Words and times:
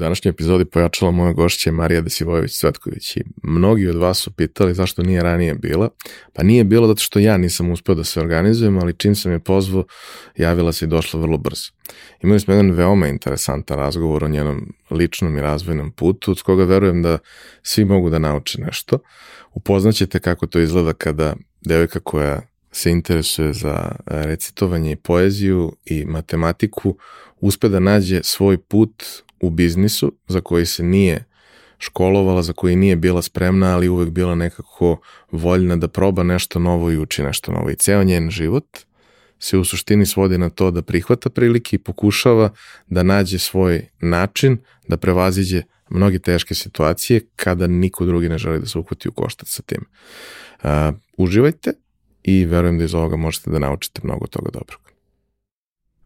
današnjoj 0.00 0.30
epizodi 0.30 0.64
pojačala 0.64 1.10
moja 1.10 1.32
gošća 1.32 1.72
Marija 1.72 2.00
Desivojević 2.00 2.58
Cvetković 2.58 3.16
i 3.16 3.24
mnogi 3.42 3.88
od 3.88 3.96
vas 3.96 4.18
su 4.18 4.30
pitali 4.30 4.74
zašto 4.74 5.02
nije 5.02 5.22
ranije 5.22 5.54
bila. 5.54 5.88
Pa 6.32 6.42
nije 6.42 6.64
bilo 6.64 6.86
zato 6.86 7.00
što 7.00 7.18
ja 7.18 7.36
nisam 7.36 7.70
uspeo 7.70 7.94
da 7.94 8.04
se 8.04 8.20
organizujem, 8.20 8.78
ali 8.78 8.96
čim 8.98 9.14
sam 9.14 9.32
je 9.32 9.38
pozvao, 9.38 9.84
javila 10.36 10.72
se 10.72 10.84
i 10.84 10.88
došla 10.88 11.20
vrlo 11.20 11.38
brzo. 11.38 11.70
Imali 12.22 12.40
smo 12.40 12.54
jedan 12.54 12.70
veoma 12.70 13.08
interesantan 13.08 13.76
razgovor 13.76 14.24
o 14.24 14.28
njenom 14.28 14.72
ličnom 14.90 15.38
i 15.38 15.40
razvojnom 15.40 15.92
putu, 15.92 16.30
od 16.30 16.42
koga 16.42 16.64
verujem 16.64 17.02
da 17.02 17.18
svi 17.62 17.84
mogu 17.84 18.10
da 18.10 18.18
nauče 18.18 18.60
nešto. 18.60 18.98
Upoznaćete 19.52 20.20
kako 20.20 20.46
to 20.46 20.60
izgleda 20.60 20.92
kada 20.92 21.36
devojka 21.60 22.00
koja 22.00 22.40
se 22.72 22.90
interesuje 22.90 23.52
za 23.52 23.92
recitovanje 24.06 24.92
i 24.92 24.96
poeziju 24.96 25.76
i 25.84 26.04
matematiku 26.04 26.96
uspe 27.40 27.68
da 27.68 27.80
nađe 27.80 28.20
svoj 28.22 28.58
put 28.58 29.04
u 29.40 29.50
biznisu 29.50 30.12
za 30.28 30.40
koji 30.40 30.66
se 30.66 30.82
nije 30.82 31.24
školovala, 31.78 32.42
za 32.42 32.52
koji 32.52 32.76
nije 32.76 32.96
bila 32.96 33.22
spremna, 33.22 33.74
ali 33.74 33.88
uvek 33.88 34.10
bila 34.10 34.34
nekako 34.34 35.00
voljna 35.30 35.76
da 35.76 35.88
proba 35.88 36.22
nešto 36.22 36.58
novo 36.58 36.90
i 36.90 36.98
uči 36.98 37.22
nešto 37.22 37.52
novo. 37.52 37.70
I 37.70 37.76
ceo 37.76 38.04
njen 38.04 38.30
život 38.30 38.78
se 39.38 39.58
u 39.58 39.64
suštini 39.64 40.06
svodi 40.06 40.38
na 40.38 40.50
to 40.50 40.70
da 40.70 40.82
prihvata 40.82 41.30
prilike 41.30 41.76
i 41.76 41.78
pokušava 41.78 42.50
da 42.86 43.02
nađe 43.02 43.38
svoj 43.38 43.88
način 44.00 44.58
da 44.88 44.96
prevaziđe 44.96 45.62
mnoge 45.90 46.18
teške 46.18 46.54
situacije 46.54 47.20
kada 47.36 47.66
niko 47.66 48.04
drugi 48.04 48.28
ne 48.28 48.38
želi 48.38 48.60
da 48.60 48.66
se 48.66 48.78
uhvati 48.78 49.08
u 49.08 49.12
koštac 49.12 49.48
sa 49.48 49.62
tim. 49.62 49.84
Uh, 50.62 50.70
uživajte 51.16 51.72
i 52.22 52.44
verujem 52.44 52.78
da 52.78 52.84
iz 52.84 52.94
ovoga 52.94 53.16
možete 53.16 53.50
da 53.50 53.58
naučite 53.58 54.00
mnogo 54.04 54.26
toga 54.26 54.50
dobrog. 54.52 54.89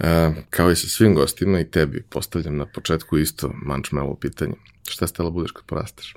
E, 0.00 0.30
kao 0.50 0.70
i 0.70 0.76
sa 0.76 0.88
svim 0.88 1.14
gostima 1.14 1.60
i 1.60 1.70
tebi 1.70 2.02
postavljam 2.02 2.56
na 2.56 2.66
početku 2.66 3.18
isto 3.18 3.50
mančmelo 3.62 4.14
pitanje. 4.14 4.52
Šta 4.88 5.06
ste 5.06 5.22
da 5.22 5.30
budeš 5.30 5.50
kad 5.50 5.64
porasteš? 5.64 6.14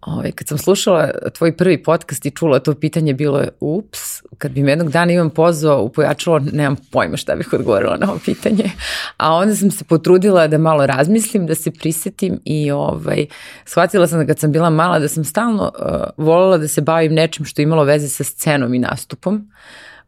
Ove, 0.00 0.16
ovaj, 0.16 0.32
kad 0.32 0.48
sam 0.48 0.58
slušala 0.58 1.10
tvoj 1.34 1.56
prvi 1.56 1.82
podcast 1.82 2.26
i 2.26 2.30
čula 2.30 2.58
to 2.58 2.74
pitanje, 2.74 3.14
bilo 3.14 3.38
je 3.38 3.48
ups, 3.60 3.98
kad 4.38 4.52
bi 4.52 4.62
me 4.62 4.72
jednog 4.72 4.90
dana 4.90 5.12
imam 5.12 5.30
pozvao 5.30 5.82
u 5.82 5.88
pojačalo, 5.88 6.38
nemam 6.38 6.76
pojma 6.92 7.16
šta 7.16 7.36
bih 7.36 7.52
odgovorila 7.52 7.96
na 7.96 8.10
ovo 8.10 8.20
pitanje. 8.24 8.70
A 9.16 9.34
onda 9.34 9.54
sam 9.54 9.70
se 9.70 9.84
potrudila 9.84 10.46
da 10.46 10.58
malo 10.58 10.86
razmislim, 10.86 11.46
da 11.46 11.54
se 11.54 11.70
prisetim 11.70 12.40
i 12.44 12.70
ovaj, 12.70 13.26
shvatila 13.64 14.06
sam 14.06 14.18
da 14.18 14.26
kad 14.26 14.38
sam 14.38 14.52
bila 14.52 14.70
mala 14.70 14.98
da 14.98 15.08
sam 15.08 15.24
stalno 15.24 15.72
uh, 15.78 16.24
voljela 16.24 16.58
da 16.58 16.68
se 16.68 16.80
bavim 16.80 17.14
nečim 17.14 17.44
što 17.44 17.62
imalo 17.62 17.84
veze 17.84 18.08
sa 18.08 18.24
scenom 18.24 18.74
i 18.74 18.78
nastupom. 18.78 19.50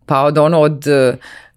Pa 0.06 0.22
od 0.22 0.38
ono 0.38 0.60
od 0.60 0.86
uh, 0.86 1.14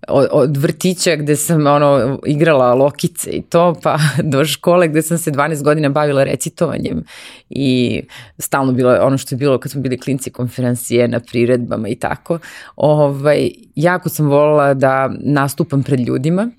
od, 0.07 0.27
od 0.31 0.57
vrtića 0.57 1.15
gde 1.15 1.35
sam 1.35 1.67
ono 1.67 2.19
igrala 2.25 2.73
lokice 2.73 3.29
i 3.31 3.41
to 3.41 3.75
pa 3.83 3.97
do 4.33 4.45
škole 4.45 4.87
gde 4.87 5.01
sam 5.01 5.17
se 5.17 5.31
12 5.31 5.63
godina 5.63 5.89
bavila 5.89 6.23
recitovanjem 6.23 7.03
i 7.49 8.01
stalno 8.37 8.71
bilo 8.71 8.97
ono 9.01 9.17
što 9.17 9.35
je 9.35 9.37
bilo 9.39 9.57
kad 9.57 9.71
smo 9.71 9.81
bili 9.81 9.99
klinci 9.99 10.31
konferencije 10.31 11.07
na 11.07 11.19
priredbama 11.19 11.87
i 11.87 11.95
tako. 11.95 12.39
Ovaj 12.75 13.51
jako 13.75 14.09
sam 14.09 14.29
volila 14.29 14.73
da 14.73 15.11
nastupam 15.19 15.83
pred 15.83 15.99
ljudima. 15.99 16.49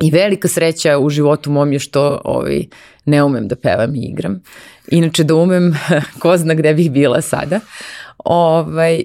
I 0.00 0.10
velika 0.10 0.48
sreća 0.48 0.98
u 0.98 1.10
životu 1.10 1.50
mom 1.50 1.72
je 1.72 1.78
što 1.78 2.20
ovaj, 2.24 2.64
ne 3.04 3.22
umem 3.22 3.48
da 3.48 3.56
pevam 3.56 3.94
i 3.94 3.98
igram. 3.98 4.42
Inače 4.90 5.24
da 5.24 5.34
umem, 5.34 5.74
ko 6.20 6.36
zna 6.36 6.54
gde 6.54 6.74
bih 6.74 6.90
bila 6.90 7.20
sada. 7.20 7.60
Ovaj, 8.24 9.04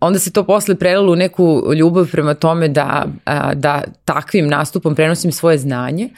onda 0.00 0.18
se 0.18 0.32
to 0.32 0.44
posle 0.44 0.74
prelilo 0.74 1.12
u 1.12 1.16
neku 1.16 1.62
ljubav 1.76 2.10
prema 2.10 2.34
tome 2.34 2.68
da, 2.68 3.06
da 3.54 3.82
takvim 4.04 4.48
nastupom 4.48 4.94
prenosim 4.94 5.32
svoje 5.32 5.58
znanje. 5.58 6.10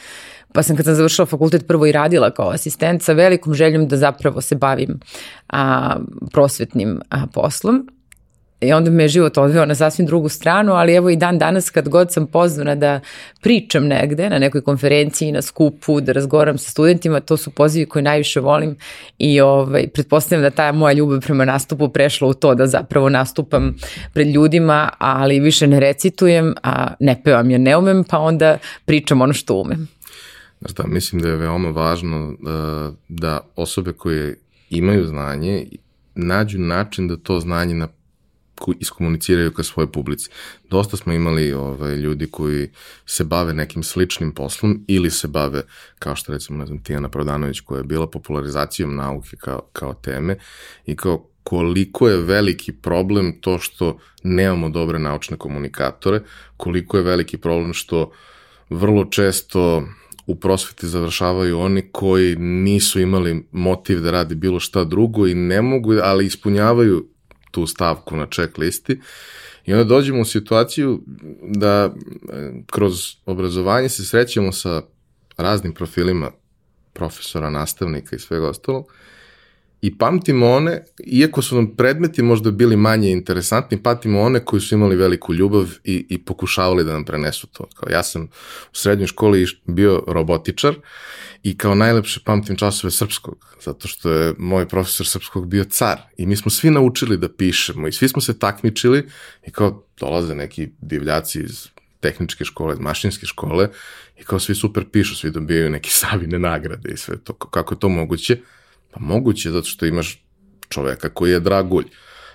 Pa 0.53 0.63
sam 0.63 0.77
kad 0.77 0.85
sam 0.85 0.95
završila 0.95 1.27
fakultet 1.27 1.67
prvo 1.67 1.87
i 1.87 1.93
radila 1.93 2.31
kao 2.31 2.51
asistent 2.51 3.03
sa 3.03 3.13
velikom 3.13 3.55
željom 3.55 3.89
da 3.89 3.97
zapravo 3.97 4.41
se 4.41 4.55
bavim 4.55 5.01
a, 5.49 5.97
prosvetnim 6.33 7.01
a, 7.11 7.27
poslom 7.33 7.89
I 8.63 8.73
onda 8.73 8.91
me 8.91 9.05
je 9.05 9.09
život 9.09 9.39
odveo 9.39 9.67
na 9.67 9.75
sasvim 9.75 10.07
drugu 10.07 10.29
stranu, 10.29 10.73
ali 10.73 10.95
evo 10.95 11.11
i 11.11 11.17
dan 11.17 11.39
danas 11.39 11.71
kad 11.71 11.89
god 11.89 12.13
sam 12.13 12.27
pozvana 12.27 12.75
da 12.75 13.01
pričam 13.41 13.87
negde, 13.87 14.31
na 14.31 14.39
nekoj 14.39 14.61
konferenciji, 14.61 15.33
na 15.33 15.43
skupu, 15.43 16.01
da 16.01 16.13
razgovaram 16.13 16.59
sa 16.59 16.71
studentima, 16.71 17.21
to 17.21 17.37
su 17.37 17.51
pozivi 17.51 17.87
koje 17.87 18.03
najviše 18.03 18.41
volim 18.41 18.77
i 19.19 19.41
ovaj, 19.41 19.89
pretpostavljam 19.89 20.43
da 20.43 20.51
ta 20.51 20.73
moja 20.73 20.93
ljubav 20.93 21.21
prema 21.21 21.45
nastupu 21.45 21.89
prešla 21.89 22.29
u 22.29 22.35
to 22.35 22.55
da 22.55 22.67
zapravo 22.67 23.09
nastupam 23.09 23.75
pred 24.13 24.29
ljudima, 24.29 24.91
ali 24.99 25.41
više 25.41 25.67
ne 25.67 25.81
recitujem, 25.81 26.55
a 26.63 26.95
ne 27.01 27.21
pevam 27.25 27.51
jer 27.51 27.61
ne 27.61 27.77
umem, 27.77 28.05
pa 28.05 28.19
onda 28.19 28.59
pričam 28.85 29.21
ono 29.21 29.33
što 29.33 29.55
umem. 29.55 29.89
Znaš 30.61 30.75
da, 30.75 30.85
mislim 30.87 31.23
da 31.23 31.29
je 31.29 31.37
veoma 31.37 31.71
važno 31.71 32.35
da, 32.41 32.93
da 33.09 33.41
osobe 33.57 33.93
koje 33.93 34.37
imaju 34.71 35.07
znanje 35.07 35.67
nađu 36.15 36.59
način 36.59 37.09
da 37.09 37.17
to 37.17 37.41
znanje 37.41 37.75
na 37.75 37.89
iskomuniciraju 38.81 39.53
ka 39.53 39.63
svojoj 39.63 39.93
publici. 39.93 40.31
Dosta 40.71 40.97
smo 40.97 41.13
imali 41.13 41.53
ovaj, 41.53 41.97
ljudi 41.97 42.27
koji 42.31 42.71
se 43.07 43.25
bave 43.25 43.55
nekim 43.55 43.83
sličnim 43.83 44.33
poslom 44.33 44.85
ili 44.89 45.11
se 45.11 45.29
bave, 45.29 45.63
kao 45.99 46.17
što 46.17 46.33
recimo, 46.33 46.59
ne 46.59 46.67
znam, 46.67 46.83
Tijana 46.83 47.09
Prodanović 47.09 47.61
koja 47.61 47.79
je 47.79 47.85
bila 47.85 48.11
popularizacijom 48.11 48.97
nauke 48.97 49.37
kao, 49.37 49.61
kao 49.73 49.95
teme 49.95 50.37
i 50.87 50.97
kao 50.97 51.27
koliko 51.43 52.09
je 52.09 52.17
veliki 52.17 52.73
problem 52.73 53.41
to 53.41 53.59
što 53.59 53.99
nemamo 54.23 54.69
dobre 54.69 54.99
naučne 54.99 55.37
komunikatore, 55.37 56.21
koliko 56.57 56.97
je 56.97 57.03
veliki 57.03 57.37
problem 57.37 57.73
što 57.73 58.13
vrlo 58.71 59.05
često 59.05 59.87
u 60.27 60.37
prosveti 60.37 60.89
završavaju 60.89 61.59
oni 61.59 61.83
koji 61.93 62.37
nisu 62.37 63.01
imali 63.01 63.47
motiv 63.53 64.01
da 64.01 64.11
radi 64.11 64.35
bilo 64.35 64.61
šta 64.61 64.85
drugo 64.85 65.27
i 65.27 65.35
ne 65.35 65.63
mogu, 65.63 65.93
ali 66.03 66.27
ispunjavaju 66.27 67.09
tu 67.53 67.67
stavku 67.67 68.17
na 68.17 68.27
check 68.27 68.59
listi 68.59 69.01
i 69.65 69.73
onda 69.73 69.85
dođemo 69.85 70.21
u 70.21 70.25
situaciju 70.25 71.03
da 71.43 71.95
e, 72.33 72.53
kroz 72.67 73.15
obrazovanje 73.27 73.89
se 73.89 74.05
srećemo 74.05 74.53
sa 74.53 74.83
raznim 75.37 75.75
profilima 75.75 76.31
profesora, 76.93 77.51
nastavnika 77.51 78.17
i 78.17 78.19
svega 78.19 78.49
ostalog 78.49 78.93
i 79.83 79.99
pamtimo 79.99 80.51
one, 80.51 80.85
iako 81.07 81.43
su 81.43 81.57
nam 81.57 81.77
predmeti 81.77 82.23
možda 82.23 82.51
bili 82.51 82.77
manje 82.77 83.11
interesantni, 83.11 83.83
pamtimo 83.83 84.21
one 84.21 84.45
koji 84.45 84.61
su 84.61 84.75
imali 84.75 84.97
veliku 84.97 85.35
ljubav 85.35 85.69
i, 85.85 86.07
i 86.09 86.25
pokušavali 86.25 86.85
da 86.85 86.93
nam 86.93 87.05
prenesu 87.05 87.47
to. 87.47 87.67
Kao 87.75 87.89
ja 87.91 88.03
sam 88.03 88.23
u 88.73 88.77
srednjoj 88.77 89.07
školi 89.07 89.47
bio 89.67 90.05
robotičar 90.07 90.75
i 91.43 91.59
kao 91.59 91.75
najlepše 91.75 92.21
pamtim 92.25 92.57
časove 92.57 92.91
srpskog, 92.91 93.57
zato 93.65 93.89
što 93.89 94.11
je 94.11 94.35
moj 94.39 94.69
profesor 94.69 95.07
srpskog 95.07 95.47
bio 95.49 95.65
car 95.65 95.99
i 96.17 96.27
mi 96.27 96.37
smo 96.37 96.51
svi 96.51 96.71
naučili 96.71 97.17
da 97.17 97.29
pišemo 97.29 97.89
i 97.89 97.93
svi 97.93 98.09
smo 98.09 98.23
se 98.23 98.39
takmičili 98.39 99.09
i 99.47 99.51
kao 99.51 99.85
dolaze 100.01 100.35
neki 100.35 100.69
divljaci 100.81 101.41
iz 101.41 101.69
tehničke 102.01 102.45
škole, 102.45 102.75
iz 102.75 102.81
mašinske 102.81 103.27
škole 103.27 103.69
i 104.21 104.25
kao 104.25 104.39
svi 104.39 104.55
super 104.55 104.85
pišu, 104.93 105.17
svi 105.17 105.31
dobijaju 105.31 105.71
neke 105.71 105.91
savine 106.01 106.39
nagrade 106.39 106.91
i 106.93 106.97
sve 106.97 107.19
to. 107.19 107.33
Kako 107.33 107.75
je 107.75 107.79
to 107.79 107.89
moguće? 107.89 108.39
Pa 108.91 109.01
moguće 109.01 109.51
zato 109.51 109.67
što 109.67 109.87
imaš 109.87 110.25
čoveka 110.69 111.09
koji 111.09 111.31
je 111.31 111.41
dragulj. 111.41 111.85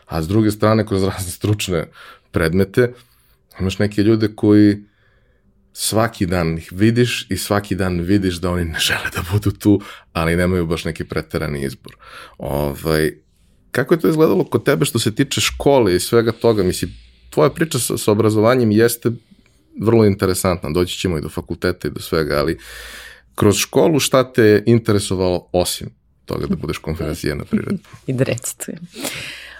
A 0.06 0.22
s 0.22 0.28
druge 0.28 0.52
strane, 0.52 0.88
kroz 0.88 1.04
razne 1.04 1.32
stručne 1.32 1.88
predmete, 2.32 2.94
imaš 3.60 3.80
neke 3.80 4.04
ljude 4.04 4.30
koji 4.36 4.84
svaki 5.80 6.26
dan 6.26 6.58
ih 6.58 6.70
vidiš 6.72 7.28
i 7.30 7.38
svaki 7.38 7.76
dan 7.76 8.00
vidiš 8.02 8.36
da 8.36 8.52
oni 8.52 8.66
ne 8.66 8.80
žele 8.80 9.10
da 9.16 9.22
budu 9.32 9.52
tu, 9.52 9.82
ali 10.14 10.36
nemaju 10.36 10.66
baš 10.68 10.86
neki 10.86 11.04
preterani 11.04 11.62
izbor. 11.66 11.96
Ovaj, 12.38 13.12
kako 13.72 13.94
je 13.94 14.00
to 14.00 14.10
izgledalo 14.10 14.44
kod 14.44 14.64
tebe 14.64 14.86
što 14.86 15.00
se 15.00 15.16
tiče 15.16 15.42
škole 15.42 15.96
i 15.96 16.00
svega 16.00 16.32
toga? 16.32 16.64
Mislim, 16.64 16.92
tvoja 17.30 17.50
priča 17.50 17.80
sa, 17.80 17.98
sa 17.98 18.12
obrazovanjem 18.12 18.72
jeste 18.72 19.12
vrlo 19.82 20.06
interesantna, 20.06 20.70
doći 20.70 20.98
ćemo 20.98 21.18
i 21.18 21.22
do 21.22 21.30
fakulteta 21.30 21.88
i 21.88 21.92
do 21.92 22.00
svega, 22.00 22.40
ali 22.40 22.58
kroz 23.36 23.56
školu 23.58 24.00
šta 24.00 24.34
te 24.34 24.44
je 24.44 24.64
interesovalo 24.66 25.50
osim 25.52 25.90
toga 26.26 26.48
da 26.48 26.56
budeš 26.56 26.78
konferencijena 26.78 27.46
priroda? 27.46 27.78
I 28.08 28.14
da 28.14 28.24
recitujem. 28.24 28.80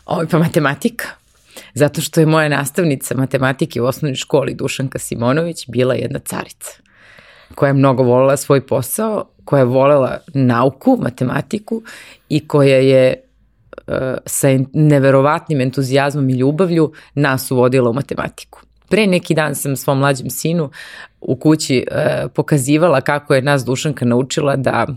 Ovo, 0.06 0.26
pa 0.32 0.40
matematika. 0.40 1.06
Zato 1.78 2.02
što 2.02 2.20
je 2.20 2.26
moja 2.26 2.50
nastavnica 2.50 3.16
matematike 3.16 3.82
u 3.82 3.86
osnovnoj 3.86 4.16
školi 4.16 4.54
Dušanka 4.54 5.00
Simonović 5.00 5.66
bila 5.68 5.94
jedna 5.94 6.20
carica 6.20 6.72
koja 7.56 7.68
je 7.68 7.74
mnogo 7.74 8.04
volela 8.04 8.38
svoj 8.38 8.66
posao, 8.66 9.26
koja 9.46 9.60
je 9.60 9.66
volela 9.66 10.18
nauku, 10.34 10.98
matematiku 11.02 11.82
i 12.30 12.48
koja 12.48 12.78
je 12.78 13.24
uh, 13.88 13.94
sa 14.26 14.48
neverovatnim 14.74 15.62
entuzijazmom 15.62 16.30
i 16.30 16.34
ljubavlju 16.34 16.92
nas 17.14 17.52
uvodila 17.52 17.90
u 17.90 17.94
matematiku. 17.94 18.62
Pre 18.90 19.08
neki 19.08 19.36
dan 19.36 19.56
sam 19.56 19.76
svom 19.76 20.00
mlađem 20.00 20.30
sinu 20.30 20.70
u 21.22 21.36
kući 21.36 21.86
uh, 21.92 22.32
pokazivala 22.36 23.02
kako 23.02 23.36
je 23.36 23.42
nas 23.42 23.66
Dušanka 23.66 24.06
naučila 24.06 24.56
da 24.56 24.88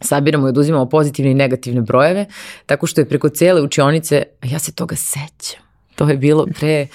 sabiramo 0.00 0.46
i 0.46 0.48
oduzimamo 0.48 0.88
pozitivne 0.88 1.30
i 1.30 1.34
negativne 1.34 1.80
brojeve, 1.80 2.26
tako 2.66 2.86
što 2.86 3.00
je 3.00 3.08
preko 3.08 3.28
cele 3.28 3.62
učionice, 3.62 4.22
ja 4.42 4.58
se 4.58 4.72
toga 4.72 4.96
sećam, 4.96 5.63
to 5.94 6.08
je 6.08 6.16
bilo 6.16 6.46
pre 6.58 6.86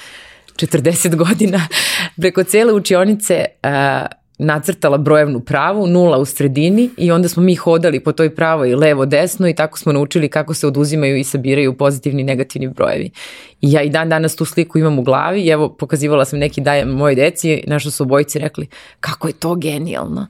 40 0.56 1.16
godina, 1.16 1.68
preko 2.18 2.44
cele 2.44 2.74
učionice 2.74 3.46
uh, 3.64 3.70
nacrtala 4.40 4.98
brojevnu 4.98 5.40
pravu, 5.40 5.88
nula 5.88 6.18
u 6.18 6.26
sredini 6.26 6.90
i 6.98 7.12
onda 7.12 7.28
smo 7.28 7.44
mi 7.44 7.56
hodali 7.56 8.00
po 8.00 8.12
toj 8.12 8.36
pravoj 8.36 8.76
levo 8.76 9.06
desno 9.06 9.50
i 9.50 9.56
tako 9.56 9.80
smo 9.80 9.92
naučili 9.92 10.30
kako 10.30 10.54
se 10.54 10.68
oduzimaju 10.68 11.18
i 11.18 11.24
sabiraju 11.24 11.78
pozitivni 11.78 12.22
i 12.22 12.26
negativni 12.26 12.68
brojevi. 12.68 13.12
I 13.62 13.72
ja 13.72 13.82
i 13.82 13.90
dan 13.90 14.10
danas 14.10 14.36
tu 14.36 14.46
sliku 14.46 14.78
imam 14.78 15.00
u 15.00 15.02
glavi 15.02 15.42
i 15.42 15.50
evo 15.50 15.70
pokazivala 15.70 16.26
sam 16.26 16.40
neki 16.40 16.62
dajem 16.62 16.90
moje 16.90 17.16
deci, 17.16 17.64
našo 17.68 17.92
su 17.92 18.04
obojici 18.04 18.40
rekli 18.40 18.68
kako 19.00 19.28
je 19.28 19.34
to 19.34 19.56
genijalno. 19.56 20.28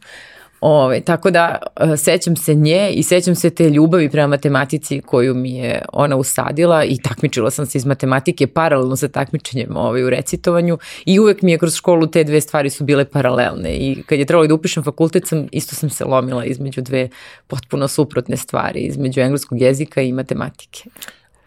Ove, 0.62 1.02
tako 1.02 1.32
da 1.32 1.60
e, 1.76 1.98
sećam 1.98 2.36
se 2.36 2.54
nje 2.54 2.92
i 2.94 3.04
sećam 3.04 3.36
se 3.36 3.50
te 3.50 3.70
ljubavi 3.70 4.10
prema 4.10 4.28
matematici 4.28 5.02
koju 5.02 5.36
mi 5.36 5.58
je 5.58 5.86
ona 5.94 6.16
usadila 6.16 6.84
i 6.84 6.98
takmičila 6.98 7.52
sam 7.52 7.66
se 7.66 7.78
iz 7.78 7.86
matematike 7.86 8.48
paralelno 8.48 8.96
sa 8.96 9.08
takmičenjem 9.08 9.78
ovaj, 9.78 10.04
u 10.04 10.10
recitovanju 10.10 10.78
i 11.06 11.20
uvek 11.20 11.42
mi 11.42 11.52
je 11.52 11.58
kroz 11.58 11.76
školu 11.76 12.08
te 12.08 12.24
dve 12.24 12.42
stvari 12.42 12.70
su 12.70 12.84
bile 12.84 13.06
paralelne 13.06 13.78
i 13.78 14.04
kad 14.06 14.20
je 14.20 14.26
trebalo 14.26 14.48
da 14.48 14.54
upišem 14.54 14.84
fakultet 14.84 15.28
sam, 15.28 15.48
isto 15.52 15.76
sam 15.76 15.90
se 15.90 16.06
lomila 16.06 16.46
između 16.46 16.82
dve 16.82 17.10
potpuno 17.48 17.88
suprotne 17.88 18.38
stvari, 18.38 18.80
između 18.80 19.22
engleskog 19.22 19.62
jezika 19.62 20.02
i 20.02 20.12
matematike. 20.12 20.84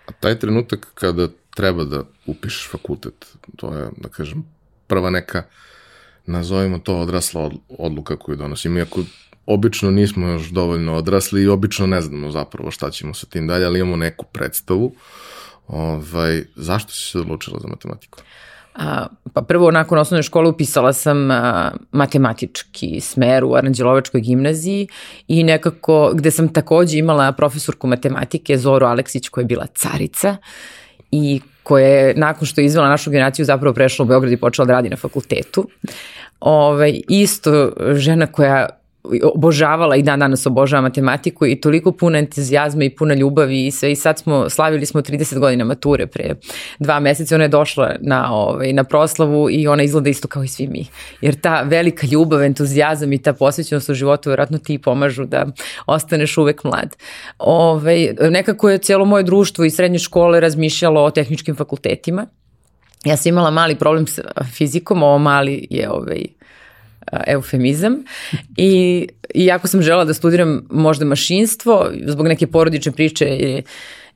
A 0.07 0.13
taj 0.21 0.39
trenutak 0.39 0.87
kada 0.95 1.29
treba 1.57 1.85
da 1.85 2.03
upišeš 2.27 2.69
fakultet, 2.71 3.27
to 3.57 3.77
je, 3.77 3.89
da 3.97 4.09
kažem, 4.09 4.45
prva 4.87 5.11
neka 5.11 5.39
uh, 5.39 5.72
nazovimo 6.27 6.79
to 6.79 6.99
odrasla 6.99 7.51
odluka 7.79 8.17
koju 8.17 8.37
donosimo. 8.37 8.79
Iako 8.79 9.01
obično 9.47 9.91
nismo 9.91 10.29
još 10.29 10.49
dovoljno 10.49 10.95
odrasli 10.95 11.43
i 11.43 11.49
obično 11.49 11.87
ne 11.87 12.01
znamo 12.01 12.31
zapravo 12.31 12.71
šta 12.71 12.91
ćemo 12.91 13.15
sa 13.15 13.27
tim 13.27 13.47
dalje, 13.47 13.67
ali 13.67 13.81
imamo 13.81 13.97
neku 13.97 14.25
predstavu. 14.33 14.95
Ovaj, 15.69 16.45
zašto 16.57 16.93
si 16.93 17.11
se 17.11 17.19
odlučila 17.19 17.59
za 17.61 17.69
matematiku? 17.69 18.19
A, 18.75 19.07
pa 19.33 19.43
prvo 19.43 19.71
nakon 19.71 19.99
osnovne 19.99 20.23
škole 20.23 20.49
upisala 20.49 20.93
sam 20.93 21.31
a, 21.31 21.73
matematički 21.93 23.01
smer 23.01 23.45
u 23.45 23.55
Aranđelovačkoj 23.55 24.21
gimnaziji 24.21 24.89
i 25.29 25.45
nekako 25.45 26.13
gde 26.15 26.31
sam 26.31 26.53
takođe 26.53 26.99
imala 26.99 27.33
profesorku 27.33 27.87
matematike 27.87 28.59
Zoru 28.59 28.87
Aleksić 28.87 29.29
koja 29.29 29.43
je 29.43 29.47
bila 29.47 29.67
carica 29.67 30.37
i 31.13 31.41
koja 31.63 31.87
je 31.87 32.15
nakon 32.15 32.47
što 32.47 32.61
je 32.61 32.65
izvela 32.65 32.89
našu 32.89 33.11
generaciju 33.11 33.45
zapravo 33.45 33.75
prešla 33.75 34.03
u 34.03 34.07
Beograd 34.07 34.33
i 34.33 34.37
počela 34.37 34.67
da 34.67 34.73
radi 34.73 34.89
na 34.89 34.97
fakultetu. 34.97 35.69
Ove, 36.41 36.75
ovaj, 36.75 37.01
isto 37.09 37.73
žena 37.95 38.27
koja 38.27 38.69
obožavala 39.35 39.97
i 39.97 40.03
dan 40.03 40.21
danas 40.21 40.47
obožava 40.47 40.83
matematiku 40.83 41.47
i 41.47 41.61
toliko 41.61 41.93
puno 41.93 42.19
entuzijazma 42.19 42.85
i 42.85 42.91
puna 42.91 43.15
ljubavi 43.15 43.67
i 43.67 43.71
sve 43.71 43.93
i 43.93 43.97
sad 43.97 44.19
smo, 44.19 44.51
slavili 44.51 44.87
smo 44.87 45.01
30 45.01 45.39
godina 45.39 45.65
mature 45.65 46.07
pre 46.07 46.35
dva 46.79 47.01
meseca, 47.01 47.35
ona 47.35 47.45
je 47.45 47.49
došla 47.49 47.95
na, 48.01 48.35
ovaj, 48.35 48.73
na 48.73 48.85
proslavu 48.85 49.51
i 49.51 49.69
ona 49.69 49.83
izgleda 49.83 50.11
isto 50.11 50.29
kao 50.29 50.45
i 50.45 50.49
svi 50.49 50.67
mi. 50.67 50.87
Jer 51.21 51.41
ta 51.41 51.63
velika 51.63 52.07
ljubav, 52.07 52.43
entuzijazam 52.43 53.13
i 53.13 53.23
ta 53.23 53.33
posvećenost 53.33 53.89
u 53.89 53.95
životu 53.95 54.31
vjerojatno 54.31 54.59
ti 54.59 54.79
pomažu 54.79 55.25
da 55.25 55.47
ostaneš 55.87 56.39
uvek 56.39 56.65
mlad. 56.65 56.97
Ovaj, 57.39 58.15
nekako 58.21 58.71
je 58.71 58.79
cijelo 58.79 59.05
moje 59.05 59.25
društvo 59.25 59.65
i 59.65 59.71
srednje 59.71 59.99
škole 59.99 60.41
razmišljalo 60.41 61.05
o 61.05 61.11
tehničkim 61.11 61.57
fakultetima. 61.57 62.27
Ja 63.05 63.17
sam 63.17 63.29
imala 63.29 63.51
mali 63.51 63.75
problem 63.75 64.07
sa 64.07 64.23
fizikom, 64.53 65.03
ovo 65.03 65.19
mali 65.19 65.67
je 65.71 65.91
ovaj, 65.91 66.25
eufemizam. 67.27 68.05
I 68.57 69.09
iako 69.35 69.69
sam 69.69 69.83
žela 69.83 70.05
da 70.05 70.15
studiram 70.15 70.67
možda 70.71 71.05
mašinstvo, 71.05 71.91
zbog 72.07 72.27
neke 72.27 72.47
porodične 72.47 72.93
priče 72.93 73.25
je 73.25 73.63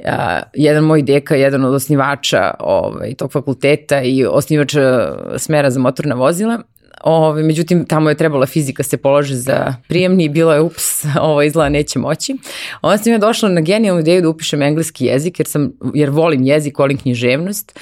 a, 0.05 0.43
jedan 0.55 0.85
moj 0.85 1.03
deka, 1.03 1.37
jedan 1.37 1.65
od 1.65 1.75
osnivača 1.75 2.55
ovaj, 2.61 3.15
tog 3.15 3.33
fakulteta 3.33 4.03
i 4.03 4.25
osnivača 4.25 5.15
smera 5.39 5.71
za 5.71 5.81
motorna 5.81 6.15
vozila, 6.15 6.63
Ove, 7.05 7.27
ovaj, 7.27 7.43
međutim, 7.43 7.85
tamo 7.85 8.09
je 8.09 8.17
trebala 8.17 8.47
fizika 8.47 8.83
se 8.83 8.97
položi 8.97 9.35
za 9.35 9.75
prijemni 9.89 10.25
i 10.25 10.29
bilo 10.29 10.53
je 10.53 10.61
ups, 10.61 11.05
ovo 11.21 11.43
izgleda 11.43 11.69
neće 11.69 11.99
moći. 11.99 12.37
Onda 12.83 12.99
sam 12.99 13.13
ja 13.13 13.19
došla 13.19 13.49
na 13.49 13.61
genijalnu 13.61 14.01
ideju 14.01 14.23
da 14.23 14.29
upišem 14.29 14.63
engleski 14.63 15.05
jezik 15.05 15.41
jer, 15.41 15.47
sam, 15.47 15.73
jer 15.95 16.11
volim 16.11 16.43
jezik, 16.45 16.79
volim 16.79 16.99
književnost. 16.99 17.79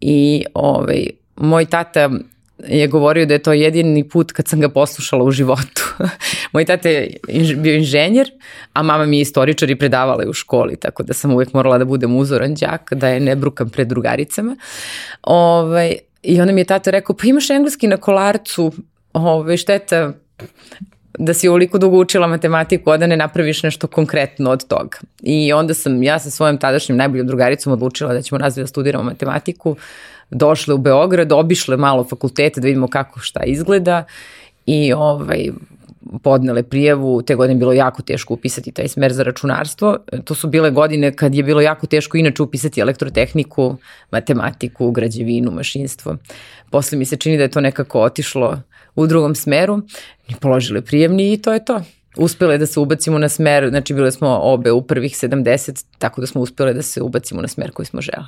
I 0.00 0.44
ovaj, 0.54 1.06
moj 1.36 1.66
tata 1.66 2.10
je 2.68 2.86
govorio 2.86 3.26
da 3.26 3.34
je 3.34 3.42
to 3.42 3.52
jedini 3.52 4.08
put 4.08 4.32
kad 4.32 4.48
sam 4.48 4.60
ga 4.60 4.68
poslušala 4.68 5.24
u 5.24 5.30
životu. 5.30 5.94
Moj 6.52 6.64
tata 6.64 6.88
je 6.88 7.16
bio 7.56 7.74
inženjer, 7.74 8.30
a 8.72 8.82
mama 8.82 9.06
mi 9.06 9.18
je 9.18 9.20
istoričar 9.20 9.70
i 9.70 9.76
predavala 9.76 10.22
je 10.22 10.28
u 10.28 10.32
školi, 10.32 10.76
tako 10.76 11.02
da 11.02 11.12
sam 11.12 11.32
uvek 11.32 11.52
morala 11.52 11.78
da 11.78 11.84
budem 11.84 12.16
uzoran 12.16 12.54
đak, 12.54 12.92
da 12.94 13.08
je 13.08 13.20
ne 13.20 13.36
brukam 13.36 13.70
pred 13.70 13.88
drugaricama. 13.88 14.56
Ovaj, 15.22 15.94
I 16.22 16.40
onda 16.40 16.52
mi 16.52 16.60
je 16.60 16.64
tata 16.64 16.90
rekao, 16.90 17.16
pa 17.16 17.26
imaš 17.26 17.50
engleski 17.50 17.86
na 17.86 17.96
kolarcu, 17.96 18.72
ovaj, 19.12 19.56
šteta 19.56 20.12
da 21.18 21.34
si 21.34 21.48
ovoliko 21.48 21.78
dugo 21.78 21.98
učila 21.98 22.26
matematiku, 22.26 22.90
a 22.90 22.96
da 22.96 23.06
ne 23.06 23.16
napraviš 23.16 23.62
nešto 23.62 23.86
konkretno 23.86 24.50
od 24.50 24.66
toga. 24.66 24.98
I 25.22 25.52
onda 25.52 25.74
sam 25.74 26.02
ja 26.02 26.18
sa 26.18 26.30
svojom 26.30 26.58
tadašnjim 26.58 26.98
najboljom 26.98 27.26
drugaricom 27.26 27.72
odlučila 27.72 28.14
da 28.14 28.22
ćemo 28.22 28.38
razvijati 28.38 28.64
da 28.64 28.68
studiramo 28.68 29.04
matematiku, 29.04 29.76
došle 30.30 30.74
u 30.74 30.78
Beograd, 30.78 31.32
obišle 31.32 31.76
malo 31.76 32.04
fakultete 32.04 32.60
da 32.60 32.66
vidimo 32.66 32.88
kako 32.88 33.20
šta 33.20 33.40
izgleda 33.44 34.04
i 34.66 34.92
ovaj, 34.92 35.50
podnele 36.22 36.62
prijavu, 36.62 37.22
te 37.22 37.34
godine 37.34 37.58
bilo 37.58 37.72
jako 37.72 38.02
teško 38.02 38.34
upisati 38.34 38.72
taj 38.72 38.88
smer 38.88 39.12
za 39.12 39.22
računarstvo. 39.22 39.98
To 40.24 40.34
su 40.34 40.48
bile 40.48 40.70
godine 40.70 41.16
kad 41.16 41.34
je 41.34 41.42
bilo 41.42 41.60
jako 41.60 41.86
teško 41.86 42.16
inače 42.16 42.42
upisati 42.42 42.80
elektrotehniku, 42.80 43.76
matematiku, 44.10 44.90
građevinu, 44.90 45.50
mašinstvo. 45.50 46.16
Posle 46.70 46.98
mi 46.98 47.04
se 47.04 47.16
čini 47.16 47.36
da 47.36 47.42
je 47.42 47.50
to 47.50 47.60
nekako 47.60 48.00
otišlo 48.00 48.60
u 48.94 49.06
drugom 49.06 49.34
smeru, 49.34 49.82
položile 50.40 50.80
prijemni 50.80 51.32
i 51.32 51.42
to 51.42 51.52
je 51.52 51.64
to. 51.64 51.80
Uspele 52.16 52.58
da 52.58 52.66
se 52.66 52.80
ubacimo 52.80 53.18
na 53.18 53.28
smer, 53.28 53.68
znači 53.68 53.94
bile 53.94 54.12
smo 54.12 54.38
obe 54.42 54.72
u 54.72 54.82
prvih 54.82 55.12
70, 55.12 55.84
tako 55.98 56.20
da 56.20 56.26
smo 56.26 56.40
uspele 56.40 56.74
da 56.74 56.82
se 56.82 57.02
ubacimo 57.02 57.42
na 57.42 57.48
smer 57.48 57.70
koji 57.70 57.86
smo 57.86 58.00
želeli. 58.00 58.26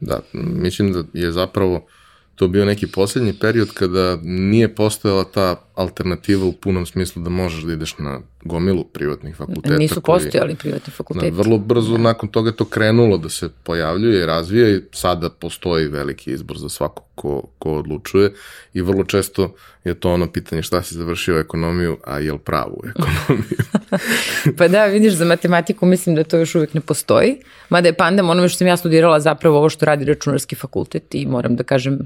Da, 0.00 0.20
mislim 0.32 0.92
da 0.92 1.04
je 1.12 1.32
zapravo 1.32 1.86
to 2.34 2.48
bio 2.48 2.64
neki 2.64 2.86
poslednji 2.86 3.34
period 3.40 3.72
kada 3.74 4.18
nije 4.22 4.74
postojala 4.74 5.24
ta 5.24 5.56
alternativa 5.74 6.44
u 6.44 6.52
punom 6.52 6.86
smislu 6.86 7.22
da 7.22 7.30
možeš 7.30 7.62
da 7.62 7.72
ideš 7.72 7.98
na 7.98 8.20
gomilu 8.44 8.84
privatnih 8.84 9.36
fakulteta. 9.36 9.76
Nisu 9.76 10.00
postojali 10.00 10.54
privatni 10.54 10.92
fakulteti. 10.92 11.30
Na, 11.30 11.36
vrlo 11.36 11.58
brzo 11.58 11.92
da. 11.92 11.98
nakon 11.98 12.28
toga 12.28 12.52
to 12.52 12.64
krenulo 12.64 13.18
da 13.18 13.28
se 13.28 13.48
pojavljuje 13.62 14.22
i 14.22 14.26
razvija 14.26 14.68
i 14.68 14.80
sada 14.92 15.30
postoji 15.30 15.88
veliki 15.88 16.32
izbor 16.32 16.58
za 16.58 16.68
svako 16.68 17.02
ko, 17.14 17.42
ko 17.58 17.72
odlučuje 17.72 18.32
i 18.74 18.82
vrlo 18.82 19.04
često 19.04 19.54
je 19.84 19.94
to 19.94 20.12
ono 20.12 20.32
pitanje 20.32 20.62
šta 20.62 20.82
si 20.82 20.94
završio 20.94 21.38
ekonomiju, 21.38 21.96
a 22.04 22.18
jel 22.18 22.38
pravu 22.38 22.82
ekonomiju? 22.88 23.58
pa 24.58 24.68
da, 24.68 24.84
vidiš, 24.84 25.12
za 25.12 25.24
matematiku 25.24 25.86
mislim 25.86 26.16
da 26.16 26.24
to 26.24 26.38
još 26.38 26.54
uvijek 26.54 26.74
ne 26.74 26.80
postoji, 26.80 27.36
mada 27.68 27.88
je 27.88 27.96
pandam 27.96 28.30
onome 28.30 28.48
što 28.48 28.58
sam 28.58 28.66
ja 28.66 28.76
studirala 28.76 29.20
zapravo 29.20 29.58
ovo 29.58 29.68
što 29.68 29.86
radi 29.86 30.04
računarski 30.04 30.56
fakultet 30.56 31.14
i 31.14 31.26
moram 31.26 31.56
da 31.56 31.62
kažem, 31.62 31.98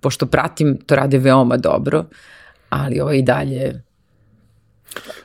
pošto 0.00 0.26
pratim, 0.26 0.78
to 0.86 0.96
rade 0.96 1.18
veoma 1.18 1.56
dobro, 1.56 2.04
ali 2.68 3.00
ovo 3.00 3.12
i 3.12 3.22
dalje 3.22 3.85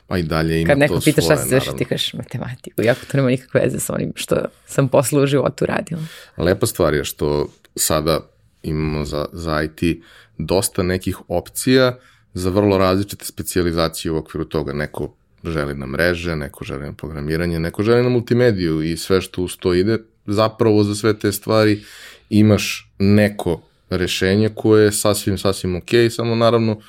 Pa 0.06 0.18
i 0.18 0.22
dalje 0.22 0.60
ima 0.60 0.68
Kad 0.68 0.78
neko 0.78 0.94
to 0.94 1.00
pita 1.00 1.20
šta 1.20 1.36
se 1.36 1.48
završi, 1.48 1.70
ti 1.78 1.84
kažeš 1.84 2.14
matematiku, 2.14 2.82
iako 2.82 3.00
to 3.10 3.16
nema 3.16 3.28
nikakve 3.28 3.60
veze 3.60 3.80
sa 3.80 3.94
onim 3.94 4.12
što 4.14 4.36
sam 4.66 4.88
posle 4.88 5.22
u 5.22 5.26
životu 5.26 5.66
radila. 5.66 6.02
Lepa 6.36 6.66
stvar 6.66 6.94
je 6.94 7.04
što 7.04 7.48
sada 7.76 8.20
imamo 8.62 9.04
za, 9.04 9.26
za 9.32 9.62
IT 9.62 10.02
dosta 10.38 10.82
nekih 10.82 11.18
opcija 11.28 11.98
za 12.34 12.50
vrlo 12.50 12.78
različite 12.78 13.24
specializacije 13.24 14.12
u 14.12 14.16
okviru 14.16 14.44
toga. 14.44 14.72
Neko 14.72 15.14
želi 15.44 15.74
na 15.74 15.86
mreže, 15.86 16.36
neko 16.36 16.64
želi 16.64 16.86
na 16.86 16.92
programiranje, 16.92 17.60
neko 17.60 17.82
želi 17.82 18.02
na 18.02 18.08
multimediju 18.08 18.82
i 18.82 18.96
sve 18.96 19.20
što 19.20 19.42
uz 19.42 19.56
to 19.56 19.74
ide. 19.74 19.98
Zapravo 20.26 20.84
za 20.84 20.94
sve 20.94 21.18
te 21.18 21.32
stvari 21.32 21.82
imaš 22.30 22.92
neko 22.98 23.60
rešenje 23.90 24.48
koje 24.54 24.84
je 24.84 24.92
sasvim, 24.92 25.38
sasvim 25.38 25.76
ok, 25.76 25.90
samo 26.10 26.34
naravno 26.34 26.80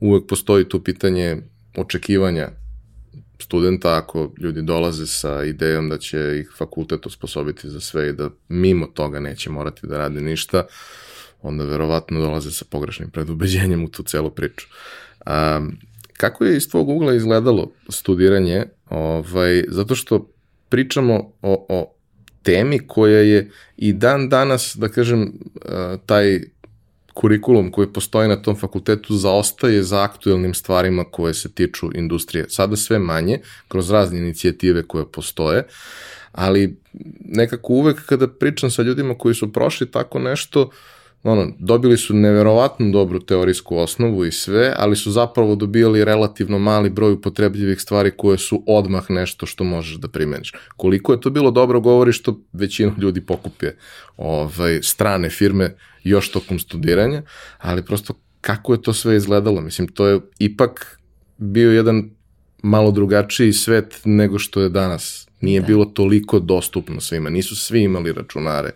uvek 0.00 0.26
postoji 0.28 0.64
tu 0.64 0.80
pitanje 0.80 1.42
očekivanja 1.76 2.48
studenta 3.38 3.96
ako 3.96 4.32
ljudi 4.38 4.62
dolaze 4.62 5.06
sa 5.06 5.44
idejom 5.44 5.88
da 5.88 5.98
će 5.98 6.38
ih 6.40 6.52
fakultet 6.58 7.06
osposobiti 7.06 7.68
za 7.68 7.80
sve 7.80 8.08
i 8.08 8.12
da 8.12 8.30
mimo 8.48 8.86
toga 8.86 9.20
neće 9.20 9.50
morati 9.50 9.86
da 9.86 9.98
rade 9.98 10.20
ništa, 10.20 10.66
onda 11.42 11.64
verovatno 11.64 12.20
dolaze 12.20 12.50
sa 12.50 12.64
pogrešnim 12.70 13.10
predubeđenjem 13.10 13.84
u 13.84 13.88
tu 13.88 14.02
celu 14.02 14.30
priču. 14.30 14.66
Um, 15.26 15.78
kako 16.16 16.44
je 16.44 16.56
iz 16.56 16.68
tvojeg 16.70 16.88
ugla 16.88 17.14
izgledalo 17.14 17.72
studiranje? 17.88 18.64
Ovaj, 18.90 19.64
zato 19.68 19.94
što 19.94 20.30
pričamo 20.68 21.32
o, 21.42 21.66
o 21.68 21.94
temi 22.42 22.86
koja 22.86 23.18
je 23.18 23.50
i 23.76 23.92
dan 23.92 24.28
danas, 24.28 24.76
da 24.76 24.88
kažem, 24.88 25.32
taj 26.06 26.40
kurikulum 27.14 27.70
koji 27.70 27.92
postoji 27.92 28.28
na 28.28 28.42
tom 28.42 28.56
fakultetu 28.56 29.16
zaostaje 29.16 29.82
za 29.82 30.02
aktuelnim 30.02 30.54
stvarima 30.54 31.04
koje 31.04 31.34
se 31.34 31.52
tiču 31.52 31.90
industrije. 31.94 32.46
Sada 32.48 32.76
sve 32.76 32.98
manje, 32.98 33.38
kroz 33.68 33.90
razne 33.90 34.18
inicijative 34.18 34.82
koje 34.82 35.12
postoje, 35.12 35.66
ali 36.32 36.76
nekako 37.24 37.72
uvek 37.72 38.06
kada 38.06 38.28
pričam 38.28 38.70
sa 38.70 38.82
ljudima 38.82 39.14
koji 39.18 39.34
su 39.34 39.52
prošli 39.52 39.90
tako 39.90 40.18
nešto, 40.18 40.70
ono, 41.22 41.52
dobili 41.58 41.96
su 41.96 42.14
neverovatno 42.14 42.90
dobru 42.90 43.20
teorijsku 43.20 43.76
osnovu 43.76 44.24
i 44.24 44.32
sve, 44.32 44.74
ali 44.76 44.96
su 44.96 45.10
zapravo 45.10 45.54
dobijali 45.54 46.04
relativno 46.04 46.58
mali 46.58 46.90
broj 46.90 47.12
upotrebljivih 47.12 47.80
stvari 47.80 48.10
koje 48.16 48.38
su 48.38 48.64
odmah 48.66 49.10
nešto 49.10 49.46
što 49.46 49.64
možeš 49.64 49.96
da 49.96 50.08
primeniš. 50.08 50.52
Koliko 50.76 51.12
je 51.12 51.20
to 51.20 51.30
bilo 51.30 51.50
dobro 51.50 51.80
govori 51.80 52.12
što 52.12 52.40
većinu 52.52 52.92
ljudi 52.98 53.20
pokupje 53.20 53.76
ovaj, 54.16 54.82
strane 54.82 55.30
firme 55.30 55.76
još 56.04 56.30
tokom 56.30 56.58
studiranja, 56.58 57.22
ali 57.58 57.84
prosto 57.84 58.14
kako 58.40 58.72
je 58.72 58.82
to 58.82 58.92
sve 58.92 59.16
izgledalo? 59.16 59.60
Mislim, 59.60 59.88
to 59.88 60.06
je 60.06 60.20
ipak 60.38 61.00
bio 61.36 61.72
jedan 61.72 62.10
malo 62.62 62.90
drugačiji 62.90 63.52
svet 63.52 64.00
nego 64.04 64.38
što 64.38 64.60
je 64.60 64.68
danas. 64.68 65.28
Nije 65.40 65.60
da. 65.60 65.66
bilo 65.66 65.84
toliko 65.84 66.38
dostupno 66.38 67.00
svima, 67.00 67.30
nisu 67.30 67.56
svi 67.56 67.82
imali 67.82 68.12
računare, 68.12 68.70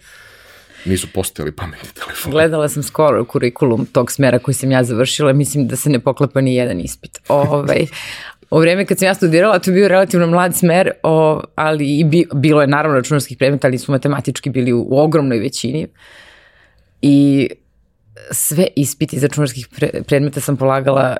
nisu 0.84 1.08
postojali 1.14 1.52
pametni 1.52 1.88
telefoni. 1.94 2.32
Gledala 2.32 2.68
sam 2.68 2.82
skoro 2.82 3.24
kurikulum 3.24 3.86
tog 3.86 4.12
smera 4.12 4.38
koji 4.38 4.54
sam 4.54 4.70
ja 4.70 4.84
završila, 4.84 5.32
mislim 5.32 5.68
da 5.68 5.76
se 5.76 5.90
ne 5.90 5.98
poklapa 5.98 6.40
ni 6.40 6.54
jedan 6.54 6.80
ispit. 6.80 7.20
Ovaj, 7.28 7.86
U 8.50 8.58
vreme 8.58 8.84
kad 8.86 8.98
sam 8.98 9.06
ja 9.06 9.14
studirala, 9.14 9.58
to 9.58 9.70
je 9.70 9.74
bio 9.74 9.88
relativno 9.88 10.26
mlad 10.26 10.56
smer, 10.56 10.90
o, 11.02 11.40
ali 11.54 11.98
i 11.98 12.04
bi, 12.04 12.26
bilo 12.34 12.60
je 12.60 12.66
naravno 12.66 12.96
računarskih 12.96 13.36
predmeta, 13.38 13.66
ali 13.66 13.78
su 13.78 13.92
matematički 13.92 14.50
bili 14.50 14.72
u, 14.72 14.86
u 14.90 14.98
ogromnoj 14.98 15.38
većini. 15.38 15.86
I 17.02 17.48
sve 18.30 18.66
ispiti 18.76 19.16
iz 19.16 19.22
računarskih 19.22 19.68
pre, 19.76 20.02
predmeta 20.06 20.40
sam 20.40 20.56
polagala 20.56 21.16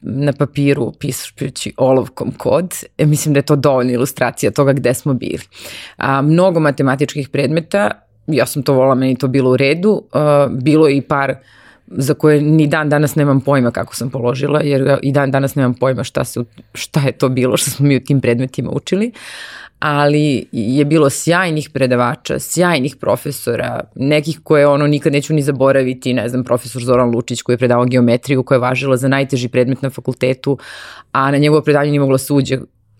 na 0.00 0.32
papiru 0.32 0.92
pisajući 0.98 1.72
olovkom 1.76 2.32
kod. 2.38 2.74
E, 2.98 3.06
mislim 3.06 3.34
da 3.34 3.38
je 3.38 3.46
to 3.46 3.56
dovoljna 3.56 3.92
ilustracija 3.92 4.50
toga 4.50 4.72
gde 4.72 4.94
smo 4.94 5.14
bili. 5.14 5.42
A, 5.96 6.22
mnogo 6.22 6.60
matematičkih 6.60 7.28
predmeta, 7.28 7.90
ja 8.26 8.46
sam 8.46 8.62
to 8.62 8.72
volala, 8.72 8.94
meni 8.94 9.16
to 9.16 9.28
bilo 9.28 9.50
u 9.50 9.56
redu. 9.56 10.02
A, 10.12 10.48
bilo 10.50 10.88
je 10.88 10.96
i 10.96 11.00
par 11.00 11.34
za 11.86 12.14
koje 12.14 12.40
ni 12.40 12.66
dan 12.66 12.88
danas 12.88 13.14
nemam 13.14 13.40
pojma 13.40 13.70
kako 13.70 13.94
sam 13.94 14.10
položila, 14.10 14.60
jer 14.64 14.98
i 15.02 15.12
dan 15.12 15.30
danas 15.30 15.54
nemam 15.54 15.74
pojma 15.74 16.04
šta, 16.04 16.24
se, 16.24 16.40
šta 16.74 17.00
je 17.00 17.12
to 17.12 17.28
bilo 17.28 17.56
što 17.56 17.70
smo 17.70 17.86
mi 17.86 17.96
u 17.96 18.00
tim 18.00 18.20
predmetima 18.20 18.70
učili 18.70 19.12
ali 19.82 20.46
je 20.52 20.84
bilo 20.84 21.10
sjajnih 21.10 21.70
predavača, 21.70 22.38
sjajnih 22.38 22.96
profesora, 22.96 23.80
nekih 23.94 24.40
koje 24.44 24.66
ono 24.66 24.86
nikad 24.86 25.12
neću 25.12 25.34
ni 25.34 25.42
zaboraviti, 25.42 26.14
ne 26.14 26.28
znam, 26.28 26.44
profesor 26.44 26.82
Zoran 26.82 27.10
Lučić 27.10 27.42
koji 27.42 27.54
je 27.54 27.58
predavao 27.58 27.84
geometriju 27.84 28.42
koja 28.42 28.56
je 28.56 28.60
važila 28.60 28.96
za 28.96 29.08
najteži 29.08 29.48
predmet 29.48 29.82
na 29.82 29.90
fakultetu, 29.90 30.58
a 31.12 31.30
na 31.30 31.38
njegovo 31.38 31.62
predavanje 31.62 31.90
nije 31.90 32.00
moglo 32.00 32.18
suđe 32.18 32.58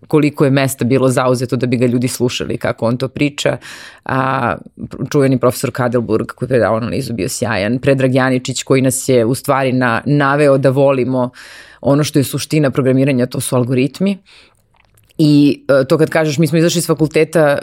koliko 0.08 0.44
je 0.44 0.50
mesta 0.50 0.84
bilo 0.84 1.08
zauzeto 1.08 1.56
da 1.56 1.66
bi 1.66 1.76
ga 1.76 1.86
ljudi 1.86 2.08
slušali 2.08 2.58
kako 2.58 2.86
on 2.86 2.96
to 2.96 3.08
priča. 3.08 3.56
A, 4.04 4.54
čuveni 5.10 5.38
profesor 5.38 5.70
Kadelburg 5.70 6.26
koji 6.26 6.46
je 6.46 6.48
predavao 6.48 6.76
analizu 6.76 7.12
bio 7.12 7.28
sjajan. 7.28 7.78
Predrag 7.78 8.14
Janičić 8.14 8.62
koji 8.62 8.82
nas 8.82 9.08
je 9.08 9.24
u 9.24 9.34
stvari 9.34 9.72
na, 9.72 10.02
naveo 10.06 10.58
da 10.58 10.70
volimo 10.70 11.30
ono 11.80 12.04
što 12.04 12.18
je 12.18 12.24
suština 12.24 12.70
programiranja, 12.70 13.26
to 13.26 13.40
su 13.40 13.56
algoritmi 13.56 14.18
I 15.18 15.64
uh, 15.68 15.86
to 15.86 15.98
kad 15.98 16.10
kažeš, 16.10 16.38
mi 16.38 16.46
smo 16.46 16.58
izašli 16.58 16.78
iz 16.78 16.86
fakulteta 16.86 17.58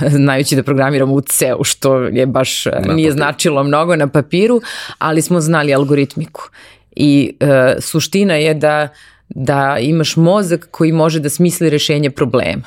uh, 0.00 0.10
znajući 0.24 0.56
da 0.56 0.62
programiramo 0.62 1.14
u 1.14 1.20
C-u, 1.20 1.64
što 1.64 1.98
je 1.98 2.26
baš 2.26 2.64
na 2.64 2.72
nije 2.72 2.86
papiru. 2.86 3.12
značilo 3.12 3.64
mnogo 3.64 3.96
na 3.96 4.06
papiru, 4.06 4.60
ali 4.98 5.22
smo 5.22 5.40
znali 5.40 5.74
algoritmiku. 5.74 6.48
I 6.96 7.36
uh, 7.40 7.48
suština 7.80 8.34
je 8.34 8.54
da 8.54 8.88
da 9.28 9.78
imaš 9.80 10.16
mozak 10.16 10.68
koji 10.70 10.92
može 10.92 11.20
da 11.20 11.28
smisli 11.28 11.70
rešenje 11.70 12.10
problema. 12.10 12.62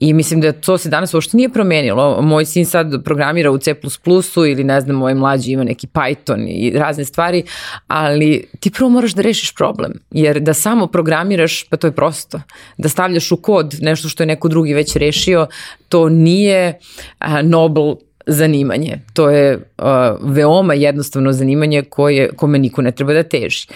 I 0.00 0.12
mislim 0.12 0.40
da 0.40 0.52
to 0.52 0.78
se 0.78 0.88
danas 0.88 1.14
uopšte 1.14 1.36
nije 1.36 1.48
promenilo. 1.48 2.22
Moj 2.22 2.44
sin 2.44 2.66
sad 2.66 3.04
programira 3.04 3.50
u 3.50 3.58
C++ 3.58 3.74
ili 4.36 4.64
ne 4.64 4.80
znam, 4.80 4.96
moj 4.96 5.14
mlađi 5.14 5.52
ima 5.52 5.64
neki 5.64 5.86
Python 5.86 6.46
i 6.48 6.78
razne 6.78 7.04
stvari, 7.04 7.42
ali 7.86 8.48
ti 8.60 8.70
prvo 8.70 8.90
moraš 8.90 9.14
da 9.14 9.22
rešiš 9.22 9.54
problem. 9.54 9.92
Jer 10.10 10.40
da 10.40 10.54
samo 10.54 10.86
programiraš, 10.86 11.64
pa 11.68 11.76
to 11.76 11.86
je 11.86 11.92
prosto. 11.92 12.40
Da 12.78 12.88
stavljaš 12.88 13.32
u 13.32 13.36
kod 13.36 13.74
nešto 13.80 14.08
što 14.08 14.22
je 14.22 14.26
neko 14.26 14.48
drugi 14.48 14.74
već 14.74 14.96
rešio, 14.96 15.46
to 15.88 16.08
nije 16.08 16.78
a, 17.18 17.42
Nobel 17.42 17.94
zanimanje. 18.26 18.98
To 19.12 19.30
je 19.30 19.56
uh, 19.56 19.84
veoma 20.20 20.74
jednostavno 20.74 21.32
zanimanje 21.32 21.82
koje, 21.82 22.32
kome 22.36 22.58
niko 22.58 22.82
ne 22.82 22.92
treba 22.92 23.12
da 23.12 23.22
teži. 23.22 23.66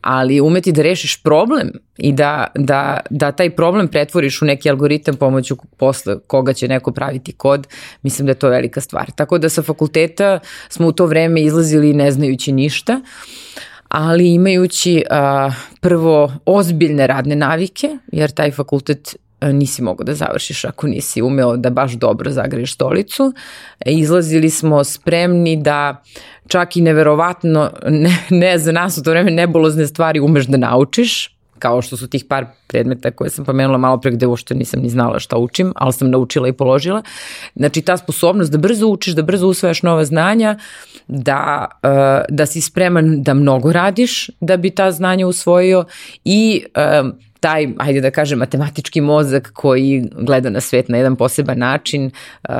Ali 0.00 0.40
umeti 0.40 0.72
da 0.72 0.82
rešiš 0.82 1.22
problem 1.22 1.70
i 1.96 2.12
da, 2.12 2.46
da, 2.54 3.00
da 3.10 3.32
taj 3.32 3.50
problem 3.50 3.88
pretvoriš 3.88 4.42
u 4.42 4.44
neki 4.44 4.70
algoritam 4.70 5.16
pomoću 5.16 5.56
posle 5.76 6.18
koga 6.26 6.52
će 6.52 6.68
neko 6.68 6.92
praviti 6.92 7.32
kod, 7.32 7.66
mislim 8.02 8.26
da 8.26 8.30
je 8.30 8.38
to 8.38 8.48
velika 8.48 8.80
stvar. 8.80 9.10
Tako 9.10 9.38
da 9.38 9.48
sa 9.48 9.62
fakulteta 9.62 10.38
smo 10.68 10.86
u 10.86 10.92
to 10.92 11.06
vreme 11.06 11.42
izlazili 11.42 11.92
ne 11.92 12.10
znajući 12.10 12.52
ništa, 12.52 13.00
ali 13.88 14.34
imajući 14.34 15.04
uh, 15.10 15.54
prvo 15.80 16.32
ozbiljne 16.46 17.06
radne 17.06 17.36
navike, 17.36 17.98
jer 18.12 18.30
taj 18.30 18.50
fakultet 18.50 19.16
nisi 19.40 19.82
mogao 19.82 20.04
da 20.04 20.14
završiš 20.14 20.64
ako 20.64 20.86
nisi 20.86 21.22
umeo 21.22 21.56
da 21.56 21.70
baš 21.70 21.92
dobro 21.92 22.30
zagreješ 22.30 22.74
stolicu. 22.74 23.32
E, 23.80 23.92
izlazili 23.92 24.50
smo 24.50 24.84
spremni 24.84 25.56
da 25.56 26.02
čak 26.48 26.76
i 26.76 26.80
neverovatno, 26.80 27.70
ne, 27.88 28.18
ne 28.30 28.58
za 28.58 28.72
nas 28.72 28.98
u 28.98 29.02
to 29.02 29.10
vreme 29.10 29.30
nebolozne 29.30 29.86
stvari 29.86 30.20
umeš 30.20 30.46
da 30.46 30.56
naučiš, 30.56 31.38
kao 31.58 31.82
što 31.82 31.96
su 31.96 32.08
tih 32.08 32.24
par 32.24 32.46
predmeta 32.66 33.10
koje 33.10 33.30
sam 33.30 33.44
pomenula 33.44 33.78
malo 33.78 34.00
pre 34.00 34.10
gde 34.10 34.26
uopšte 34.26 34.54
nisam 34.54 34.80
ni 34.80 34.88
znala 34.88 35.18
šta 35.18 35.36
učim, 35.36 35.72
ali 35.76 35.92
sam 35.92 36.10
naučila 36.10 36.48
i 36.48 36.52
položila. 36.52 37.02
Znači 37.54 37.82
ta 37.82 37.96
sposobnost 37.96 38.52
da 38.52 38.58
brzo 38.58 38.86
učiš, 38.86 39.14
da 39.14 39.22
brzo 39.22 39.46
usvajaš 39.46 39.82
nova 39.82 40.04
znanja, 40.04 40.58
da, 41.08 41.66
uh, 41.82 41.90
da 42.28 42.46
si 42.46 42.60
spreman 42.60 43.22
da 43.22 43.34
mnogo 43.34 43.72
radiš 43.72 44.30
da 44.40 44.56
bi 44.56 44.70
ta 44.70 44.90
znanja 44.90 45.26
usvojio 45.26 45.84
i 46.24 46.64
taj, 47.40 47.68
hajde 47.78 48.00
da 48.00 48.10
kažem, 48.10 48.38
matematički 48.38 49.00
mozak 49.00 49.50
koji 49.54 50.04
gleda 50.12 50.50
na 50.50 50.60
svet 50.60 50.88
na 50.88 50.96
jedan 50.96 51.16
poseban 51.16 51.58
način, 51.58 52.10
uh, 52.48 52.54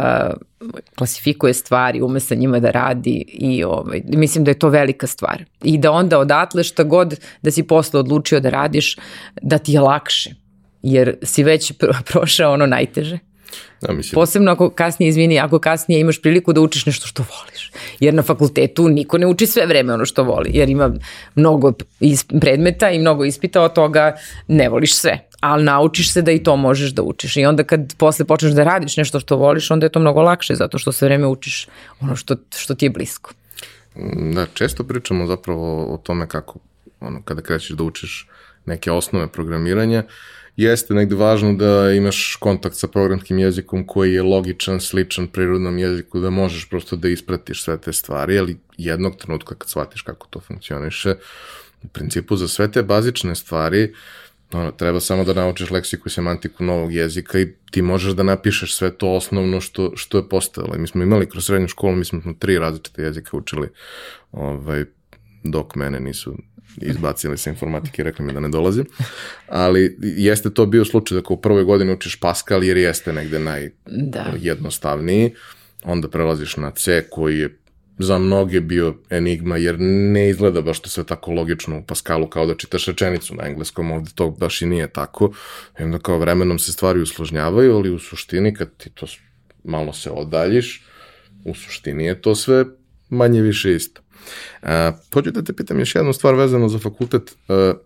klasifikuje 0.98 1.54
stvari, 1.54 2.02
ume 2.02 2.20
sa 2.20 2.34
njima 2.34 2.60
da 2.60 2.70
radi 2.70 3.24
i 3.28 3.64
ovaj, 3.64 4.02
mislim 4.06 4.44
da 4.44 4.50
je 4.50 4.58
to 4.58 4.68
velika 4.68 5.06
stvar. 5.06 5.44
I 5.62 5.78
da 5.78 5.92
onda 5.92 6.18
odatle 6.18 6.64
šta 6.64 6.84
god 6.84 7.20
da 7.42 7.50
si 7.50 7.62
posle 7.62 8.00
odlučio 8.00 8.40
da 8.40 8.50
radiš, 8.50 8.96
da 9.42 9.58
ti 9.58 9.72
je 9.72 9.80
lakše 9.80 10.34
jer 10.82 11.16
si 11.22 11.44
već 11.44 11.72
prošao 12.12 12.52
ono 12.52 12.66
najteže. 12.66 13.18
Da, 13.80 13.92
mislim. 13.92 14.14
Posebno 14.14 14.52
ako 14.52 14.70
kasnije, 14.70 15.08
izvini, 15.08 15.40
ako 15.40 15.58
kasnije 15.58 16.00
imaš 16.00 16.22
priliku 16.22 16.52
da 16.52 16.60
učiš 16.60 16.86
nešto 16.86 17.06
što 17.06 17.22
voliš. 17.22 17.72
Jer 18.00 18.14
na 18.14 18.22
fakultetu 18.22 18.88
niko 18.88 19.18
ne 19.18 19.26
uči 19.26 19.46
sve 19.46 19.66
vreme 19.66 19.94
ono 19.94 20.04
što 20.04 20.22
voli, 20.22 20.50
jer 20.52 20.68
ima 20.68 20.90
mnogo 21.34 21.72
predmeta 22.40 22.90
i 22.90 22.98
mnogo 22.98 23.24
ispita 23.24 23.62
od 23.62 23.72
toga 23.72 24.16
ne 24.48 24.68
voliš 24.68 24.94
sve. 24.94 25.28
Ali 25.40 25.64
naučiš 25.64 26.12
se 26.12 26.22
da 26.22 26.32
i 26.32 26.42
to 26.42 26.56
možeš 26.56 26.90
da 26.90 27.02
učiš. 27.02 27.36
I 27.36 27.44
onda 27.44 27.64
kad 27.64 27.94
posle 27.98 28.24
počneš 28.24 28.52
da 28.52 28.64
radiš 28.64 28.96
nešto 28.96 29.20
što 29.20 29.36
voliš, 29.36 29.70
onda 29.70 29.86
je 29.86 29.90
to 29.90 30.00
mnogo 30.00 30.22
lakše 30.22 30.54
zato 30.54 30.78
što 30.78 30.92
sve 30.92 31.08
vreme 31.08 31.26
učiš 31.26 31.66
ono 32.00 32.16
što, 32.16 32.36
što 32.56 32.74
ti 32.74 32.86
je 32.86 32.90
blisko. 32.90 33.32
Da, 34.34 34.46
često 34.54 34.84
pričamo 34.84 35.26
zapravo 35.26 35.94
o 35.94 35.96
tome 35.96 36.28
kako 36.28 36.58
ono, 37.00 37.22
kada 37.22 37.42
krećeš 37.42 37.70
da 37.70 37.82
učiš 37.82 38.28
neke 38.66 38.92
osnove 38.92 39.28
programiranja, 39.28 40.02
jeste 40.58 40.94
negde 40.94 41.14
važno 41.14 41.52
da 41.54 41.90
imaš 41.92 42.36
kontakt 42.40 42.76
sa 42.76 42.88
programskim 42.88 43.38
jezikom 43.38 43.86
koji 43.86 44.14
je 44.14 44.22
logičan, 44.22 44.80
sličan 44.80 45.26
prirodnom 45.26 45.78
jeziku, 45.78 46.20
da 46.20 46.30
možeš 46.30 46.68
prosto 46.68 46.96
da 46.96 47.08
ispratiš 47.08 47.62
sve 47.62 47.78
te 47.80 47.92
stvari, 47.92 48.38
ali 48.38 48.56
jednog 48.76 49.16
trenutka 49.16 49.54
kad 49.54 49.68
shvatiš 49.68 50.02
kako 50.02 50.26
to 50.30 50.40
funkcioniše, 50.40 51.14
u 51.82 51.88
principu 51.88 52.36
za 52.36 52.48
sve 52.48 52.72
te 52.72 52.82
bazične 52.82 53.34
stvari 53.34 53.92
ono, 54.52 54.70
treba 54.70 55.00
samo 55.00 55.24
da 55.24 55.34
naučiš 55.34 55.70
leksiku 55.70 56.08
i 56.08 56.10
semantiku 56.10 56.64
novog 56.64 56.92
jezika 56.92 57.38
i 57.38 57.54
ti 57.70 57.82
možeš 57.82 58.12
da 58.12 58.22
napišeš 58.22 58.74
sve 58.74 58.90
to 58.90 59.12
osnovno 59.14 59.60
što, 59.60 59.92
što 59.96 60.18
je 60.18 60.28
postojalo. 60.28 60.74
I 60.74 60.78
mi 60.78 60.86
smo 60.86 61.02
imali 61.02 61.28
kroz 61.28 61.46
srednju 61.46 61.68
školu, 61.68 61.96
mi 61.96 62.04
smo 62.04 62.20
tri 62.38 62.58
različite 62.58 63.02
jezika 63.02 63.36
učili 63.36 63.68
ovaj, 64.32 64.84
dok 65.44 65.74
mene 65.74 66.00
nisu 66.00 66.36
izbacili 66.82 67.38
sa 67.38 67.50
informatike 67.50 68.02
i 68.02 68.04
rekli 68.04 68.24
mi 68.24 68.32
da 68.32 68.40
ne 68.40 68.48
dolazim. 68.48 68.86
Ali 69.48 69.96
jeste 70.00 70.50
to 70.50 70.66
bio 70.66 70.84
slučaj 70.84 71.16
da 71.16 71.22
kao 71.22 71.34
u 71.34 71.40
prvoj 71.40 71.64
godini 71.64 71.92
učiš 71.92 72.20
Pascal 72.20 72.64
jer 72.64 72.76
jeste 72.76 73.12
negde 73.12 73.38
najjednostavniji. 73.38 75.28
Da. 75.28 75.92
Onda 75.92 76.08
prelaziš 76.08 76.56
na 76.56 76.70
C 76.70 77.06
koji 77.10 77.38
je 77.38 77.58
za 77.98 78.18
mnoge 78.18 78.60
bio 78.60 78.94
enigma, 79.10 79.56
jer 79.56 79.76
ne 79.80 80.28
izgleda 80.30 80.62
baš 80.62 80.80
to 80.80 80.88
sve 80.88 81.04
tako 81.04 81.32
logično 81.32 81.78
u 81.78 81.82
Pascalu 81.82 82.26
kao 82.26 82.46
da 82.46 82.54
čitaš 82.54 82.86
rečenicu 82.86 83.34
na 83.34 83.46
engleskom, 83.46 83.90
ovde 83.90 84.10
to 84.14 84.30
baš 84.30 84.62
i 84.62 84.66
nije 84.66 84.88
tako. 84.88 85.32
I 85.80 85.82
onda 85.82 85.98
kao 85.98 86.18
vremenom 86.18 86.58
se 86.58 86.72
stvari 86.72 87.00
usložnjavaju, 87.00 87.76
ali 87.76 87.90
u 87.90 87.98
suštini 87.98 88.54
kad 88.54 88.76
ti 88.76 88.90
to 88.90 89.06
malo 89.64 89.92
se 89.92 90.10
odaljiš, 90.10 90.84
u 91.44 91.54
suštini 91.54 92.04
je 92.04 92.22
to 92.22 92.34
sve 92.34 92.64
manje 93.08 93.42
više 93.42 93.74
isto. 93.74 94.00
Uh, 94.62 94.68
hoću 95.14 95.30
da 95.30 95.42
te 95.42 95.52
pitam 95.52 95.78
još 95.78 95.94
jednu 95.94 96.12
stvar 96.12 96.34
vezano 96.34 96.68
za 96.68 96.78
fakultet. 96.78 97.36
Uh, 97.48 97.76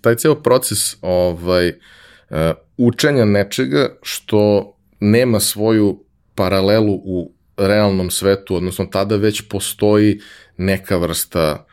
taj 0.00 0.16
ceo 0.16 0.34
proces 0.34 0.96
ovaj, 1.00 1.68
uh, 1.68 2.36
učenja 2.76 3.24
nečega 3.24 3.96
što 4.02 4.72
nema 5.00 5.40
svoju 5.40 6.04
paralelu 6.34 6.94
u 6.94 7.32
realnom 7.56 8.10
svetu, 8.10 8.56
odnosno 8.56 8.84
tada 8.84 9.16
već 9.16 9.42
postoji 9.48 10.20
neka 10.56 10.96
vrsta 10.96 11.66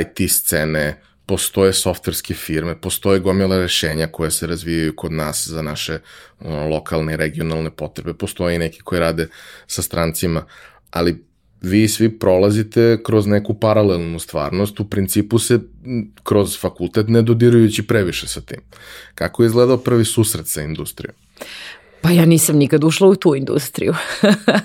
IT 0.00 0.30
scene, 0.30 1.02
postoje 1.26 1.72
softverske 1.72 2.34
firme, 2.34 2.80
postoje 2.80 3.20
gomila 3.20 3.58
rešenja 3.58 4.06
koje 4.06 4.30
se 4.30 4.46
razvijaju 4.46 4.96
kod 4.96 5.12
nas 5.12 5.48
za 5.48 5.62
naše 5.62 5.98
ono, 6.40 6.68
lokalne 6.68 7.12
i 7.12 7.16
regionalne 7.16 7.70
potrebe, 7.70 8.14
postoje 8.14 8.56
i 8.56 8.58
neki 8.58 8.80
koji 8.80 9.00
rade 9.00 9.28
sa 9.66 9.82
strancima, 9.82 10.44
ali 10.90 11.24
vi 11.62 11.88
svi 11.88 12.18
prolazite 12.18 12.98
kroz 13.04 13.26
neku 13.26 13.54
paralelnu 13.54 14.18
stvarnost, 14.18 14.80
u 14.80 14.84
principu 14.84 15.38
se 15.38 15.60
kroz 16.22 16.60
fakultet 16.60 17.08
ne 17.08 17.22
dodirujući 17.22 17.86
previše 17.86 18.28
sa 18.28 18.40
tim. 18.40 18.60
Kako 19.14 19.42
je 19.42 19.46
izgledao 19.46 19.76
prvi 19.76 20.04
susret 20.04 20.48
sa 20.48 20.62
industrijom? 20.62 21.14
Pa 22.00 22.10
ja 22.10 22.24
nisam 22.24 22.56
nikad 22.56 22.84
ušla 22.84 23.08
u 23.08 23.14
tu 23.14 23.34
industriju. 23.34 23.94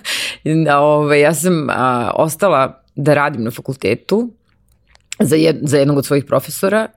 Ove, 0.79 1.19
ja 1.19 1.33
sam 1.33 1.69
a, 1.69 2.11
ostala 2.15 2.83
da 2.95 3.13
radim 3.13 3.43
na 3.43 3.51
fakultetu 3.51 4.31
za, 5.19 5.35
jed, 5.35 5.57
za 5.61 5.77
jednog 5.77 5.97
od 5.97 6.05
svojih 6.05 6.25
profesora 6.25 6.87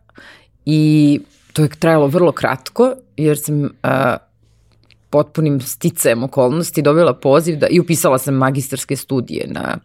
i 0.64 1.20
to 1.52 1.62
je 1.62 1.68
trajalo 1.68 2.06
vrlo 2.06 2.32
kratko 2.32 2.94
jer 3.16 3.38
sam 3.38 3.68
a, 3.82 4.16
potpunim 5.10 5.60
sticajem 5.60 6.22
okolnosti 6.22 6.82
dobila 6.82 7.14
poziv 7.14 7.56
da, 7.56 7.66
i 7.66 7.80
upisala 7.80 8.18
sam 8.18 8.34
magistarske 8.34 8.96
studije 8.96 9.46
na, 9.48 9.78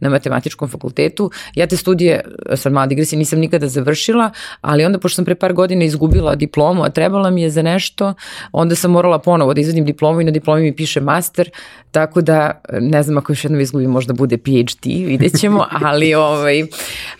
na 0.00 0.10
matematičkom 0.10 0.68
fakultetu. 0.68 1.30
Ja 1.54 1.66
te 1.66 1.76
studije, 1.76 2.20
sad 2.54 2.72
mala 2.72 2.86
digresija, 2.86 3.18
nisam 3.18 3.38
nikada 3.38 3.68
završila, 3.68 4.30
ali 4.60 4.84
onda 4.84 4.98
pošto 4.98 5.16
sam 5.16 5.24
pre 5.24 5.34
par 5.34 5.52
godina 5.52 5.84
izgubila 5.84 6.34
diplomu, 6.34 6.84
a 6.84 6.90
trebala 6.90 7.30
mi 7.30 7.42
je 7.42 7.50
za 7.50 7.62
nešto, 7.62 8.14
onda 8.52 8.74
sam 8.74 8.90
morala 8.90 9.18
ponovo 9.18 9.54
da 9.54 9.60
izvedim 9.60 9.84
diplomu 9.84 10.20
i 10.20 10.24
na 10.24 10.30
diplomi 10.30 10.62
mi 10.62 10.76
piše 10.76 11.00
master, 11.00 11.50
tako 11.90 12.20
da 12.20 12.60
ne 12.80 13.02
znam 13.02 13.18
ako 13.18 13.32
još 13.32 13.44
jednom 13.44 13.60
izgubim 13.60 13.90
možda 13.90 14.12
bude 14.12 14.38
PhD, 14.38 14.84
vidjet 14.84 15.40
ćemo, 15.40 15.66
ali 15.88 16.14
ovaj, 16.14 16.66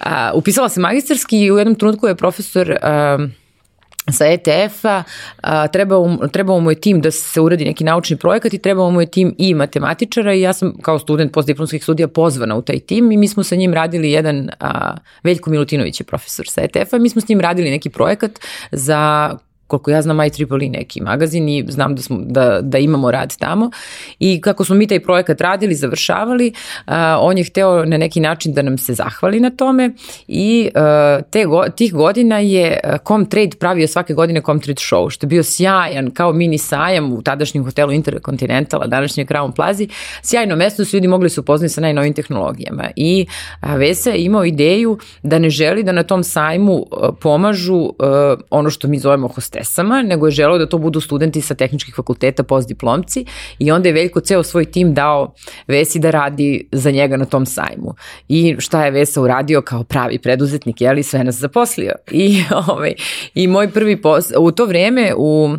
a, 0.00 0.32
upisala 0.34 0.68
sam 0.68 0.82
magistarski 0.82 1.38
i 1.38 1.52
u 1.52 1.58
jednom 1.58 1.74
trenutku 1.74 2.06
je 2.06 2.14
profesor 2.14 2.76
a, 2.82 3.18
sa 4.10 4.26
ETF-a, 4.26 5.02
trebao, 5.72 6.16
trebao 6.32 6.60
mu 6.60 6.70
je 6.70 6.80
tim 6.80 7.00
da 7.00 7.10
se 7.10 7.40
uradi 7.40 7.64
neki 7.64 7.84
naučni 7.84 8.16
projekat 8.16 8.54
i 8.54 8.58
trebao 8.58 8.90
mu 8.90 9.00
je 9.00 9.06
tim 9.06 9.34
i 9.38 9.54
matematičara 9.54 10.34
i 10.34 10.40
ja 10.40 10.52
sam 10.52 10.72
kao 10.82 10.98
student 10.98 11.32
postdiplomskih 11.32 11.82
studija 11.82 12.08
pozvana 12.08 12.56
u 12.56 12.62
taj 12.62 12.78
tim 12.78 13.12
i 13.12 13.16
mi 13.16 13.28
smo 13.28 13.42
sa 13.42 13.56
njim 13.56 13.74
radili 13.74 14.10
jedan, 14.10 14.50
a, 14.60 14.96
Veljko 15.22 15.50
Milutinović 15.50 16.00
je 16.00 16.04
profesor 16.04 16.46
sa 16.48 16.62
ETF-a, 16.62 16.98
mi 16.98 17.08
smo 17.08 17.20
s 17.20 17.28
njim 17.28 17.40
radili 17.40 17.70
neki 17.70 17.90
projekat 17.90 18.32
za 18.72 19.30
koliko 19.66 19.90
ja 19.90 20.02
znam 20.02 20.20
IEEE 20.20 20.68
neki 20.70 21.00
magazin 21.00 21.48
i 21.48 21.64
znam 21.68 21.94
da, 21.94 22.02
smo, 22.02 22.18
da, 22.20 22.60
da 22.62 22.78
imamo 22.78 23.10
rad 23.10 23.36
tamo. 23.36 23.70
I 24.18 24.40
kako 24.40 24.64
smo 24.64 24.76
mi 24.76 24.86
taj 24.86 25.00
projekat 25.00 25.40
radili, 25.40 25.74
završavali, 25.74 26.52
uh, 26.86 26.94
on 27.20 27.38
je 27.38 27.44
hteo 27.44 27.84
na 27.84 27.96
neki 27.96 28.20
način 28.20 28.52
da 28.52 28.62
nam 28.62 28.78
se 28.78 28.94
zahvali 28.94 29.40
na 29.40 29.50
tome 29.50 29.90
i 30.28 30.70
uh, 30.74 31.24
te 31.30 31.44
go, 31.44 31.64
tih 31.76 31.92
godina 31.92 32.38
je 32.38 32.80
Comtrade 33.06 33.56
pravio 33.60 33.88
svake 33.88 34.14
godine 34.14 34.42
Comtrade 34.46 34.80
show, 34.80 35.10
što 35.10 35.26
je 35.26 35.28
bio 35.28 35.42
sjajan 35.42 36.10
kao 36.10 36.32
mini 36.32 36.58
sajam 36.58 37.12
u 37.12 37.22
tadašnjem 37.22 37.64
hotelu 37.64 37.92
Intercontinentala, 37.92 38.86
današnje 38.86 39.24
Crown 39.24 39.54
Plaza, 39.54 39.84
sjajno 40.22 40.56
mesto 40.56 40.84
su 40.84 40.96
ljudi 40.96 41.08
mogli 41.08 41.30
se 41.30 41.40
upoznati 41.40 41.74
sa 41.74 41.80
najnovim 41.80 42.12
tehnologijama. 42.12 42.84
I 42.96 43.26
uh, 43.62 43.74
Vesa 43.74 44.10
je 44.10 44.24
imao 44.24 44.44
ideju 44.44 44.98
da 45.22 45.38
ne 45.38 45.50
želi 45.50 45.82
da 45.82 45.92
na 45.92 46.02
tom 46.02 46.24
sajmu 46.24 46.86
pomažu 47.20 47.74
uh, 47.74 47.94
ono 48.50 48.70
što 48.70 48.88
mi 48.88 48.98
zovemo 48.98 49.28
hostel 49.28 49.54
hostesama, 49.64 50.02
nego 50.02 50.26
je 50.26 50.30
želeo 50.30 50.58
da 50.58 50.66
to 50.66 50.78
budu 50.78 51.00
studenti 51.00 51.40
sa 51.40 51.54
tehničkih 51.54 51.94
fakulteta, 51.94 52.42
postdiplomci 52.42 53.24
i 53.58 53.70
onda 53.70 53.88
je 53.88 53.92
Veljko 53.92 54.20
ceo 54.20 54.42
svoj 54.42 54.64
tim 54.64 54.94
dao 54.94 55.34
Vesi 55.68 55.98
da 55.98 56.10
radi 56.10 56.68
za 56.72 56.90
njega 56.90 57.16
na 57.16 57.24
tom 57.24 57.46
sajmu. 57.46 57.94
I 58.28 58.56
šta 58.58 58.84
je 58.84 58.90
Vesa 58.90 59.20
uradio 59.20 59.62
kao 59.62 59.84
pravi 59.84 60.18
preduzetnik, 60.18 60.80
jeli, 60.80 61.02
sve 61.02 61.24
nas 61.24 61.34
zaposlio. 61.34 61.92
I, 62.10 62.42
ovaj, 62.68 62.94
i 63.34 63.46
moj 63.46 63.70
prvi 63.70 64.02
posao, 64.02 64.42
u 64.42 64.52
to 64.52 64.66
vreme 64.66 65.14
u 65.16 65.56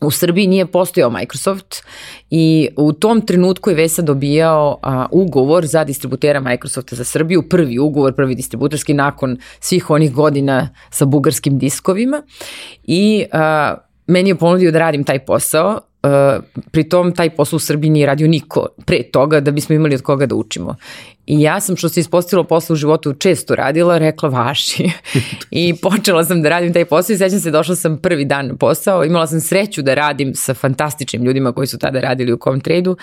u 0.00 0.10
Srbiji 0.10 0.46
nije 0.46 0.66
postojao 0.66 1.10
Microsoft 1.10 1.82
i 2.30 2.68
u 2.76 2.92
tom 2.92 3.20
trenutku 3.20 3.70
je 3.70 3.76
Vesa 3.76 4.02
dobijao 4.02 4.78
a, 4.82 5.06
ugovor 5.10 5.66
za 5.66 5.84
distributera 5.84 6.40
Microsofta 6.40 6.96
za 6.96 7.04
Srbiju, 7.04 7.48
prvi 7.48 7.78
ugovor, 7.78 8.14
prvi 8.14 8.34
distributorski 8.34 8.94
nakon 8.94 9.38
svih 9.60 9.90
onih 9.90 10.12
godina 10.12 10.68
sa 10.90 11.04
bugarskim 11.04 11.58
diskovima 11.58 12.22
i 12.82 13.24
a, 13.32 13.74
meni 14.06 14.30
je 14.30 14.34
ponudio 14.34 14.72
da 14.72 14.78
radim 14.78 15.04
taj 15.04 15.18
posao, 15.24 15.80
Uh, 16.02 16.44
pri 16.70 16.88
tom 16.88 17.12
taj 17.12 17.30
posao 17.30 17.56
u 17.56 17.60
Srbiji 17.60 17.90
nije 17.90 18.06
radio 18.06 18.28
niko 18.28 18.66
pre 18.84 19.02
toga 19.02 19.40
da 19.40 19.50
bismo 19.50 19.74
imali 19.74 19.94
od 19.94 20.02
koga 20.02 20.26
da 20.26 20.34
učimo. 20.34 20.76
I 21.28 21.40
ja 21.40 21.60
sam, 21.60 21.76
što 21.76 21.88
se 21.88 22.00
ispostavilo 22.00 22.44
posla 22.44 22.72
u 22.72 22.76
životu, 22.76 23.12
često 23.12 23.54
radila, 23.54 23.98
rekla 23.98 24.28
vaši. 24.28 24.90
I 25.50 25.74
počela 25.82 26.24
sam 26.24 26.42
da 26.42 26.48
radim 26.48 26.72
taj 26.72 26.84
posao 26.84 27.14
i 27.14 27.18
sećam 27.18 27.40
se, 27.40 27.50
došla 27.50 27.76
sam 27.76 27.98
prvi 27.98 28.24
dan 28.24 28.46
na 28.46 28.54
posao, 28.56 29.04
imala 29.04 29.26
sam 29.26 29.40
sreću 29.40 29.82
da 29.82 29.94
radim 29.94 30.34
sa 30.34 30.54
fantastičnim 30.54 31.24
ljudima 31.24 31.52
koji 31.52 31.66
su 31.66 31.78
tada 31.78 32.00
radili 32.00 32.32
u 32.32 32.38
Comtrade-u 32.44 32.96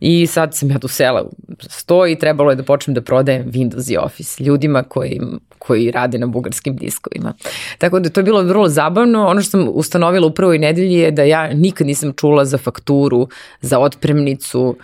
i 0.00 0.26
sad 0.26 0.54
sam 0.54 0.70
ja 0.70 0.78
tu 0.78 0.88
sela 0.88 1.22
u 1.22 1.30
sto 1.60 2.06
i 2.06 2.18
trebalo 2.18 2.50
je 2.50 2.56
da 2.56 2.62
počnem 2.62 2.94
da 2.94 3.00
prodajem 3.00 3.52
Windows 3.52 3.92
i 3.92 3.96
Office 3.96 4.44
ljudima 4.44 4.82
koji, 4.82 5.20
koji 5.58 5.90
rade 5.90 6.18
na 6.18 6.26
bugarskim 6.26 6.76
diskovima. 6.76 7.34
Tako 7.78 8.00
da 8.00 8.10
to 8.10 8.20
je 8.20 8.24
bilo 8.24 8.42
vrlo 8.42 8.68
zabavno. 8.68 9.26
Ono 9.26 9.40
što 9.40 9.50
sam 9.50 9.68
ustanovila 9.72 10.26
u 10.26 10.34
prvoj 10.34 10.58
nedelji 10.58 10.94
je 10.94 11.10
da 11.10 11.22
ja 11.22 11.54
nikad 11.54 11.86
nisam 11.86 12.12
čula 12.12 12.37
za 12.44 12.58
fakturu, 12.58 13.28
za 13.60 13.78
otpremnicu, 13.78 14.76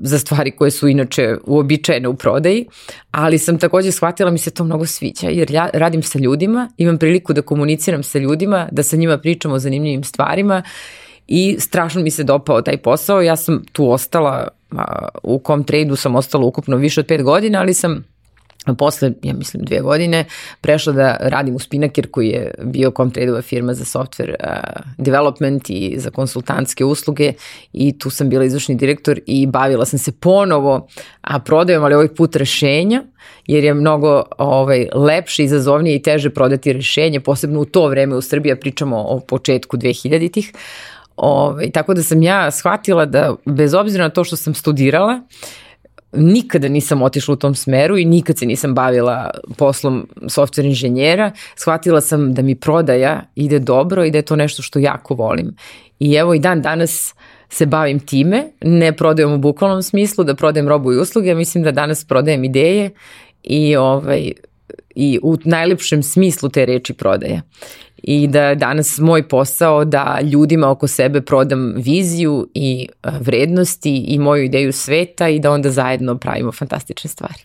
za 0.00 0.18
stvari 0.18 0.50
koje 0.50 0.70
su 0.70 0.88
inače 0.88 1.36
uobičajene 1.46 2.08
u 2.08 2.14
prodaji, 2.14 2.66
ali 3.10 3.38
sam 3.38 3.58
takođe 3.58 3.92
shvatila 3.92 4.30
mi 4.30 4.38
se 4.38 4.50
to 4.50 4.64
mnogo 4.64 4.86
sviđa, 4.86 5.28
jer 5.28 5.50
ja 5.50 5.70
radim 5.72 6.02
sa 6.02 6.18
ljudima, 6.18 6.68
imam 6.76 6.98
priliku 6.98 7.32
da 7.32 7.42
komuniciram 7.42 8.02
sa 8.02 8.18
ljudima, 8.18 8.68
da 8.72 8.82
sa 8.82 8.96
njima 8.96 9.18
pričam 9.18 9.52
o 9.52 9.58
zanimljivim 9.58 10.04
stvarima 10.04 10.62
i 11.28 11.56
strašno 11.58 12.02
mi 12.02 12.10
se 12.10 12.24
dopao 12.24 12.62
taj 12.62 12.76
posao. 12.76 13.22
Ja 13.22 13.36
sam 13.36 13.64
tu 13.72 13.90
ostala, 13.90 14.48
u 15.22 15.38
kom 15.38 15.64
tradu 15.64 15.96
sam 15.96 16.16
ostala 16.16 16.44
ukupno 16.44 16.76
više 16.76 17.00
od 17.00 17.06
pet 17.06 17.22
godina, 17.22 17.60
ali 17.60 17.74
sam 17.74 18.04
posle, 18.74 19.12
ja 19.22 19.34
mislim, 19.34 19.64
dve 19.64 19.80
godine 19.80 20.24
prešla 20.60 20.92
da 20.92 21.16
radim 21.20 21.54
u 21.54 21.58
Spinnaker 21.58 22.10
koji 22.10 22.28
je 22.28 22.50
bio 22.62 22.92
Comtradeova 22.96 23.42
firma 23.42 23.74
za 23.74 23.84
software 23.84 24.34
uh, 24.40 24.82
development 24.98 25.70
i 25.70 25.94
za 25.98 26.10
konsultantske 26.10 26.84
usluge 26.84 27.32
i 27.72 27.98
tu 27.98 28.10
sam 28.10 28.28
bila 28.28 28.44
izvršni 28.44 28.74
direktor 28.74 29.20
i 29.26 29.46
bavila 29.46 29.86
sam 29.86 29.98
se 29.98 30.12
ponovo 30.12 30.88
a 31.20 31.38
prodajom, 31.38 31.84
ali 31.84 31.94
ovaj 31.94 32.14
put 32.14 32.36
rešenja 32.36 33.02
jer 33.46 33.64
je 33.64 33.74
mnogo 33.74 34.22
ovaj, 34.38 34.88
lepše, 34.94 35.44
izazovnije 35.44 35.96
i 35.96 36.02
teže 36.02 36.30
prodati 36.30 36.72
rešenje, 36.72 37.20
posebno 37.20 37.60
u 37.60 37.64
to 37.64 37.88
vreme 37.88 38.16
u 38.16 38.20
Srbiji, 38.20 38.60
pričamo 38.60 38.96
o 38.96 39.20
početku 39.20 39.76
2000-ih. 39.76 40.52
Ovaj, 41.16 41.70
tako 41.70 41.94
da 41.94 42.02
sam 42.02 42.22
ja 42.22 42.50
shvatila 42.50 43.06
da 43.06 43.34
bez 43.44 43.74
obzira 43.74 44.04
na 44.04 44.10
to 44.10 44.24
što 44.24 44.36
sam 44.36 44.54
studirala, 44.54 45.14
uh, 45.14 45.67
nikada 46.12 46.68
nisam 46.68 47.02
otišla 47.02 47.34
u 47.34 47.36
tom 47.36 47.54
smeru 47.54 47.98
i 47.98 48.04
nikad 48.04 48.38
se 48.38 48.46
nisam 48.46 48.74
bavila 48.74 49.30
poslom 49.56 50.08
software 50.22 50.66
inženjera. 50.66 51.32
Shvatila 51.56 52.00
sam 52.00 52.34
da 52.34 52.42
mi 52.42 52.54
prodaja 52.54 53.22
ide 53.34 53.58
dobro 53.58 54.04
i 54.04 54.10
da 54.10 54.18
je 54.18 54.22
to 54.22 54.36
nešto 54.36 54.62
što 54.62 54.78
jako 54.78 55.14
volim. 55.14 55.56
I 55.98 56.14
evo 56.14 56.34
i 56.34 56.38
dan 56.38 56.62
danas 56.62 57.14
se 57.48 57.66
bavim 57.66 58.00
time, 58.00 58.44
ne 58.62 58.92
prodajem 58.96 59.32
u 59.32 59.38
bukvalnom 59.38 59.82
smislu, 59.82 60.24
da 60.24 60.34
prodajem 60.34 60.68
robu 60.68 60.92
i 60.92 60.98
usluge, 60.98 61.34
mislim 61.34 61.64
da 61.64 61.70
danas 61.72 62.04
prodajem 62.04 62.44
ideje 62.44 62.90
i, 63.42 63.76
ovaj, 63.76 64.32
i 64.94 65.18
u 65.22 65.36
najlepšem 65.44 66.02
smislu 66.02 66.48
te 66.48 66.66
reči 66.66 66.94
prodaje 66.94 67.42
i 68.10 68.26
da 68.26 68.54
danas 68.54 68.98
moj 68.98 69.28
posao 69.28 69.84
da 69.84 70.18
ljudima 70.32 70.70
oko 70.70 70.86
sebe 70.86 71.20
prodam 71.20 71.74
viziju 71.76 72.48
i 72.54 72.88
vrednosti 73.20 73.96
i 73.96 74.18
moju 74.18 74.44
ideju 74.44 74.72
sveta 74.72 75.28
i 75.28 75.38
da 75.38 75.50
onda 75.50 75.70
zajedno 75.70 76.18
pravimo 76.18 76.52
fantastične 76.52 77.10
stvari. 77.10 77.42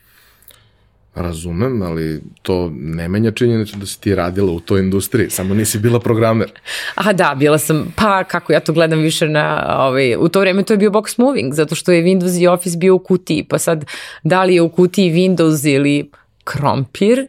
Razumem, 1.16 1.82
ali 1.82 2.22
to 2.42 2.72
ne 2.76 3.10
menja 3.10 3.32
činjenicu 3.32 3.78
da 3.78 3.86
si 3.86 4.02
ti 4.02 4.16
radila 4.16 4.52
u 4.52 4.60
toj 4.60 4.80
industriji, 4.80 5.30
samo 5.30 5.54
nisi 5.54 5.80
bila 5.80 6.00
programer. 6.00 6.52
A 7.06 7.14
da, 7.14 7.36
bila 7.40 7.58
sam, 7.58 7.94
pa 7.96 8.24
kako 8.24 8.54
ja 8.54 8.60
to 8.60 8.74
gledam 8.74 9.00
više 9.00 9.28
na, 9.30 9.76
ovaj, 9.80 10.16
u 10.16 10.30
to 10.30 10.40
vreme 10.40 10.64
to 10.64 10.74
je 10.74 10.78
bio 10.78 10.90
box 10.90 11.20
moving, 11.20 11.54
zato 11.54 11.76
što 11.76 11.92
je 11.92 12.04
Windows 12.04 12.42
i 12.42 12.48
Office 12.48 12.78
bio 12.78 12.96
u 12.96 13.00
kutiji, 13.00 13.44
pa 13.50 13.58
sad 13.58 13.86
da 14.24 14.44
li 14.44 14.56
je 14.56 14.62
u 14.62 14.70
kutiji 14.70 15.12
Windows 15.12 15.76
ili 15.76 16.12
krompir 16.44 17.28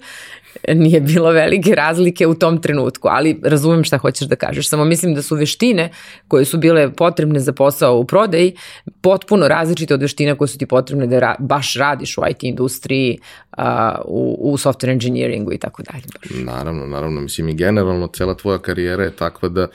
nije 0.75 1.01
bilo 1.01 1.31
velike 1.31 1.75
razlike 1.75 2.27
u 2.27 2.35
tom 2.35 2.63
trenutku, 2.63 3.09
ali 3.09 3.41
razumem 3.43 3.85
šta 3.85 3.99
hoćeš 3.99 4.29
da 4.29 4.37
kažeš. 4.37 4.69
Samo 4.69 4.85
mislim 4.85 5.15
da 5.15 5.23
su 5.23 5.37
veštine 5.37 5.91
koje 6.29 6.45
su 6.45 6.59
bile 6.59 6.93
potrebne 6.93 7.41
za 7.41 7.53
posao 7.53 7.99
u 7.99 8.05
prodaji 8.05 8.57
potpuno 9.01 9.49
različite 9.49 9.95
od 9.95 10.03
veština 10.03 10.35
koje 10.35 10.49
su 10.49 10.59
ti 10.59 10.67
potrebne 10.67 11.07
da 11.07 11.19
ra 11.19 11.37
baš 11.39 11.75
radiš 11.75 12.19
u 12.19 12.23
IT 12.31 12.43
industriji, 12.43 13.19
uh, 13.59 13.65
u, 14.05 14.37
u 14.41 14.57
software 14.57 14.93
engineeringu 14.93 15.53
i 15.53 15.59
tako 15.59 15.83
dalje. 15.83 16.05
Naravno, 16.45 16.87
naravno. 16.87 17.21
Mislim 17.21 17.49
i 17.49 17.55
generalno 17.55 18.07
cela 18.07 18.35
tvoja 18.35 18.59
karijera 18.59 19.05
je 19.05 19.11
takva 19.11 19.49
da 19.49 19.69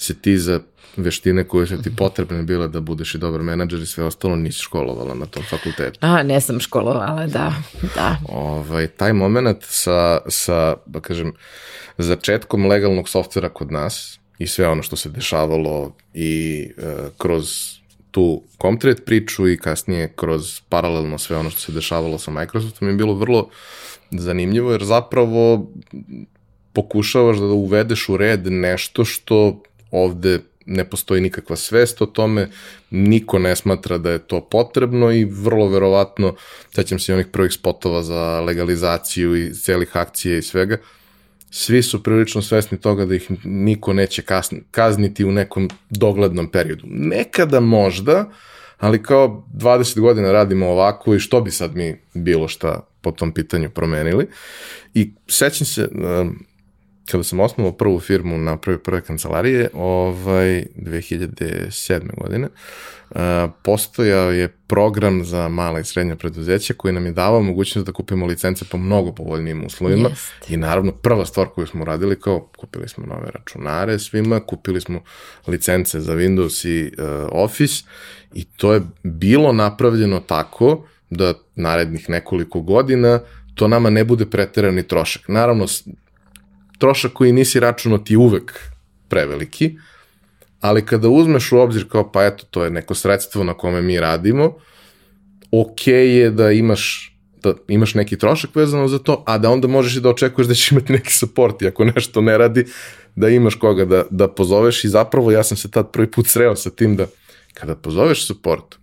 se 0.00 0.14
ti 0.14 0.38
za 0.38 0.60
veštine 0.96 1.44
koje 1.44 1.66
su 1.66 1.82
ti 1.82 1.96
potrebne 1.96 2.42
bile 2.42 2.68
da 2.68 2.80
budeš 2.80 3.14
i 3.14 3.18
dobar 3.18 3.42
menadžer 3.42 3.80
i 3.80 3.86
sve 3.86 4.04
ostalo 4.04 4.36
nisi 4.36 4.58
školovala 4.58 5.14
na 5.14 5.26
tom 5.26 5.42
fakultetu. 5.42 5.98
A, 6.00 6.22
ne 6.22 6.40
sam 6.40 6.60
školovala, 6.60 7.26
da, 7.26 7.52
da. 7.94 8.16
Ovaj, 8.28 8.86
taj 8.86 9.12
moment 9.12 9.58
sa, 9.62 10.18
sa, 10.28 10.76
da 10.86 11.00
kažem, 11.00 11.32
začetkom 11.98 12.66
legalnog 12.66 13.08
softvera 13.08 13.48
kod 13.48 13.72
nas 13.72 14.18
i 14.38 14.46
sve 14.46 14.68
ono 14.68 14.82
što 14.82 14.96
se 14.96 15.08
dešavalo 15.08 15.92
i 16.14 16.64
e, 16.78 16.94
kroz 17.18 17.50
tu 18.10 18.42
Comtrade 18.62 19.02
priču 19.04 19.48
i 19.48 19.58
kasnije 19.58 20.12
kroz 20.16 20.60
paralelno 20.68 21.18
sve 21.18 21.36
ono 21.36 21.50
što 21.50 21.60
se 21.60 21.72
dešavalo 21.72 22.18
sa 22.18 22.30
Microsoftom 22.30 22.88
je 22.88 22.94
bilo 22.94 23.14
vrlo 23.14 23.48
zanimljivo 24.10 24.72
jer 24.72 24.84
zapravo 24.84 25.70
pokušavaš 26.72 27.36
da 27.36 27.44
uvedeš 27.44 28.08
u 28.08 28.16
red 28.16 28.46
nešto 28.46 29.04
što 29.04 29.62
ovde 29.90 30.38
ne 30.66 30.84
postoji 30.84 31.20
nikakva 31.20 31.56
svest 31.56 32.02
o 32.02 32.06
tome, 32.06 32.48
niko 32.90 33.38
ne 33.38 33.56
smatra 33.56 33.98
da 33.98 34.10
je 34.10 34.18
to 34.18 34.40
potrebno 34.40 35.12
i 35.12 35.24
vrlo 35.24 35.68
verovatno, 35.68 36.34
sećam 36.74 36.98
se 36.98 37.12
i 37.12 37.14
onih 37.14 37.26
prvih 37.26 37.52
spotova 37.52 38.02
za 38.02 38.40
legalizaciju 38.40 39.36
i 39.36 39.54
celih 39.54 39.96
akcija 39.96 40.38
i 40.38 40.42
svega, 40.42 40.76
svi 41.50 41.82
su 41.82 42.02
prilično 42.02 42.42
svesni 42.42 42.80
toga 42.80 43.06
da 43.06 43.14
ih 43.14 43.30
niko 43.44 43.92
neće 43.92 44.22
kazniti 44.70 45.24
u 45.24 45.32
nekom 45.32 45.70
doglednom 45.90 46.50
periodu. 46.50 46.84
Nekada 46.86 47.60
možda, 47.60 48.30
ali 48.78 49.02
kao 49.02 49.46
20 49.54 50.00
godina 50.00 50.32
radimo 50.32 50.66
ovako 50.66 51.14
i 51.14 51.20
što 51.20 51.40
bi 51.40 51.50
sad 51.50 51.76
mi 51.76 51.96
bilo 52.14 52.48
šta 52.48 52.86
po 53.00 53.12
tom 53.12 53.32
pitanju 53.32 53.70
promenili. 53.70 54.28
I 54.94 55.12
sećam 55.28 55.66
se, 55.66 55.88
kada 57.10 57.24
sam 57.24 57.40
osnovao 57.40 57.72
prvu 57.72 58.00
firmu 58.00 58.38
na 58.38 58.56
prve 58.56 58.78
prve 58.78 59.00
kancelarije, 59.00 59.68
ovaj, 59.74 60.66
2007. 60.76 62.00
godine, 62.16 62.48
uh, 63.10 63.20
postojao 63.62 64.30
je 64.30 64.48
program 64.48 65.24
za 65.24 65.48
mala 65.48 65.80
i 65.80 65.84
srednja 65.84 66.16
preduzeća 66.16 66.74
koji 66.74 66.94
nam 66.94 67.06
je 67.06 67.12
davao 67.12 67.42
mogućnost 67.42 67.86
da 67.86 67.92
kupimo 67.92 68.26
licence 68.26 68.64
po 68.70 68.78
mnogo 68.78 69.12
povoljnijim 69.12 69.64
uslovima 69.66 70.08
Jest. 70.08 70.50
i 70.50 70.56
naravno 70.56 70.92
prva 70.92 71.26
stvar 71.26 71.46
koju 71.46 71.66
smo 71.66 71.84
radili 71.84 72.20
kao 72.20 72.48
kupili 72.56 72.88
smo 72.88 73.06
nove 73.06 73.30
računare 73.30 73.98
svima, 73.98 74.40
kupili 74.40 74.80
smo 74.80 75.02
licence 75.46 76.00
za 76.00 76.14
Windows 76.14 76.68
i 76.68 76.84
uh, 76.84 77.28
Office 77.32 77.84
i 78.34 78.44
to 78.44 78.72
je 78.72 78.82
bilo 79.02 79.52
napravljeno 79.52 80.20
tako 80.20 80.84
da 81.10 81.34
narednih 81.54 82.10
nekoliko 82.10 82.60
godina 82.60 83.20
to 83.54 83.68
nama 83.68 83.90
ne 83.90 84.04
bude 84.04 84.26
preterani 84.26 84.82
trošak. 84.82 85.28
Naravno, 85.28 85.66
trošak 86.80 87.12
koji 87.12 87.32
nisi 87.32 87.60
računao 87.60 87.98
ti 87.98 88.16
uvek 88.16 88.58
preveliki, 89.08 89.76
ali 90.60 90.86
kada 90.86 91.08
uzmeš 91.08 91.52
u 91.52 91.58
obzir 91.58 91.88
kao 91.88 92.12
pa 92.12 92.24
eto 92.24 92.44
to 92.50 92.64
je 92.64 92.70
neko 92.70 92.94
sredstvo 92.94 93.44
na 93.44 93.54
kome 93.54 93.82
mi 93.82 94.00
radimo, 94.00 94.54
ok 95.50 95.86
je 95.86 96.30
da 96.30 96.50
imaš 96.50 97.06
da 97.42 97.54
imaš 97.68 97.94
neki 97.94 98.18
trošak 98.18 98.56
vezano 98.56 98.88
za 98.88 98.98
to, 98.98 99.24
a 99.26 99.38
da 99.38 99.50
onda 99.50 99.68
možeš 99.68 99.96
i 99.96 100.00
da 100.00 100.10
očekuješ 100.10 100.48
da 100.48 100.54
ćeš 100.54 100.72
imati 100.72 100.92
neki 100.92 101.12
support 101.12 101.62
i 101.62 101.66
ako 101.66 101.84
nešto 101.84 102.20
ne 102.20 102.38
radi, 102.38 102.64
da 103.16 103.28
imaš 103.28 103.54
koga 103.54 103.84
da, 103.84 104.04
da 104.10 104.28
pozoveš 104.28 104.84
i 104.84 104.88
zapravo 104.88 105.30
ja 105.30 105.42
sam 105.44 105.56
se 105.56 105.70
tad 105.70 105.92
prvi 105.92 106.10
put 106.10 106.26
sreo 106.26 106.56
sa 106.56 106.70
tim 106.70 106.96
da 106.96 107.06
kada 107.54 107.76
pozoveš 107.76 108.26
support, 108.26 108.76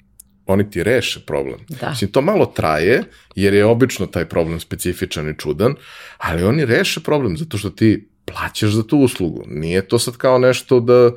oni 0.47 0.69
ti 0.69 0.83
reše 0.83 1.19
problem. 1.19 1.59
Da. 1.69 1.89
Mislim, 1.89 2.11
to 2.11 2.21
malo 2.21 2.45
traje, 2.45 3.03
jer 3.35 3.53
je 3.53 3.65
obično 3.65 4.05
taj 4.05 4.25
problem 4.25 4.59
specifičan 4.59 5.29
i 5.29 5.37
čudan, 5.37 5.75
ali 6.17 6.43
oni 6.43 6.65
reše 6.65 6.99
problem 6.99 7.37
zato 7.37 7.57
što 7.57 7.69
ti 7.69 8.09
plaćaš 8.25 8.69
za 8.69 8.83
tu 8.83 8.97
uslugu. 8.97 9.43
Nije 9.47 9.87
to 9.87 9.99
sad 9.99 10.17
kao 10.17 10.37
nešto 10.37 10.79
da 10.79 11.11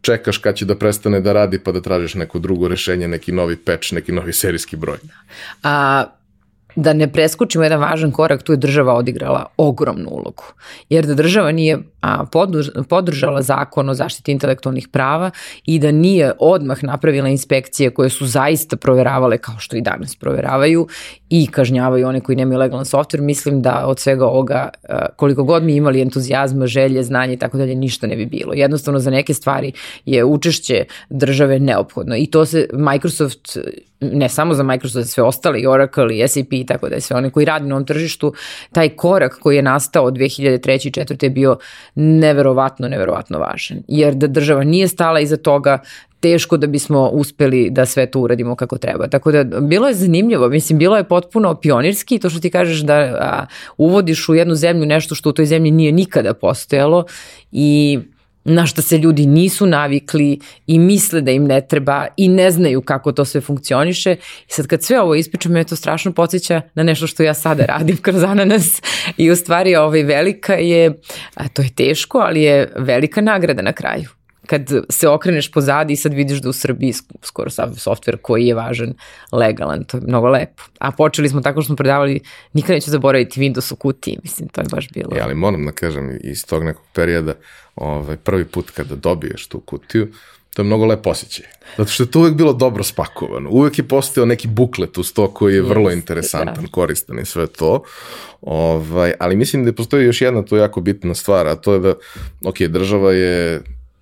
čekaš 0.00 0.38
kad 0.38 0.56
će 0.56 0.64
da 0.64 0.74
prestane 0.74 1.20
da 1.20 1.32
radi 1.32 1.58
pa 1.58 1.72
da 1.72 1.80
tražiš 1.80 2.14
neko 2.14 2.38
drugo 2.38 2.68
rešenje, 2.68 3.08
neki 3.08 3.32
novi 3.32 3.56
patch, 3.56 3.92
neki 3.92 4.12
novi 4.12 4.32
serijski 4.32 4.76
broj. 4.76 4.98
A 5.62 6.04
da 6.76 6.92
ne 6.92 7.12
preskočimo 7.12 7.64
jedan 7.64 7.80
važan 7.80 8.12
korak, 8.12 8.42
tu 8.42 8.52
je 8.52 8.56
država 8.56 8.94
odigrala 8.94 9.46
ogromnu 9.56 10.08
ulogu. 10.10 10.44
Jer 10.88 11.06
da 11.06 11.14
država 11.14 11.52
nije 11.52 11.78
podržala 12.88 13.42
zakon 13.42 13.88
o 13.88 13.94
zaštiti 13.94 14.32
intelektualnih 14.32 14.88
prava 14.88 15.30
i 15.64 15.78
da 15.78 15.90
nije 15.90 16.32
odmah 16.38 16.84
napravila 16.84 17.28
inspekcije 17.28 17.90
koje 17.90 18.10
su 18.10 18.26
zaista 18.26 18.76
proveravale 18.76 19.38
kao 19.38 19.54
što 19.58 19.76
i 19.76 19.80
danas 19.80 20.16
proveravaju 20.16 20.86
i 21.30 21.46
kažnjavaju 21.46 22.08
one 22.08 22.20
koji 22.20 22.36
nemaju 22.36 22.58
legalan 22.58 22.84
software, 22.84 23.20
mislim 23.20 23.62
da 23.62 23.84
od 23.86 23.98
svega 23.98 24.26
ovoga 24.26 24.68
koliko 25.16 25.44
god 25.44 25.62
mi 25.62 25.76
imali 25.76 26.00
entuzijazma, 26.00 26.66
želje, 26.66 27.02
znanje 27.02 27.32
i 27.32 27.38
tako 27.38 27.58
dalje, 27.58 27.74
ništa 27.74 28.06
ne 28.06 28.16
bi 28.16 28.26
bilo. 28.26 28.52
Jednostavno 28.54 29.00
za 29.00 29.10
neke 29.10 29.34
stvari 29.34 29.72
je 30.04 30.24
učešće 30.24 30.84
države 31.10 31.58
neophodno 31.58 32.16
i 32.16 32.26
to 32.26 32.46
se 32.46 32.68
Microsoft 32.72 33.58
ne 34.00 34.28
samo 34.28 34.54
za 34.54 34.62
Microsoft, 34.62 35.08
sve 35.08 35.24
ostale, 35.24 35.60
i 35.60 35.66
Oracle, 35.66 36.18
i 36.18 36.28
SAP 36.28 36.52
i 36.52 36.66
tako 36.66 36.88
da 36.88 37.00
sve 37.00 37.16
one 37.16 37.30
koji 37.30 37.46
radi 37.46 37.68
na 37.68 37.74
ovom 37.74 37.86
tržištu, 37.86 38.34
taj 38.72 38.88
korak 38.88 39.38
koji 39.40 39.56
je 39.56 39.62
nastao 39.62 40.04
od 40.04 40.14
2003. 40.14 40.86
i 40.86 40.90
2004. 40.90 41.24
je 41.24 41.30
bio 41.30 41.56
neverovatno, 41.94 42.88
neverovatno 42.88 43.38
važan. 43.38 43.82
Jer 43.88 44.14
da 44.14 44.26
država 44.26 44.64
nije 44.64 44.88
stala 44.88 45.20
iza 45.20 45.36
toga, 45.36 45.78
teško 46.20 46.56
da 46.56 46.66
bismo 46.66 47.08
uspeli 47.08 47.70
da 47.70 47.86
sve 47.86 48.06
to 48.06 48.20
uradimo 48.20 48.56
kako 48.56 48.78
treba. 48.78 49.08
Tako 49.08 49.32
da 49.32 49.60
bilo 49.60 49.88
je 49.88 49.94
zanimljivo, 49.94 50.48
mislim 50.48 50.78
bilo 50.78 50.96
je 50.96 51.04
potpuno 51.04 51.54
pionirski 51.54 52.18
to 52.18 52.30
što 52.30 52.40
ti 52.40 52.50
kažeš 52.50 52.80
da 52.80 52.94
a, 52.94 53.46
uvodiš 53.76 54.28
u 54.28 54.34
jednu 54.34 54.54
zemlju 54.54 54.86
nešto 54.86 55.14
što 55.14 55.30
u 55.30 55.32
toj 55.32 55.46
zemlji 55.46 55.70
nije 55.70 55.92
nikada 55.92 56.34
postojalo 56.34 57.04
i 57.52 57.98
na 58.44 58.66
što 58.66 58.82
se 58.82 58.98
ljudi 58.98 59.26
nisu 59.26 59.66
navikli 59.66 60.38
i 60.66 60.78
misle 60.78 61.20
da 61.20 61.30
im 61.30 61.44
ne 61.44 61.60
treba 61.60 62.06
i 62.16 62.28
ne 62.28 62.50
znaju 62.50 62.82
kako 62.82 63.12
to 63.12 63.24
sve 63.24 63.40
funkcioniše. 63.40 64.12
I 64.48 64.52
sad 64.52 64.66
kad 64.66 64.82
sve 64.82 65.00
ovo 65.00 65.14
ispričam, 65.14 65.52
me 65.52 65.64
to 65.64 65.76
strašno 65.76 66.12
podsjeća 66.12 66.60
na 66.74 66.82
nešto 66.82 67.06
što 67.06 67.22
ja 67.22 67.34
sada 67.34 67.64
radim 67.64 67.96
kroz 68.02 68.24
ananas 68.24 68.82
i 69.16 69.30
u 69.30 69.36
stvari 69.36 69.76
ovaj 69.76 70.02
velika 70.02 70.54
je, 70.54 71.00
a 71.34 71.48
to 71.48 71.62
je 71.62 71.74
teško, 71.74 72.18
ali 72.18 72.42
je 72.42 72.72
velika 72.76 73.20
nagrada 73.20 73.62
na 73.62 73.72
kraju 73.72 74.19
kad 74.50 74.70
se 74.88 75.08
okreneš 75.08 75.50
pozadi 75.52 75.92
i 75.92 75.96
sad 75.96 76.14
vidiš 76.14 76.40
da 76.42 76.48
u 76.48 76.52
Srbiji 76.52 76.92
skoro 77.22 77.50
sav 77.50 77.74
softver 77.76 78.16
koji 78.22 78.46
je 78.46 78.54
važan 78.54 78.94
legalan, 79.32 79.84
to 79.84 79.96
je 79.96 80.02
mnogo 80.06 80.28
lepo. 80.28 80.62
A 80.78 80.90
počeli 80.90 81.28
smo 81.28 81.40
tako 81.40 81.62
što 81.62 81.66
smo 81.66 81.76
predavali, 81.76 82.20
nikad 82.52 82.74
neću 82.74 82.90
zaboraviti 82.90 83.40
Windows 83.40 83.72
u 83.72 83.76
kutiji, 83.76 84.18
mislim, 84.22 84.48
to 84.48 84.60
je 84.60 84.66
baš 84.70 84.88
bilo. 84.88 85.16
Ja, 85.16 85.24
ali 85.24 85.34
moram 85.34 85.66
da 85.66 85.72
kažem, 85.72 86.18
iz 86.20 86.46
tog 86.46 86.64
nekog 86.64 86.82
perioda, 86.92 87.34
ovaj, 87.76 88.16
prvi 88.16 88.44
put 88.44 88.70
kada 88.70 88.96
dobiješ 88.96 89.46
tu 89.46 89.60
kutiju, 89.60 90.08
to 90.54 90.62
je 90.62 90.66
mnogo 90.66 90.86
lep 90.86 91.06
osjećaj. 91.06 91.46
Zato 91.76 91.90
što 91.90 92.02
je 92.02 92.10
to 92.10 92.18
uvek 92.18 92.34
bilo 92.34 92.52
dobro 92.52 92.82
spakovano. 92.82 93.50
Uvek 93.50 93.78
je 93.78 93.88
postao 93.88 94.24
neki 94.24 94.48
buklet 94.48 94.98
uz 94.98 95.12
to 95.12 95.30
koji 95.30 95.54
je 95.54 95.62
vrlo 95.62 95.90
interesantan, 95.90 96.64
da. 96.64 96.70
koristan 96.70 97.18
i 97.18 97.24
sve 97.24 97.46
to. 97.46 97.82
Ovaj, 98.40 99.12
ali 99.20 99.36
mislim 99.36 99.64
da 99.64 99.72
postoji 99.72 100.06
još 100.06 100.20
jedna 100.20 100.42
to 100.42 100.56
jako 100.56 100.80
bitna 100.80 101.14
stvar, 101.14 101.46
a 101.46 101.56
to 101.56 101.74
je 101.74 101.80
da, 101.80 101.94
ok, 102.44 102.58
država 102.58 103.12
je 103.12 103.60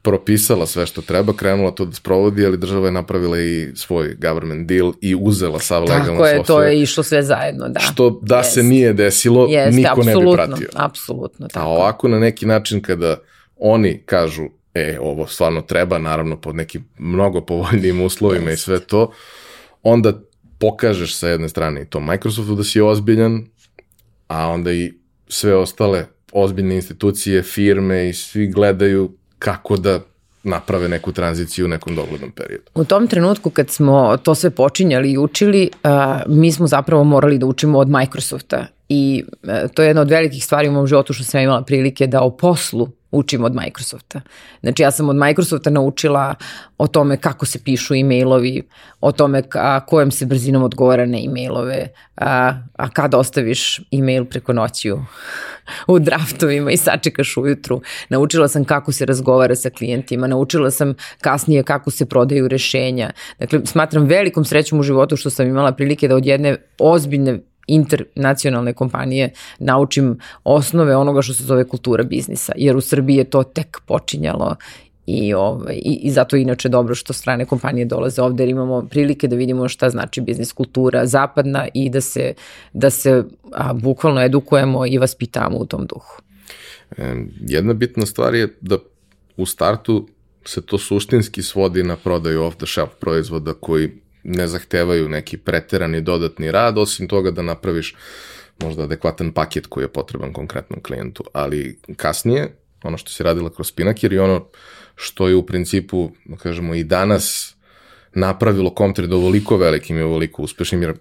propisala 0.09 0.67
sve 0.67 0.87
što 0.87 1.03
treba, 1.03 1.33
krenula 1.33 1.71
to 1.71 1.85
da 1.85 1.93
sprovodi, 1.93 2.47
ali 2.47 2.57
država 2.57 2.87
je 2.87 2.93
napravila 2.93 3.41
i 3.41 3.69
svoj 3.75 4.15
government 4.15 4.69
deal 4.69 4.93
i 5.01 5.17
uzela 5.21 5.59
sav 5.59 5.83
legalno 5.83 6.21
software. 6.21 6.31
Tako 6.31 6.37
je, 6.37 6.45
to 6.45 6.63
je 6.63 6.83
išlo 6.83 7.03
sve 7.03 7.23
zajedno, 7.23 7.69
da. 7.69 7.81
Što 7.81 8.21
da 8.23 8.39
yes. 8.39 8.55
se 8.55 8.63
nije 8.63 8.93
desilo, 8.93 9.47
yes, 9.47 9.75
niko 9.75 10.03
ne 10.03 10.17
bi 10.17 10.33
pratio. 10.35 10.69
Apsolutno, 10.75 11.49
tako. 11.49 11.67
A 11.67 11.69
ovako 11.69 12.09
na 12.09 12.19
neki 12.19 12.47
način 12.47 12.83
kada 12.83 13.17
oni 13.57 14.03
kažu 14.07 14.45
e, 14.75 14.99
ovo 15.01 15.27
stvarno 15.27 15.61
treba, 15.61 15.99
naravno 15.99 16.41
pod 16.41 16.55
nekim 16.55 16.89
mnogo 16.99 17.41
povoljnijim 17.41 18.01
uslovima 18.01 18.51
yes. 18.51 18.55
i 18.55 18.57
sve 18.57 18.81
to, 18.81 19.13
onda 19.83 20.13
pokažeš 20.59 21.17
sa 21.17 21.29
jedne 21.29 21.49
strane 21.49 21.83
i 21.83 21.87
to 21.87 22.01
Microsoftu 22.01 22.55
da 22.55 22.65
si 22.65 22.81
ozbiljan, 22.81 23.47
a 24.29 24.49
onda 24.49 24.73
i 24.73 24.93
sve 25.29 25.57
ostale 25.57 26.07
ozbiljne 26.33 26.75
institucije, 26.75 27.43
firme 27.43 28.09
i 28.09 28.13
svi 28.13 28.47
gledaju 28.47 29.18
kako 29.39 29.77
da 29.77 30.01
naprave 30.43 30.89
neku 30.89 31.13
tranziciju 31.13 31.65
u 31.65 31.69
nekom 31.69 31.97
doglednom 31.97 32.31
periodu. 32.31 32.65
U 32.75 32.85
tom 32.85 33.07
trenutku 33.07 33.51
kad 33.51 33.71
smo 33.71 34.17
to 34.17 34.35
sve 34.35 34.51
počinjali 34.51 35.13
i 35.13 35.19
učili, 35.19 35.71
uh, 35.85 35.91
mi 36.27 36.53
smo 36.53 36.67
zapravo 36.67 37.05
morali 37.05 37.39
da 37.39 37.47
učimo 37.47 37.79
od 37.79 37.89
Microsofta 37.89 38.67
i 38.89 39.25
uh, 39.43 39.71
to 39.75 39.83
je 39.83 39.89
jedna 39.89 40.03
od 40.03 40.11
velikih 40.11 40.45
stvari 40.45 40.69
u 40.69 40.73
mom 40.73 40.87
životu 40.87 41.13
što 41.13 41.25
sam 41.25 41.41
imala 41.41 41.63
prilike 41.63 42.07
da 42.07 42.23
o 42.23 42.31
poslu 42.31 42.89
učim 43.11 43.45
od 43.45 43.55
Microsofta. 43.55 44.21
Znači 44.61 44.83
ja 44.83 44.91
sam 44.91 45.09
od 45.09 45.17
Microsofta 45.17 45.71
naučila 45.71 46.35
o 46.79 46.87
tome 46.87 47.17
kako 47.17 47.47
se 47.47 47.65
pišu 47.65 47.95
e-mailovi, 47.95 48.63
o 49.01 49.13
tome 49.13 49.43
ka, 49.43 49.81
kojem 49.81 50.11
se 50.11 50.27
brzinom 50.27 50.63
odgovara 50.63 51.07
na 51.07 51.19
e-mailove, 51.19 51.89
a, 52.17 52.55
a 52.77 52.91
kada 52.91 53.19
ostaviš 53.19 53.81
e-mail 53.93 54.25
preko 54.25 54.53
noći 54.53 54.93
u, 54.93 55.01
u 55.87 55.99
draftovima 55.99 56.71
i 56.71 56.77
sačekaš 56.77 57.37
ujutru. 57.37 57.81
Naučila 58.09 58.49
sam 58.49 58.65
kako 58.65 58.93
se 58.93 59.07
razgovara 59.07 59.57
sa 59.57 59.71
klijentima, 59.71 60.27
naučila 60.27 60.71
sam 60.71 60.95
kasnije 61.21 61.63
kako 61.63 61.91
se 61.91 62.07
prodaju 62.07 62.49
rešenja. 62.49 63.11
Dakle, 63.39 63.61
smatram 63.65 64.05
velikom 64.05 64.45
srećom 64.45 64.81
u 64.81 64.83
životu 64.83 65.17
što 65.17 65.31
sam 65.31 65.47
imala 65.47 65.73
prilike 65.73 66.09
da 66.09 66.17
od 66.17 66.27
jedne 66.27 66.57
ozbiljne 66.79 67.41
internacionalne 67.69 68.73
kompanije 68.73 69.31
naučim 69.59 70.19
osnove 70.45 70.97
onoga 70.97 71.23
što 71.23 71.35
se 71.35 71.45
zove 71.45 71.65
kultura 71.69 72.05
biznisa, 72.05 72.53
jer 72.57 72.77
u 72.77 72.81
Srbiji 72.81 73.17
je 73.17 73.25
to 73.25 73.43
tek 73.43 73.81
počinjalo 73.87 74.57
i, 75.07 75.35
ovaj, 75.35 75.75
i, 75.75 76.01
i 76.03 76.11
zato 76.11 76.37
je 76.37 76.43
inače 76.43 76.69
dobro 76.69 76.95
što 76.95 77.13
strane 77.13 77.45
kompanije 77.45 77.85
dolaze 77.85 78.23
ovde 78.23 78.43
jer 78.43 78.51
imamo 78.51 78.83
prilike 78.91 79.29
da 79.29 79.37
vidimo 79.37 79.69
šta 79.69 79.91
znači 79.91 80.21
biznis 80.21 80.53
kultura 80.53 81.07
zapadna 81.07 81.67
i 81.75 81.91
da 81.91 82.01
se, 82.01 82.35
da 82.73 82.91
se 82.91 83.25
a, 83.53 83.73
bukvalno 83.73 84.23
edukujemo 84.23 84.87
i 84.87 84.99
vaspitamo 84.99 85.59
u 85.59 85.67
tom 85.67 85.87
duhu. 85.87 86.23
Jedna 87.41 87.75
bitna 87.75 88.07
stvar 88.07 88.35
je 88.35 88.57
da 88.61 88.79
u 89.37 89.47
startu 89.47 90.09
se 90.45 90.61
to 90.67 90.79
suštinski 90.79 91.43
svodi 91.43 91.83
na 91.83 91.97
prodaju 91.97 92.43
off 92.43 92.57
the 92.57 92.67
shelf 92.67 92.91
proizvoda 93.01 93.55
koji 93.55 93.91
ne 94.29 94.47
zahtevaju 94.47 95.09
neki 95.09 95.37
preterani 95.37 96.01
dodatni 96.01 96.51
rad, 96.51 96.79
osim 96.79 97.09
toga 97.09 97.31
da 97.31 97.43
napraviš 97.43 97.95
možda 98.63 98.83
adekvatan 98.83 99.33
paket 99.33 99.67
koji 99.67 99.85
je 99.85 99.89
potreban 99.89 100.33
konkretnom 100.33 100.83
klijentu, 100.83 101.25
ali 101.33 101.79
kasnije, 101.97 102.49
ono 102.83 102.99
što 102.99 103.11
si 103.11 103.23
radila 103.23 103.51
kroz 103.51 103.69
Spinakir 103.69 104.13
i 104.13 104.19
ono 104.19 104.47
što 104.97 105.29
je 105.29 105.35
u 105.35 105.47
principu, 105.47 106.11
da 106.25 106.37
kažemo, 106.37 106.75
i 106.75 106.85
danas 106.85 107.55
napravilo 108.15 108.75
Comtred 108.79 109.13
ovoliko 109.13 109.57
velikim 109.57 109.99
i 109.99 110.03
ovoliko 110.03 110.43
uspešnim, 110.43 110.83
jer 110.83 110.95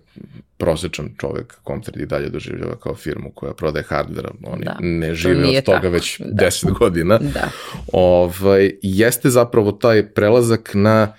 prosečan 0.58 1.10
čovek 1.20 1.54
Comtred 1.68 2.02
i 2.02 2.06
dalje 2.06 2.30
doživljava 2.30 2.76
kao 2.76 2.96
firmu 2.96 3.32
koja 3.36 3.54
prodaje 3.54 3.86
hardvera, 3.90 4.32
oni 4.44 4.64
da, 4.64 4.78
ne 4.82 5.16
žive 5.16 5.58
od 5.58 5.64
toga 5.64 5.78
tako. 5.78 5.90
već 5.90 6.20
da. 6.20 6.46
10 6.46 6.78
godina. 6.80 7.18
Da. 7.18 7.50
Ovaj, 7.94 8.72
jeste 8.82 9.30
zapravo 9.30 9.72
taj 9.72 10.08
prelazak 10.14 10.72
na 10.74 11.14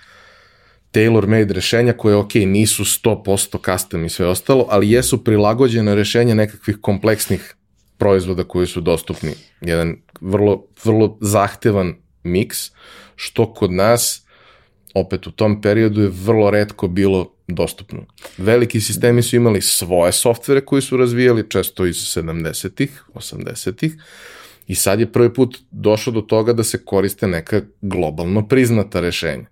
tailor-made 0.91 1.55
rešenja 1.55 1.93
koje, 1.93 2.17
ok, 2.17 2.35
nisu 2.35 2.85
100% 2.85 3.73
custom 3.73 4.05
i 4.05 4.09
sve 4.09 4.27
ostalo, 4.27 4.67
ali 4.71 4.91
jesu 4.91 5.25
prilagođene 5.25 5.95
rešenja 5.95 6.35
nekakvih 6.35 6.77
kompleksnih 6.81 7.55
proizvoda 7.99 8.45
koji 8.45 8.67
su 8.67 8.81
dostupni. 8.81 9.33
Jedan 9.61 9.97
vrlo, 10.21 10.65
vrlo 10.85 11.19
zahtevan 11.21 11.95
miks, 12.23 12.71
što 13.17 13.55
kod 13.55 13.73
nas, 13.73 14.23
opet 14.95 15.27
u 15.27 15.31
tom 15.31 15.61
periodu 15.61 16.01
je 16.01 16.13
vrlo 16.13 16.51
redko 16.51 16.89
bilo 16.89 17.35
dostupno. 17.49 18.07
Veliki 18.39 18.81
sistemi 18.81 19.23
su 19.23 19.37
imali 19.37 19.63
svoje 19.63 20.13
softvere 20.13 20.61
koji 20.61 20.83
su 20.83 20.97
razvijali, 20.97 21.51
često 21.51 21.87
iz 21.87 21.97
70-ih, 21.97 23.05
80-ih, 23.15 23.97
i 24.67 24.75
sad 24.75 25.01
je 25.01 25.13
prvi 25.13 25.35
put 25.35 25.59
došlo 25.71 26.13
do 26.13 26.21
toga 26.21 26.53
da 26.53 26.65
se 26.65 26.85
koriste 26.85 27.27
neka 27.27 27.63
globalno 27.81 28.49
priznata 28.49 29.01
rešenja 29.01 29.47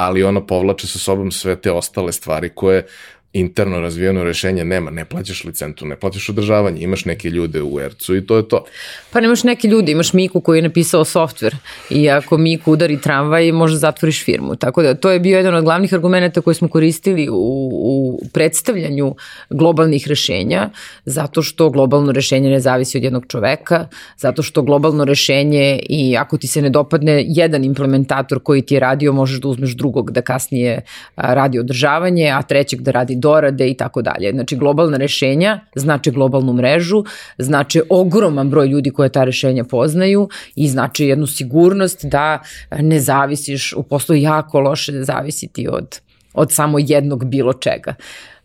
ali 0.00 0.22
ono 0.22 0.46
povlače 0.46 0.86
sa 0.86 0.98
sobom 0.98 1.30
sve 1.30 1.60
te 1.60 1.72
ostale 1.72 2.12
stvari 2.12 2.48
koje 2.54 2.86
interno 3.32 3.80
razvijeno 3.80 4.24
rešenje 4.24 4.64
nema, 4.64 4.90
ne 4.90 5.04
plaćaš 5.04 5.44
licentu, 5.44 5.86
ne 5.86 5.96
plaćaš 5.96 6.28
održavanje, 6.28 6.80
imaš 6.80 7.04
neke 7.04 7.30
ljude 7.30 7.62
u 7.62 7.80
ERC-u 7.80 8.16
i 8.16 8.26
to 8.26 8.36
je 8.36 8.48
to. 8.48 8.64
Pa 9.10 9.20
nemaš 9.20 9.44
neke 9.44 9.68
ljude, 9.68 9.92
imaš 9.92 10.12
Miku 10.12 10.40
koji 10.40 10.58
je 10.58 10.62
napisao 10.62 11.04
softver 11.04 11.56
i 11.90 12.10
ako 12.10 12.38
Miku 12.38 12.72
udari 12.72 13.00
tramvaj, 13.00 13.52
možda 13.52 13.78
zatvoriš 13.78 14.24
firmu. 14.24 14.56
Tako 14.56 14.82
da 14.82 14.94
to 14.94 15.10
je 15.10 15.20
bio 15.20 15.36
jedan 15.36 15.54
od 15.54 15.64
glavnih 15.64 15.94
argumenta 15.94 16.40
koje 16.40 16.54
smo 16.54 16.68
koristili 16.68 17.28
u, 17.28 17.34
u 17.72 18.20
predstavljanju 18.32 19.14
globalnih 19.50 20.08
rešenja, 20.08 20.70
zato 21.04 21.42
što 21.42 21.70
globalno 21.70 22.12
rešenje 22.12 22.50
ne 22.50 22.60
zavisi 22.60 22.98
od 22.98 23.04
jednog 23.04 23.26
čoveka, 23.28 23.88
zato 24.16 24.42
što 24.42 24.62
globalno 24.62 25.04
rešenje 25.04 25.80
i 25.88 26.16
ako 26.16 26.38
ti 26.38 26.46
se 26.46 26.62
ne 26.62 26.70
dopadne 26.70 27.24
jedan 27.26 27.64
implementator 27.64 28.42
koji 28.42 28.62
ti 28.62 28.74
je 28.74 28.80
radio, 28.80 29.12
možeš 29.12 29.40
da 29.40 29.48
uzmeš 29.48 29.70
drugog 29.70 30.10
da 30.10 30.22
kasnije 30.22 30.80
radi 31.16 31.58
održavanje, 31.58 32.30
a 32.30 32.42
trećeg 32.42 32.80
da 32.80 32.90
radi 32.90 33.19
dorade 33.20 33.70
i 33.70 33.74
tako 33.74 34.02
dalje. 34.02 34.32
Znači 34.32 34.56
globalna 34.56 34.96
rešenja 34.96 35.60
znači 35.74 36.10
globalnu 36.10 36.52
mrežu, 36.52 37.04
znači 37.38 37.82
ogroman 37.88 38.50
broj 38.50 38.66
ljudi 38.66 38.90
koje 38.90 39.08
ta 39.08 39.24
rešenja 39.24 39.64
poznaju 39.64 40.28
i 40.54 40.68
znači 40.68 41.04
jednu 41.04 41.26
sigurnost 41.26 42.04
da 42.04 42.38
ne 42.80 43.00
zavisiš, 43.00 43.72
u 43.72 43.82
poslu 43.82 44.14
jako 44.14 44.60
loše 44.60 44.92
zavisiti 45.04 45.68
od, 45.68 46.00
od 46.34 46.52
samo 46.52 46.78
jednog 46.78 47.24
bilo 47.24 47.52
čega. 47.52 47.94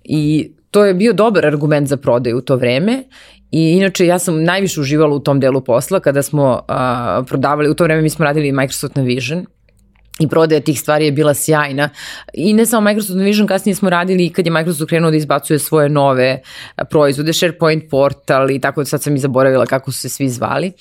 I 0.03 0.51
to 0.71 0.85
je 0.85 0.93
bio 0.93 1.13
dobar 1.13 1.45
argument 1.45 1.88
za 1.88 1.97
prodaju 1.97 2.38
u 2.38 2.41
to 2.41 2.55
vreme 2.55 3.03
I 3.51 3.71
inače 3.71 4.05
ja 4.05 4.19
sam 4.19 4.43
najviše 4.43 4.81
uživala 4.81 5.15
u 5.15 5.19
tom 5.19 5.39
delu 5.39 5.61
posla 5.61 5.99
kada 5.99 6.21
smo 6.21 6.61
a, 6.67 7.23
prodavali, 7.27 7.69
u 7.69 7.73
to 7.73 7.83
vreme 7.83 8.01
mi 8.01 8.09
smo 8.09 8.25
radili 8.25 8.51
Microsoft 8.51 8.95
Navision 8.95 9.45
i 10.19 10.28
prodaja 10.28 10.62
tih 10.62 10.80
stvari 10.80 11.06
je 11.06 11.12
bila 11.12 11.34
sjajna. 11.34 11.89
I 12.34 12.54
ne 12.54 12.65
samo 12.65 12.82
Microsoft 12.82 13.19
Vision, 13.19 13.47
kasnije 13.47 13.75
smo 13.75 13.89
radili 13.89 14.25
i 14.25 14.30
kad 14.30 14.45
je 14.45 14.51
Microsoft 14.51 14.89
krenuo 14.89 15.12
da 15.12 15.17
izbacuje 15.17 15.60
svoje 15.60 15.89
nove 15.89 16.41
proizvode, 16.89 17.34
SharePoint 17.34 17.89
portal 17.89 18.51
i 18.51 18.60
tako 18.62 18.86
sad 18.86 19.04
sam 19.04 19.15
i 19.15 19.19
zaboravila 19.19 19.65
kako 19.65 19.91
su 19.91 19.99
se 19.99 20.10
svi 20.10 20.30
zvali. 20.30 20.71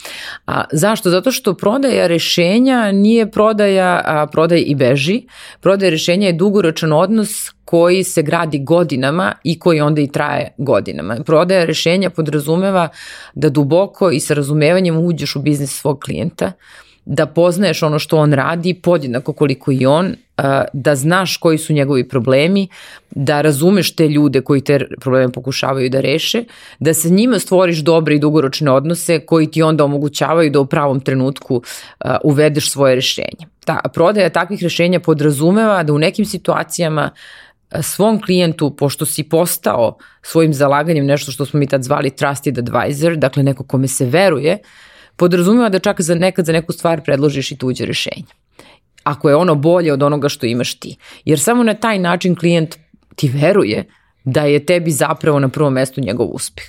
A, 0.47 0.65
zašto? 0.73 1.11
Zato 1.11 1.33
što 1.33 1.55
prodaja 1.55 2.07
rešenja 2.07 2.93
nije 2.93 3.31
prodaja, 3.31 4.01
a, 4.05 4.27
prodaja 4.27 4.61
i 4.61 4.75
beži. 4.75 5.23
Prodaja 5.61 5.91
rešenja 5.91 6.27
je 6.27 6.33
dugoročan 6.33 6.93
odnos 6.93 7.55
koji 7.65 8.05
se 8.05 8.23
gradi 8.23 8.59
godinama 8.59 9.33
i 9.45 9.59
koji 9.59 9.81
onda 9.81 10.01
i 10.01 10.13
traje 10.13 10.55
godinama. 10.59 11.17
Prodaja 11.27 11.65
rešenja 11.65 12.11
podrazumeva 12.11 12.89
da 13.35 13.49
duboko 13.49 14.11
i 14.11 14.21
sa 14.21 14.35
razumevanjem 14.35 14.99
uđeš 14.99 15.37
u 15.37 15.43
biznis 15.43 15.81
svog 15.81 16.01
klijenta, 16.01 16.53
da 17.07 17.27
poznaješ 17.27 17.83
ono 17.83 17.99
što 17.99 18.17
on 18.17 18.33
radi 18.33 18.75
podjednako 18.75 19.33
koliko 19.33 19.73
i 19.73 19.87
on, 19.87 20.15
da 20.73 20.95
znaš 20.95 21.37
koji 21.37 21.59
su 21.59 21.73
njegovi 21.73 22.09
problemi, 22.09 22.69
da 23.11 23.41
razumeš 23.41 23.97
te 23.97 24.09
ljude 24.09 24.41
koji 24.41 24.61
te 24.61 24.87
probleme 25.01 25.33
pokušavaju 25.33 25.91
da 25.91 26.01
reše, 26.01 26.45
da 26.79 26.95
se 26.95 27.11
njima 27.11 27.39
stvoriš 27.39 27.79
dobre 27.79 28.15
i 28.15 28.19
dugoročne 28.19 28.71
odnose 28.71 29.21
koji 29.21 29.51
ti 29.51 29.63
onda 29.63 29.85
omogućavaju 29.85 30.51
da 30.51 30.61
u 30.61 30.67
pravom 30.67 31.01
trenutku 31.01 31.63
uvedeš 32.25 32.71
svoje 32.71 32.95
rešenje. 32.95 33.47
Ta 33.65 33.81
prodaja 33.95 34.31
takvih 34.31 34.63
rešenja 34.63 35.01
podrazumeva 35.01 35.83
da 35.83 35.93
u 35.93 35.99
nekim 35.99 36.25
situacijama 36.25 37.11
svom 37.83 38.21
klijentu, 38.21 38.77
pošto 38.77 39.07
si 39.07 39.23
postao 39.23 39.97
svojim 40.23 40.55
zalaganjem 40.55 41.07
nešto 41.07 41.33
što 41.33 41.47
smo 41.47 41.59
mi 41.61 41.67
tad 41.67 41.83
zvali 41.83 42.11
trusted 42.11 42.59
advisor, 42.59 43.17
dakle 43.17 43.43
neko 43.43 43.65
kome 43.65 43.89
se 43.89 44.07
veruje, 44.07 44.53
uh, 44.53 44.94
podrazumeva 45.17 45.69
da 45.69 45.79
čak 45.79 46.01
za 46.01 46.15
nekad 46.15 46.47
za 46.47 46.53
neku 46.53 46.73
stvar 46.73 47.03
predložiš 47.05 47.53
i 47.53 47.59
tuđe 47.59 47.87
rešenje. 47.87 48.33
ako 49.05 49.29
je 49.29 49.37
ono 49.37 49.55
bolje 49.55 49.93
od 49.93 50.03
onoga 50.03 50.29
što 50.29 50.47
imaš 50.47 50.75
ti. 50.75 50.97
Jer 51.25 51.41
samo 51.41 51.63
na 51.63 51.75
taj 51.75 51.99
način 51.99 52.35
klijent 52.35 52.77
ti 53.17 53.29
veruje 53.29 53.85
da 54.25 54.43
je 54.43 54.67
tebi 54.67 54.91
zapravo 54.91 55.39
na 55.39 55.49
prvom 55.49 55.73
mestu 55.73 56.01
njegov 56.01 56.29
uspeh. 56.33 56.65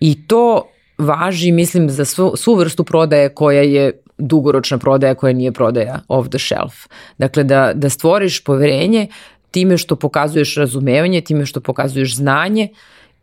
I 0.00 0.26
to 0.26 0.68
važi, 0.98 1.52
mislim, 1.52 1.90
za 1.90 2.04
svu, 2.04 2.32
svu 2.36 2.54
vrstu 2.54 2.84
prodaje 2.84 3.28
koja 3.28 3.62
je 3.62 3.92
dugoročna 4.18 4.78
prodaja 4.78 5.14
koja 5.14 5.32
nije 5.32 5.52
prodaja 5.52 6.00
off 6.08 6.28
the 6.28 6.38
shelf. 6.38 6.74
Dakle, 7.18 7.44
da, 7.44 7.72
da 7.74 7.90
stvoriš 7.90 8.44
poverenje 8.44 9.06
time 9.50 9.78
što 9.78 9.96
pokazuješ 9.96 10.56
razumevanje, 10.56 11.20
time 11.20 11.46
što 11.46 11.60
pokazuješ 11.60 12.16
znanje 12.16 12.68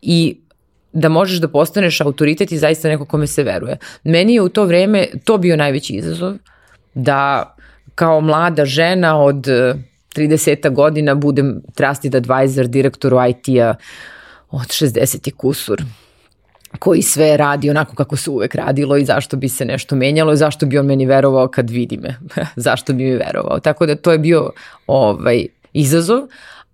i 0.02 0.40
da 0.92 1.08
možeš 1.08 1.38
da 1.38 1.48
postaneš 1.48 2.00
autoritet 2.00 2.52
i 2.52 2.58
zaista 2.58 2.88
neko 2.88 3.04
kome 3.04 3.26
se 3.26 3.42
veruje. 3.42 3.76
Meni 4.04 4.34
je 4.34 4.42
u 4.42 4.48
to 4.48 4.64
vreme 4.64 5.06
to 5.24 5.38
bio 5.38 5.56
najveći 5.56 5.94
izazov, 5.94 6.34
da 6.94 7.54
kao 7.94 8.20
mlada 8.20 8.64
žena 8.64 9.20
od 9.20 9.46
30 10.16 10.74
godina 10.74 11.14
budem 11.14 11.62
trusted 11.74 12.14
advisor 12.14 12.66
direktoru 12.66 13.18
IT-a 13.28 13.74
od 14.50 14.66
60 14.66 15.28
i 15.28 15.30
kusur 15.30 15.82
koji 16.78 17.02
sve 17.02 17.36
radi 17.36 17.70
onako 17.70 17.94
kako 17.96 18.16
se 18.16 18.30
uvek 18.30 18.54
radilo 18.54 18.96
i 18.96 19.04
zašto 19.04 19.36
bi 19.36 19.48
se 19.48 19.64
nešto 19.64 19.96
menjalo, 19.96 20.36
zašto 20.36 20.66
bi 20.66 20.78
on 20.78 20.86
meni 20.86 21.06
verovao 21.06 21.48
kad 21.48 21.70
vidi 21.70 21.96
me, 21.96 22.16
zašto 22.56 22.92
bi 22.92 23.04
mi 23.04 23.16
verovao. 23.16 23.60
Tako 23.60 23.86
da 23.86 23.94
to 23.94 24.12
je 24.12 24.18
bio 24.18 24.50
ovaj, 24.86 25.46
izazov, 25.72 26.20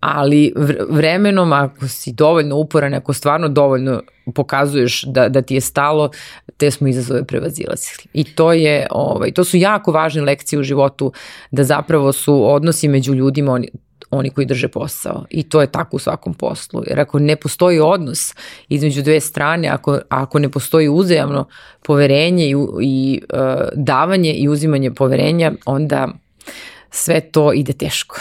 ali 0.00 0.52
vremenom 0.88 1.52
ako 1.52 1.88
si 1.88 2.12
dovoljno 2.12 2.56
uporan, 2.56 2.94
ako 2.94 3.12
stvarno 3.12 3.48
dovoljno 3.48 4.02
pokazuješ 4.34 5.02
da, 5.02 5.28
da 5.28 5.42
ti 5.42 5.54
je 5.54 5.60
stalo, 5.60 6.10
te 6.56 6.70
smo 6.70 6.88
izazove 6.88 7.24
prevazilazili. 7.24 8.04
I 8.12 8.24
to 8.24 8.52
je, 8.52 8.86
ovaj, 8.90 9.32
to 9.32 9.44
su 9.44 9.56
jako 9.56 9.92
važne 9.92 10.22
lekcije 10.22 10.58
u 10.58 10.62
životu, 10.62 11.12
da 11.50 11.64
zapravo 11.64 12.12
su 12.12 12.52
odnosi 12.52 12.88
među 12.88 13.14
ljudima, 13.14 13.52
oni, 13.52 13.68
oni 14.10 14.30
koji 14.30 14.46
drže 14.46 14.68
posao 14.68 15.24
i 15.30 15.42
to 15.42 15.60
je 15.60 15.66
tako 15.66 15.96
u 15.96 15.98
svakom 15.98 16.34
poslu. 16.34 16.82
Jer 16.86 17.00
ako 17.00 17.18
ne 17.18 17.36
postoji 17.36 17.80
odnos 17.80 18.34
između 18.68 19.02
dve 19.02 19.20
strane, 19.20 19.68
ako, 19.68 19.98
ako 20.08 20.38
ne 20.38 20.48
postoji 20.48 20.88
uzajamno 20.88 21.48
poverenje 21.82 22.50
i, 22.50 22.54
i 22.82 23.22
uh, 23.32 23.38
davanje 23.74 24.32
i 24.32 24.48
uzimanje 24.48 24.90
poverenja, 24.90 25.52
onda 25.66 26.08
sve 26.90 27.20
to 27.20 27.52
ide 27.52 27.72
teško. 27.72 28.20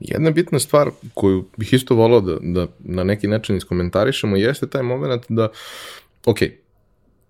Jedna 0.00 0.30
bitna 0.30 0.58
stvar 0.58 0.90
koju 1.14 1.48
bih 1.56 1.72
isto 1.72 1.94
volao 1.94 2.20
da, 2.20 2.36
da 2.40 2.66
na 2.78 3.04
neki 3.04 3.28
način 3.28 3.56
iskomentarišemo 3.56 4.36
jeste 4.36 4.66
taj 4.66 4.82
moment 4.82 5.24
da, 5.28 5.48
ok, 6.26 6.38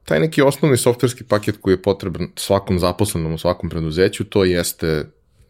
taj 0.05 0.21
neki 0.21 0.43
osnovni 0.43 0.77
softverski 0.77 1.25
paket 1.25 1.57
koji 1.61 1.75
je 1.75 1.83
potreban 1.83 2.29
svakom 2.37 2.79
zaposlenom 2.79 3.33
u 3.33 3.39
svakom 3.39 3.71
preduzeću, 3.71 4.25
to 4.25 4.45
jeste 4.45 5.05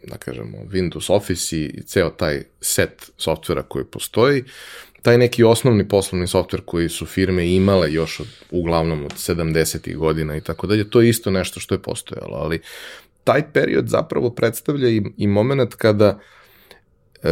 da 0.06 0.16
kažemo, 0.16 0.58
Windows 0.58 1.12
Office 1.12 1.56
i 1.56 1.82
ceo 1.82 2.10
taj 2.10 2.42
set 2.60 3.10
softvera 3.16 3.62
koji 3.62 3.84
postoji, 3.84 4.44
taj 5.02 5.18
neki 5.18 5.44
osnovni 5.44 5.88
poslovni 5.88 6.26
softver 6.26 6.60
koji 6.64 6.88
su 6.88 7.06
firme 7.06 7.54
imale 7.54 7.92
još 7.92 8.20
od, 8.20 8.26
uglavnom 8.50 9.04
od 9.04 9.12
70. 9.12 9.96
godina 9.96 10.36
i 10.36 10.40
tako 10.40 10.66
dalje, 10.66 10.90
to 10.90 11.00
je 11.00 11.08
isto 11.08 11.30
nešto 11.30 11.60
što 11.60 11.74
je 11.74 11.82
postojalo, 11.82 12.36
ali 12.36 12.60
taj 13.24 13.52
period 13.52 13.88
zapravo 13.88 14.30
predstavlja 14.30 14.88
i, 14.88 15.02
i 15.16 15.26
moment 15.26 15.74
kada 15.74 16.06
e, 16.06 16.35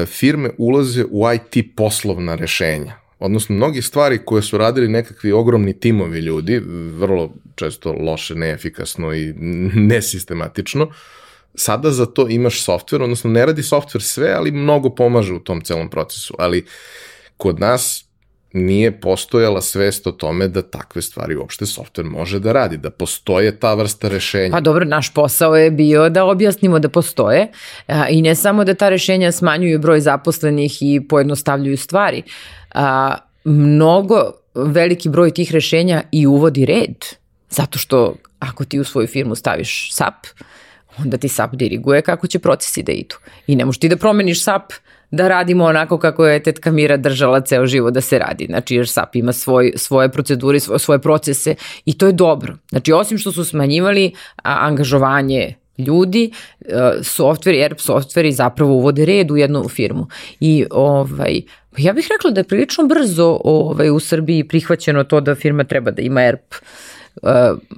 firme 0.06 0.50
ulaze 0.58 1.04
u 1.10 1.24
IT 1.32 1.76
poslovna 1.76 2.34
rešenja. 2.34 2.96
Odnosno, 3.18 3.56
mnogi 3.56 3.82
stvari 3.82 4.20
koje 4.24 4.42
su 4.42 4.58
radili 4.58 4.88
nekakvi 4.88 5.32
ogromni 5.32 5.80
timovi 5.80 6.18
ljudi, 6.18 6.62
vrlo 6.98 7.34
često 7.54 7.92
loše, 7.92 8.34
neefikasno 8.34 9.14
i 9.14 9.32
nesistematično, 9.74 10.90
sada 11.54 11.90
za 11.90 12.06
to 12.06 12.28
imaš 12.28 12.62
softver, 12.62 13.02
odnosno 13.02 13.30
ne 13.30 13.46
radi 13.46 13.62
softver 13.62 14.02
sve, 14.02 14.32
ali 14.32 14.50
mnogo 14.50 14.90
pomaže 14.90 15.32
u 15.32 15.38
tom 15.38 15.60
celom 15.60 15.90
procesu, 15.90 16.34
ali 16.38 16.64
kod 17.36 17.60
nas 17.60 18.03
nije 18.54 19.00
postojala 19.00 19.60
svest 19.60 20.06
o 20.06 20.12
tome 20.12 20.48
da 20.48 20.62
takve 20.62 21.02
stvari 21.02 21.36
uopšte 21.36 21.66
softver 21.66 22.06
može 22.06 22.38
da 22.40 22.52
radi, 22.52 22.76
da 22.76 22.90
postoje 22.90 23.58
ta 23.58 23.74
vrsta 23.74 24.08
rešenja. 24.08 24.52
Pa 24.52 24.60
dobro, 24.60 24.84
naš 24.84 25.14
posao 25.14 25.56
je 25.56 25.70
bio 25.70 26.08
da 26.08 26.24
objasnimo 26.24 26.78
da 26.78 26.88
postoje 26.88 27.48
a, 27.86 28.08
i 28.08 28.22
ne 28.22 28.34
samo 28.34 28.64
da 28.64 28.74
ta 28.74 28.88
rešenja 28.88 29.32
smanjuju 29.32 29.78
broj 29.78 30.00
zaposlenih 30.00 30.78
i 30.80 31.00
pojednostavljuju 31.08 31.76
stvari. 31.76 32.22
A, 32.74 33.14
mnogo 33.44 34.32
veliki 34.54 35.08
broj 35.08 35.30
tih 35.30 35.52
rešenja 35.52 36.02
i 36.12 36.26
uvodi 36.26 36.66
red, 36.66 37.04
zato 37.50 37.78
što 37.78 38.14
ako 38.38 38.64
ti 38.64 38.80
u 38.80 38.84
svoju 38.84 39.06
firmu 39.06 39.34
staviš 39.34 39.94
SAP, 39.94 40.26
onda 40.98 41.16
ti 41.16 41.28
SAP 41.28 41.54
diriguje 41.54 42.02
kako 42.02 42.26
će 42.26 42.38
procesi 42.38 42.82
da 42.82 42.92
idu. 42.92 43.16
I 43.46 43.56
ne 43.56 43.64
možeš 43.64 43.80
ti 43.80 43.88
da 43.88 43.96
promeniš 43.96 44.44
SAP 44.44 44.72
da 45.14 45.28
radimo 45.28 45.64
onako 45.64 45.98
kako 45.98 46.26
je 46.26 46.42
tetka 46.42 46.70
Mira 46.70 46.96
držala 46.96 47.40
ceo 47.40 47.66
život 47.66 47.94
da 47.94 48.00
se 48.00 48.18
radi. 48.18 48.46
Znači, 48.46 48.76
jer 48.76 48.88
SAP 48.88 49.16
ima 49.16 49.32
svoj, 49.32 49.72
svoje 49.76 50.08
procedure, 50.08 50.60
svoje, 50.60 50.78
svoje 50.78 50.98
procese 50.98 51.54
i 51.84 51.98
to 51.98 52.06
je 52.06 52.12
dobro. 52.12 52.56
Znači, 52.70 52.92
osim 52.92 53.18
što 53.18 53.32
su 53.32 53.44
smanjivali 53.44 54.12
a, 54.36 54.66
angažovanje 54.66 55.54
ljudi, 55.78 56.30
e, 56.60 56.92
softveri, 57.02 57.60
ERP 57.60 57.80
softveri 57.80 58.32
zapravo 58.32 58.72
uvode 58.72 59.04
red 59.04 59.30
u 59.30 59.36
jednu 59.36 59.68
firmu. 59.68 60.06
I 60.40 60.64
ovaj, 60.70 61.40
ja 61.78 61.92
bih 61.92 62.06
rekla 62.10 62.30
da 62.30 62.40
je 62.40 62.44
prilično 62.44 62.84
brzo 62.84 63.38
ovaj, 63.44 63.90
u 63.90 64.00
Srbiji 64.00 64.48
prihvaćeno 64.48 65.04
to 65.04 65.20
da 65.20 65.34
firma 65.34 65.64
treba 65.64 65.90
da 65.90 66.02
ima 66.02 66.22
ERP 66.22 66.54
uh, 66.54 66.93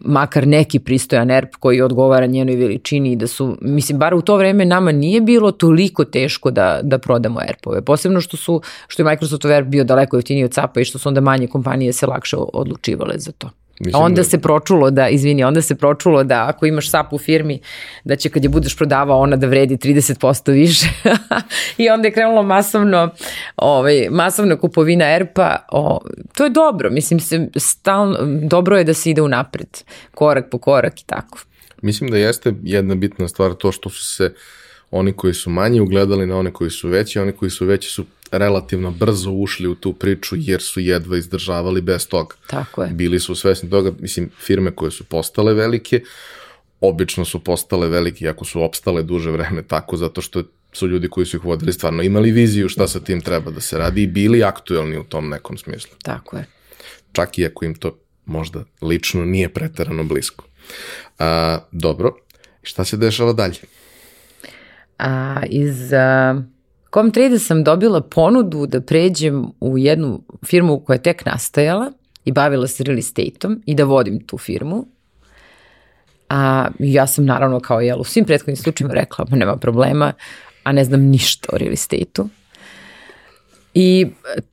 makar 0.05 0.47
neki 0.47 0.79
pristojan 0.79 1.31
ERP 1.31 1.55
koji 1.55 1.81
odgovara 1.81 2.27
njenoj 2.27 2.57
veličini 2.57 3.13
i 3.13 3.17
da 3.17 3.27
su, 3.27 3.57
mislim, 3.61 3.99
bar 3.99 4.15
u 4.15 4.23
to 4.23 4.37
vreme 4.37 4.65
nama 4.65 4.93
nije 4.93 5.21
bilo 5.21 5.53
toliko 5.53 6.05
teško 6.05 6.51
da, 6.51 6.81
da 6.83 6.99
prodamo 6.99 7.41
ERP-ove. 7.49 7.83
Posebno 7.83 8.21
što 8.21 8.37
su, 8.37 8.61
što 8.89 9.03
je 9.03 9.11
Microsoftov 9.11 9.51
ERP 9.51 9.67
bio 9.67 9.85
daleko 9.85 10.17
jeftiniji 10.17 10.45
od 10.45 10.55
SAP-a 10.55 10.81
i 10.81 10.85
što 10.85 10.99
su 10.99 11.09
onda 11.09 11.21
manje 11.21 11.47
kompanije 11.47 11.93
se 11.93 12.07
lakše 12.07 12.37
odlučivale 12.37 13.19
za 13.19 13.33
to. 13.33 13.51
Mislim 13.81 14.03
onda 14.03 14.21
da... 14.21 14.25
se 14.25 14.39
pročulo 14.39 14.91
da, 14.91 15.09
izvini, 15.09 15.45
onda 15.45 15.63
se 15.63 15.75
pročulo 15.75 16.25
da 16.25 16.47
ako 16.49 16.67
imaš 16.67 16.91
SAP 16.91 17.13
u 17.13 17.19
firmi, 17.19 17.61
da 18.05 18.17
će 18.17 18.29
kad 18.29 18.45
je 18.45 18.49
budeš 18.49 18.77
prodavao 18.77 19.21
ona 19.21 19.37
da 19.37 19.47
vredi 19.47 19.77
30% 19.77 20.53
više. 20.53 20.87
I 21.83 21.89
onda 21.89 22.09
je 22.09 22.13
krenulo 22.13 22.43
masovno, 22.43 23.11
ovaj, 23.57 24.09
masovna 24.11 24.59
kupovina 24.59 25.15
ERP-a. 25.15 25.57
O, 25.73 26.01
to 26.35 26.45
je 26.45 26.51
dobro, 26.51 26.91
mislim, 26.91 27.21
se, 27.21 27.49
stalno, 27.57 28.19
dobro 28.43 28.79
je 28.79 28.85
da 28.85 28.95
se 28.95 29.11
ide 29.11 29.23
u 29.23 29.29
napred, 29.29 29.69
korak 30.15 30.51
po 30.51 30.59
korak 30.59 31.01
i 31.01 31.07
tako. 31.07 31.39
Mislim 31.83 32.11
da 32.11 32.17
jeste 32.17 32.55
jedna 32.63 32.95
bitna 32.95 33.29
stvar 33.29 33.55
to 33.55 33.73
što 33.73 33.91
su 33.91 34.05
se 34.05 34.35
oni 34.91 35.13
koji 35.13 35.35
su 35.35 35.51
manji 35.51 35.81
ugledali 35.81 36.27
na 36.27 36.37
one 36.37 36.53
koji 36.53 36.71
su 36.71 36.89
veći, 36.89 37.19
oni 37.19 37.33
koji 37.33 37.51
su 37.51 37.67
veći 37.67 37.91
su 37.91 38.05
relativno 38.33 38.91
brzo 38.91 39.31
ušli 39.31 39.69
u 39.69 39.75
tu 39.75 39.93
priču 39.93 40.37
jer 40.39 40.63
su 40.63 40.81
jedva 40.81 41.17
izdržavali 41.17 41.81
bez 41.81 42.09
toga. 42.09 42.37
Tako 42.47 42.83
je. 42.83 42.91
Bili 42.91 43.21
su 43.21 43.35
svesni 43.35 43.71
toga, 43.71 43.93
mislim, 44.01 44.31
firme 44.41 44.71
koje 44.71 44.91
su 44.91 45.05
postale 45.05 45.55
velike, 45.55 46.01
obično 46.81 47.25
su 47.25 47.45
postale 47.45 47.89
velike, 47.89 48.29
ako 48.29 48.45
su 48.45 48.63
opstale 48.63 49.03
duže 49.03 49.31
vreme 49.31 49.63
tako, 49.63 49.97
zato 49.97 50.21
što 50.21 50.43
su 50.73 50.89
ljudi 50.89 51.09
koji 51.09 51.27
su 51.27 51.37
ih 51.37 51.45
vodili 51.45 51.73
stvarno 51.73 52.03
imali 52.03 52.31
viziju 52.31 52.69
šta 52.69 52.89
sa 52.89 53.01
tim 53.01 53.21
treba 53.21 53.51
da 53.51 53.61
se 53.61 53.79
radi 53.79 54.03
i 54.03 54.07
bili 54.07 54.45
aktuelni 54.45 54.99
u 54.99 55.05
tom 55.05 55.29
nekom 55.29 55.59
smislu. 55.59 55.97
Tako 56.03 56.37
je. 56.37 56.47
Čak 57.13 57.39
i 57.39 57.47
ako 57.47 57.65
im 57.65 57.75
to 57.75 57.99
možda 58.27 58.65
lično 58.83 59.25
nije 59.25 59.49
preterano 59.49 60.05
blisko. 60.05 60.45
A, 61.19 61.59
dobro, 61.73 62.17
šta 62.63 62.85
se 62.85 62.97
dešava 62.97 63.33
dalje? 63.33 63.59
A, 64.99 65.43
iz... 65.51 65.93
A 65.93 66.43
Com30 66.97 67.39
sam 67.39 67.65
dobila 67.65 68.01
ponudu 68.01 68.67
da 68.67 68.81
pređem 68.81 69.47
u 69.61 69.79
jednu 69.79 70.23
firmu 70.47 70.81
koja 70.81 70.95
je 70.95 71.03
tek 71.03 71.25
nastajala 71.25 71.93
i 72.25 72.33
bavila 72.33 72.67
se 72.67 72.85
real 72.85 72.99
estate-om 72.99 73.63
i 73.67 73.75
da 73.75 73.85
vodim 73.85 74.21
tu 74.27 74.39
firmu. 74.39 74.87
A 76.29 76.69
ja 76.79 77.07
sam 77.07 77.25
naravno 77.25 77.61
kao 77.61 77.81
jel 77.81 78.01
u 78.01 78.05
svim 78.05 78.25
prethodnim 78.25 78.57
slučajima 78.57 78.95
rekla, 78.95 79.25
pa 79.25 79.37
nema 79.37 79.57
problema, 79.57 80.13
a 80.63 80.73
ne 80.73 80.85
znam 80.85 81.01
ništa 81.01 81.49
o 81.53 81.59
real 81.59 81.73
estate-u. 81.73 82.29
I 83.75 84.07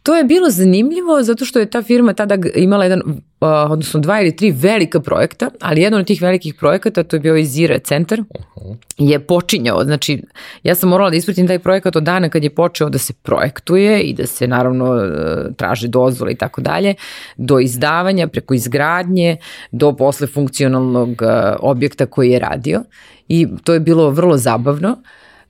to 0.04 0.16
je 0.16 0.24
bilo 0.24 0.50
zanimljivo 0.50 1.24
zato 1.24 1.46
što 1.46 1.60
je 1.60 1.70
ta 1.70 1.82
firma 1.82 2.14
tada 2.14 2.38
imala 2.56 2.86
jedan, 2.86 3.02
odnosno 3.48 4.00
dva 4.00 4.22
ili 4.22 4.36
tri 4.36 4.52
velika 4.52 5.00
projekta, 5.00 5.50
ali 5.62 5.82
jedan 5.82 6.00
od 6.00 6.08
tih 6.08 6.22
velikih 6.22 6.56
projekata, 6.56 7.04
to 7.04 7.16
je 7.16 7.20
bio 7.20 7.36
i 7.36 7.46
Zira 7.46 7.80
centar, 7.80 8.20
uh 8.20 8.26
-huh. 8.56 8.76
je 8.98 9.20
počinjao. 9.20 9.84
Znači, 9.84 10.24
ja 10.64 10.76
sam 10.76 10.90
morala 10.90 11.10
da 11.10 11.16
ispratim 11.16 11.48
taj 11.48 11.60
projekat 11.60 11.96
od 11.96 12.04
dana 12.04 12.30
kad 12.30 12.44
je 12.44 12.56
počeo 12.56 12.90
da 12.90 12.98
se 12.98 13.14
projektuje 13.14 14.02
i 14.02 14.14
da 14.14 14.26
se 14.26 14.48
naravno 14.48 14.86
uh, 14.86 15.56
traže 15.58 15.88
dozvole 15.88 16.32
i 16.32 16.36
tako 16.36 16.62
dalje, 16.62 16.96
do 17.38 17.60
izdavanja, 17.60 18.28
preko 18.28 18.54
izgradnje, 18.54 19.38
do 19.72 19.96
posle 19.96 20.28
funkcionalnog 20.28 21.10
uh, 21.10 21.28
objekta 21.60 22.06
koji 22.06 22.32
je 22.32 22.40
radio. 22.40 22.84
I 23.28 23.48
to 23.64 23.74
je 23.74 23.80
bilo 23.80 24.10
vrlo 24.10 24.38
zabavno. 24.38 24.98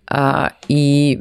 A, 0.07 0.47
I 0.69 1.17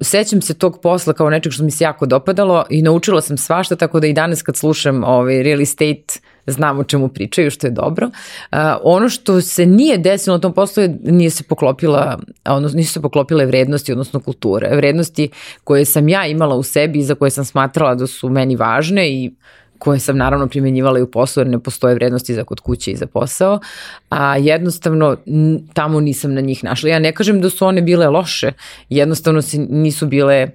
sećam 0.00 0.42
se 0.42 0.54
tog 0.54 0.80
posla 0.82 1.12
kao 1.12 1.30
nečeg 1.30 1.52
što 1.52 1.64
mi 1.64 1.70
se 1.70 1.84
jako 1.84 2.06
dopadalo 2.06 2.64
i 2.70 2.82
naučila 2.82 3.20
sam 3.20 3.36
svašta, 3.36 3.76
tako 3.76 4.00
da 4.00 4.06
i 4.06 4.12
danas 4.12 4.42
kad 4.42 4.56
slušam 4.56 5.04
ovaj 5.04 5.42
real 5.42 5.60
estate 5.60 6.20
znam 6.46 6.78
o 6.78 6.84
čemu 6.84 7.08
pričaju, 7.08 7.50
što 7.50 7.66
je 7.66 7.70
dobro. 7.70 8.06
Uh, 8.06 8.58
ono 8.82 9.08
što 9.08 9.40
se 9.40 9.66
nije 9.66 9.98
desilo 9.98 10.36
na 10.36 10.40
tom 10.40 10.52
poslu 10.52 10.82
je 10.82 10.98
nije 11.02 11.30
se 11.30 11.44
poklopila, 11.44 12.18
odnosno 12.44 12.76
nisu 12.76 12.92
se 12.92 13.02
poklopile 13.02 13.46
vrednosti, 13.46 13.92
odnosno 13.92 14.20
kulture. 14.20 14.76
Vrednosti 14.76 15.30
koje 15.64 15.84
sam 15.84 16.08
ja 16.08 16.26
imala 16.26 16.56
u 16.56 16.62
sebi 16.62 16.98
i 16.98 17.04
za 17.04 17.14
koje 17.14 17.30
sam 17.30 17.44
smatrala 17.44 17.94
da 17.94 18.06
su 18.06 18.28
meni 18.28 18.56
važne 18.56 19.10
i 19.10 19.34
koje 19.84 20.00
sam 20.00 20.16
naravno 20.16 20.46
primenjivala 20.46 20.98
i 20.98 21.02
u 21.02 21.10
poslu 21.10 21.40
jer 21.40 21.48
ne 21.48 21.58
postoje 21.58 21.94
vrednosti 21.94 22.34
za 22.34 22.44
kod 22.44 22.60
kuće 22.60 22.90
i 22.90 22.96
za 22.96 23.06
posao, 23.06 23.60
a 24.10 24.36
jednostavno 24.36 25.16
tamo 25.72 26.00
nisam 26.00 26.34
na 26.34 26.40
njih 26.40 26.64
našla. 26.64 26.90
Ja 26.90 26.98
ne 26.98 27.12
kažem 27.12 27.40
da 27.40 27.50
su 27.50 27.66
one 27.66 27.82
bile 27.82 28.08
loše, 28.08 28.52
jednostavno 28.88 29.42
se 29.42 29.58
nisu 29.58 30.06
bile 30.06 30.48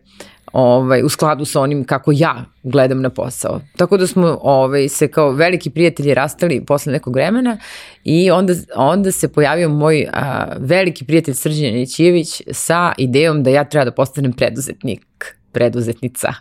ovaj, 0.53 1.03
u 1.03 1.09
skladu 1.09 1.45
sa 1.45 1.61
onim 1.61 1.83
kako 1.83 2.11
ja 2.15 2.45
gledam 2.63 3.01
na 3.01 3.09
posao. 3.09 3.61
Tako 3.77 3.97
da 3.97 4.07
smo 4.07 4.39
ovaj, 4.41 4.87
se 4.89 5.07
kao 5.07 5.31
veliki 5.31 5.69
prijatelji 5.69 6.13
rastali 6.13 6.65
posle 6.65 6.93
nekog 6.93 7.15
vremena 7.15 7.57
i 8.03 8.31
onda, 8.31 8.53
onda 8.75 9.11
se 9.11 9.33
pojavio 9.33 9.69
moj 9.69 10.07
a, 10.13 10.45
veliki 10.57 11.05
prijatelj 11.05 11.33
Srđan 11.33 11.73
Nićijević 11.73 12.41
sa 12.51 12.93
idejom 12.97 13.43
da 13.43 13.49
ja 13.49 13.63
treba 13.63 13.85
da 13.85 13.91
postanem 13.91 14.33
preduzetnik 14.33 15.38
preduzetnica. 15.51 16.33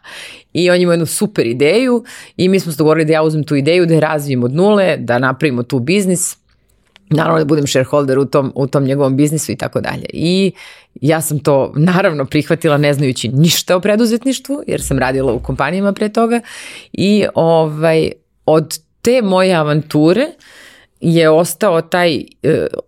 I 0.53 0.71
on 0.71 0.81
ima 0.81 0.93
jednu 0.93 1.07
super 1.07 1.47
ideju 1.47 2.05
i 2.37 2.49
mi 2.49 2.61
smo 2.61 2.73
se 2.73 2.79
dogovorili 2.79 3.05
da 3.05 3.13
ja 3.13 3.23
uzmem 3.23 3.45
tu 3.45 3.57
ideju, 3.57 3.87
da 3.87 3.95
je 3.95 4.01
razvijem 4.01 4.45
od 4.45 4.55
nule, 4.55 4.97
da 4.97 5.19
napravimo 5.19 5.63
tu 5.63 5.79
biznis, 5.79 6.37
naravno 7.11 7.39
da 7.39 7.45
budem 7.45 7.67
shareholder 7.67 8.19
u 8.19 8.25
tom, 8.25 8.53
u 8.55 8.67
tom 8.67 8.85
njegovom 8.85 9.17
biznisu 9.17 9.53
i 9.53 9.57
tako 9.57 9.81
dalje. 9.81 10.07
I 10.13 10.53
ja 11.01 11.21
sam 11.21 11.39
to 11.39 11.73
naravno 11.77 12.25
prihvatila 12.25 12.79
ne 12.79 12.95
znajući 12.95 13.29
ništa 13.29 13.77
o 13.77 13.81
preduzetništvu, 13.81 14.63
jer 14.67 14.83
sam 14.83 14.99
radila 14.99 15.33
u 15.33 15.41
kompanijama 15.41 15.93
pre 15.93 16.09
toga 16.09 16.41
i 16.93 17.27
ovaj, 17.35 18.11
od 18.47 18.79
te 19.03 19.23
moje 19.23 19.55
avanture 19.55 20.23
uh, 20.23 20.58
je 21.01 21.31
ostao 21.31 21.81
taj 21.81 22.17
e, 22.17 22.25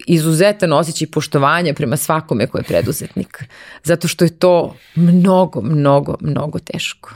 izuzetan 0.06 0.72
osjećaj 0.72 1.08
poštovanja 1.10 1.74
prema 1.74 1.96
svakome 1.96 2.46
ko 2.46 2.58
je 2.58 2.64
preduzetnik. 2.64 3.44
Zato 3.82 4.08
što 4.08 4.24
je 4.24 4.38
to 4.38 4.74
mnogo, 4.94 5.60
mnogo, 5.60 6.16
mnogo 6.20 6.58
teško. 6.58 7.14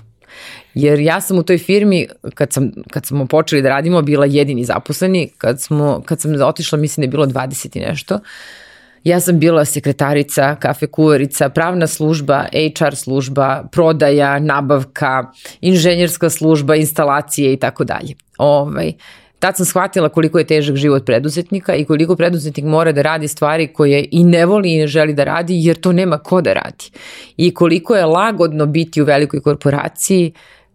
Jer 0.75 1.01
ja 1.01 1.21
sam 1.21 1.39
u 1.39 1.43
toj 1.43 1.59
firmi, 1.59 2.07
kad, 2.35 2.53
sam, 2.53 2.71
kad 2.91 3.07
smo 3.07 3.27
počeli 3.27 3.63
da 3.63 3.69
radimo, 3.69 4.03
bila 4.03 4.27
jedini 4.27 4.65
zaposleni. 4.65 5.31
Kad, 5.39 5.61
smo, 5.61 6.03
kad 6.07 6.21
sam 6.21 6.43
otišla, 6.43 6.79
mislim 6.79 7.03
da 7.03 7.05
je 7.05 7.11
bilo 7.11 7.27
20 7.27 7.77
i 7.77 7.81
nešto. 7.81 8.21
Ja 9.05 9.21
sam 9.21 9.39
bila 9.39 9.65
sekretarica, 9.65 10.57
kafe 10.61 10.87
kuvarica, 10.87 11.49
pravna 11.49 11.87
služba, 11.87 12.45
HR 12.79 12.95
služba, 12.95 13.65
prodaja, 13.73 14.39
nabavka, 14.39 15.33
inženjerska 15.61 16.31
služba, 16.31 16.77
instalacije 16.77 17.53
i 17.53 17.57
tako 17.57 17.85
dalje. 17.85 18.15
Ovaj, 18.39 18.93
Tad 19.45 19.57
sam 19.57 19.67
shvatila 19.67 20.09
koliko 20.09 20.39
je 20.39 20.47
težak 20.47 20.77
život 20.77 21.05
preduzetnika 21.07 21.75
i 21.75 21.85
koliko 21.85 22.17
preduzetnik 22.17 22.65
mora 22.65 22.93
da 22.93 23.03
radi 23.03 23.29
stvari 23.29 23.67
koje 23.73 24.09
i 24.11 24.25
ne 24.25 24.47
voli 24.47 24.73
i 24.73 24.79
ne 24.79 24.87
želi 24.87 25.15
da 25.15 25.25
radi 25.25 25.55
jer 25.65 25.77
to 25.77 25.93
nema 25.93 26.19
ko 26.19 26.41
da 26.41 26.53
radi. 26.53 26.91
I 27.37 27.55
koliko 27.55 27.97
je 27.97 28.07
lagodno 28.07 28.67
biti 28.67 29.03
u 29.03 29.05
velikoj 29.05 29.41
korporaciji 29.41 30.33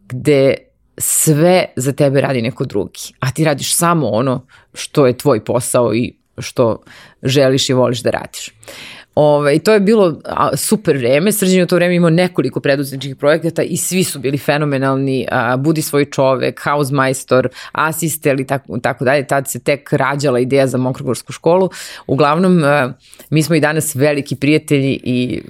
gde 0.10 0.54
sve 0.98 1.66
za 1.76 1.92
tebe 1.92 2.22
radi 2.22 2.42
neko 2.42 2.66
drugi, 2.66 3.14
a 3.20 3.32
ti 3.32 3.44
radiš 3.44 3.76
samo 3.76 4.08
ono 4.08 4.46
što 4.74 5.08
je 5.08 5.18
tvoj 5.18 5.44
posao 5.46 5.96
i 5.96 6.14
što 6.38 6.84
želiš 7.24 7.70
i 7.70 7.74
voliš 7.74 8.04
da 8.04 8.10
radiš. 8.10 8.48
Uh, 8.48 8.99
Ove, 9.16 9.38
ovaj, 9.38 9.56
I 9.56 9.60
to 9.60 9.74
je 9.74 9.80
bilo 9.80 10.22
super 10.56 10.98
vreme. 10.98 11.32
Srđan 11.32 11.58
je 11.58 11.64
u 11.64 11.68
to 11.68 11.76
vreme 11.76 11.96
imao 11.96 12.10
nekoliko 12.10 12.60
preduzetničkih 12.60 13.16
projekata 13.16 13.64
i 13.64 13.78
svi 13.78 14.04
su 14.04 14.20
bili 14.20 14.38
fenomenalni. 14.38 15.28
A, 15.32 15.58
Budi 15.58 15.82
svoj 15.82 16.06
čovek, 16.06 16.62
Hausmeister, 16.64 17.48
Asistel 17.72 18.40
i 18.40 18.48
tako, 18.48 18.78
tako 18.78 19.06
dalje. 19.06 19.28
Tad 19.28 19.50
se 19.50 19.60
tek 19.60 19.94
rađala 19.94 20.40
ideja 20.40 20.68
za 20.68 20.78
Mokrogorsku 20.78 21.32
školu. 21.32 21.70
Uglavnom, 22.08 22.64
a, 22.64 22.94
mi 23.30 23.44
smo 23.44 23.56
i 23.56 23.60
danas 23.60 23.96
veliki 23.96 24.36
prijatelji 24.36 25.00
i 25.04 25.42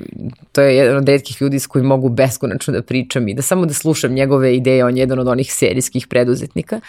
to 0.51 0.61
je 0.61 0.75
jedan 0.75 0.97
od 0.97 1.09
redkih 1.09 1.41
ljudi 1.41 1.59
s 1.59 1.67
kojim 1.67 1.85
mogu 1.85 2.09
beskonačno 2.09 2.73
da 2.73 2.81
pričam 2.81 3.27
i 3.27 3.33
da 3.33 3.41
samo 3.41 3.65
da 3.65 3.73
slušam 3.73 4.13
njegove 4.13 4.55
ideje. 4.55 4.85
On 4.85 4.97
je 4.97 5.01
jedan 5.01 5.19
od 5.19 5.27
onih 5.27 5.53
serijskih 5.53 6.07
preduzetnika. 6.07 6.79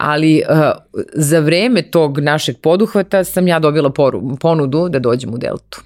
Ali 0.00 0.42
a, 0.48 0.72
za 1.14 1.38
vreme 1.38 1.82
tog 1.82 2.18
našeg 2.18 2.56
poduhvata 2.62 3.24
sam 3.24 3.48
ja 3.48 3.58
dobila 3.58 3.90
poru, 3.90 4.36
ponudu 4.40 4.88
da 4.88 4.98
dođem 4.98 5.34
u 5.34 5.38
Deltu. 5.38 5.82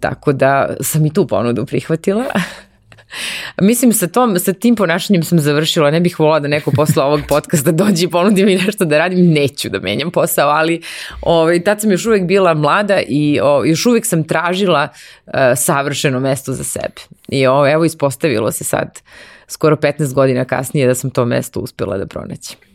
Tako 0.00 0.32
da 0.32 0.76
sam 0.80 1.06
i 1.06 1.12
tu 1.12 1.26
ponudu 1.26 1.66
prihvatila. 1.66 2.24
Mislim, 3.60 3.92
sa, 3.92 4.06
tom, 4.06 4.38
sa 4.38 4.52
tim 4.52 4.76
ponašanjem 4.76 5.22
sam 5.22 5.38
završila, 5.38 5.90
ne 5.90 6.00
bih 6.00 6.20
volila 6.20 6.40
da 6.40 6.48
neko 6.48 6.70
posle 6.70 7.02
ovog 7.02 7.20
podcasta 7.28 7.72
dođe 7.72 8.04
i 8.04 8.10
ponudi 8.10 8.44
mi 8.44 8.56
nešto 8.56 8.84
da 8.84 8.98
radim, 8.98 9.32
neću 9.32 9.68
da 9.68 9.80
menjam 9.80 10.10
posao, 10.10 10.50
ali 10.50 10.82
ovaj, 11.22 11.64
tad 11.64 11.80
sam 11.80 11.90
još 11.90 12.06
uvek 12.06 12.26
bila 12.26 12.54
mlada 12.54 13.00
i 13.08 13.40
o, 13.42 13.64
još 13.64 13.86
uvek 13.86 14.06
sam 14.06 14.24
tražila 14.24 14.88
uh, 15.26 15.32
savršeno 15.56 16.20
mesto 16.20 16.52
za 16.52 16.64
sebe. 16.64 17.00
I 17.28 17.46
o, 17.46 17.66
evo 17.68 17.84
ispostavilo 17.84 18.52
se 18.52 18.64
sad, 18.64 19.00
skoro 19.48 19.76
15 19.76 20.14
godina 20.14 20.44
kasnije 20.44 20.86
da 20.86 20.94
sam 20.94 21.10
to 21.10 21.24
mesto 21.24 21.60
uspela 21.60 21.98
da 21.98 22.06
pronaći. 22.06 22.67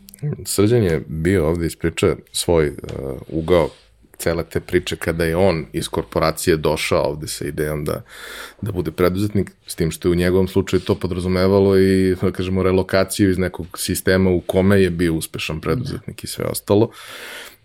Srđan 0.44 0.82
je 0.82 1.02
bio 1.06 1.48
ovde 1.48 1.66
ispričao 1.66 2.16
svoj 2.32 2.68
uh, 2.68 2.74
ugao 3.28 3.68
cele 4.18 4.44
te 4.44 4.60
priče 4.60 4.96
kada 4.96 5.24
je 5.24 5.36
on 5.36 5.66
iz 5.72 5.88
korporacije 5.88 6.56
došao 6.56 7.02
ovde 7.02 7.26
sa 7.28 7.44
idejom 7.44 7.84
da, 7.84 8.02
da 8.62 8.72
bude 8.72 8.90
preduzetnik, 8.90 9.50
s 9.66 9.74
tim 9.74 9.90
što 9.90 10.08
je 10.08 10.12
u 10.12 10.14
njegovom 10.14 10.48
slučaju 10.48 10.80
to 10.80 10.94
podrazumevalo 10.94 11.78
i, 11.78 12.14
da 12.22 12.32
kažemo, 12.32 12.62
relokaciju 12.62 13.30
iz 13.30 13.38
nekog 13.38 13.78
sistema 13.78 14.30
u 14.30 14.40
kome 14.40 14.82
je 14.82 14.90
bio 14.90 15.14
uspešan 15.14 15.60
preduzetnik 15.60 16.24
i 16.24 16.26
sve 16.26 16.44
ostalo. 16.44 16.90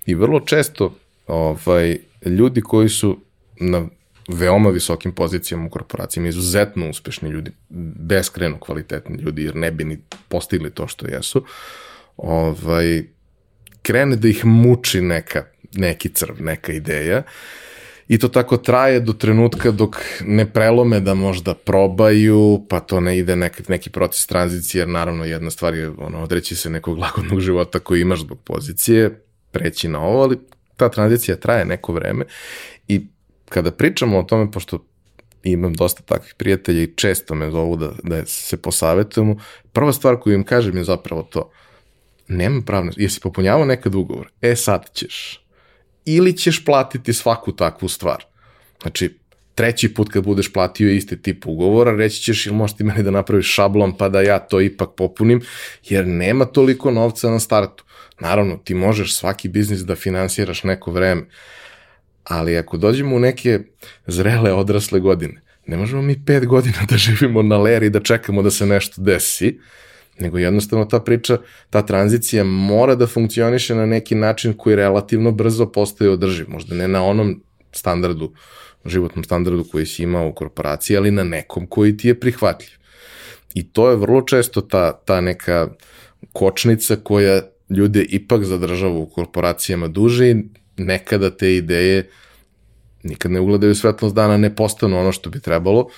I 0.05 0.15
vrlo 0.15 0.39
često 0.39 0.95
ovaj, 1.27 1.97
ljudi 2.25 2.61
koji 2.61 2.89
su 2.89 3.17
na 3.59 3.87
veoma 4.27 4.69
visokim 4.69 5.11
pozicijama 5.11 5.65
u 5.65 5.69
korporacijama, 5.69 6.29
izuzetno 6.29 6.89
uspešni 6.89 7.29
ljudi, 7.29 7.51
beskreno 8.09 8.59
kvalitetni 8.59 9.21
ljudi, 9.21 9.43
jer 9.43 9.55
ne 9.55 9.71
bi 9.71 9.83
ni 9.83 9.97
postigli 10.27 10.69
to 10.69 10.87
što 10.87 11.07
jesu, 11.07 11.45
ovaj, 12.23 13.03
krene 13.81 14.15
da 14.15 14.27
ih 14.27 14.45
muči 14.45 15.01
neka 15.01 15.43
neki 15.73 16.09
crv, 16.09 16.35
neka 16.39 16.73
ideja. 16.73 17.23
I 18.07 18.17
to 18.17 18.27
tako 18.27 18.57
traje 18.57 18.99
do 18.99 19.13
trenutka 19.13 19.71
dok 19.71 19.97
ne 20.25 20.45
prelome 20.53 20.99
da 20.99 21.13
možda 21.13 21.53
probaju, 21.53 22.65
pa 22.69 22.79
to 22.79 22.99
ne 22.99 23.17
ide 23.17 23.35
nek, 23.35 23.69
neki 23.69 23.89
proces 23.89 24.27
tranzicije, 24.27 24.81
jer 24.81 24.87
naravno 24.87 25.25
jedna 25.25 25.49
stvar 25.49 25.75
je 25.75 25.89
ono, 25.89 26.23
odreći 26.23 26.55
se 26.55 26.69
nekog 26.69 26.97
lagodnog 26.97 27.39
života 27.39 27.79
koji 27.79 28.01
imaš 28.01 28.19
zbog 28.19 28.39
pozicije, 28.43 29.21
preći 29.51 29.87
na 29.87 30.01
ovo, 30.01 30.23
ali 30.23 30.37
ta 30.75 30.89
tranzicija 30.89 31.37
traje 31.37 31.65
neko 31.65 31.93
vreme 31.93 32.25
i 32.87 33.07
kada 33.49 33.71
pričamo 33.71 34.19
o 34.19 34.23
tome, 34.23 34.51
pošto 34.51 34.85
imam 35.43 35.73
dosta 35.73 36.03
takvih 36.03 36.33
prijatelja 36.37 36.81
i 36.81 36.93
često 36.95 37.35
me 37.35 37.51
zovu 37.51 37.75
da, 37.75 37.91
da 38.03 38.25
se 38.25 38.57
posavetujemo, 38.57 39.35
prva 39.73 39.93
stvar 39.93 40.19
koju 40.19 40.35
im 40.35 40.43
kažem 40.43 40.77
je 40.77 40.83
zapravo 40.83 41.23
to, 41.23 41.51
nema 42.29 42.61
pravne, 42.65 42.91
jesi 42.97 43.19
popunjavao 43.19 43.65
nekad 43.65 43.95
ugovor, 43.95 44.31
e 44.41 44.55
sad 44.55 44.89
ćeš, 44.93 45.45
ili 46.05 46.37
ćeš 46.37 46.65
platiti 46.65 47.13
svaku 47.13 47.51
takvu 47.51 47.89
stvar. 47.89 48.25
Znači, 48.81 49.19
treći 49.55 49.93
put 49.93 50.09
kad 50.09 50.23
budeš 50.23 50.53
platio 50.53 50.91
isti 50.91 51.21
tip 51.21 51.45
ugovora, 51.47 51.91
reći 51.91 52.21
ćeš 52.21 52.45
ili 52.45 52.55
možeš 52.55 52.77
ti 52.77 52.83
meni 52.83 53.03
da 53.03 53.11
napraviš 53.11 53.53
šablon 53.53 53.97
pa 53.97 54.09
da 54.09 54.21
ja 54.21 54.39
to 54.39 54.61
ipak 54.61 54.89
popunim, 54.97 55.41
jer 55.83 56.07
nema 56.07 56.45
toliko 56.45 56.91
novca 56.91 57.29
na 57.29 57.39
startu. 57.39 57.83
Naravno, 58.19 58.57
ti 58.57 58.73
možeš 58.73 59.15
svaki 59.15 59.49
biznis 59.49 59.79
da 59.79 59.95
finansiraš 59.95 60.63
neko 60.63 60.91
vreme, 60.91 61.21
ali 62.23 62.57
ako 62.57 62.77
dođemo 62.77 63.15
u 63.15 63.19
neke 63.19 63.59
zrele 64.07 64.53
odrasle 64.53 64.99
godine, 64.99 65.41
ne 65.67 65.77
možemo 65.77 66.01
mi 66.01 66.25
pet 66.25 66.45
godina 66.45 66.77
da 66.89 66.97
živimo 66.97 67.41
na 67.41 67.57
leri 67.57 67.89
da 67.89 67.99
čekamo 67.99 68.41
da 68.41 68.51
se 68.51 68.65
nešto 68.65 69.01
desi, 69.01 69.59
nego 70.19 70.37
jednostavno 70.37 70.85
ta 70.85 70.99
priča, 70.99 71.37
ta 71.69 71.81
tranzicija 71.81 72.43
mora 72.43 72.95
da 72.95 73.07
funkcioniše 73.07 73.75
na 73.75 73.85
neki 73.85 74.15
način 74.15 74.53
koji 74.53 74.75
relativno 74.75 75.31
brzo 75.31 75.65
postaje 75.65 76.11
održiv, 76.11 76.49
možda 76.49 76.75
ne 76.75 76.87
na 76.87 77.03
onom 77.03 77.43
standardu, 77.71 78.33
životnom 78.85 79.23
standardu 79.23 79.65
koji 79.71 79.85
si 79.85 80.03
imao 80.03 80.27
u 80.27 80.33
korporaciji, 80.33 80.97
ali 80.97 81.11
na 81.11 81.23
nekom 81.23 81.67
koji 81.67 81.97
ti 81.97 82.07
je 82.07 82.19
prihvatljiv. 82.19 82.69
I 83.53 83.63
to 83.69 83.89
je 83.89 83.95
vrlo 83.95 84.21
često 84.21 84.61
ta, 84.61 84.91
ta 85.05 85.21
neka 85.21 85.67
kočnica 86.33 86.95
koja 86.95 87.41
ljude 87.69 88.01
ipak 88.01 88.43
zadržava 88.43 88.93
u 88.93 89.09
korporacijama 89.09 89.87
duže 89.87 90.31
i 90.31 90.35
nekada 90.77 91.29
te 91.29 91.55
ideje 91.55 92.09
nikad 93.03 93.31
ne 93.31 93.39
ugledaju 93.39 93.75
svetlost 93.75 94.15
dana, 94.15 94.37
ne 94.37 94.55
postanu 94.55 94.99
ono 94.99 95.11
što 95.11 95.29
bi 95.29 95.39
trebalo, 95.39 95.89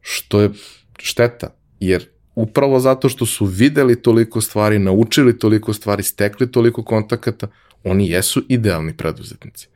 što 0.00 0.40
je 0.40 0.50
šteta, 0.98 1.54
jer 1.80 2.08
upravo 2.34 2.80
zato 2.80 3.08
što 3.08 3.26
su 3.26 3.44
videli 3.44 4.02
toliko 4.02 4.40
stvari, 4.40 4.78
naučili 4.78 5.38
toliko 5.38 5.72
stvari, 5.72 6.02
stekli 6.02 6.52
toliko 6.52 6.82
kontakata, 6.84 7.46
oni 7.84 8.10
jesu 8.10 8.42
idealni 8.48 8.96
preduzetnici. 8.96 9.68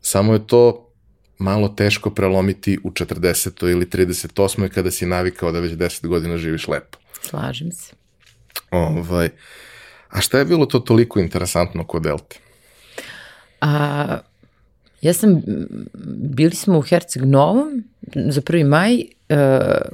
Samo 0.00 0.32
je 0.32 0.46
to 0.46 0.86
malo 1.38 1.68
teško 1.68 2.10
prelomiti 2.10 2.78
u 2.84 2.90
40. 2.90 3.70
ili 3.70 3.86
38. 3.86 4.68
kada 4.68 4.90
si 4.90 5.06
navikao 5.06 5.52
da 5.52 5.60
već 5.60 5.72
10 5.72 6.06
godina 6.06 6.36
živiš 6.36 6.68
lepo. 6.68 6.98
Slažem 7.22 7.72
se. 7.72 7.92
Ovaj, 8.70 9.30
A 10.10 10.20
šta 10.20 10.38
je 10.38 10.44
bilo 10.44 10.66
to 10.66 10.78
toliko 10.78 11.20
interesantno 11.20 11.84
kod 11.84 12.02
Delte? 12.02 12.38
A, 13.60 14.18
ja 15.02 15.12
sam, 15.12 15.42
bili 16.34 16.54
smo 16.54 16.78
u 16.78 16.82
Herceg 16.82 17.24
Novom 17.24 17.84
za 18.14 18.40
prvi 18.40 18.64
maj, 18.64 19.04
uh, 19.30 19.36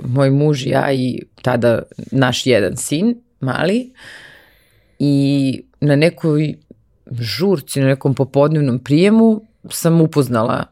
moj 0.04 0.30
muž, 0.30 0.66
ja 0.66 0.92
i 0.92 1.22
tada 1.42 1.82
naš 2.12 2.46
jedan 2.46 2.76
sin, 2.76 3.14
mali, 3.40 3.92
i 4.98 5.62
na 5.80 5.96
nekoj 5.96 6.54
žurci, 7.10 7.80
na 7.80 7.86
nekom 7.86 8.14
popodnevnom 8.14 8.78
prijemu 8.78 9.42
sam 9.70 10.00
upoznala 10.00 10.64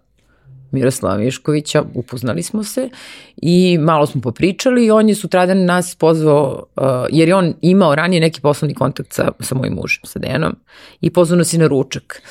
Miroslava 0.70 1.16
Miškovića, 1.16 1.84
upoznali 1.94 2.42
smo 2.42 2.64
se 2.64 2.88
i 3.36 3.78
malo 3.78 4.06
smo 4.06 4.20
popričali 4.20 4.86
i 4.86 4.90
on 4.90 5.08
je 5.08 5.14
sutradan 5.14 5.64
nas 5.64 5.94
pozvao, 5.94 6.64
uh, 6.76 6.84
jer 7.10 7.28
je 7.28 7.34
on 7.34 7.54
imao 7.60 7.94
ranije 7.94 8.20
neki 8.20 8.40
poslovni 8.40 8.74
kontakt 8.74 9.12
sa, 9.12 9.32
sa 9.40 9.54
mojim 9.54 9.74
mužem, 9.74 10.00
sa 10.04 10.18
Dejanom, 10.18 10.56
i 11.00 11.10
pozvao 11.10 11.38
nas 11.38 11.52
i 11.52 11.58
na 11.58 11.66
ručak. 11.66 12.22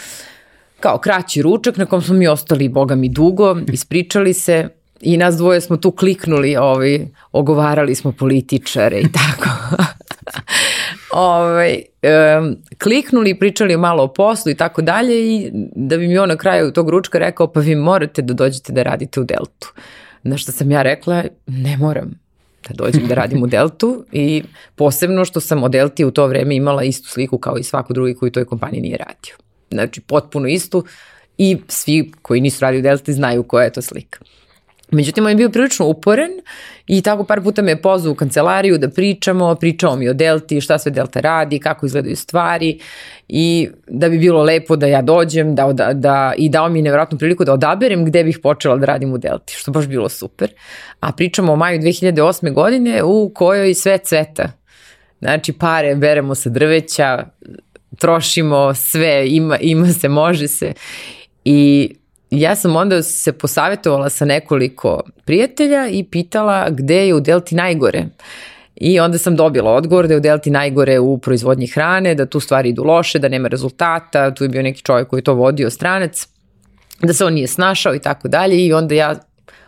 Kao 0.80 0.98
kraći 0.98 1.42
ručak 1.42 1.78
na 1.78 1.86
kom 1.86 2.02
smo 2.02 2.16
mi 2.16 2.28
ostali, 2.28 2.70
boga 2.70 2.96
mi, 2.96 3.10
dugo, 3.10 3.58
ispričali 3.74 4.34
se 4.34 4.70
i 5.04 5.18
nas 5.18 5.36
dvoje 5.36 5.62
smo 5.62 5.78
tu 5.78 5.92
kliknuli, 5.92 6.56
ovaj, 6.56 7.06
ogovarali 7.32 7.96
smo 7.96 8.12
političare 8.12 9.00
i 9.00 9.12
tako. 9.20 9.50
ovaj, 11.12 11.82
um, 12.40 12.56
kliknuli 12.84 13.30
i 13.30 13.40
pričali 13.40 13.78
malo 13.78 14.04
o 14.04 14.14
poslu 14.14 14.52
i 14.52 14.56
tako 14.56 14.82
dalje 14.82 15.36
i 15.36 15.52
da 15.76 15.98
bi 15.98 16.08
mi 16.08 16.18
on 16.18 16.30
na 16.30 16.36
kraju 16.36 16.72
tog 16.72 16.90
ručka 16.90 17.20
rekao 17.20 17.48
pa 17.48 17.60
vi 17.60 17.76
morate 17.76 18.22
da 18.22 18.34
dođete 18.34 18.74
da 18.74 18.84
radite 18.84 19.20
u 19.20 19.24
Deltu. 19.24 19.74
Na 20.24 20.38
što 20.38 20.52
sam 20.52 20.72
ja 20.72 20.82
rekla 20.82 21.24
ne 21.48 21.78
moram 21.78 22.24
da 22.70 22.74
dođem 22.74 23.08
da 23.08 23.16
radim 23.16 23.44
u 23.44 23.48
Deltu 23.48 24.06
i 24.12 24.44
posebno 24.76 25.26
što 25.26 25.40
sam 25.40 25.64
o 25.64 25.70
Delti 25.70 26.06
u 26.06 26.12
to 26.12 26.28
vreme 26.28 26.56
imala 26.56 26.84
istu 26.84 27.10
sliku 27.10 27.38
kao 27.38 27.58
i 27.58 27.64
svako 27.64 27.94
drugi 27.94 28.16
koji 28.16 28.28
u 28.28 28.32
toj 28.32 28.46
kompaniji 28.46 28.82
nije 28.82 28.98
radio. 28.98 29.36
Znači 29.72 30.02
potpuno 30.02 30.48
istu 30.48 30.86
i 31.38 31.58
svi 31.68 32.12
koji 32.22 32.42
nisu 32.42 32.62
radili 32.62 32.80
u 32.80 32.84
Delti 32.84 33.14
znaju 33.14 33.44
koja 33.44 33.64
je 33.64 33.74
to 33.74 33.82
slika. 33.82 34.20
Međutim, 34.94 35.26
on 35.26 35.30
je 35.30 35.36
bio 35.36 35.50
prilično 35.50 35.86
uporen 35.86 36.32
i 36.88 37.02
tako 37.02 37.24
par 37.24 37.44
puta 37.44 37.62
me 37.62 37.72
je 37.72 37.82
pozvao 37.82 38.12
u 38.12 38.16
kancelariju 38.16 38.78
da 38.78 38.90
pričamo, 38.90 39.56
pričao 39.56 39.96
mi 39.96 40.10
o 40.10 40.14
Delti, 40.14 40.62
šta 40.62 40.78
sve 40.78 40.92
Delta 40.92 41.20
radi, 41.20 41.60
kako 41.60 41.86
izgledaju 41.86 42.16
stvari 42.16 42.80
i 43.28 43.70
da 43.88 44.10
bi 44.10 44.18
bilo 44.18 44.44
lepo 44.44 44.76
da 44.76 44.88
ja 44.88 45.02
dođem 45.02 45.56
da, 45.56 45.74
da, 45.74 45.94
da, 45.94 46.34
i 46.38 46.50
dao 46.50 46.70
mi 46.70 46.82
nevjerojatnu 46.82 47.18
priliku 47.18 47.46
da 47.46 47.54
odaberem 47.54 48.06
gde 48.06 48.24
bih 48.24 48.40
počela 48.44 48.78
da 48.78 48.86
radim 48.86 49.14
u 49.14 49.18
Delti, 49.18 49.54
što 49.58 49.72
baš 49.72 49.88
bilo 49.88 50.10
super. 50.10 50.54
A 51.00 51.12
pričamo 51.12 51.54
o 51.54 51.56
maju 51.56 51.80
2008. 51.82 52.54
godine 52.54 53.04
u 53.04 53.32
kojoj 53.36 53.74
sve 53.74 53.98
cveta. 53.98 54.52
Znači 55.20 55.54
pare 55.54 55.96
beremo 55.96 56.36
sa 56.36 56.50
drveća, 56.50 57.26
trošimo 57.98 58.74
sve, 58.74 59.24
ima, 59.28 59.58
ima 59.58 59.88
se, 59.88 60.10
može 60.10 60.48
se. 60.48 60.74
I 61.46 61.90
ja 62.40 62.56
sam 62.56 62.76
onda 62.76 63.04
se 63.04 63.32
posavetovala 63.32 64.10
sa 64.10 64.26
nekoliko 64.26 65.02
prijatelja 65.26 65.88
i 65.88 66.04
pitala 66.04 66.70
gde 66.70 67.08
je 67.08 67.14
u 67.14 67.20
Delti 67.20 67.56
najgore. 67.56 68.06
I 68.76 69.00
onda 69.00 69.18
sam 69.18 69.36
dobila 69.36 69.72
odgovor 69.72 70.08
da 70.08 70.14
je 70.14 70.18
u 70.18 70.22
Delti 70.22 70.50
najgore 70.50 71.00
u 71.00 71.18
proizvodnji 71.18 71.68
hrane, 71.68 72.16
da 72.16 72.26
tu 72.26 72.40
stvari 72.40 72.70
idu 72.70 72.84
loše, 72.84 73.20
da 73.20 73.28
nema 73.28 73.48
rezultata, 73.48 74.34
tu 74.34 74.44
je 74.44 74.50
bio 74.50 74.62
neki 74.62 74.82
čovjek 74.82 75.08
koji 75.08 75.22
to 75.22 75.34
vodio 75.34 75.70
stranac, 75.70 76.28
da 77.02 77.14
se 77.14 77.26
on 77.26 77.34
nije 77.34 77.48
snašao 77.48 77.96
i 77.96 78.00
tako 78.00 78.28
dalje 78.28 78.66
i 78.66 78.74
onda 78.74 78.96
ja 78.96 79.16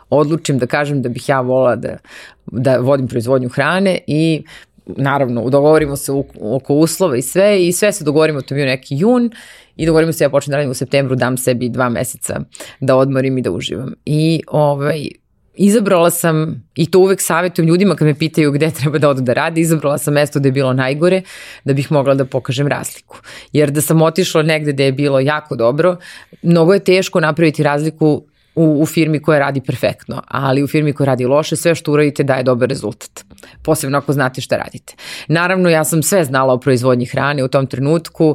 odlučim 0.09 0.57
da 0.57 0.65
kažem 0.65 1.01
da 1.01 1.09
bih 1.09 1.29
ja 1.29 1.41
volala 1.41 1.75
da, 1.75 1.97
da 2.45 2.77
vodim 2.77 3.07
proizvodnju 3.07 3.49
hrane 3.49 3.99
i 4.07 4.43
naravno 4.85 5.49
dogovorimo 5.49 5.95
se 5.95 6.11
oko 6.41 6.73
uslova 6.73 7.17
i 7.17 7.21
sve 7.21 7.67
i 7.67 7.71
sve 7.71 7.91
se 7.91 8.03
dogovorimo, 8.03 8.41
to 8.41 8.53
je 8.53 8.55
bio 8.55 8.65
neki 8.65 8.95
jun 8.97 9.31
i 9.75 9.85
dogovorimo 9.85 10.13
se 10.13 10.23
ja 10.23 10.29
počnem 10.29 10.51
da 10.51 10.57
radim 10.57 10.71
u 10.71 10.73
septembru, 10.73 11.15
dam 11.15 11.37
sebi 11.37 11.69
dva 11.69 11.89
meseca 11.89 12.39
da 12.79 12.95
odmorim 12.95 13.37
i 13.37 13.41
da 13.41 13.51
uživam. 13.51 13.93
I 14.05 14.41
ovaj, 14.47 15.07
izabrala 15.55 16.09
sam, 16.09 16.63
i 16.75 16.91
to 16.91 16.99
uvek 16.99 17.21
savjetujem 17.21 17.67
ljudima 17.67 17.95
kad 17.95 18.07
me 18.07 18.13
pitaju 18.13 18.51
gde 18.51 18.71
treba 18.71 18.97
da 18.97 19.09
odu 19.09 19.21
da 19.21 19.33
radi, 19.33 19.61
izabrala 19.61 19.97
sam 19.97 20.13
mesto 20.13 20.39
gde 20.39 20.47
je 20.49 20.53
bilo 20.53 20.73
najgore 20.73 21.21
da 21.65 21.73
bih 21.73 21.91
mogla 21.91 22.13
da 22.13 22.25
pokažem 22.25 22.67
razliku. 22.67 23.19
Jer 23.51 23.71
da 23.71 23.81
sam 23.81 24.01
otišla 24.01 24.43
negde 24.43 24.73
gde 24.73 24.85
je 24.85 24.91
bilo 24.91 25.19
jako 25.19 25.55
dobro, 25.55 25.97
mnogo 26.41 26.73
je 26.73 26.79
teško 26.79 27.19
napraviti 27.19 27.63
razliku 27.63 28.23
u, 28.55 28.81
u 28.81 28.85
firmi 28.85 29.21
koja 29.21 29.39
radi 29.39 29.61
perfektno, 29.61 30.21
ali 30.27 30.63
u 30.63 30.67
firmi 30.67 30.93
koja 30.93 31.07
radi 31.07 31.25
loše, 31.25 31.55
sve 31.55 31.75
što 31.75 31.91
uradite 31.91 32.23
daje 32.23 32.43
dobar 32.43 32.69
rezultat. 32.69 33.25
Posebno 33.63 33.97
ako 33.97 34.13
znate 34.13 34.41
šta 34.41 34.57
radite. 34.57 34.93
Naravno, 35.27 35.69
ja 35.69 35.83
sam 35.83 36.03
sve 36.03 36.25
znala 36.25 36.53
o 36.53 36.59
proizvodnji 36.59 37.05
hrane 37.05 37.43
u 37.43 37.47
tom 37.47 37.67
trenutku, 37.67 38.29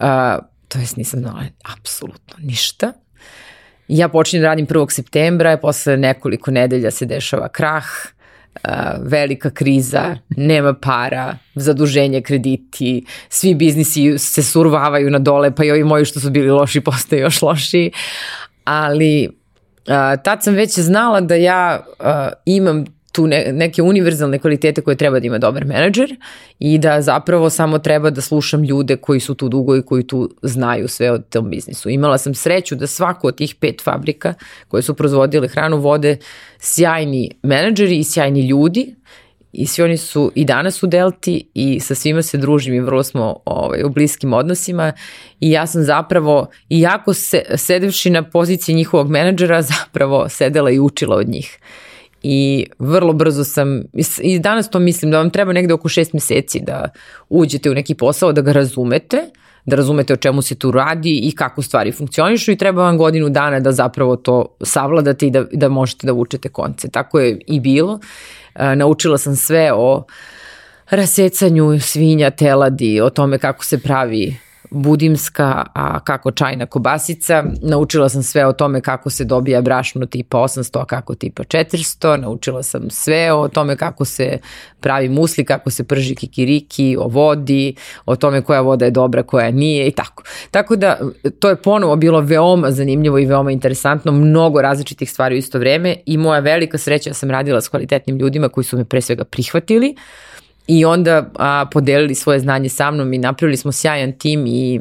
uh, 0.00 0.06
to 0.68 0.78
jest 0.78 0.96
nisam 0.96 1.20
znala 1.20 1.42
apsolutno 1.78 2.34
ništa. 2.38 2.92
Ja 3.88 4.08
počinjem 4.08 4.42
da 4.42 4.48
radim 4.48 4.66
1. 4.66 4.90
septembra, 4.90 5.56
posle 5.56 5.96
nekoliko 5.96 6.50
nedelja 6.50 6.90
se 6.90 7.06
dešava 7.06 7.48
krah, 7.48 7.84
velika 9.00 9.50
kriza, 9.50 10.16
nema 10.36 10.74
para, 10.74 11.36
zaduženje, 11.54 12.22
krediti, 12.22 13.06
svi 13.28 13.54
biznisi 13.54 14.18
se 14.18 14.42
survavaju 14.42 15.10
na 15.10 15.18
dole, 15.18 15.54
pa 15.54 15.64
i 15.64 15.70
ovi 15.70 15.84
moji 15.84 16.04
što 16.04 16.20
su 16.20 16.30
bili 16.30 16.50
loši 16.50 16.80
postaju 16.80 17.22
još 17.22 17.42
loši, 17.42 17.90
ali 18.64 19.28
tad 20.24 20.42
sam 20.42 20.54
već 20.54 20.78
znala 20.78 21.20
da 21.20 21.34
ja 21.34 21.84
imam 22.44 22.84
tu 23.12 23.26
ne, 23.26 23.52
neke 23.52 23.82
univerzalne 23.82 24.38
kvalitete 24.38 24.80
koje 24.80 24.96
treba 24.96 25.20
da 25.20 25.26
ima 25.26 25.38
dobar 25.38 25.64
menadžer 25.64 26.16
i 26.58 26.78
da 26.78 27.02
zapravo 27.02 27.50
samo 27.50 27.78
treba 27.78 28.10
da 28.10 28.20
slušam 28.20 28.64
ljude 28.64 28.96
koji 28.96 29.20
su 29.20 29.34
tu 29.34 29.48
dugo 29.48 29.76
i 29.76 29.82
koji 29.82 30.06
tu 30.06 30.30
znaju 30.42 30.88
sve 30.88 31.12
o 31.12 31.18
tom 31.18 31.50
biznisu. 31.50 31.90
Imala 31.90 32.18
sam 32.18 32.34
sreću 32.34 32.74
da 32.74 32.86
svako 32.86 33.28
od 33.28 33.36
tih 33.36 33.54
pet 33.54 33.82
fabrika 33.84 34.34
koje 34.68 34.82
su 34.82 34.94
proizvodile 34.94 35.48
hranu 35.48 35.76
vode 35.76 36.16
sjajni 36.58 37.30
menadžeri 37.42 37.98
i 37.98 38.04
sjajni 38.04 38.48
ljudi 38.48 38.94
i 39.52 39.66
svi 39.66 39.82
oni 39.82 39.96
su 39.96 40.32
i 40.34 40.44
danas 40.44 40.82
u 40.82 40.86
Delti 40.86 41.48
i 41.54 41.80
sa 41.80 41.94
svima 41.94 42.22
se 42.22 42.38
družim 42.38 42.74
i 42.74 42.80
vrlo 42.80 43.02
smo 43.02 43.36
ovaj, 43.44 43.84
u 43.84 43.88
bliskim 43.88 44.32
odnosima 44.32 44.92
i 45.40 45.50
ja 45.50 45.66
sam 45.66 45.82
zapravo, 45.82 46.46
iako 46.68 47.14
se, 47.14 47.42
sedevši 47.56 48.10
na 48.10 48.22
poziciji 48.22 48.74
njihovog 48.74 49.10
menadžera, 49.10 49.62
zapravo 49.62 50.28
sedela 50.28 50.70
i 50.70 50.78
učila 50.78 51.16
od 51.16 51.28
njih. 51.28 51.58
I 52.22 52.66
vrlo 52.78 53.12
brzo 53.12 53.44
sam, 53.44 53.82
i 54.22 54.38
danas 54.38 54.70
to 54.70 54.78
mislim 54.78 55.10
da 55.10 55.18
vam 55.18 55.30
treba 55.30 55.52
negde 55.52 55.74
oko 55.74 55.88
šest 55.88 56.12
meseci 56.12 56.60
da 56.60 56.88
uđete 57.28 57.70
u 57.70 57.74
neki 57.74 57.94
posao, 57.94 58.32
da 58.32 58.40
ga 58.40 58.52
razumete, 58.52 59.30
da 59.64 59.76
razumete 59.76 60.12
o 60.12 60.16
čemu 60.16 60.42
se 60.42 60.54
tu 60.54 60.70
radi 60.70 61.20
i 61.22 61.32
kako 61.36 61.62
stvari 61.62 61.92
funkcionišu 61.92 62.52
i 62.52 62.56
treba 62.56 62.82
vam 62.82 62.98
godinu 62.98 63.28
dana 63.28 63.60
da 63.60 63.72
zapravo 63.72 64.16
to 64.16 64.56
savladate 64.60 65.26
i 65.26 65.30
da, 65.30 65.44
da 65.52 65.68
možete 65.68 66.06
da 66.06 66.12
vučete 66.12 66.48
konce. 66.48 66.88
Tako 66.88 67.20
je 67.20 67.38
i 67.46 67.60
bilo. 67.60 68.00
E, 68.54 68.76
naučila 68.76 69.18
sam 69.18 69.36
sve 69.36 69.72
o 69.74 70.04
rasecanju 70.90 71.80
svinja, 71.80 72.30
teladi, 72.30 73.00
o 73.00 73.10
tome 73.10 73.38
kako 73.38 73.64
se 73.64 73.78
pravi 73.78 74.36
budimska, 74.70 75.66
a 75.74 76.00
kako 76.00 76.30
čajna 76.30 76.66
kobasica. 76.66 77.44
Naučila 77.62 78.08
sam 78.08 78.22
sve 78.22 78.46
o 78.46 78.52
tome 78.52 78.80
kako 78.80 79.10
se 79.10 79.24
dobija 79.24 79.60
brašno 79.60 80.06
tipa 80.06 80.38
800, 80.38 80.80
a 80.80 80.84
kako 80.84 81.14
tipa 81.14 81.42
400. 81.42 82.16
Naučila 82.16 82.62
sam 82.62 82.90
sve 82.90 83.32
o 83.32 83.48
tome 83.48 83.76
kako 83.76 84.04
se 84.04 84.38
pravi 84.80 85.08
musli, 85.08 85.44
kako 85.44 85.70
se 85.70 85.84
prži 85.84 86.14
kikiriki, 86.14 86.96
o 87.00 87.08
vodi, 87.08 87.74
o 88.06 88.16
tome 88.16 88.42
koja 88.42 88.60
voda 88.60 88.84
je 88.84 88.90
dobra, 88.90 89.22
koja 89.22 89.50
nije 89.50 89.86
i 89.86 89.90
tako. 89.90 90.22
Tako 90.50 90.76
da 90.76 90.98
to 91.38 91.48
je 91.48 91.56
ponovo 91.56 91.96
bilo 91.96 92.20
veoma 92.20 92.70
zanimljivo 92.70 93.18
i 93.18 93.26
veoma 93.26 93.50
interesantno, 93.50 94.12
mnogo 94.12 94.62
različitih 94.62 95.10
stvari 95.10 95.34
u 95.34 95.38
isto 95.38 95.58
vreme 95.58 95.96
i 96.06 96.16
moja 96.16 96.40
velika 96.40 96.78
sreća 96.78 97.10
da 97.10 97.14
sam 97.14 97.30
radila 97.30 97.60
s 97.60 97.68
kvalitetnim 97.68 98.18
ljudima 98.18 98.48
koji 98.48 98.64
su 98.64 98.76
me 98.76 98.84
pre 98.84 99.00
svega 99.00 99.24
prihvatili, 99.24 99.94
i 100.68 100.84
onda 100.84 101.30
a, 101.34 101.66
podelili 101.72 102.14
svoje 102.14 102.40
znanje 102.40 102.68
sa 102.68 102.90
mnom 102.90 103.12
i 103.12 103.18
napravili 103.18 103.56
smo 103.56 103.72
sjajan 103.72 104.12
tim 104.12 104.46
i 104.46 104.80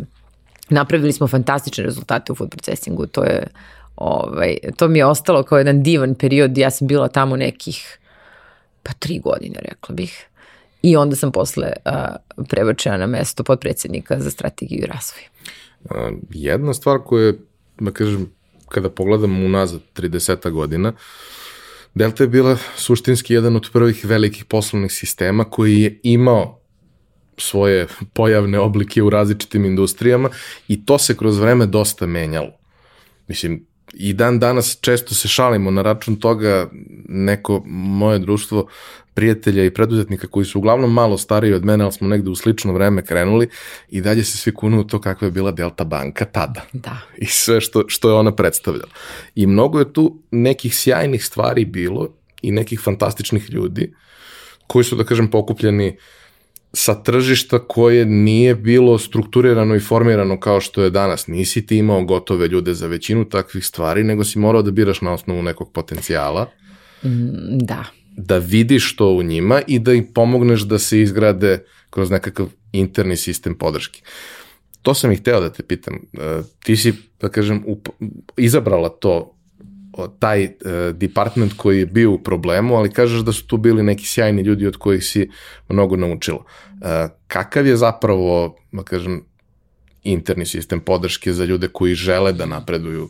napravili 0.70 1.14
smo 1.14 1.28
fantastične 1.28 1.84
rezultate 1.84 2.32
u 2.32 2.36
food 2.36 2.50
processingu. 2.50 3.08
To 3.08 3.24
je 3.24 3.48
ovaj, 3.96 4.58
to 4.78 4.88
mi 4.88 5.00
je 5.00 5.06
ostalo 5.06 5.44
kao 5.44 5.58
jedan 5.58 5.84
divan 5.84 6.16
period. 6.16 6.58
Ja 6.58 6.70
sam 6.72 6.88
bila 6.88 7.08
tamo 7.08 7.36
nekih 7.36 8.00
pa 8.84 8.94
tri 9.00 9.20
godine, 9.20 9.60
rekla 9.62 9.96
bih. 9.96 10.26
I 10.82 10.96
onda 10.98 11.16
sam 11.16 11.32
posle 11.32 11.74
a, 11.86 12.16
prebačena 12.50 12.98
na 12.98 13.08
mesto 13.08 13.44
podpredsednika 13.44 14.20
za 14.20 14.32
strategiju 14.32 14.80
i 14.84 14.86
razvoj. 14.86 15.22
jedna 16.30 16.74
stvar 16.74 17.00
koja 17.06 17.26
je, 17.26 17.34
da 17.80 17.92
kažem, 17.92 18.32
kada 18.70 18.90
pogledam 18.90 19.46
unazad 19.46 19.82
30 19.96 20.50
godina, 20.52 20.90
uh, 20.90 20.96
Delta 21.98 22.24
je 22.24 22.28
bila 22.28 22.58
suštinski 22.76 23.34
jedan 23.34 23.56
od 23.56 23.70
prvih 23.74 24.06
velikih 24.06 24.46
poslovnih 24.46 24.92
sistema 24.92 25.44
koji 25.44 25.82
je 25.82 26.00
imao 26.04 26.60
svoje 27.38 27.88
pojavne 28.14 28.60
oblike 28.60 29.04
u 29.04 29.10
različitim 29.10 29.66
industrijama 29.66 30.30
i 30.68 30.86
to 30.86 30.98
se 30.98 31.18
kroz 31.18 31.40
vreme 31.40 31.66
dosta 31.66 32.06
menjalo. 32.06 32.52
Mislim, 33.28 33.66
i 33.94 34.14
dan 34.14 34.40
danas 34.40 34.78
često 34.82 35.16
se 35.16 35.28
šalimo 35.28 35.72
na 35.72 35.82
račun 35.82 36.16
toga 36.16 36.70
neko 37.08 37.64
moje 37.66 38.20
društvo 38.20 38.68
prijatelja 39.18 39.64
i 39.66 39.74
preduzetnika 39.74 40.28
koji 40.28 40.46
su 40.46 40.60
uglavnom 40.60 40.94
malo 40.94 41.18
stariji 41.18 41.54
od 41.54 41.66
mene, 41.66 41.84
ali 41.84 41.94
smo 41.94 42.08
negde 42.08 42.30
u 42.30 42.36
slično 42.36 42.74
vreme 42.74 43.02
krenuli 43.06 43.48
i 43.90 44.02
dalje 44.02 44.24
se 44.24 44.38
svi 44.38 44.54
kunu 44.54 44.80
u 44.80 44.84
to 44.84 45.02
kakva 45.02 45.28
je 45.28 45.32
bila 45.32 45.52
Delta 45.52 45.84
banka 45.84 46.26
tada. 46.26 46.62
Da. 46.74 46.98
I 47.26 47.26
sve 47.26 47.62
što, 47.62 47.84
što 47.88 48.10
je 48.10 48.16
ona 48.16 48.36
predstavljala. 48.36 48.92
I 49.36 49.48
mnogo 49.48 49.80
je 49.80 49.94
tu 49.94 50.22
nekih 50.32 50.76
sjajnih 50.76 51.26
stvari 51.26 51.66
bilo 51.66 52.10
i 52.42 52.52
nekih 52.52 52.80
fantastičnih 52.80 53.50
ljudi 53.50 53.94
koji 54.68 54.86
su, 54.86 54.96
da 54.96 55.04
kažem, 55.04 55.32
pokupljeni 55.32 55.98
sa 56.74 57.04
tržišta 57.04 57.60
koje 57.60 58.06
nije 58.06 58.56
bilo 58.56 58.98
strukturirano 58.98 59.76
i 59.76 59.80
formirano 59.80 60.40
kao 60.40 60.62
što 60.62 60.84
je 60.84 60.90
danas. 60.90 61.28
Nisi 61.28 61.66
ti 61.66 61.78
imao 61.78 62.04
gotove 62.04 62.48
ljude 62.48 62.74
za 62.74 62.88
većinu 62.88 63.26
takvih 63.26 63.66
stvari, 63.66 64.04
nego 64.04 64.24
si 64.24 64.40
morao 64.40 64.62
da 64.62 64.72
biraš 64.72 65.02
na 65.02 65.14
osnovu 65.14 65.42
nekog 65.42 65.72
potencijala. 65.72 66.52
Mm, 67.04 67.66
da. 67.66 67.97
Da 68.18 68.38
vidiš 68.38 68.96
to 68.96 69.12
u 69.12 69.24
njima 69.24 69.62
i 69.68 69.80
da 69.80 69.94
im 69.94 70.08
pomogneš 70.14 70.62
da 70.62 70.80
se 70.80 71.02
izgrade 71.02 71.64
kroz 71.90 72.12
nekakav 72.12 72.50
interni 72.72 73.18
sistem 73.18 73.58
podrške. 73.58 74.02
To 74.82 74.94
sam 74.94 75.12
i 75.12 75.16
hteo 75.16 75.42
da 75.42 75.50
te 75.50 75.64
pitam. 75.64 75.96
E, 75.96 76.42
ti 76.66 76.78
si, 76.78 76.94
da 77.22 77.30
kažem, 77.30 77.64
izabrala 78.38 78.90
to 78.90 79.38
taj 80.20 80.44
uh, 80.44 80.50
department 80.94 81.54
koji 81.58 81.80
je 81.80 81.86
bio 81.86 82.12
u 82.12 82.24
problemu, 82.24 82.76
ali 82.76 82.92
kažeš 82.92 83.20
da 83.20 83.32
su 83.32 83.48
tu 83.48 83.58
bili 83.58 83.84
neki 83.84 84.06
sjajni 84.06 84.42
ljudi 84.42 84.68
od 84.68 84.78
kojih 84.78 85.06
si 85.06 85.30
mnogo 85.70 85.96
naučila. 85.96 86.38
Uh, 86.38 87.12
kakav 87.28 87.68
je 87.68 87.78
zapravo, 87.78 88.56
da 88.72 88.84
kažem, 88.84 89.24
interni 90.04 90.46
sistem 90.46 90.80
podrške 90.80 91.34
za 91.34 91.46
ljude 91.46 91.68
koji 91.68 91.96
žele 91.96 92.34
da 92.34 92.46
napreduju 92.46 93.10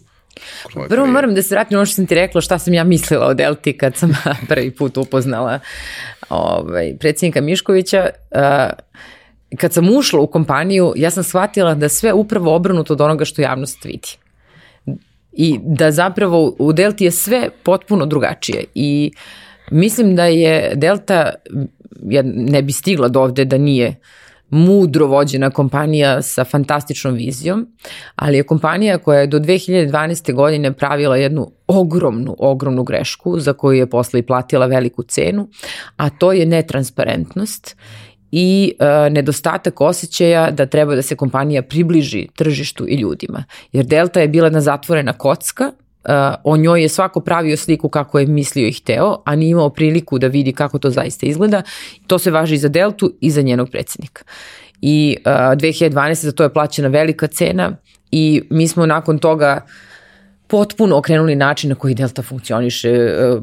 Prvo 0.89 1.05
moram 1.05 1.35
da 1.35 1.41
se 1.41 1.55
vratim 1.55 1.77
ono 1.77 1.85
što 1.85 1.95
sam 1.95 2.05
ti 2.05 2.15
rekla 2.15 2.41
šta 2.41 2.59
sam 2.59 2.73
ja 2.73 2.83
mislila 2.83 3.27
o 3.27 3.33
Delti 3.33 3.77
kad 3.77 3.95
sam 3.95 4.11
prvi 4.49 4.71
put 4.71 4.97
upoznala 4.97 5.59
ovaj, 6.29 6.97
predsjednika 6.99 7.41
Miškovića. 7.41 8.09
Uh, 8.31 8.39
kad 9.57 9.73
sam 9.73 9.89
ušla 9.89 10.19
u 10.19 10.27
kompaniju, 10.27 10.93
ja 10.95 11.11
sam 11.11 11.23
shvatila 11.23 11.75
da 11.75 11.89
sve 11.89 12.13
upravo 12.13 12.55
obrnuto 12.55 12.93
od 12.93 13.01
onoga 13.01 13.25
što 13.25 13.41
javnost 13.41 13.85
vidi. 13.85 14.17
I 15.31 15.59
da 15.63 15.91
zapravo 15.91 16.55
u 16.59 16.73
Delti 16.73 17.05
je 17.05 17.11
sve 17.11 17.49
potpuno 17.63 18.05
drugačije. 18.05 18.63
I 18.75 19.11
mislim 19.71 20.15
da 20.15 20.25
je 20.25 20.71
Delta, 20.75 21.33
ja 22.03 22.21
ne 22.25 22.61
bi 22.61 22.71
stigla 22.71 23.07
do 23.07 23.21
ovde 23.21 23.45
da 23.45 23.57
nije 23.57 23.95
mudro 24.49 25.07
vođena 25.07 25.49
kompanija 25.49 26.21
sa 26.21 26.43
fantastičnom 26.43 27.13
vizijom, 27.13 27.67
ali 28.15 28.37
je 28.37 28.43
kompanija 28.43 28.97
koja 28.97 29.19
je 29.19 29.27
do 29.27 29.39
2012. 29.39 30.33
godine 30.33 30.73
pravila 30.73 31.17
jednu 31.17 31.51
ogromnu, 31.67 32.35
ogromnu 32.39 32.83
grešku 32.83 33.39
za 33.39 33.53
koju 33.53 33.77
je 33.77 33.89
posle 33.89 34.19
i 34.19 34.23
platila 34.23 34.65
veliku 34.65 35.03
cenu, 35.03 35.47
a 35.97 36.09
to 36.09 36.31
je 36.31 36.45
netransparentnost 36.45 37.75
i 38.31 38.73
e, 38.79 39.09
nedostatak 39.09 39.81
osjećaja 39.81 40.51
da 40.51 40.65
treba 40.65 40.95
da 40.95 41.01
se 41.01 41.15
kompanija 41.15 41.61
približi 41.61 42.27
tržištu 42.35 42.87
i 42.87 42.95
ljudima. 42.95 43.43
Jer 43.71 43.85
Delta 43.85 44.19
je 44.19 44.27
bila 44.27 44.49
na 44.49 44.61
zatvorena 44.61 45.13
kocka, 45.13 45.71
o 46.43 46.57
njoj 46.57 46.81
je 46.81 46.89
svako 46.89 47.19
pravio 47.19 47.57
sliku 47.57 47.89
kako 47.89 48.19
je 48.19 48.25
mislio 48.25 48.67
i 48.67 48.71
hteo, 48.71 49.21
a 49.25 49.35
nije 49.35 49.49
imao 49.49 49.69
priliku 49.69 50.19
da 50.19 50.27
vidi 50.27 50.53
kako 50.53 50.79
to 50.79 50.89
zaista 50.89 51.25
izgleda. 51.25 51.61
To 52.07 52.19
se 52.19 52.31
važi 52.31 52.55
i 52.55 52.57
za 52.57 52.67
Deltu 52.67 53.13
i 53.21 53.31
za 53.31 53.41
njenog 53.41 53.69
predsednika. 53.69 54.23
I 54.81 55.17
uh, 55.25 55.31
2012. 55.31 56.13
za 56.13 56.31
to 56.31 56.43
je 56.43 56.53
plaćena 56.53 56.87
velika 56.87 57.27
cena 57.27 57.77
i 58.11 58.41
mi 58.49 58.67
smo 58.67 58.85
nakon 58.85 59.19
toga 59.19 59.61
uh, 59.63 59.86
potpuno 60.47 60.97
okrenuli 60.97 61.35
način 61.35 61.69
na 61.69 61.75
koji 61.75 61.95
Delta 61.95 62.21
funkcioniše, 62.21 62.89
e, 62.89 63.37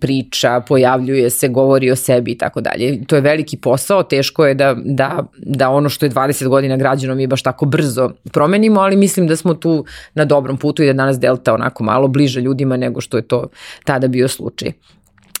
priča, 0.00 0.60
pojavljuje 0.68 1.30
se, 1.30 1.48
govori 1.48 1.90
o 1.90 1.96
sebi 1.96 2.32
i 2.32 2.38
tako 2.38 2.60
dalje. 2.60 3.04
To 3.06 3.16
je 3.16 3.22
veliki 3.22 3.56
posao, 3.56 4.02
teško 4.02 4.46
je 4.46 4.54
da, 4.54 4.76
da, 4.84 5.24
da 5.36 5.70
ono 5.70 5.88
što 5.88 6.06
je 6.06 6.10
20 6.10 6.48
godina 6.48 6.76
građano 6.76 7.14
mi 7.14 7.26
baš 7.26 7.42
tako 7.42 7.66
brzo 7.66 8.10
promenimo, 8.32 8.80
ali 8.80 8.96
mislim 8.96 9.26
da 9.26 9.36
smo 9.36 9.54
tu 9.54 9.84
na 10.14 10.24
dobrom 10.24 10.56
putu 10.56 10.82
i 10.82 10.86
da 10.86 10.92
danas 10.92 11.18
Delta 11.18 11.54
onako 11.54 11.84
malo 11.84 12.08
bliže 12.08 12.40
ljudima 12.40 12.76
nego 12.76 13.00
što 13.00 13.16
je 13.16 13.22
to 13.22 13.48
tada 13.84 14.08
bio 14.08 14.28
slučaj. 14.28 14.72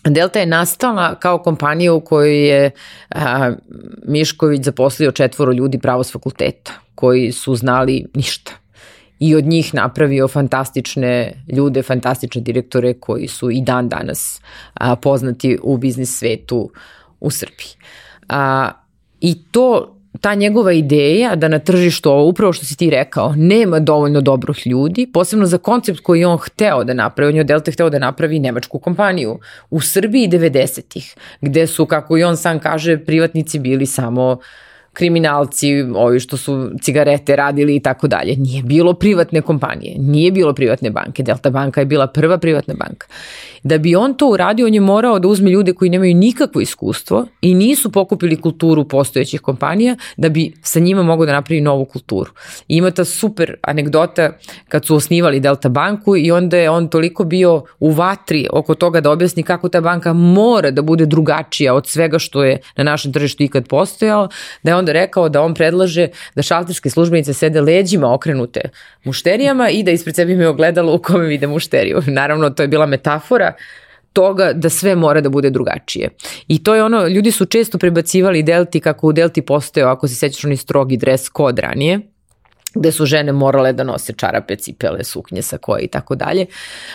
Delta 0.04 0.38
je 0.38 0.46
nastala 0.46 1.14
kao 1.14 1.38
kompanija 1.38 1.92
u 1.92 2.00
kojoj 2.00 2.48
je 2.48 2.70
a, 3.10 3.52
Mišković 4.06 4.62
zaposlio 4.62 5.12
četvoro 5.12 5.52
ljudi 5.52 5.78
pravo 5.78 6.04
s 6.04 6.12
fakulteta 6.12 6.72
koji 6.94 7.32
su 7.32 7.54
znali 7.54 8.06
ništa 8.14 8.52
i 9.18 9.36
od 9.36 9.44
njih 9.44 9.74
napravio 9.74 10.28
fantastične 10.28 11.32
ljude, 11.52 11.82
fantastične 11.82 12.40
direktore 12.40 12.94
koji 12.94 13.28
su 13.28 13.50
i 13.50 13.60
dan 13.60 13.88
danas 13.88 14.40
a, 14.74 14.96
poznati 14.96 15.58
u 15.62 15.76
biznis 15.76 16.18
svetu 16.18 16.70
u 17.20 17.30
Srbiji. 17.30 17.74
A, 18.28 18.70
I 19.20 19.34
to 19.50 19.94
ta 20.20 20.34
njegova 20.34 20.72
ideja 20.72 21.36
da 21.36 21.48
na 21.48 21.58
tržištu, 21.58 22.10
ovo 22.10 22.28
upravo 22.28 22.52
što 22.52 22.66
si 22.66 22.76
ti 22.76 22.90
rekao, 22.90 23.34
nema 23.36 23.78
dovoljno 23.80 24.20
dobrih 24.20 24.66
ljudi, 24.66 25.06
posebno 25.12 25.46
za 25.46 25.58
koncept 25.58 26.00
koji 26.00 26.24
on 26.24 26.38
hteo 26.38 26.84
da 26.84 26.94
napravi, 26.94 27.28
on 27.28 27.34
je 27.34 27.40
od 27.40 27.46
Delta 27.46 27.70
hteo 27.70 27.90
da 27.90 27.98
napravi 27.98 28.38
nemačku 28.38 28.78
kompaniju 28.78 29.38
u 29.70 29.80
Srbiji 29.80 30.28
90-ih, 30.28 31.14
gde 31.40 31.66
su, 31.66 31.86
kako 31.86 32.18
i 32.18 32.24
on 32.24 32.36
sam 32.36 32.58
kaže, 32.58 32.98
privatnici 32.98 33.58
bili 33.58 33.86
samo 33.86 34.32
uh, 34.32 34.38
kriminalci, 34.98 35.82
ovi 35.94 36.20
što 36.20 36.36
su 36.36 36.70
cigarete 36.82 37.36
radili 37.36 37.76
i 37.76 37.80
tako 37.80 38.08
dalje. 38.08 38.36
Nije 38.36 38.62
bilo 38.62 38.94
privatne 38.94 39.42
kompanije, 39.42 39.96
nije 39.98 40.32
bilo 40.32 40.54
privatne 40.54 40.90
banke. 40.90 41.22
Delta 41.22 41.50
banka 41.50 41.80
je 41.80 41.86
bila 41.86 42.06
prva 42.06 42.38
privatna 42.38 42.74
banka. 42.74 43.06
Da 43.62 43.78
bi 43.78 43.94
on 43.96 44.14
to 44.14 44.28
uradio, 44.28 44.66
on 44.66 44.74
je 44.74 44.80
morao 44.80 45.18
da 45.18 45.28
uzme 45.28 45.50
ljude 45.50 45.72
koji 45.72 45.90
nemaju 45.90 46.14
nikakvo 46.14 46.60
iskustvo 46.60 47.26
i 47.40 47.54
nisu 47.54 47.92
pokupili 47.92 48.40
kulturu 48.40 48.88
postojećih 48.88 49.40
kompanija 49.40 49.96
da 50.16 50.28
bi 50.28 50.52
sa 50.62 50.80
njima 50.80 51.02
mogo 51.02 51.26
da 51.26 51.32
napravi 51.32 51.60
novu 51.60 51.84
kulturu. 51.84 52.30
I 52.68 52.76
ima 52.76 52.90
ta 52.90 53.04
super 53.04 53.54
anegdota 53.62 54.32
kad 54.68 54.86
su 54.86 54.96
osnivali 54.96 55.40
Delta 55.40 55.68
banku 55.68 56.16
i 56.16 56.30
onda 56.30 56.56
je 56.56 56.70
on 56.70 56.88
toliko 56.88 57.24
bio 57.24 57.62
u 57.80 57.90
vatri 57.90 58.46
oko 58.52 58.74
toga 58.74 59.00
da 59.00 59.10
objasni 59.10 59.42
kako 59.42 59.68
ta 59.68 59.80
banka 59.80 60.12
mora 60.12 60.70
da 60.70 60.82
bude 60.82 61.06
drugačija 61.06 61.74
od 61.74 61.86
svega 61.86 62.18
što 62.18 62.44
je 62.44 62.60
na 62.76 62.84
našem 62.84 63.12
tržištu 63.12 63.42
ikad 63.42 63.68
postojao, 63.68 64.28
da 64.62 64.70
je 64.70 64.76
onda 64.76 64.87
rekao 64.92 65.28
da 65.28 65.42
on 65.42 65.54
predlaže 65.54 66.08
da 66.34 66.42
šalterske 66.42 66.90
službenice 66.90 67.34
sede 67.34 67.60
leđima 67.60 68.14
okrenute 68.14 68.60
mušterijama 69.04 69.70
i 69.70 69.82
da 69.82 69.90
ispred 69.90 70.16
sebe 70.16 70.32
imaju 70.32 70.50
ogledalo 70.50 70.94
u 70.94 70.98
kome 70.98 71.26
vide 71.26 71.46
mušteriju. 71.46 72.02
Naravno, 72.20 72.50
to 72.50 72.62
je 72.62 72.68
bila 72.68 72.86
metafora 72.86 73.52
toga 74.12 74.52
da 74.52 74.68
sve 74.68 74.94
mora 74.96 75.20
da 75.20 75.28
bude 75.28 75.50
drugačije. 75.50 76.08
I 76.48 76.62
to 76.62 76.74
je 76.74 76.84
ono, 76.84 77.06
ljudi 77.06 77.30
su 77.30 77.44
često 77.46 77.78
prebacivali 77.78 78.42
Delti 78.42 78.80
kako 78.80 79.06
u 79.06 79.12
Delti 79.12 79.42
postoje, 79.42 79.84
ako 79.84 80.08
se 80.08 80.14
sećaš 80.14 80.44
oni 80.44 80.56
strogi 80.56 80.96
dres 80.96 81.28
kod 81.28 81.58
ranije, 81.58 82.00
gde 82.74 82.92
su 82.92 83.06
žene 83.06 83.32
morale 83.32 83.72
da 83.72 83.84
nose 83.84 84.12
čarape, 84.12 84.56
cipele, 84.56 85.04
suknje 85.04 85.42
sa 85.42 85.58
koje 85.58 85.82
i 85.82 85.88
tako 85.88 86.14
dalje. 86.14 86.46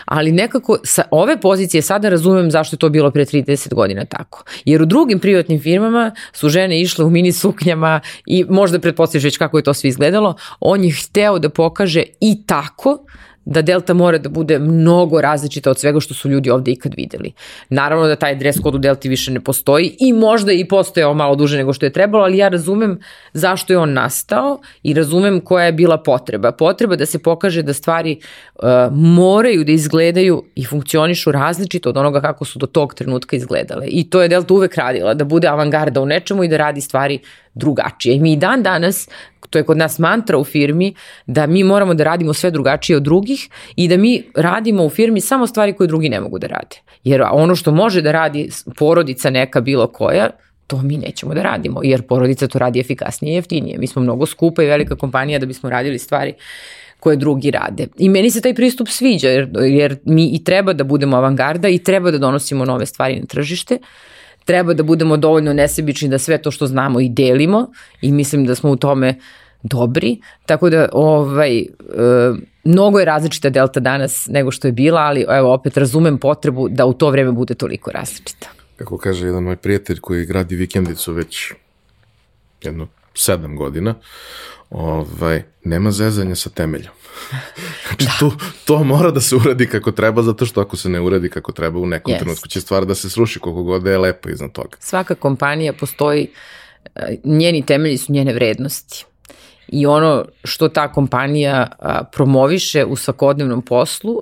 Ali 0.05 0.31
nekako 0.31 0.77
sa 0.83 1.03
ove 1.11 1.41
pozicije 1.41 1.81
sada 1.81 2.09
razumem 2.09 2.51
zašto 2.51 2.75
je 2.75 2.79
to 2.79 2.89
bilo 2.89 3.11
pre 3.11 3.25
30 3.25 3.73
godina 3.73 4.05
tako. 4.05 4.43
Jer 4.65 4.81
u 4.81 4.85
drugim 4.85 5.19
privatnim 5.19 5.61
firmama 5.61 6.11
su 6.33 6.49
žene 6.49 6.81
išle 6.81 7.05
u 7.05 7.09
mini 7.09 7.31
suknjama 7.31 8.01
i 8.25 8.45
možda 8.49 8.79
pretpostavljaš 8.79 9.23
već 9.23 9.37
kako 9.37 9.57
je 9.57 9.63
to 9.63 9.73
sve 9.73 9.87
izgledalo. 9.87 10.35
On 10.59 10.83
je 10.83 10.91
hteo 10.91 11.39
da 11.39 11.49
pokaže 11.49 12.03
i 12.19 12.45
tako 12.45 13.05
da 13.45 13.61
Delta 13.61 13.93
mora 13.93 14.17
da 14.17 14.29
bude 14.29 14.59
mnogo 14.59 15.21
različita 15.21 15.69
od 15.69 15.79
svega 15.79 15.99
što 15.99 16.13
su 16.13 16.29
ljudi 16.29 16.49
ovde 16.49 16.71
ikad 16.71 16.93
videli. 16.97 17.31
Naravno 17.69 18.07
da 18.07 18.15
taj 18.15 18.35
dress 18.35 18.59
kod 18.59 18.75
u 18.75 18.77
Delti 18.77 19.09
više 19.09 19.31
ne 19.31 19.39
postoji 19.39 19.95
i 19.99 20.13
možda 20.13 20.51
i 20.51 20.67
postojao 20.67 21.13
malo 21.13 21.35
duže 21.35 21.57
nego 21.57 21.73
što 21.73 21.85
je 21.85 21.93
trebalo, 21.93 22.23
ali 22.23 22.37
ja 22.37 22.47
razumem 22.47 22.99
zašto 23.33 23.73
je 23.73 23.77
on 23.77 23.93
nastao 23.93 24.59
i 24.83 24.93
razumem 24.93 25.41
koja 25.41 25.65
je 25.65 25.71
bila 25.71 25.97
potreba. 25.97 26.51
Potreba 26.51 26.95
da 26.95 27.05
se 27.05 27.19
pokaže 27.19 27.63
da 27.63 27.73
stvari 27.73 28.17
uh, 28.55 28.63
moraju 28.91 29.63
da 29.63 29.71
izgledaju 29.71 30.43
i 30.55 30.65
funkcionišu 30.65 31.31
različito 31.31 31.89
od 31.89 31.97
onoga 31.97 32.21
kako 32.21 32.45
su 32.45 32.59
do 32.59 32.65
tog 32.65 32.93
trenutka 32.93 33.35
izgledale. 33.35 33.85
I 33.87 34.09
to 34.09 34.21
je 34.21 34.27
Delta 34.27 34.53
uvek 34.53 34.75
radila, 34.75 35.13
da 35.13 35.23
bude 35.23 35.47
avangarda 35.47 36.01
u 36.01 36.05
nečemu 36.05 36.43
i 36.43 36.47
da 36.47 36.57
radi 36.57 36.81
stvari 36.81 37.19
drugačije. 37.53 38.15
I 38.15 38.19
mi 38.19 38.35
dan 38.35 38.63
danas 38.63 39.09
to 39.53 39.59
je 39.59 39.63
kod 39.63 39.77
nas 39.77 39.99
mantra 39.99 40.37
u 40.37 40.43
firmi, 40.43 40.93
da 41.25 41.45
mi 41.47 41.63
moramo 41.63 41.93
da 41.93 42.03
radimo 42.03 42.33
sve 42.33 42.51
drugačije 42.51 42.97
od 42.97 43.03
drugih 43.03 43.49
i 43.75 43.87
da 43.87 43.97
mi 43.97 44.23
radimo 44.35 44.85
u 44.85 44.89
firmi 44.89 45.21
samo 45.21 45.47
stvari 45.47 45.73
koje 45.73 45.87
drugi 45.87 46.09
ne 46.09 46.21
mogu 46.21 46.39
da 46.39 46.47
rade. 46.47 46.81
Jer 47.03 47.21
ono 47.31 47.55
što 47.55 47.71
može 47.71 48.01
da 48.01 48.11
radi 48.11 48.49
porodica 48.77 49.29
neka 49.29 49.61
bilo 49.61 49.87
koja, 49.87 50.29
to 50.67 50.81
mi 50.81 50.97
nećemo 50.97 51.33
da 51.33 51.41
radimo, 51.41 51.81
jer 51.83 52.01
porodica 52.01 52.47
to 52.47 52.59
radi 52.59 52.79
efikasnije 52.79 53.33
i 53.33 53.35
jeftinije. 53.35 53.77
Mi 53.77 53.87
smo 53.87 54.01
mnogo 54.01 54.25
skupa 54.25 54.63
i 54.63 54.67
velika 54.67 54.95
kompanija 54.95 55.39
da 55.39 55.45
bismo 55.45 55.69
radili 55.69 55.99
stvari 55.99 56.33
koje 56.99 57.15
drugi 57.15 57.51
rade. 57.51 57.87
I 57.97 58.09
meni 58.09 58.31
se 58.31 58.41
taj 58.41 58.53
pristup 58.53 58.87
sviđa, 58.87 59.29
jer, 59.29 59.49
jer 59.61 59.97
mi 60.05 60.29
i 60.33 60.43
treba 60.43 60.73
da 60.73 60.83
budemo 60.83 61.17
avangarda 61.17 61.69
i 61.69 61.77
treba 61.77 62.11
da 62.11 62.17
donosimo 62.17 62.65
nove 62.65 62.85
stvari 62.85 63.19
na 63.19 63.25
tržište, 63.25 63.77
treba 64.45 64.73
da 64.73 64.83
budemo 64.83 65.17
dovoljno 65.17 65.53
nesebični 65.53 66.09
da 66.09 66.17
sve 66.17 66.37
to 66.41 66.51
što 66.51 66.67
znamo 66.67 66.99
i 66.99 67.09
delimo 67.09 67.67
i 68.01 68.11
mislim 68.11 68.45
da 68.45 68.55
smo 68.55 68.71
u 68.71 68.75
tome 68.75 69.15
dobri, 69.63 70.17
tako 70.45 70.69
da 70.69 70.89
ovaj, 70.91 71.59
e, 71.59 71.65
mnogo 72.63 72.99
je 72.99 73.05
različita 73.05 73.49
delta 73.49 73.79
danas 73.79 74.27
nego 74.29 74.51
što 74.51 74.67
je 74.67 74.71
bila, 74.71 75.01
ali 75.01 75.25
evo 75.29 75.53
opet 75.53 75.77
razumem 75.77 76.17
potrebu 76.17 76.69
da 76.69 76.85
u 76.85 76.93
to 76.93 77.09
vreme 77.09 77.31
bude 77.31 77.53
toliko 77.53 77.91
različita. 77.91 78.47
Kako 78.75 78.97
kaže 78.97 79.25
jedan 79.25 79.43
moj 79.43 79.55
prijatelj 79.55 79.99
koji 79.99 80.25
gradi 80.25 80.55
vikendicu 80.55 81.13
već 81.13 81.53
jedno 82.61 82.87
sedam 83.15 83.55
godina, 83.55 83.95
ovaj, 84.69 85.43
nema 85.63 85.91
zezanja 85.91 86.35
sa 86.35 86.49
temeljom. 86.49 86.93
znači, 87.87 88.05
da. 88.05 88.11
to, 88.19 88.31
to 88.65 88.83
mora 88.83 89.11
da 89.11 89.21
se 89.21 89.35
uradi 89.35 89.67
kako 89.67 89.91
treba, 89.91 90.21
zato 90.21 90.45
što 90.45 90.61
ako 90.61 90.77
se 90.77 90.89
ne 90.89 91.01
uradi 91.01 91.29
kako 91.29 91.51
treba, 91.51 91.79
u 91.79 91.85
nekom 91.85 92.13
yes. 92.13 92.19
trenutku 92.19 92.47
će 92.47 92.61
stvar 92.61 92.85
da 92.85 92.95
se 92.95 93.09
sruši 93.09 93.39
koliko 93.39 93.63
god 93.63 93.83
da 93.83 93.91
je 93.91 93.97
lepo 93.97 94.29
iznad 94.29 94.51
toga. 94.51 94.77
Svaka 94.79 95.15
kompanija 95.15 95.73
postoji, 95.73 96.27
e, 96.95 97.17
njeni 97.23 97.65
temelji 97.65 97.97
su 97.97 98.13
njene 98.13 98.33
vrednosti. 98.33 99.05
I 99.67 99.85
ono 99.85 100.25
što 100.43 100.69
ta 100.69 100.91
kompanija 100.91 101.67
promoviše 102.11 102.85
u 102.85 102.95
svakodnevnom 102.95 103.61
poslu, 103.61 104.21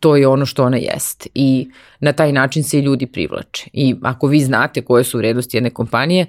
to 0.00 0.16
je 0.16 0.28
ono 0.28 0.46
što 0.46 0.64
ona 0.64 0.76
jest. 0.76 1.28
I 1.34 1.70
na 2.00 2.12
taj 2.12 2.32
način 2.32 2.64
se 2.64 2.78
i 2.78 2.82
ljudi 2.82 3.06
privlače. 3.06 3.70
I 3.72 3.94
ako 4.02 4.26
vi 4.26 4.40
znate 4.40 4.82
koje 4.82 5.04
su 5.04 5.18
vrednosti 5.18 5.56
jedne 5.56 5.70
kompanije, 5.70 6.26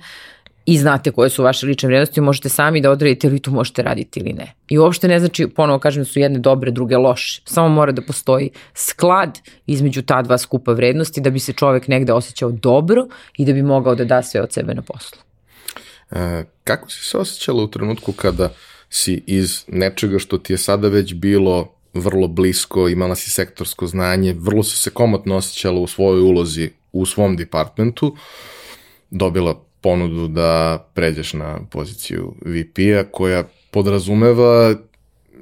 i 0.66 0.78
znate 0.78 1.12
koje 1.12 1.30
su 1.30 1.44
vaše 1.44 1.66
lične 1.66 1.88
vrednosti, 1.88 2.22
možete 2.22 2.50
sami 2.50 2.82
da 2.82 2.92
odredite 2.92 3.28
ili 3.28 3.40
to 3.40 3.52
možete 3.52 3.84
raditi 3.84 4.20
ili 4.20 4.34
ne. 4.34 4.54
I 4.70 4.78
uopšte 4.78 5.08
ne 5.08 5.20
znači, 5.20 5.48
ponovo 5.48 5.80
kažem, 5.80 6.04
da 6.04 6.06
su 6.06 6.20
jedne 6.20 6.40
dobre, 6.40 6.72
druge 6.72 6.98
loše. 6.98 7.42
Samo 7.46 7.70
mora 7.70 7.92
da 7.92 8.02
postoji 8.02 8.50
sklad 8.74 9.40
između 9.68 10.02
ta 10.02 10.22
dva 10.22 10.38
skupa 10.38 10.72
vrednosti 10.72 11.22
da 11.22 11.30
bi 11.30 11.40
se 11.40 11.54
čovek 11.54 11.88
negde 11.88 12.14
osjećao 12.14 12.52
dobro 12.52 13.08
i 13.38 13.46
da 13.46 13.54
bi 13.54 13.62
mogao 13.62 13.96
da 13.96 14.06
da 14.06 14.22
sve 14.24 14.42
od 14.42 14.54
sebe 14.54 14.74
na 14.74 14.82
poslu. 14.82 15.20
E, 16.12 16.44
kako 16.64 16.90
si 16.90 17.04
se 17.04 17.18
osjećala 17.18 17.64
u 17.64 17.68
trenutku 17.68 18.12
kada 18.12 18.54
si 18.90 19.24
iz 19.28 19.64
nečega 19.68 20.20
što 20.20 20.38
ti 20.38 20.54
je 20.54 20.58
sada 20.58 20.88
već 20.88 21.14
bilo 21.14 21.72
vrlo 21.94 22.28
blisko, 22.28 22.90
imala 22.90 23.16
si 23.16 23.30
sektorsko 23.30 23.88
znanje, 23.88 24.36
vrlo 24.40 24.64
si 24.64 24.78
se 24.78 24.90
komotno 24.90 25.36
osjećala 25.36 25.80
u 25.80 25.88
svojoj 25.88 26.22
ulozi 26.22 26.70
u 26.92 27.06
svom 27.06 27.36
departmentu, 27.38 28.16
dobila 29.10 29.64
ponudu 29.82 30.28
da 30.28 30.80
pređeš 30.94 31.34
na 31.34 31.60
poziciju 31.72 32.36
VP-a 32.46 33.04
koja 33.12 33.44
podrazumeva 33.72 34.76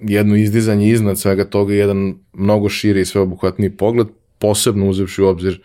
jedno 0.01 0.35
izdizanje 0.35 0.89
iznad 0.89 1.19
svega 1.19 1.45
toga 1.45 1.73
jedan 1.73 2.15
mnogo 2.33 2.69
širi 2.69 3.01
i 3.01 3.05
sveobuhvatniji 3.05 3.69
pogled, 3.69 4.07
posebno 4.39 4.89
uzevši 4.89 5.21
u 5.21 5.27
obzir 5.27 5.61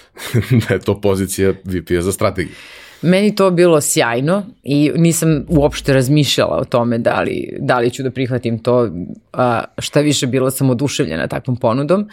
da 0.68 0.74
je 0.74 0.80
to 0.80 1.00
pozicija 1.00 1.50
VP-a 1.64 2.02
za 2.02 2.12
strategiju. 2.12 2.54
Meni 3.02 3.34
to 3.34 3.50
bilo 3.50 3.80
sjajno 3.80 4.42
i 4.62 4.92
nisam 4.96 5.44
uopšte 5.48 5.92
razmišljala 5.92 6.56
o 6.56 6.64
tome 6.64 6.98
da 6.98 7.20
li, 7.20 7.56
da 7.60 7.78
li 7.78 7.90
ću 7.90 8.02
da 8.02 8.10
prihvatim 8.10 8.58
to, 8.58 8.90
a, 9.32 9.64
šta 9.78 10.00
više 10.00 10.26
bilo 10.26 10.50
sam 10.50 10.70
oduševljena 10.70 11.26
takvom 11.26 11.56
ponudom. 11.56 12.08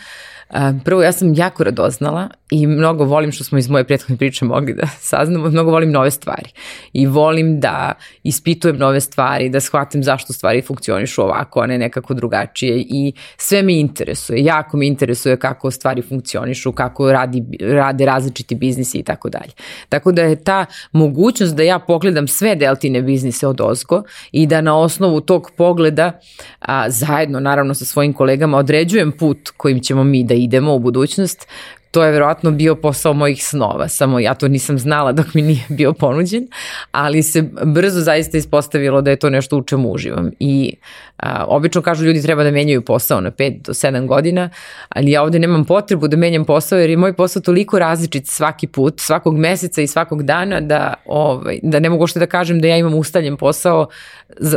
Prvo, 0.84 1.04
ja 1.04 1.12
sam 1.12 1.34
jako 1.34 1.64
radoznala 1.64 2.30
i 2.52 2.68
mnogo 2.68 3.04
volim 3.04 3.32
što 3.32 3.44
smo 3.44 3.58
iz 3.58 3.70
moje 3.70 3.84
prethodne 3.84 4.18
priče 4.18 4.46
mogli 4.46 4.74
da 4.74 4.88
saznamo, 5.12 5.50
mnogo 5.50 5.72
volim 5.72 5.92
nove 5.92 6.12
stvari 6.12 6.50
i 6.94 7.08
volim 7.08 7.60
da 7.60 7.94
ispitujem 8.24 8.78
nove 8.78 9.02
stvari, 9.02 9.50
da 9.50 9.60
shvatim 9.60 10.04
zašto 10.04 10.34
stvari 10.34 10.62
funkcionišu 10.62 11.22
ovako, 11.22 11.60
a 11.60 11.66
ne 11.66 11.78
nekako 11.78 12.14
drugačije 12.14 12.86
i 12.90 13.14
sve 13.38 13.62
me 13.62 13.80
interesuje, 13.80 14.44
jako 14.44 14.78
me 14.78 14.88
interesuje 14.88 15.38
kako 15.38 15.72
stvari 15.72 16.02
funkcionišu, 16.02 16.72
kako 16.72 17.12
radi, 17.12 17.44
rade 17.60 18.06
različiti 18.06 18.56
biznisi 18.56 18.98
i 18.98 19.04
tako 19.04 19.30
dalje. 19.30 19.52
Tako 19.90 20.12
da 20.12 20.22
je 20.22 20.44
ta 20.44 20.66
mogućnost 20.92 21.56
da 21.56 21.64
ja 21.64 21.80
pogledam 21.80 22.28
sve 22.28 22.56
deltine 22.56 23.02
biznise 23.02 23.48
od 23.48 23.62
ozgo 23.62 24.04
i 24.32 24.48
da 24.48 24.62
na 24.62 24.78
osnovu 24.78 25.22
tog 25.22 25.52
pogleda 25.58 26.20
a, 26.60 26.90
zajedno 26.90 27.40
naravno 27.40 27.74
sa 27.74 27.86
svojim 27.86 28.14
kolegama 28.14 28.58
određujem 28.58 29.12
put 29.12 29.50
kojim 29.58 29.80
ćemo 29.80 30.04
mi 30.04 30.24
da 30.24 30.36
idemo 30.46 30.74
u 30.74 30.80
budućnost, 30.80 31.48
to 31.96 32.04
je 32.04 32.12
verovatno 32.12 32.52
bio 32.52 32.76
posao 32.76 33.14
mojih 33.14 33.46
snova, 33.46 33.88
samo 33.88 34.20
ja 34.20 34.34
to 34.34 34.48
nisam 34.48 34.80
znala 34.80 35.12
dok 35.12 35.34
mi 35.34 35.42
nije 35.42 35.66
bio 35.70 35.94
ponuđen, 35.94 36.48
ali 36.92 37.24
se 37.24 37.42
brzo 37.64 38.00
zaista 38.00 38.38
ispostavilo 38.38 39.02
da 39.02 39.10
je 39.10 39.16
to 39.16 39.30
nešto 39.30 39.58
u 39.58 39.64
čemu 39.64 39.92
uživam. 39.92 40.32
I 40.40 40.76
a, 41.18 41.46
obično 41.48 41.82
kažu 41.82 42.06
ljudi 42.06 42.22
treba 42.22 42.44
da 42.44 42.52
menjaju 42.52 42.82
posao 42.82 43.22
na 43.22 43.32
5 43.32 43.62
do 43.62 43.74
7 43.74 44.08
godina, 44.08 44.50
ali 44.90 45.12
ja 45.12 45.24
ovde 45.24 45.40
nemam 45.40 45.66
potrebu 45.66 46.08
da 46.08 46.18
menjam 46.18 46.46
posao 46.46 46.80
jer 46.80 46.90
je 46.90 46.98
moj 46.98 47.14
posao 47.14 47.42
toliko 47.42 47.80
različit 47.80 48.28
svaki 48.28 48.68
put, 48.68 49.00
svakog 49.00 49.38
meseca 49.38 49.82
i 49.82 49.88
svakog 49.88 50.24
dana 50.24 50.60
da, 50.62 50.94
ovaj, 51.06 51.60
da 51.64 51.80
ne 51.80 51.90
mogu 51.90 52.04
ošte 52.04 52.20
da 52.20 52.26
kažem 52.26 52.60
da 52.62 52.68
ja 52.68 52.78
imam 52.78 52.94
ustaljen 52.94 53.38
posao 53.38 53.88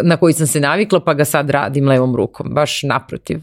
na 0.02 0.16
koji 0.16 0.34
sam 0.34 0.46
se 0.46 0.60
navikla 0.60 1.00
pa 1.00 1.14
ga 1.14 1.24
sad 1.24 1.50
radim 1.50 1.88
levom 1.88 2.16
rukom. 2.16 2.46
Baš 2.50 2.82
naprotiv, 2.82 3.40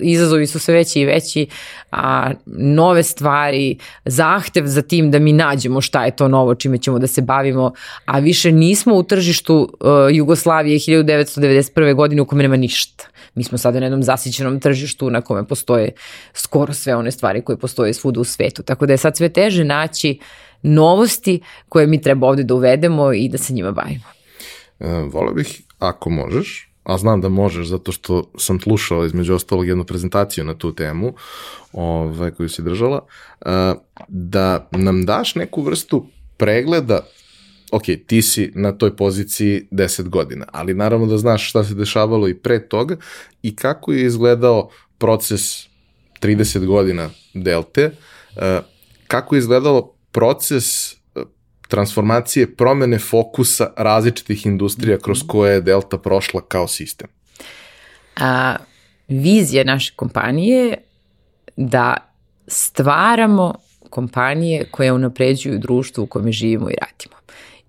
izazovi 0.00 0.46
su 0.46 0.58
sve 0.58 0.74
veći 0.74 1.00
i 1.00 1.04
veći, 1.04 1.46
a 1.90 2.30
nove 2.46 3.02
stvari, 3.02 3.78
zahtev 4.04 4.66
za 4.66 4.82
tim 4.82 5.10
da 5.10 5.18
mi 5.18 5.32
nađemo 5.32 5.80
šta 5.80 6.04
je 6.04 6.16
to 6.16 6.28
novo 6.28 6.54
čime 6.54 6.78
ćemo 6.78 6.98
da 6.98 7.06
se 7.06 7.22
bavimo, 7.22 7.72
a 8.04 8.18
više 8.18 8.52
nismo 8.52 8.94
u 8.94 9.02
tržištu 9.02 9.76
uh, 9.80 9.88
Jugoslavije 10.10 10.78
1991. 10.78 11.94
godine 11.94 12.22
u 12.22 12.26
kome 12.26 12.42
nema 12.42 12.56
ništa. 12.56 13.04
Mi 13.34 13.44
smo 13.44 13.58
sada 13.58 13.80
na 13.80 13.86
jednom 13.86 14.02
zasićenom 14.02 14.60
tržištu 14.60 15.10
na 15.10 15.20
kome 15.20 15.44
postoje 15.44 15.92
skoro 16.34 16.72
sve 16.72 16.96
one 16.96 17.10
stvari 17.10 17.42
koje 17.42 17.56
postoje 17.56 17.94
svuda 17.94 18.20
u 18.20 18.24
svetu. 18.24 18.62
Tako 18.62 18.86
da 18.86 18.92
je 18.92 18.96
sad 18.96 19.16
sve 19.16 19.28
teže 19.28 19.64
naći 19.64 20.18
novosti 20.62 21.40
koje 21.68 21.86
mi 21.86 22.02
treba 22.02 22.26
ovde 22.26 22.42
da 22.42 22.54
uvedemo 22.54 23.12
i 23.12 23.28
da 23.28 23.38
se 23.38 23.52
njima 23.52 23.72
bavimo. 23.72 24.04
E, 24.80 24.86
volio 25.12 25.34
bih, 25.34 25.62
ako 25.78 26.10
možeš, 26.10 26.71
a 26.84 26.98
znam 26.98 27.20
da 27.20 27.28
možeš 27.28 27.66
zato 27.66 27.92
što 27.92 28.30
sam 28.38 28.60
slušao 28.60 29.04
između 29.04 29.34
ostalog 29.34 29.68
jednu 29.68 29.84
prezentaciju 29.84 30.44
na 30.44 30.54
tu 30.54 30.74
temu 30.74 31.14
ovaj, 31.72 32.30
koju 32.30 32.48
si 32.48 32.62
držala, 32.62 33.06
uh, 33.40 33.48
da 34.08 34.68
nam 34.70 35.06
daš 35.06 35.34
neku 35.34 35.62
vrstu 35.62 36.06
pregleda 36.36 37.00
ok, 37.72 37.82
ti 38.06 38.22
si 38.22 38.52
na 38.54 38.72
toj 38.72 38.96
poziciji 38.96 39.68
10 39.70 40.08
godina, 40.08 40.46
ali 40.52 40.74
naravno 40.74 41.06
da 41.06 41.18
znaš 41.18 41.48
šta 41.48 41.64
se 41.64 41.74
dešavalo 41.74 42.28
i 42.28 42.34
pre 42.34 42.68
toga 42.68 42.96
i 43.42 43.56
kako 43.56 43.92
je 43.92 44.06
izgledao 44.06 44.70
proces 44.98 45.66
30 46.20 46.66
godina 46.66 47.10
Delte, 47.34 47.86
uh, 47.86 48.42
kako 49.06 49.34
je 49.34 49.38
izgledalo 49.38 49.94
proces 50.12 50.96
transformacije, 51.72 52.56
promene 52.56 52.98
fokusa 52.98 53.70
različitih 53.76 54.46
industrija 54.46 54.98
kroz 54.98 55.22
koje 55.26 55.54
je 55.54 55.60
Delta 55.60 55.98
prošla 55.98 56.40
kao 56.48 56.68
sistem? 56.68 57.08
A, 58.20 58.56
vizija 59.08 59.64
naše 59.64 59.92
kompanije 59.96 60.76
da 61.56 61.96
stvaramo 62.46 63.54
kompanije 63.90 64.64
koje 64.70 64.92
unapređuju 64.92 65.58
društvo 65.58 66.04
u 66.04 66.06
kome 66.06 66.32
živimo 66.32 66.70
i 66.70 66.76
radimo. 66.80 67.16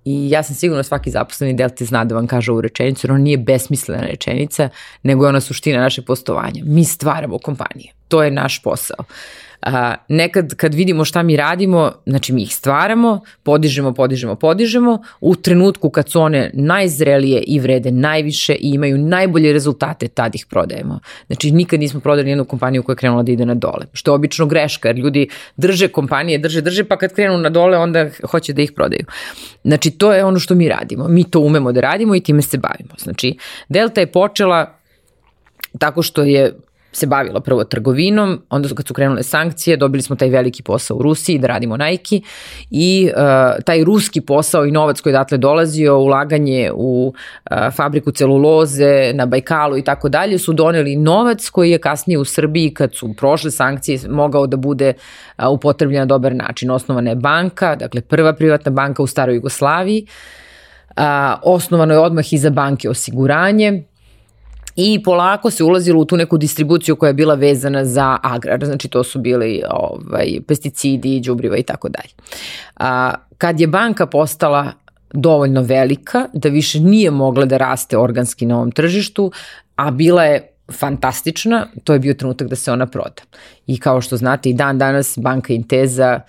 I 0.06 0.30
ja 0.30 0.44
sam 0.44 0.56
sigurno 0.56 0.84
svaki 0.84 1.12
zaposleni 1.12 1.54
Delta 1.54 1.86
zna 1.86 2.04
da 2.06 2.16
vam 2.16 2.28
kaže 2.28 2.52
ovu 2.52 2.62
rečenicu, 2.62 3.08
jer 3.08 3.12
ona 3.12 3.24
nije 3.24 3.38
besmislena 3.38 4.02
rečenica, 4.02 4.70
nego 5.04 5.26
je 5.26 5.30
ona 5.30 5.42
suština 5.42 5.82
naše 5.82 6.02
postovanja. 6.02 6.64
Mi 6.66 6.86
stvaramo 6.86 7.40
kompanije. 7.40 7.94
To 8.08 8.24
je 8.24 8.32
naš 8.32 8.62
posao. 8.64 9.06
A, 9.66 9.96
nekad 10.08 10.56
kad 10.56 10.74
vidimo 10.74 11.06
šta 11.06 11.24
mi 11.24 11.38
radimo, 11.38 11.92
znači 12.06 12.34
mi 12.34 12.44
ih 12.44 12.56
stvaramo, 12.56 13.22
podižemo, 13.44 13.94
podižemo, 13.94 14.36
podižemo, 14.36 15.02
u 15.22 15.36
trenutku 15.36 15.90
kad 15.90 16.10
su 16.10 16.22
one 16.22 16.52
najzrelije 16.54 17.44
i 17.48 17.60
vrede 17.60 17.92
najviše 17.92 18.54
i 18.54 18.70
imaju 18.70 18.98
najbolje 18.98 19.54
rezultate, 19.54 20.08
tad 20.08 20.36
ih 20.36 20.46
prodajemo. 20.50 21.00
Znači 21.28 21.52
nikad 21.52 21.80
nismo 21.80 22.00
prodali 22.00 22.30
jednu 22.30 22.46
kompaniju 22.46 22.84
koja 22.84 22.94
je 22.94 22.98
krenula 22.98 23.24
da 23.24 23.32
ide 23.32 23.46
na 23.46 23.54
dole, 23.54 23.86
što 23.94 24.12
je 24.12 24.16
obično 24.16 24.46
greška, 24.46 24.90
jer 24.90 24.98
ljudi 24.98 25.30
drže 25.58 25.88
kompanije, 25.88 26.38
drže, 26.38 26.62
drže, 26.62 26.84
pa 26.84 26.98
kad 26.98 27.14
krenu 27.14 27.38
na 27.38 27.50
dole, 27.50 27.78
onda 27.78 28.10
hoće 28.32 28.54
da 28.54 28.62
ih 28.62 28.72
prodaju. 28.72 29.06
Znači 29.64 29.92
to 29.92 30.14
je 30.14 30.26
ono 30.26 30.40
što 30.40 30.56
mi 30.56 30.70
radimo. 30.70 31.08
Mi 31.08 31.24
to 31.24 31.40
umemo 31.40 31.72
da 31.72 31.82
radimo 31.82 32.16
i 32.16 32.22
time 32.22 32.42
se 32.42 32.58
bavimo. 32.58 32.96
Znači 32.98 33.38
Delta 33.70 34.02
je 34.02 34.12
počela 34.12 34.78
tako 35.80 36.02
što 36.02 36.24
je 36.24 36.54
se 36.94 37.08
bavila 37.08 37.40
prvo 37.40 37.64
trgovinom, 37.64 38.42
onda 38.50 38.70
kad 38.76 38.88
su 38.88 38.94
krenule 38.94 39.24
sankcije, 39.24 39.78
dobili 39.78 40.02
smo 40.02 40.16
taj 40.16 40.30
veliki 40.30 40.64
posao 40.64 40.98
u 40.98 41.02
Rusiji 41.02 41.38
da 41.40 41.48
radimo 41.48 41.78
Nike 41.78 42.22
i 42.70 43.10
uh, 43.16 43.64
taj 43.66 43.84
ruski 43.84 44.22
posao 44.22 44.66
i 44.66 44.72
novac 44.72 45.02
koji 45.02 45.14
odatle 45.16 45.38
dolazio, 45.38 45.98
ulaganje 45.98 46.72
u 46.74 47.14
uh, 47.52 47.58
fabriku 47.76 48.12
celuloze 48.12 49.12
na 49.14 49.26
Bajkalu 49.26 49.78
i 49.78 49.84
tako 49.84 50.10
dalje, 50.10 50.38
su 50.38 50.54
doneli 50.54 50.96
novac 50.96 51.50
koji 51.50 51.72
je 51.72 51.78
kasnije 51.78 52.18
u 52.18 52.26
Srbiji 52.26 52.74
kad 52.74 52.96
su 52.96 53.14
prošle 53.18 53.52
sankcije 53.52 54.00
mogao 54.10 54.48
da 54.48 54.58
bude 54.58 54.94
uh, 55.38 55.46
upotrebljen 55.52 56.00
na 56.00 56.06
dobar 56.06 56.36
način. 56.36 56.72
Osnovana 56.72 57.10
je 57.10 57.16
banka, 57.16 57.76
dakle 57.76 58.02
prva 58.02 58.34
privatna 58.34 58.72
banka 58.72 59.04
u 59.04 59.08
staroj 59.08 59.36
Jugoslaviji, 59.36 60.06
uh, 60.98 61.04
osnovano 61.44 61.94
je 61.94 62.00
odmah 62.00 62.34
i 62.34 62.38
za 62.38 62.50
banke 62.50 62.90
osiguranje, 62.90 63.84
i 64.76 65.04
polako 65.04 65.52
se 65.52 65.64
ulazilo 65.64 66.02
u 66.02 66.06
tu 66.06 66.18
neku 66.18 66.38
distribuciju 66.38 66.96
koja 66.96 67.08
je 67.08 67.14
bila 67.14 67.36
vezana 67.36 67.86
za 67.86 68.18
agrar, 68.24 68.66
znači 68.66 68.88
to 68.88 69.04
su 69.04 69.20
bili 69.20 69.64
ovaj, 69.70 70.40
pesticidi, 70.48 71.20
đubriva 71.20 71.58
i 71.58 71.64
tako 71.64 71.90
dalje. 71.90 72.14
A, 72.78 73.14
kad 73.38 73.60
je 73.60 73.68
banka 73.68 74.06
postala 74.06 74.72
dovoljno 75.14 75.62
velika, 75.62 76.28
da 76.34 76.50
više 76.50 76.80
nije 76.80 77.12
mogla 77.12 77.46
da 77.46 77.58
raste 77.58 77.98
organski 77.98 78.46
na 78.46 78.56
ovom 78.56 78.72
tržištu, 78.72 79.32
a 79.76 79.92
bila 79.92 80.24
je 80.24 80.50
fantastična, 80.72 81.68
to 81.84 81.94
je 81.94 82.00
bio 82.00 82.14
trenutak 82.14 82.48
da 82.48 82.56
se 82.56 82.72
ona 82.72 82.86
proda. 82.86 83.22
I 83.68 83.80
kao 83.80 84.02
što 84.02 84.18
znate, 84.18 84.50
i 84.50 84.54
dan 84.54 84.78
danas 84.78 85.18
banka 85.18 85.54
Inteza 85.54 86.20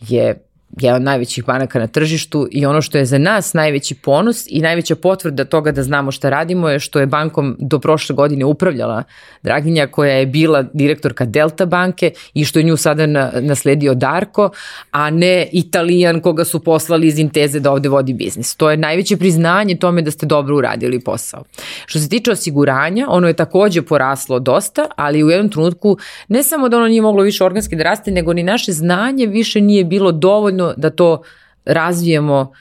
je 0.00 0.44
jedan 0.80 0.96
od 0.96 1.02
najvećih 1.02 1.44
banaka 1.44 1.78
na 1.78 1.86
tržištu 1.86 2.48
i 2.50 2.66
ono 2.66 2.82
što 2.82 2.98
je 2.98 3.04
za 3.04 3.18
nas 3.18 3.54
najveći 3.54 3.94
ponos 3.94 4.44
i 4.48 4.60
najveća 4.60 4.96
potvrda 4.96 5.44
toga 5.44 5.72
da 5.72 5.82
znamo 5.82 6.10
šta 6.10 6.30
radimo 6.30 6.68
je 6.68 6.78
što 6.78 7.00
je 7.00 7.06
bankom 7.06 7.56
do 7.58 7.78
prošle 7.78 8.14
godine 8.14 8.44
upravljala 8.44 9.02
Draginja 9.42 9.86
koja 9.86 10.12
je 10.12 10.26
bila 10.26 10.64
direktorka 10.72 11.24
Delta 11.24 11.66
banke 11.66 12.12
i 12.34 12.44
što 12.44 12.58
je 12.58 12.62
nju 12.62 12.76
sada 12.76 13.06
nasledio 13.40 13.94
Darko, 13.94 14.50
a 14.90 15.10
ne 15.10 15.48
Italijan 15.52 16.20
koga 16.20 16.44
su 16.44 16.60
poslali 16.60 17.06
iz 17.06 17.18
Inteze 17.18 17.60
da 17.60 17.72
ovde 17.72 17.88
vodi 17.88 18.12
biznis. 18.12 18.56
To 18.56 18.70
je 18.70 18.76
najveće 18.76 19.16
priznanje 19.16 19.76
tome 19.76 20.02
da 20.02 20.10
ste 20.10 20.26
dobro 20.26 20.56
uradili 20.56 21.00
posao. 21.00 21.44
Što 21.86 21.98
se 21.98 22.08
tiče 22.08 22.30
osiguranja, 22.30 23.06
ono 23.08 23.28
je 23.28 23.34
takođe 23.34 23.82
poraslo 23.82 24.38
dosta, 24.38 24.86
ali 24.96 25.24
u 25.24 25.30
jednom 25.30 25.50
trenutku 25.50 25.96
ne 26.28 26.42
samo 26.42 26.68
da 26.68 26.76
ono 26.76 26.88
nije 26.88 27.02
moglo 27.02 27.22
više 27.22 27.44
organski 27.44 27.76
da 27.76 27.84
raste, 27.84 28.10
nego 28.10 28.32
ni 28.32 28.42
naše 28.42 28.72
znanje 28.72 29.26
više 29.26 29.60
nije 29.60 29.84
bilo 29.84 30.12
dovoljno 30.12 30.63
dovoljno 30.64 30.74
da 30.76 30.90
to 30.90 31.22
razvijemo 31.64 32.52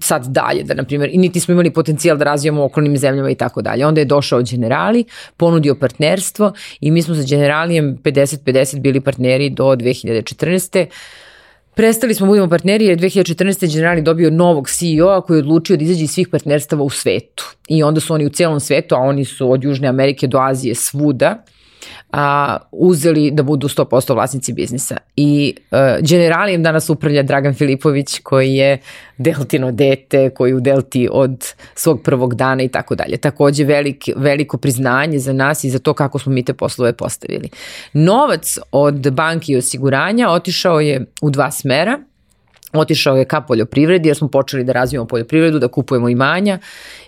sad 0.00 0.26
dalje, 0.26 0.62
da 0.62 0.74
na 0.74 0.84
primjer, 0.84 1.10
i 1.12 1.18
niti 1.18 1.40
smo 1.40 1.52
imali 1.52 1.70
potencijal 1.70 2.16
da 2.16 2.24
razvijamo 2.24 2.62
u 2.62 2.64
okolnim 2.64 2.96
zemljama 2.96 3.30
i 3.30 3.34
tako 3.34 3.62
dalje. 3.62 3.86
Onda 3.86 4.00
je 4.00 4.04
došao 4.04 4.42
Generali, 4.42 5.04
ponudio 5.36 5.74
partnerstvo 5.74 6.52
i 6.80 6.90
mi 6.90 7.02
smo 7.02 7.14
sa 7.14 7.22
Generalijem 7.28 7.98
50-50 8.02 8.80
bili 8.80 9.00
partneri 9.00 9.50
do 9.50 9.64
2014. 9.64 10.86
Prestali 11.74 12.14
smo 12.14 12.26
da 12.26 12.28
budemo 12.28 12.48
partneri 12.48 12.84
jer 12.84 12.98
2014. 12.98 13.72
Generali 13.72 14.02
dobio 14.02 14.30
novog 14.30 14.68
CEO-a 14.68 15.20
koji 15.20 15.36
je 15.36 15.42
odlučio 15.42 15.76
da 15.76 15.84
izađe 15.84 16.04
iz 16.04 16.10
svih 16.10 16.28
partnerstava 16.28 16.82
u 16.82 16.90
svetu. 16.90 17.56
I 17.68 17.82
onda 17.82 18.00
su 18.00 18.14
oni 18.14 18.26
u 18.26 18.30
celom 18.30 18.60
svetu, 18.60 18.94
a 18.94 18.98
oni 18.98 19.24
su 19.24 19.50
od 19.50 19.64
Južne 19.64 19.88
Amerike 19.88 20.26
do 20.26 20.38
Azije 20.38 20.74
svuda, 20.74 21.42
a, 22.16 22.58
uzeli 22.72 23.30
da 23.30 23.42
budu 23.42 23.68
100% 23.68 24.14
vlasnici 24.14 24.52
biznisa. 24.52 24.96
I 25.16 25.54
uh, 25.70 25.78
generalijem 26.08 26.62
danas 26.62 26.90
upravlja 26.90 27.22
Dragan 27.22 27.54
Filipović 27.54 28.18
koji 28.18 28.54
je 28.54 28.78
Deltino 29.18 29.72
dete, 29.72 30.30
koji 30.30 30.54
u 30.54 30.60
Delti 30.60 31.08
od 31.12 31.54
svog 31.74 32.02
prvog 32.02 32.34
dana 32.34 32.62
i 32.62 32.68
tako 32.68 32.94
dalje. 32.94 33.16
Takođe 33.16 33.64
velik, 33.64 34.04
veliko 34.16 34.56
priznanje 34.56 35.18
za 35.18 35.32
nas 35.32 35.64
i 35.64 35.70
za 35.70 35.78
to 35.78 35.94
kako 35.94 36.18
smo 36.18 36.32
mi 36.32 36.44
te 36.44 36.54
poslove 36.54 36.92
postavili. 36.92 37.48
Novac 37.92 38.58
od 38.72 39.12
banki 39.12 39.52
i 39.52 39.56
osiguranja 39.56 40.28
otišao 40.28 40.80
je 40.80 41.06
u 41.22 41.30
dva 41.30 41.50
smera 41.50 41.98
otišao 42.72 43.16
je 43.16 43.24
ka 43.24 43.40
poljoprivredi 43.40 44.08
jer 44.08 44.16
smo 44.16 44.28
počeli 44.28 44.64
da 44.64 44.72
razvijamo 44.72 45.06
poljoprivredu, 45.06 45.58
da 45.58 45.68
kupujemo 45.68 46.08
imanja 46.08 46.58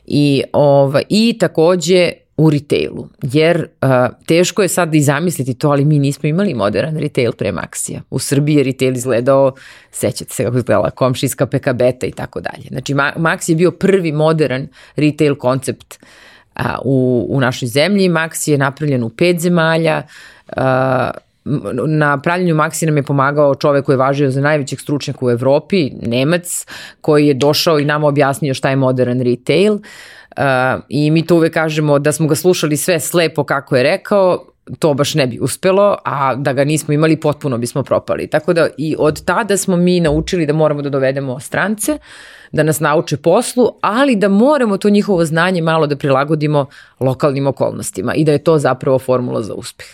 i, 0.07 0.43
ova, 0.53 1.01
i 1.09 1.37
takođe 1.41 2.13
u 2.37 2.51
retailu, 2.51 3.09
jer 3.23 3.67
uh, 3.83 3.89
teško 4.27 4.63
je 4.63 4.69
sad 4.69 4.95
i 4.95 5.01
zamisliti 5.01 5.55
to, 5.55 5.69
ali 5.69 5.85
mi 5.85 5.99
nismo 5.99 6.29
imali 6.29 6.55
modern 6.55 6.97
retail 6.99 7.33
pre 7.33 7.53
Maxija. 7.53 8.01
U 8.11 8.19
Srbiji 8.19 8.57
je 8.57 8.65
retail 8.65 8.97
izgledao, 8.97 9.53
sećate 9.91 10.35
se 10.35 10.45
kako 10.45 10.57
izgledala, 10.57 10.91
komšijska 10.91 11.47
PKB-ta 11.47 12.07
i 12.07 12.13
tako 12.13 12.41
dalje. 12.41 12.69
Znači, 12.69 12.95
Maxi 12.95 13.51
je 13.51 13.57
bio 13.57 13.71
prvi 13.71 14.13
modern 14.13 14.67
retail 14.97 15.35
koncept 15.35 15.99
uh, 16.57 16.65
u, 16.85 17.27
u 17.31 17.41
našoj 17.41 17.69
zemlji. 17.69 18.09
Maxi 18.09 18.51
je 18.51 18.59
napravljen 18.59 19.03
u 19.03 19.09
pet 19.09 19.41
zemalja, 19.41 20.03
uh, 20.57 20.63
na 21.87 22.21
pravljenju 22.21 22.55
Maxi 22.55 22.87
nam 22.87 22.97
je 22.97 23.03
pomagao 23.03 23.55
čovek 23.55 23.85
koji 23.85 23.95
je 23.95 23.99
važio 23.99 24.31
za 24.31 24.41
najvećeg 24.41 24.81
stručnjaka 24.81 25.27
u 25.27 25.31
Evropi, 25.31 25.91
Nemac, 26.03 26.67
koji 27.01 27.27
je 27.27 27.35
došao 27.35 27.79
i 27.79 27.85
nama 27.85 28.07
objasnio 28.07 28.55
šta 28.55 28.71
je 28.71 28.77
modern 28.77 29.21
retail. 29.21 29.73
Uh, 29.73 29.81
I 30.89 31.11
mi 31.11 31.27
to 31.27 31.37
uvek 31.37 31.55
kažemo 31.55 31.99
da 31.99 32.13
smo 32.13 32.27
ga 32.27 32.35
slušali 32.35 32.77
sve 32.77 33.01
slepo 33.01 33.45
kako 33.45 33.77
je 33.77 33.83
rekao, 33.83 34.45
to 34.79 34.95
baš 34.95 35.15
ne 35.15 35.27
bi 35.27 35.39
uspelo, 35.41 35.97
a 36.05 36.35
da 36.35 36.53
ga 36.53 36.65
nismo 36.65 36.95
imali 36.95 37.21
potpuno 37.21 37.59
bismo 37.59 37.83
propali. 37.83 38.27
Tako 38.27 38.53
da 38.53 38.69
i 38.79 38.97
od 38.99 39.25
tada 39.25 39.57
smo 39.57 39.77
mi 39.77 40.01
naučili 40.01 40.47
da 40.47 40.53
moramo 40.53 40.83
da 40.83 40.89
dovedemo 40.89 41.41
strance, 41.41 41.99
da 42.53 42.63
nas 42.63 42.81
nauče 42.81 43.17
poslu, 43.17 43.69
ali 43.81 44.17
da 44.17 44.29
moramo 44.29 44.77
to 44.77 44.91
njihovo 44.91 45.25
znanje 45.25 45.63
malo 45.63 45.87
da 45.87 45.97
prilagodimo 45.97 46.67
lokalnim 47.01 47.47
okolnostima 47.47 48.15
i 48.15 48.25
da 48.25 48.33
je 48.33 48.45
to 48.45 48.59
zapravo 48.59 48.99
formula 48.99 49.43
za 49.43 49.55
uspeh. 49.55 49.87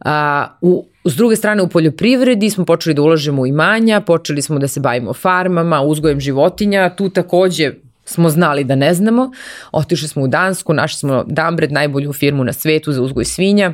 A, 0.00 0.46
u, 0.60 0.86
s 1.04 1.16
druge 1.16 1.36
strane 1.36 1.62
u 1.62 1.68
poljoprivredi 1.68 2.50
smo 2.50 2.64
počeli 2.64 2.94
da 2.94 3.02
ulažemo 3.02 3.42
u 3.42 3.46
imanja, 3.46 4.00
počeli 4.00 4.42
smo 4.42 4.58
da 4.58 4.68
se 4.68 4.80
bavimo 4.80 5.12
farmama, 5.14 5.82
uzgojem 5.82 6.20
životinja, 6.20 6.90
tu 6.96 7.08
takođe 7.08 7.72
smo 8.06 8.30
znali 8.30 8.64
da 8.64 8.74
ne 8.74 8.94
znamo. 8.94 9.30
Otišli 9.72 10.08
smo 10.08 10.22
u 10.22 10.28
Dansku, 10.28 10.72
našli 10.72 10.98
smo 10.98 11.24
Dambred, 11.26 11.72
najbolju 11.72 12.12
firmu 12.12 12.44
na 12.44 12.52
svetu 12.52 12.92
za 12.92 13.02
uzgoj 13.02 13.24
svinja 13.24 13.72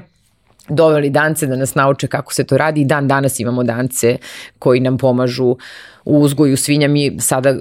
doveli 0.69 1.11
dance 1.11 1.47
da 1.47 1.57
nas 1.57 1.75
nauče 1.75 2.07
kako 2.07 2.33
se 2.33 2.45
to 2.45 2.57
radi 2.59 2.81
i 2.81 2.85
dan 2.85 3.09
danas 3.09 3.41
imamo 3.41 3.63
dance 3.63 4.17
koji 4.59 4.81
nam 4.81 4.99
pomažu 4.99 5.57
u 6.05 6.21
uzgoju 6.21 6.57
svinja. 6.57 6.89
Mi 6.89 7.17
sada 7.21 7.51
uh, 7.51 7.59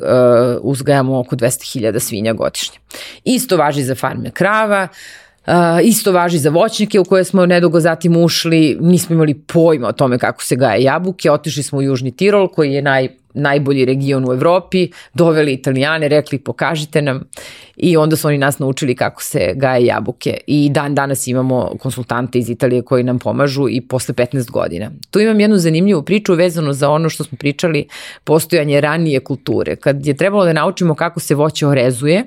uzgajamo 0.62 1.20
oko 1.20 1.36
200.000 1.36 2.00
svinja 2.00 2.34
godišnje. 2.34 2.78
Isto 3.24 3.58
važi 3.58 3.84
za 3.84 3.96
farme 3.96 4.32
krava, 4.32 4.88
Uh, 5.48 5.54
isto 5.84 6.12
važi 6.12 6.38
za 6.38 6.50
voćnike 6.50 7.00
u 7.00 7.06
koje 7.06 7.24
smo 7.24 7.46
nedugo 7.46 7.80
zatim 7.80 8.18
ušli, 8.18 8.78
nismo 8.82 9.14
imali 9.14 9.34
pojma 9.34 9.88
o 9.88 9.92
tome 9.92 10.18
kako 10.18 10.44
se 10.44 10.56
gaje 10.56 10.84
jabuke, 10.84 11.32
otišli 11.32 11.64
smo 11.64 11.80
u 11.80 11.82
Južni 11.82 12.16
Tirol 12.16 12.48
koji 12.48 12.74
je 12.74 12.82
naj 12.82 13.08
najbolji 13.34 13.86
region 13.86 14.30
u 14.30 14.34
Evropi, 14.34 14.90
doveli 15.14 15.54
italijane, 15.54 16.08
rekli 16.08 16.38
pokažite 16.38 17.02
nam 17.02 17.24
i 17.78 17.98
onda 17.98 18.16
su 18.16 18.28
oni 18.28 18.38
nas 18.38 18.60
naučili 18.60 18.96
kako 18.96 19.24
se 19.24 19.54
gaje 19.56 19.86
jabuke 19.86 20.38
i 20.48 20.70
dan 20.70 20.96
danas 20.96 21.28
imamo 21.28 21.72
konsultante 21.80 22.40
iz 22.40 22.50
Italije 22.50 22.82
koji 22.82 23.04
nam 23.04 23.20
pomažu 23.20 23.70
i 23.70 23.82
posle 23.82 24.16
15 24.16 24.52
godina. 24.52 24.92
Tu 25.12 25.20
imam 25.20 25.40
jednu 25.40 25.58
zanimljivu 25.58 26.04
priču 26.04 26.34
vezano 26.34 26.74
za 26.74 26.90
ono 26.90 27.10
što 27.10 27.24
smo 27.24 27.38
pričali 27.38 27.88
postojanje 28.24 28.82
ranije 28.82 29.20
kulture. 29.20 29.76
Kad 29.76 30.06
je 30.06 30.18
trebalo 30.18 30.46
da 30.46 30.54
naučimo 30.54 30.96
kako 30.96 31.20
se 31.20 31.36
voće 31.36 31.68
orezuje, 31.68 32.24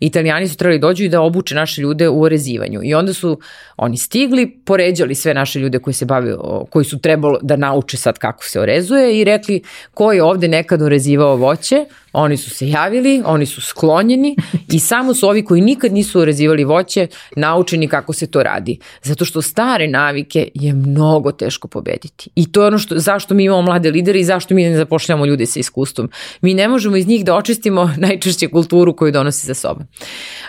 italijani 0.00 0.48
su 0.48 0.56
trebali 0.56 0.78
dođu 0.78 1.04
i 1.04 1.08
da 1.08 1.20
obuče 1.20 1.54
naše 1.54 1.82
ljude 1.82 2.08
u 2.08 2.22
orezivanju 2.22 2.80
i 2.82 2.94
onda 2.94 3.12
su 3.12 3.38
oni 3.76 3.96
stigli, 3.96 4.50
poređali 4.64 5.14
sve 5.14 5.34
naše 5.34 5.58
ljude 5.58 5.78
koji 5.78 5.94
se 5.94 6.04
bave, 6.04 6.34
koji 6.70 6.84
su 6.84 6.98
trebalo 6.98 7.38
da 7.42 7.56
nauče 7.56 7.96
sad 7.96 8.18
kako 8.18 8.44
se 8.44 8.60
orezuje 8.60 9.20
i 9.20 9.24
rekli 9.24 9.62
ko 9.94 10.12
je 10.12 10.22
ovde 10.22 10.43
nekad 10.48 10.82
orezivao 10.82 11.36
voće, 11.36 11.84
oni 12.12 12.36
su 12.36 12.50
se 12.50 12.68
javili, 12.68 13.22
oni 13.24 13.46
su 13.46 13.60
sklonjeni 13.60 14.36
i 14.72 14.78
samo 14.78 15.14
su 15.14 15.28
ovi 15.28 15.44
koji 15.44 15.60
nikad 15.60 15.92
nisu 15.92 16.20
orezivali 16.20 16.64
voće 16.64 17.06
naučeni 17.36 17.88
kako 17.88 18.12
se 18.12 18.26
to 18.26 18.42
radi. 18.42 18.78
Zato 19.02 19.24
što 19.24 19.42
stare 19.42 19.88
navike 19.88 20.48
je 20.54 20.72
mnogo 20.72 21.32
teško 21.32 21.68
pobediti. 21.68 22.30
I 22.34 22.52
to 22.52 22.60
je 22.60 22.66
ono 22.66 22.78
što, 22.78 22.98
zašto 22.98 23.34
mi 23.34 23.44
imamo 23.44 23.62
mlade 23.62 23.90
lidere 23.90 24.20
i 24.20 24.24
zašto 24.24 24.54
mi 24.54 24.64
ne 24.64 24.76
zapošljamo 24.76 25.26
ljude 25.26 25.46
sa 25.46 25.60
iskustvom. 25.60 26.10
Mi 26.40 26.54
ne 26.54 26.68
možemo 26.68 26.96
iz 26.96 27.06
njih 27.06 27.24
da 27.24 27.36
očistimo 27.36 27.90
najčešće 28.06 28.48
kulturu 28.48 28.96
koju 28.96 29.12
donosi 29.12 29.46
za 29.46 29.54
sobom. 29.54 29.86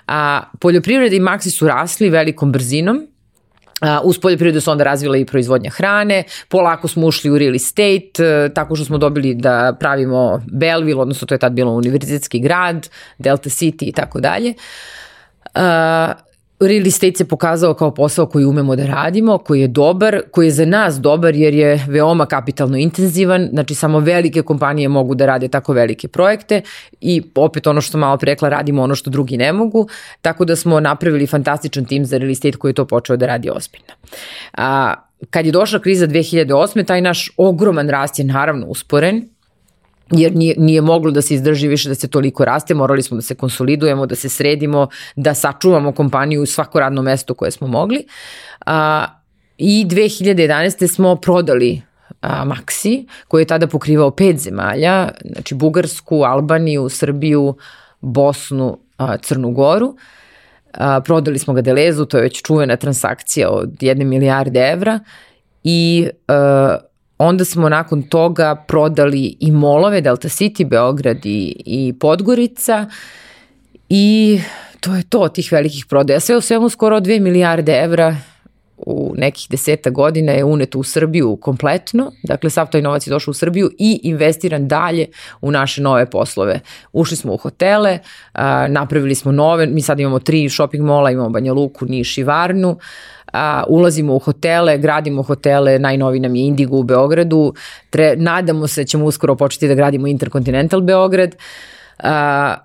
A, 0.08 0.42
poljoprivreda 0.60 1.16
i 1.16 1.20
maksi 1.20 1.52
su 1.52 1.68
rasli 1.68 2.10
velikom 2.10 2.52
brzinom, 2.52 3.08
uz 4.04 4.20
poljoprivredu 4.20 4.62
se 4.62 4.72
onda 4.72 4.84
razvila 4.84 5.18
i 5.18 5.26
proizvodnja 5.26 5.70
hrane, 5.70 6.24
polako 6.50 6.88
smo 6.88 7.08
ušli 7.08 7.32
u 7.32 7.38
real 7.38 7.56
estate, 7.56 8.46
uh, 8.46 8.54
tako 8.54 8.76
što 8.76 8.86
smo 8.86 8.98
dobili 8.98 9.34
da 9.34 9.76
pravimo 9.80 10.42
Belleville, 10.52 11.02
odnosno 11.02 11.28
to 11.28 11.36
je 11.36 11.40
tad 11.40 11.54
bilo 11.54 11.72
univerzitetski 11.72 12.40
grad, 12.40 12.90
Delta 13.18 13.50
City 13.50 13.90
i 13.90 13.92
tako 13.92 14.20
dalje. 14.20 14.54
Real 16.60 16.88
estate 16.88 17.18
se 17.18 17.28
pokazao 17.28 17.74
kao 17.74 17.94
posao 17.94 18.26
koji 18.26 18.46
umemo 18.46 18.76
da 18.76 18.86
radimo, 18.86 19.38
koji 19.38 19.62
je 19.62 19.68
dobar, 19.68 20.22
koji 20.32 20.48
je 20.48 20.52
za 20.52 20.66
nas 20.66 20.96
dobar 20.96 21.36
jer 21.36 21.54
je 21.54 21.86
veoma 21.88 22.26
kapitalno 22.26 22.78
intenzivan, 22.78 23.50
znači 23.52 23.76
samo 23.76 24.00
velike 24.00 24.42
kompanije 24.42 24.90
mogu 24.90 25.16
da 25.16 25.26
rade 25.26 25.48
tako 25.48 25.74
velike 25.74 26.08
projekte 26.08 26.62
i 27.02 27.24
opet 27.36 27.68
ono 27.68 27.82
što 27.82 27.98
malo 27.98 28.18
prekla 28.18 28.50
radimo 28.50 28.84
ono 28.84 28.96
što 28.96 29.10
drugi 29.10 29.38
ne 29.38 29.54
mogu, 29.54 29.88
tako 30.22 30.46
da 30.46 30.56
smo 30.56 30.80
napravili 30.80 31.28
fantastičan 31.28 31.86
tim 31.86 32.06
za 32.06 32.18
real 32.18 32.32
estate 32.32 32.58
koji 32.58 32.70
je 32.70 32.76
to 32.76 32.86
počeo 32.86 33.18
da 33.18 33.26
radi 33.26 33.50
ozbiljno. 33.50 33.94
A, 34.54 34.94
kad 35.30 35.46
je 35.46 35.52
došla 35.52 35.80
kriza 35.80 36.08
2008. 36.08 36.86
taj 36.86 37.02
naš 37.02 37.32
ogroman 37.38 37.90
rast 37.90 38.20
je 38.20 38.26
naravno 38.26 38.68
usporen, 38.68 39.30
jer 40.12 40.36
nije, 40.36 40.56
nije 40.58 40.82
moglo 40.82 41.12
da 41.12 41.22
se 41.22 41.34
izdrži 41.34 41.68
više 41.68 41.90
da 41.90 41.96
se 41.96 42.08
toliko 42.08 42.46
raste, 42.46 42.74
morali 42.74 43.04
smo 43.04 43.16
da 43.16 43.22
se 43.22 43.36
konsolidujemo, 43.36 44.06
da 44.06 44.16
se 44.16 44.30
sredimo, 44.30 44.88
da 45.16 45.34
sačuvamo 45.34 45.92
kompaniju 45.92 46.42
u 46.42 46.46
svako 46.46 46.80
radno 46.80 47.02
mesto 47.02 47.34
koje 47.34 47.52
smo 47.52 47.68
mogli. 47.68 48.06
A, 48.66 49.06
I 49.58 49.86
2011. 49.90 50.88
smo 50.88 51.16
prodali 51.16 51.82
a, 52.22 52.46
Maxi, 52.46 53.08
koji 53.28 53.42
je 53.42 53.48
tada 53.48 53.68
pokrivao 53.68 54.12
pet 54.12 54.38
zemalja, 54.38 55.10
znači 55.26 55.56
Bugarsku, 55.56 56.24
Albaniju, 56.24 56.90
Srbiju, 56.90 57.56
Bosnu, 58.02 58.78
a, 58.98 59.18
Crnu 59.18 59.52
Goru. 59.52 59.96
A, 60.74 61.02
prodali 61.02 61.40
smo 61.40 61.54
ga 61.54 61.62
Delezu, 61.62 62.06
to 62.06 62.18
je 62.18 62.24
već 62.24 62.42
čuvena 62.42 62.76
transakcija 62.76 63.50
od 63.50 63.84
jedne 63.84 64.06
milijarde 64.06 64.60
evra 64.60 65.00
i 65.64 66.08
a, 66.28 66.78
onda 67.18 67.46
smo 67.46 67.70
nakon 67.70 68.04
toga 68.04 68.56
prodali 68.68 69.38
i 69.40 69.52
molove 69.52 70.02
Delta 70.02 70.28
City, 70.28 70.68
Beograd 70.68 71.26
i, 71.26 71.56
i 71.66 71.94
Podgorica 72.00 72.86
i 73.90 74.40
to 74.80 74.96
je 74.96 75.04
to 75.04 75.28
tih 75.28 75.52
velikih 75.52 75.86
prodaja. 75.86 76.20
Sve 76.20 76.38
u 76.38 76.42
svemu 76.42 76.70
skoro 76.70 77.00
2 77.00 77.20
milijarde 77.20 77.74
evra 77.84 78.16
u 78.78 79.14
nekih 79.18 79.48
deseta 79.50 79.90
godina 79.90 80.32
je 80.32 80.44
uneto 80.44 80.80
u 80.80 80.84
Srbiju 80.84 81.36
kompletno, 81.36 82.12
dakle 82.24 82.50
sav 82.50 82.70
taj 82.70 82.82
novac 82.82 83.08
je 83.08 83.12
došao 83.12 83.32
u 83.32 83.34
Srbiju 83.34 83.72
i 83.80 84.00
investiran 84.04 84.68
dalje 84.68 85.08
u 85.42 85.52
naše 85.52 85.82
nove 85.82 86.10
poslove. 86.10 86.60
Ušli 86.94 87.18
smo 87.18 87.34
u 87.34 87.38
hotele, 87.38 88.00
napravili 88.68 89.16
smo 89.16 89.32
nove, 89.32 89.66
mi 89.66 89.82
sad 89.82 90.00
imamo 90.00 90.20
tri 90.20 90.50
shopping 90.50 90.84
mola, 90.84 91.12
imamo 91.12 91.30
Banja 91.30 91.54
Luku, 91.54 91.86
Niš 91.86 92.18
i 92.18 92.24
Varnu, 92.24 92.78
a, 93.34 93.64
ulazimo 93.70 94.16
u 94.16 94.20
hotele, 94.20 94.78
gradimo 94.78 95.24
hotele, 95.24 95.80
najnovi 95.80 96.20
nam 96.20 96.36
je 96.36 96.46
Indigo 96.46 96.78
u 96.78 96.84
Beogradu, 96.84 97.54
Tre, 97.90 98.16
nadamo 98.18 98.68
se 98.68 98.82
da 98.82 98.86
ćemo 98.86 99.06
uskoro 99.06 99.36
početi 99.36 99.68
da 99.68 99.76
gradimo 99.76 100.08
Intercontinental 100.08 100.82
Beograd, 100.82 101.36
a, 102.00 102.56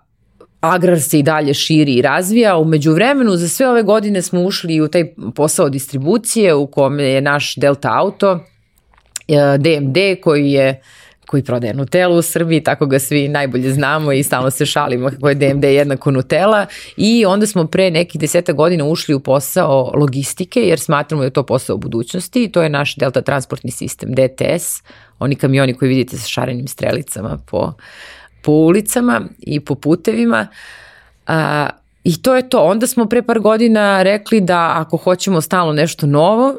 agrar 0.61 1.01
se 1.01 1.19
i 1.19 1.23
dalje 1.23 1.55
širi 1.55 1.95
i 1.95 2.03
razvija. 2.03 2.57
Umeđu 2.57 2.93
vremenu 2.93 3.37
za 3.37 3.49
sve 3.49 3.69
ove 3.69 3.83
godine 3.83 4.23
smo 4.23 4.41
ušli 4.41 4.81
u 4.81 4.89
taj 4.89 5.05
posao 5.35 5.69
distribucije 5.69 6.55
u 6.55 6.67
kome 6.67 7.05
je 7.05 7.21
naš 7.21 7.55
Delta 7.57 7.99
Auto, 7.99 8.45
DMD 9.59 9.97
koji 10.23 10.53
je 10.53 10.81
koji 11.31 11.43
prodaje 11.45 11.75
Nutella 11.75 12.17
u 12.17 12.23
Srbiji, 12.23 12.63
tako 12.63 12.87
ga 12.87 12.99
svi 12.99 13.29
najbolje 13.29 13.73
znamo 13.73 14.13
i 14.13 14.23
stalno 14.23 14.51
se 14.51 14.67
šalimo 14.67 15.11
kako 15.11 15.29
je 15.29 15.35
DMD 15.35 15.65
jednako 15.65 16.11
Nutella. 16.11 16.67
I 16.97 17.27
onda 17.27 17.47
smo 17.47 17.67
pre 17.67 17.91
nekih 17.91 18.21
deseta 18.21 18.53
godina 18.53 18.85
ušli 18.85 19.15
u 19.15 19.21
posao 19.21 19.93
logistike 19.95 20.61
jer 20.61 20.81
smatramo 20.81 21.23
da 21.23 21.27
je 21.27 21.31
to 21.31 21.47
posao 21.47 21.77
budućnosti. 21.77 22.45
I 22.45 22.53
to 22.53 22.63
je 22.63 22.69
naš 22.69 22.97
Delta 22.97 23.23
transportni 23.23 23.71
sistem 23.71 24.11
DTS, 24.15 24.83
oni 25.19 25.35
kamioni 25.35 25.75
koji 25.75 25.89
vidite 25.89 26.17
sa 26.17 26.29
šarenim 26.29 26.69
strelicama 26.69 27.39
po 27.51 27.73
po 28.43 28.53
ulicama 28.53 29.21
i 29.39 29.61
po 29.61 29.75
putevima. 29.75 30.47
A, 31.27 31.69
I 32.05 32.23
to 32.23 32.37
je 32.37 32.49
to. 32.49 32.63
Onda 32.63 32.87
smo 32.87 33.07
pre 33.07 33.23
par 33.23 33.39
godina 33.41 34.03
rekli 34.03 34.41
da 34.41 34.73
ako 34.77 34.97
hoćemo 34.97 35.41
stalno 35.41 35.73
nešto 35.73 36.07
novo, 36.07 36.55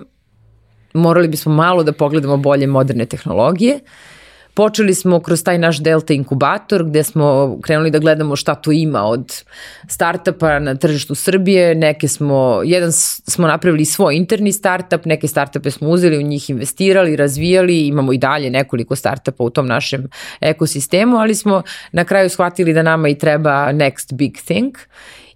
morali 0.94 1.28
bismo 1.28 1.54
malo 1.54 1.84
da 1.84 1.92
pogledamo 1.92 2.38
bolje 2.38 2.68
moderne 2.68 3.06
tehnologije. 3.06 3.76
Uh, 3.76 4.21
Počeli 4.54 4.94
smo 4.94 5.20
kroz 5.20 5.44
taj 5.44 5.58
naš 5.58 5.80
Delta 5.80 6.14
inkubator 6.14 6.84
gde 6.84 7.04
smo 7.04 7.58
krenuli 7.62 7.92
da 7.92 8.00
gledamo 8.00 8.36
šta 8.36 8.56
tu 8.56 8.72
ima 8.72 9.04
od 9.04 9.44
startupa 9.88 10.60
na 10.60 10.76
tržištu 10.76 11.16
Srbije, 11.16 11.76
neke 11.76 12.08
smo, 12.08 12.62
jedan 12.66 12.92
smo 13.28 13.48
napravili 13.48 13.86
svoj 13.86 14.16
interni 14.16 14.52
startup, 14.52 15.06
neke 15.06 15.28
startupe 15.28 15.72
smo 15.72 15.90
uzeli, 15.90 16.18
u 16.18 16.22
njih 16.22 16.50
investirali, 16.50 17.16
razvijali, 17.16 17.88
imamo 17.88 18.14
i 18.14 18.18
dalje 18.18 18.50
nekoliko 18.50 18.96
startupa 18.96 19.44
u 19.44 19.50
tom 19.50 19.68
našem 19.68 20.08
ekosistemu, 20.42 21.18
ali 21.18 21.36
smo 21.36 21.64
na 21.92 22.04
kraju 22.04 22.30
shvatili 22.30 22.74
da 22.74 22.82
nama 22.82 23.10
i 23.10 23.18
treba 23.18 23.74
next 23.74 24.14
big 24.14 24.34
thing 24.46 24.76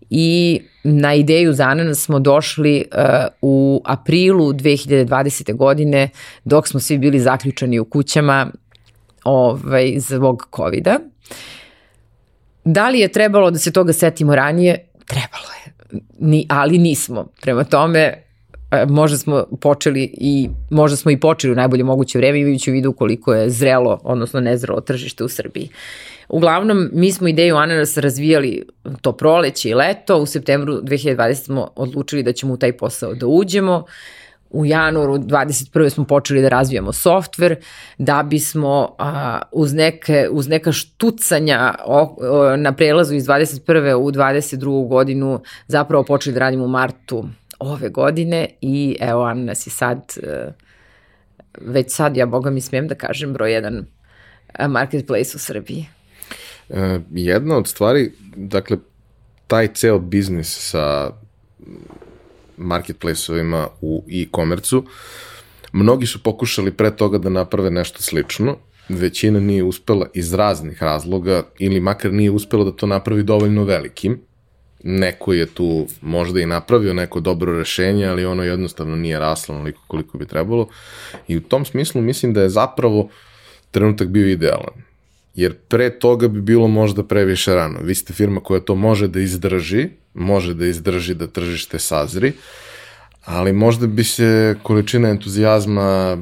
i 0.09 0.61
na 0.83 1.13
ideju 1.13 1.53
za 1.53 1.63
ananas 1.63 1.99
smo 1.99 2.19
došli 2.19 2.85
uh, 2.91 3.01
u 3.41 3.81
aprilu 3.85 4.53
2020. 4.53 5.55
godine 5.55 6.09
dok 6.43 6.67
smo 6.67 6.79
svi 6.79 6.97
bili 6.97 7.19
zaključani 7.19 7.79
u 7.79 7.85
kućama 7.85 8.51
ovaj, 9.25 9.95
zbog 9.99 10.47
covid 10.55 10.83
-a. 10.83 10.99
Da 12.65 12.89
li 12.89 12.99
je 12.99 13.07
trebalo 13.07 13.51
da 13.51 13.59
se 13.59 13.71
toga 13.71 13.93
setimo 13.93 14.35
ranije? 14.35 14.87
Trebalo 15.05 15.47
je, 15.65 15.71
Ni, 16.19 16.45
ali 16.49 16.77
nismo. 16.77 17.27
Prema 17.41 17.63
tome, 17.63 17.99
e, 18.71 18.85
možda 18.85 19.17
smo 19.17 19.45
počeli 19.61 20.13
i 20.17 20.49
možda 20.69 20.97
smo 20.97 21.11
i 21.11 21.19
počeli 21.19 21.53
u 21.53 21.55
najbolje 21.55 21.83
moguće 21.83 22.17
vreme 22.17 22.39
imajući 22.39 22.71
u 22.71 22.73
vidu 22.73 22.93
koliko 22.93 23.33
je 23.33 23.49
zrelo, 23.49 23.99
odnosno 24.03 24.39
nezrelo 24.39 24.81
tržište 24.81 25.23
u 25.23 25.29
Srbiji. 25.29 25.69
Uglavnom, 26.29 26.89
mi 26.93 27.11
smo 27.11 27.27
ideju 27.27 27.55
Ananas 27.55 27.97
razvijali 27.97 28.67
to 29.01 29.11
proleće 29.11 29.69
i 29.69 29.73
leto. 29.73 30.17
U 30.17 30.25
septembru 30.25 30.73
2020 30.81 31.33
smo 31.33 31.71
odlučili 31.75 32.23
da 32.23 32.33
ćemo 32.33 32.53
u 32.53 32.57
taj 32.57 32.77
posao 32.77 33.13
da 33.13 33.27
uđemo. 33.27 33.75
Uh, 33.75 33.85
u 34.49 34.65
januaru 34.65 35.17
21. 35.17 35.89
smo 35.89 36.05
počeli 36.05 36.41
da 36.41 36.49
razvijamo 36.49 36.93
softver 36.93 37.55
da 37.97 38.23
bismo 38.23 38.95
a, 38.97 39.41
uz, 39.51 39.73
neke, 39.73 40.27
uz 40.31 40.47
neka 40.47 40.71
štucanja 40.71 41.75
o, 41.85 42.15
o, 42.19 42.57
na 42.57 42.71
prelazu 42.71 43.15
iz 43.15 43.25
21. 43.25 43.93
u 43.93 44.11
22. 44.11 44.87
godinu 44.87 45.41
zapravo 45.67 46.03
počeli 46.03 46.33
da 46.33 46.39
radimo 46.39 46.65
u 46.65 46.67
martu 46.67 47.25
ove 47.59 47.89
godine 47.89 48.49
i 48.61 48.97
evo 48.99 49.23
Ana 49.23 49.43
nas 49.43 49.67
je 49.67 49.71
sad 49.71 50.01
e, 50.23 50.51
već 51.61 51.95
sad 51.95 52.17
ja 52.17 52.25
boga 52.25 52.49
mi 52.49 52.61
smijem 52.61 52.87
da 52.87 52.95
kažem 52.95 53.33
broj 53.33 53.53
jedan 53.53 53.85
e, 54.53 54.67
marketplace 54.67 55.31
u 55.35 55.39
Srbiji. 55.39 55.85
E, 56.69 56.99
jedna 57.11 57.57
od 57.57 57.67
stvari, 57.67 58.11
dakle, 58.35 58.77
taj 59.47 59.67
ceo 59.73 59.99
biznis 59.99 60.69
sa 60.71 61.11
marketplace-ovima 62.57 63.67
u 63.81 64.03
e-komercu. 64.11 64.85
Mnogi 65.73 66.05
su 66.05 66.23
pokušali 66.23 66.71
pre 66.71 66.95
toga 66.95 67.17
da 67.17 67.29
naprave 67.29 67.71
nešto 67.71 68.01
slično, 68.01 68.57
većina 68.89 69.39
nije 69.39 69.63
uspela 69.63 70.07
iz 70.13 70.33
raznih 70.33 70.83
razloga 70.83 71.43
ili 71.59 71.79
makar 71.79 72.13
nije 72.13 72.31
uspela 72.31 72.63
da 72.63 72.71
to 72.71 72.87
napravi 72.87 73.23
dovoljno 73.23 73.63
velikim. 73.63 74.21
Neko 74.83 75.33
je 75.33 75.45
tu 75.45 75.87
možda 76.01 76.41
i 76.41 76.45
napravio 76.45 76.93
neko 76.93 77.19
dobro 77.19 77.57
rešenje, 77.57 78.05
ali 78.05 78.25
ono 78.25 78.43
jednostavno 78.43 78.95
nije 78.95 79.19
raslo 79.19 79.55
onoliko 79.55 79.81
koliko 79.87 80.17
bi 80.17 80.25
trebalo. 80.25 80.67
I 81.27 81.37
u 81.37 81.41
tom 81.41 81.65
smislu 81.65 82.01
mislim 82.01 82.33
da 82.33 82.41
je 82.41 82.49
zapravo 82.49 83.09
trenutak 83.71 84.07
bio 84.07 84.27
idealan. 84.27 84.83
Jer 85.35 85.53
pre 85.53 85.99
toga 85.99 86.27
bi 86.27 86.41
bilo 86.41 86.67
možda 86.67 87.03
previše 87.03 87.55
rano. 87.55 87.79
Vi 87.81 87.95
ste 87.95 88.13
firma 88.13 88.39
koja 88.39 88.59
to 88.59 88.75
može 88.75 89.07
da 89.07 89.19
izdrži, 89.19 89.89
može 90.15 90.53
da 90.53 90.65
izdrži 90.65 91.13
da 91.13 91.27
tržište 91.27 91.79
sazri, 91.79 92.33
ali 93.25 93.53
možda 93.53 93.87
bi 93.87 94.03
se 94.03 94.55
količina 94.63 95.09
entuzijazma 95.09 96.17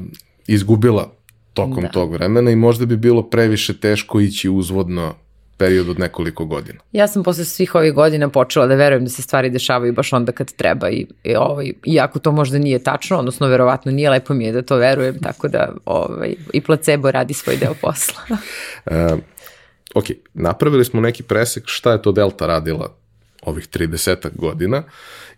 izgubila 0.46 1.10
tokom 1.54 1.82
da. 1.82 1.88
tog 1.88 2.12
vremena 2.12 2.50
i 2.50 2.56
možda 2.56 2.86
bi 2.86 2.96
bilo 2.96 3.22
previše 3.22 3.80
teško 3.80 4.20
ići 4.20 4.48
uzvodno 4.48 5.14
period 5.56 5.88
od 5.88 5.98
nekoliko 5.98 6.44
godina. 6.44 6.78
Ja 6.92 7.08
sam 7.08 7.22
posle 7.22 7.44
svih 7.44 7.74
ovih 7.74 7.92
godina 7.92 8.28
počela 8.28 8.66
da 8.66 8.74
verujem 8.74 9.04
da 9.04 9.10
se 9.10 9.22
stvari 9.22 9.50
dešavaju 9.50 9.92
baš 9.92 10.12
onda 10.12 10.32
kad 10.32 10.52
treba 10.52 10.90
i, 10.90 11.06
i 11.24 11.36
ovaj, 11.36 11.72
iako 11.84 12.18
to 12.18 12.32
možda 12.32 12.58
nije 12.58 12.78
tačno, 12.78 13.18
odnosno 13.18 13.46
verovatno 13.46 13.92
nije 13.92 14.10
lepo 14.10 14.34
mi 14.34 14.44
je 14.44 14.52
da 14.52 14.62
to 14.62 14.76
verujem, 14.76 15.18
tako 15.22 15.48
da 15.48 15.72
ovaj, 15.84 16.34
i 16.52 16.60
placebo 16.60 17.10
radi 17.10 17.34
svoj 17.34 17.56
deo 17.56 17.74
posla. 17.80 18.20
uh, 18.30 19.18
ok, 19.98 20.04
napravili 20.34 20.84
smo 20.84 21.00
neki 21.00 21.22
presek 21.22 21.62
šta 21.66 21.92
je 21.92 22.02
to 22.02 22.12
Delta 22.12 22.46
radila 22.46 23.03
ovih 23.46 23.68
30 23.68 24.28
godina 24.34 24.82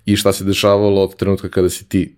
i 0.04 0.16
šta 0.16 0.32
se 0.32 0.44
dešavalo 0.44 1.02
od 1.02 1.16
trenutka 1.16 1.48
kada 1.48 1.70
si 1.70 1.88
ti 1.88 2.16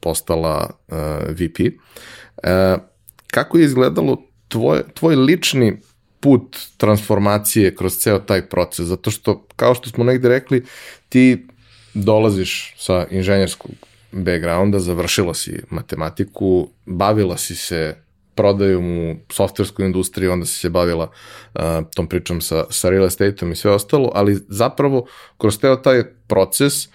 postala 0.00 0.70
uh, 0.88 0.96
VP. 1.28 1.60
Uh, 1.60 2.82
kako 3.26 3.58
je 3.58 3.64
izgledalo 3.64 4.22
tvoj, 4.48 4.82
tvoj 4.94 5.16
lični 5.16 5.80
put 6.20 6.56
transformacije 6.76 7.74
kroz 7.76 7.96
ceo 7.96 8.18
taj 8.18 8.48
proces, 8.48 8.86
zato 8.86 9.10
što, 9.10 9.46
kao 9.56 9.74
što 9.74 9.90
smo 9.90 10.04
negde 10.04 10.28
rekli, 10.28 10.64
ti 11.08 11.46
dolaziš 11.94 12.74
sa 12.78 13.06
inženjerskog 13.10 13.70
backgrounda, 14.12 14.78
završila 14.78 15.34
si 15.34 15.62
matematiku, 15.70 16.68
bavila 16.86 17.36
si 17.36 17.56
se 17.56 17.96
prodajom 18.40 18.98
u 18.98 19.16
softverskoj 19.28 19.86
industriji, 19.86 20.28
onda 20.28 20.46
se 20.46 20.70
bavila 20.70 21.10
uh, 21.10 21.60
tom 21.94 22.06
pričom 22.08 22.40
sa, 22.40 22.64
sa 22.70 22.88
real 22.88 23.04
estate-om 23.04 23.52
i 23.52 23.56
sve 23.56 23.70
ostalo, 23.70 24.12
ali 24.14 24.38
zapravo 24.48 25.04
kroz 25.38 25.58
teo 25.58 25.76
taj 25.76 26.04
proces 26.26 26.88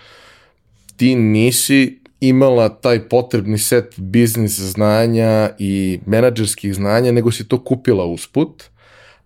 ti 0.97 1.15
nisi 1.15 1.99
imala 2.19 2.69
taj 2.69 3.03
potrebni 3.09 3.57
set 3.57 3.93
biznis 3.97 4.59
znanja 4.59 5.49
i 5.59 5.99
menadžerskih 6.05 6.73
znanja, 6.75 7.11
nego 7.11 7.31
si 7.31 7.47
to 7.47 7.61
kupila 7.63 8.05
usput, 8.05 8.63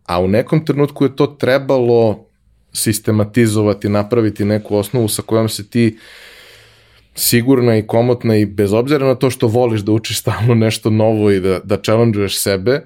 a 0.06 0.20
u 0.20 0.28
nekom 0.28 0.66
trenutku 0.66 1.06
je 1.06 1.16
to 1.16 1.28
trebalo 1.28 2.26
sistematizovati, 2.74 3.90
napraviti 3.90 4.46
neku 4.46 4.76
osnovu 4.76 5.08
sa 5.08 5.22
kojom 5.22 5.50
se 5.50 5.70
ti 5.70 5.96
uh, 5.96 6.30
sigurna 7.20 7.78
i 7.78 7.88
komotna 7.88 8.36
i 8.36 8.46
bez 8.46 8.74
obzira 8.74 9.08
na 9.08 9.16
to 9.16 9.30
što 9.30 9.48
voliš 9.48 9.82
da 9.82 9.92
učiš 9.92 10.20
stalno 10.20 10.56
nešto 10.56 10.90
novo 10.90 11.32
i 11.32 11.40
da, 11.40 11.60
da 11.64 11.78
challenge 11.78 12.30
sebe, 12.30 12.82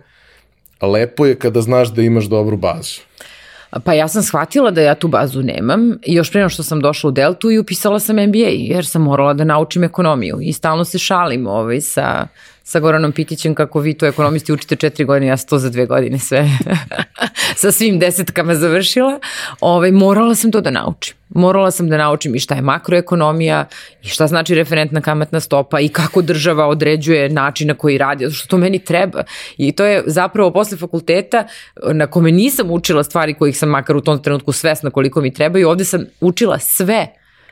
lepo 0.82 1.26
je 1.26 1.36
kada 1.36 1.62
znaš 1.62 1.94
da 1.94 2.02
imaš 2.02 2.26
dobru 2.26 2.58
bazu. 2.58 3.02
Pa 3.84 3.94
ja 3.94 4.08
sam 4.08 4.24
shvatila 4.24 4.72
da 4.72 4.82
ja 4.82 4.96
tu 4.96 5.08
bazu 5.08 5.42
nemam 5.42 5.98
još 6.06 6.32
prema 6.32 6.50
što 6.50 6.64
sam 6.64 6.80
došla 6.80 7.08
u 7.08 7.12
Deltu 7.12 7.52
i 7.52 7.60
upisala 7.60 8.00
sam 8.00 8.16
MBA 8.16 8.50
jer 8.50 8.86
sam 8.86 9.02
morala 9.02 9.34
da 9.34 9.44
naučim 9.44 9.84
ekonomiju 9.84 10.38
i 10.42 10.54
stalno 10.54 10.86
se 10.86 10.98
šalim 10.98 11.48
ovaj, 11.48 11.82
sa, 11.82 12.28
sa 12.64 12.80
Goranom 12.80 13.12
Pitićem 13.12 13.56
kako 13.56 13.80
vi 13.80 13.94
to 13.94 14.06
ekonomisti 14.06 14.54
učite 14.54 14.76
četiri 14.76 15.06
godine, 15.06 15.28
ja 15.28 15.38
sam 15.38 15.50
to 15.50 15.58
za 15.58 15.70
dve 15.70 15.86
godine 15.86 16.20
sve 16.20 16.50
sa 17.62 17.72
svim 17.72 18.00
desetkama 18.00 18.56
završila, 18.56 19.20
ovaj, 19.62 19.92
morala 19.92 20.36
sam 20.36 20.52
to 20.52 20.62
da 20.62 20.72
naučim. 20.72 21.16
Morala 21.30 21.72
sam 21.72 21.90
da 21.90 21.98
naučim 21.98 22.36
i 22.36 22.40
šta 22.40 22.56
je 22.56 22.62
makroekonomija 22.62 23.66
i 24.04 24.08
šta 24.08 24.28
znači 24.28 24.56
referentna 24.56 25.02
kamatna 25.02 25.40
stopa 25.40 25.80
i 25.80 25.90
kako 25.90 26.22
država 26.22 26.68
određuje 26.68 27.30
način 27.30 27.68
na 27.68 27.74
koji 27.74 27.98
radi, 27.98 28.32
što 28.32 28.48
to 28.48 28.58
meni 28.58 28.80
treba. 28.80 29.24
I 29.58 29.72
to 29.72 29.86
je 29.86 30.04
zapravo 30.06 30.52
posle 30.52 30.78
fakulteta 30.78 31.48
na 31.94 32.08
kome 32.08 32.32
nisam 32.32 32.72
učila 32.72 33.04
stvari 33.04 33.34
kojih 33.34 33.58
sam 33.58 33.70
makar 33.70 33.96
u 33.96 34.02
tom 34.02 34.24
trenutku 34.24 34.52
svesna 34.52 34.90
koliko 34.90 35.22
mi 35.22 35.34
treba 35.34 35.60
i 35.60 35.64
ovde 35.64 35.86
sam 35.86 36.06
učila 36.22 36.60
sve 36.60 37.08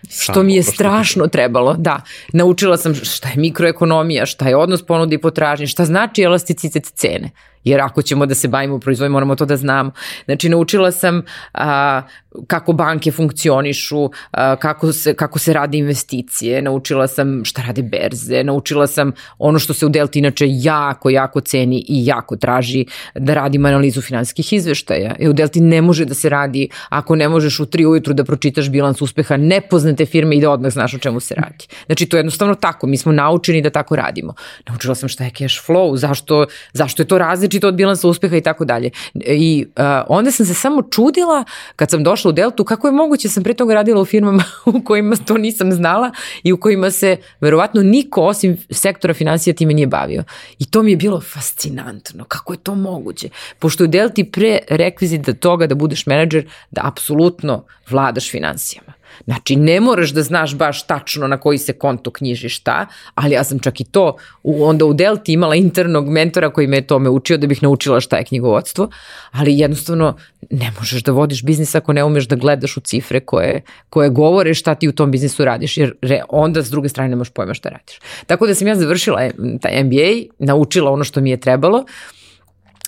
što 0.10 0.44
mi 0.44 0.56
je 0.56 0.64
strašno 0.64 1.28
trebalo, 1.28 1.76
da. 1.78 2.02
Naučila 2.34 2.78
sam 2.78 2.96
šta 2.96 3.30
je 3.30 3.36
mikroekonomija, 3.38 4.26
šta 4.26 4.48
je 4.48 4.56
odnos 4.56 4.86
ponude 4.86 5.16
i 5.16 5.22
potražnje, 5.22 5.68
šta 5.68 5.86
znači 5.86 6.22
elasticitet 6.22 6.86
cene 6.96 7.30
jer 7.64 7.82
ako 7.82 8.02
ćemo 8.02 8.26
da 8.26 8.36
se 8.36 8.48
bavimo 8.48 8.80
proizvodom, 8.80 9.12
moramo 9.12 9.36
to 9.36 9.46
da 9.46 9.58
znamo. 9.58 9.92
Znači, 10.26 10.50
naučila 10.50 10.92
sam 10.92 11.22
a, 11.54 12.02
kako 12.48 12.74
banke 12.74 13.12
funkcionišu, 13.12 14.10
a, 14.32 14.56
kako, 14.56 14.94
se, 14.94 15.14
kako 15.14 15.40
se 15.40 15.54
rade 15.54 15.78
investicije, 15.78 16.62
naučila 16.62 17.08
sam 17.08 17.46
šta 17.46 17.62
rade 17.68 17.82
berze, 17.82 18.44
naučila 18.44 18.88
sam 18.88 19.12
ono 19.38 19.60
što 19.60 19.74
se 19.74 19.86
u 19.86 19.90
Delta 19.90 20.20
inače 20.20 20.46
jako, 20.50 21.10
jako 21.10 21.42
ceni 21.42 21.86
i 21.88 22.06
jako 22.06 22.36
traži 22.36 22.86
da 23.16 23.34
radimo 23.34 23.68
analizu 23.68 24.02
finansijskih 24.02 24.54
izveštaja. 24.54 25.16
I 25.20 25.30
u 25.30 25.34
Delti 25.34 25.62
ne 25.62 25.82
može 25.82 26.06
da 26.06 26.14
se 26.14 26.30
radi 26.30 26.70
ako 26.90 27.16
ne 27.16 27.30
možeš 27.30 27.60
u 27.60 27.66
tri 27.66 27.86
ujutru 27.86 28.14
da 28.14 28.24
pročitaš 28.24 28.70
bilans 28.70 29.02
uspeha 29.02 29.38
nepoznate 29.38 30.06
firme 30.06 30.36
i 30.36 30.42
da 30.42 30.52
odmah 30.52 30.72
znaš 30.72 30.94
o 30.94 30.98
čemu 30.98 31.20
se 31.20 31.36
radi. 31.36 31.68
Znači, 31.86 32.06
to 32.06 32.18
je 32.18 32.20
jednostavno 32.20 32.56
tako. 32.56 32.88
Mi 32.88 32.98
smo 32.98 33.12
naučeni 33.12 33.62
da 33.62 33.70
tako 33.70 33.96
radimo. 33.96 34.34
Naučila 34.68 34.96
sam 34.96 35.10
šta 35.10 35.24
je 35.24 35.32
cash 35.38 35.56
flow, 35.68 35.98
zašto, 35.98 36.46
zašto 36.74 37.02
je 37.02 37.08
to 37.08 37.18
različito 37.18 37.51
različito 37.52 37.68
od 37.68 37.76
bilansa 37.76 38.08
uspeha 38.08 38.38
i 38.38 38.42
tako 38.42 38.66
dalje. 38.66 38.90
I 39.14 39.66
uh, 39.68 39.84
onda 40.08 40.32
sam 40.32 40.46
se 40.46 40.54
samo 40.54 40.82
čudila 40.82 41.44
kad 41.76 41.90
sam 41.90 42.04
došla 42.04 42.30
u 42.30 42.32
Deltu 42.32 42.64
kako 42.64 42.88
je 42.88 42.92
moguće 42.92 43.28
da 43.28 43.32
sam 43.32 43.44
pre 43.44 43.54
toga 43.54 43.74
radila 43.74 44.02
u 44.02 44.06
firmama 44.06 44.44
u 44.74 44.82
kojima 44.84 45.16
to 45.16 45.38
nisam 45.38 45.72
znala 45.72 46.12
i 46.44 46.54
u 46.54 46.58
kojima 46.58 46.92
se 46.92 47.18
verovatno 47.42 47.84
niko 47.84 48.22
osim 48.22 48.58
sektora 48.70 49.14
financija 49.14 49.54
time 49.54 49.74
nije 49.74 49.88
bavio. 49.88 50.24
I 50.60 50.66
to 50.66 50.84
mi 50.84 50.92
je 50.92 50.98
bilo 50.98 51.22
fascinantno. 51.22 52.26
Kako 52.28 52.54
je 52.54 52.58
to 52.64 52.76
moguće? 52.76 53.30
Pošto 53.60 53.84
je 53.84 53.88
u 53.88 53.92
Delti 53.92 54.24
pre 54.24 54.60
rekvizit 54.70 55.22
da 55.22 55.34
toga 55.34 55.68
da 55.68 55.76
budeš 55.76 56.06
menadžer 56.06 56.50
da 56.72 56.82
apsolutno 56.84 57.64
vladaš 57.90 58.32
financijama. 58.32 59.01
Znači, 59.26 59.56
ne 59.56 59.80
moraš 59.80 60.10
da 60.10 60.24
znaš 60.24 60.56
baš 60.56 60.84
tačno 60.88 61.28
na 61.28 61.38
koji 61.38 61.58
se 61.58 61.74
konto 61.74 62.12
knjiži 62.12 62.50
šta, 62.50 62.86
ali 63.16 63.34
ja 63.34 63.44
sam 63.44 63.60
čak 63.60 63.82
i 63.82 63.84
to 63.84 64.16
u, 64.44 64.66
onda 64.66 64.86
u 64.86 64.94
Delti 64.94 65.34
imala 65.34 65.56
internog 65.56 66.10
mentora 66.10 66.50
koji 66.50 66.68
me 66.68 66.78
je 66.78 66.88
tome 66.88 67.10
učio 67.10 67.38
da 67.38 67.48
bih 67.48 67.64
naučila 67.64 68.00
šta 68.00 68.18
je 68.18 68.24
knjigovodstvo, 68.24 68.90
ali 69.32 69.60
jednostavno 69.60 70.18
ne 70.50 70.72
možeš 70.80 71.04
da 71.04 71.12
vodiš 71.12 71.44
biznis 71.44 71.76
ako 71.76 71.94
ne 71.94 72.04
umeš 72.04 72.28
da 72.28 72.36
gledaš 72.36 72.78
u 72.78 72.80
cifre 72.80 73.20
koje, 73.20 73.62
koje 73.90 74.10
govore 74.10 74.54
šta 74.54 74.76
ti 74.76 74.88
u 74.88 74.92
tom 74.92 75.12
biznisu 75.12 75.46
radiš, 75.46 75.78
jer 75.78 75.94
re, 76.02 76.22
onda 76.30 76.64
s 76.64 76.70
druge 76.70 76.90
strane 76.90 77.10
nemaš 77.10 77.30
pojma 77.30 77.54
šta 77.54 77.70
radiš. 77.70 78.00
Tako 78.26 78.48
da 78.48 78.56
sam 78.56 78.68
ja 78.68 78.76
završila 78.76 79.30
taj 79.62 79.84
MBA, 79.84 80.36
naučila 80.40 80.92
ono 80.92 81.04
što 81.04 81.22
mi 81.22 81.30
je 81.30 81.40
trebalo, 81.40 81.86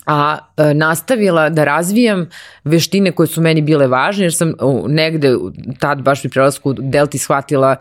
a 0.06 0.38
e, 0.58 0.74
nastavila 0.74 1.49
da 1.49 1.64
razvijam 1.64 2.30
veštine 2.64 3.12
koje 3.12 3.28
su 3.28 3.41
meni 3.41 3.62
bile 3.62 3.88
važne, 3.88 4.26
jer 4.26 4.34
sam 4.34 4.54
negde 4.88 5.36
tad 5.80 6.01
baš 6.01 6.22
pri 6.22 6.30
prelasku 6.30 6.74
Delti 6.74 7.18
shvatila 7.18 7.76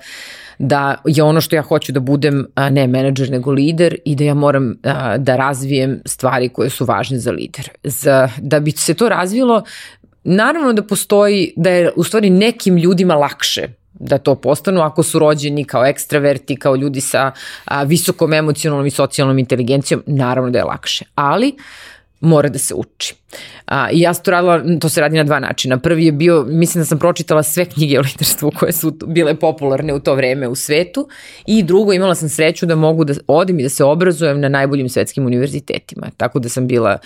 da 0.59 0.97
je 1.05 1.23
ono 1.23 1.41
što 1.41 1.57
ja 1.57 1.63
hoću 1.63 1.93
da 1.93 2.01
budem 2.01 2.47
ne 2.71 2.87
menadžer 2.87 3.31
nego 3.31 3.51
lider 3.51 3.97
i 4.05 4.15
da 4.17 4.25
ja 4.25 4.35
moram 4.35 4.75
da 5.19 5.37
razvijem 5.37 6.01
stvari 6.07 6.49
koje 6.49 6.71
su 6.71 6.85
važne 6.85 7.19
za 7.19 7.31
lider. 7.31 7.69
Za, 7.85 8.29
da 8.39 8.61
bi 8.61 8.71
se 8.71 8.95
to 8.95 9.09
razvilo, 9.09 9.63
naravno 10.25 10.73
da 10.73 10.83
postoji, 10.83 11.53
da 11.57 11.71
je 11.71 11.93
u 11.97 12.05
stvari 12.05 12.31
nekim 12.31 12.77
ljudima 12.77 13.15
lakše 13.15 13.69
da 13.93 14.19
to 14.19 14.35
postanu 14.35 14.81
ako 14.81 15.03
su 15.03 15.19
rođeni 15.19 15.65
kao 15.65 15.87
ekstraverti, 15.87 16.57
kao 16.57 16.77
ljudi 16.77 17.01
sa 17.01 17.33
a, 17.65 17.83
visokom 17.83 18.33
emocionalnom 18.33 18.87
i 18.87 18.91
socijalnom 18.91 19.39
inteligencijom, 19.39 20.03
naravno 20.07 20.51
da 20.51 20.59
je 20.59 20.65
lakše. 20.65 21.05
Ali 21.15 21.57
mora 22.23 22.49
da 22.49 22.59
se 22.59 22.75
uči. 22.75 23.15
A, 23.67 23.91
I 23.91 24.01
ja 24.01 24.15
sam 24.15 24.25
to 24.25 24.31
radila, 24.31 24.79
to 24.81 24.89
se 24.89 25.01
radi 25.01 25.17
na 25.17 25.25
dva 25.25 25.41
načina. 25.41 25.79
Prvi 25.79 26.07
je 26.07 26.13
bio, 26.13 26.45
mislim 26.49 26.83
da 26.83 26.87
sam 26.87 26.99
pročitala 26.99 27.43
sve 27.43 27.65
knjige 27.65 27.99
o 27.99 28.03
liderstvu 28.03 28.51
koje 28.59 28.73
su 28.73 28.91
bile 29.07 29.35
popularne 29.35 29.95
u 29.95 30.01
to 30.01 30.15
vreme 30.15 30.49
u 30.49 30.55
svetu 30.55 31.09
i 31.47 31.63
drugo 31.63 31.93
imala 31.93 32.15
sam 32.15 32.29
sreću 32.29 32.67
da 32.67 32.77
mogu 32.77 33.05
da 33.05 33.15
odim 33.27 33.61
i 33.61 33.63
da 33.63 33.69
se 33.69 33.85
obrazujem 33.85 34.41
na 34.41 34.49
najboljim 34.49 34.89
svetskim 34.89 35.27
univerzitetima. 35.27 36.11
Tako 36.17 36.39
da 36.39 36.49
sam 36.49 36.67
bila, 36.67 36.99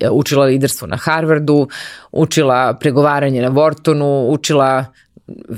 e, 0.00 0.10
učila 0.10 0.44
liderstvo 0.44 0.86
na 0.86 0.96
Harvardu, 0.96 1.68
učila 2.12 2.74
pregovaranje 2.80 3.42
na 3.42 3.50
Whartonu, 3.50 4.26
učila 4.28 4.84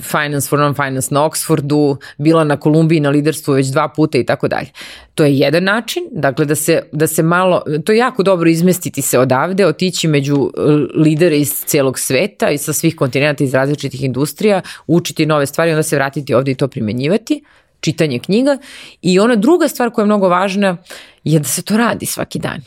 Finance 0.03 0.49
for 0.49 0.59
Non-Finance 0.59 1.15
na 1.15 1.25
Oxfordu, 1.25 1.97
bila 2.19 2.45
na 2.45 2.57
Kolumbiji 2.57 3.01
na 3.01 3.11
liderstvu 3.11 3.55
već 3.55 3.67
dva 3.67 3.89
puta 3.89 4.19
i 4.19 4.27
tako 4.27 4.49
dalje. 4.49 4.69
To 5.15 5.25
je 5.25 5.39
jedan 5.39 5.65
način, 5.65 6.03
dakle 6.13 6.45
da 6.45 6.55
se, 6.55 6.83
da 6.93 7.07
se 7.07 7.23
malo, 7.23 7.63
to 7.85 7.93
je 7.93 7.99
jako 7.99 8.23
dobro 8.23 8.51
izmestiti 8.51 9.03
se 9.03 9.19
odavde, 9.19 9.67
otići 9.67 10.09
među 10.09 10.37
uh, 10.37 10.51
lidere 10.95 11.39
iz 11.39 11.65
celog 11.65 11.99
sveta 11.99 12.51
i 12.51 12.59
sa 12.59 12.73
svih 12.73 12.97
kontinenta 12.97 13.45
iz 13.45 13.55
različitih 13.55 14.05
industrija, 14.05 14.61
učiti 14.87 15.27
nove 15.27 15.47
stvari, 15.47 15.71
onda 15.71 15.83
se 15.83 15.97
vratiti 15.97 16.35
ovde 16.35 16.51
i 16.51 16.55
to 16.55 16.69
primenjivati 16.69 17.45
čitanje 17.81 18.19
knjiga 18.19 18.59
i 19.03 19.19
ona 19.19 19.37
druga 19.37 19.69
stvar 19.69 19.91
koja 19.91 20.03
je 20.03 20.07
mnogo 20.07 20.29
važna 20.29 20.77
je 21.25 21.39
da 21.39 21.45
se 21.45 21.63
to 21.63 21.77
radi 21.77 22.07
svaki 22.07 22.39
dan. 22.39 22.61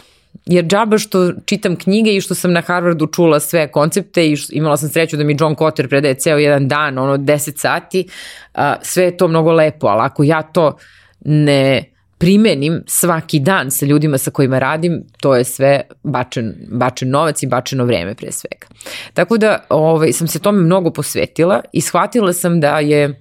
Jer 0.45 0.65
džaba 0.65 0.97
što 0.97 1.31
čitam 1.45 1.75
knjige 1.75 2.15
i 2.15 2.21
što 2.21 2.35
sam 2.35 2.53
na 2.53 2.61
Harvardu 2.61 3.07
čula 3.07 3.39
sve 3.39 3.67
koncepte 3.71 4.27
i 4.31 4.35
što, 4.35 4.53
imala 4.55 4.77
sam 4.77 4.89
sreću 4.89 5.17
da 5.17 5.23
mi 5.23 5.37
John 5.39 5.55
Cotter 5.55 5.89
predaje 5.89 6.15
ceo 6.15 6.37
jedan 6.37 6.67
dan, 6.67 6.97
ono 6.97 7.17
10 7.17 7.57
sati, 7.57 8.07
a, 8.53 8.75
sve 8.81 9.03
je 9.03 9.17
to 9.17 9.27
mnogo 9.27 9.51
lepo, 9.51 9.87
ali 9.87 10.01
ako 10.01 10.23
ja 10.23 10.41
to 10.41 10.77
ne 11.25 11.83
primenim 12.17 12.83
svaki 12.87 13.39
dan 13.39 13.71
sa 13.71 13.85
ljudima 13.85 14.17
sa 14.17 14.31
kojima 14.31 14.59
radim, 14.59 15.03
to 15.21 15.35
je 15.35 15.43
sve 15.43 15.81
bačen, 16.03 16.55
bačen 16.71 17.09
novac 17.09 17.43
i 17.43 17.47
bačeno 17.47 17.85
vreme 17.85 18.15
pre 18.15 18.31
svega. 18.31 18.67
Tako 19.13 19.37
da 19.37 19.65
ovaj, 19.69 20.13
sam 20.13 20.27
se 20.27 20.39
tome 20.39 20.61
mnogo 20.61 20.91
posvetila 20.91 21.61
i 21.73 21.81
shvatila 21.81 22.33
sam 22.33 22.59
da 22.59 22.79
je 22.79 23.19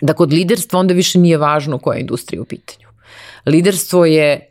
da 0.00 0.14
kod 0.14 0.32
liderstva 0.32 0.80
onda 0.80 0.94
više 0.94 1.18
nije 1.18 1.36
važno 1.36 1.78
koja 1.78 1.96
je 1.96 2.00
industrija 2.00 2.42
u 2.42 2.44
pitanju. 2.44 2.88
Liderstvo 3.46 4.04
je 4.06 4.50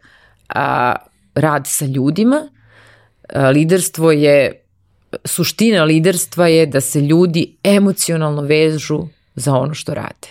a, 0.50 0.96
rad 1.36 1.67
sa 1.67 1.86
ljudima. 1.86 2.47
Liderstvo 3.53 4.11
je, 4.11 4.63
suština 5.25 5.84
liderstva 5.84 6.47
je 6.47 6.65
da 6.65 6.82
se 6.82 7.01
ljudi 7.01 7.55
emocionalno 7.63 8.41
vežu 8.41 9.07
za 9.36 9.55
ono 9.55 9.73
što 9.73 9.93
rade. 9.93 10.27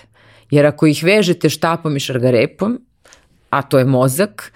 Jer 0.51 0.67
ako 0.67 0.87
ih 0.87 1.05
vežete 1.05 1.49
štapom 1.49 1.97
i 1.97 2.01
šargarepom, 2.01 2.81
a 3.51 3.63
to 3.63 3.79
je 3.79 3.85
mozak, 3.85 4.53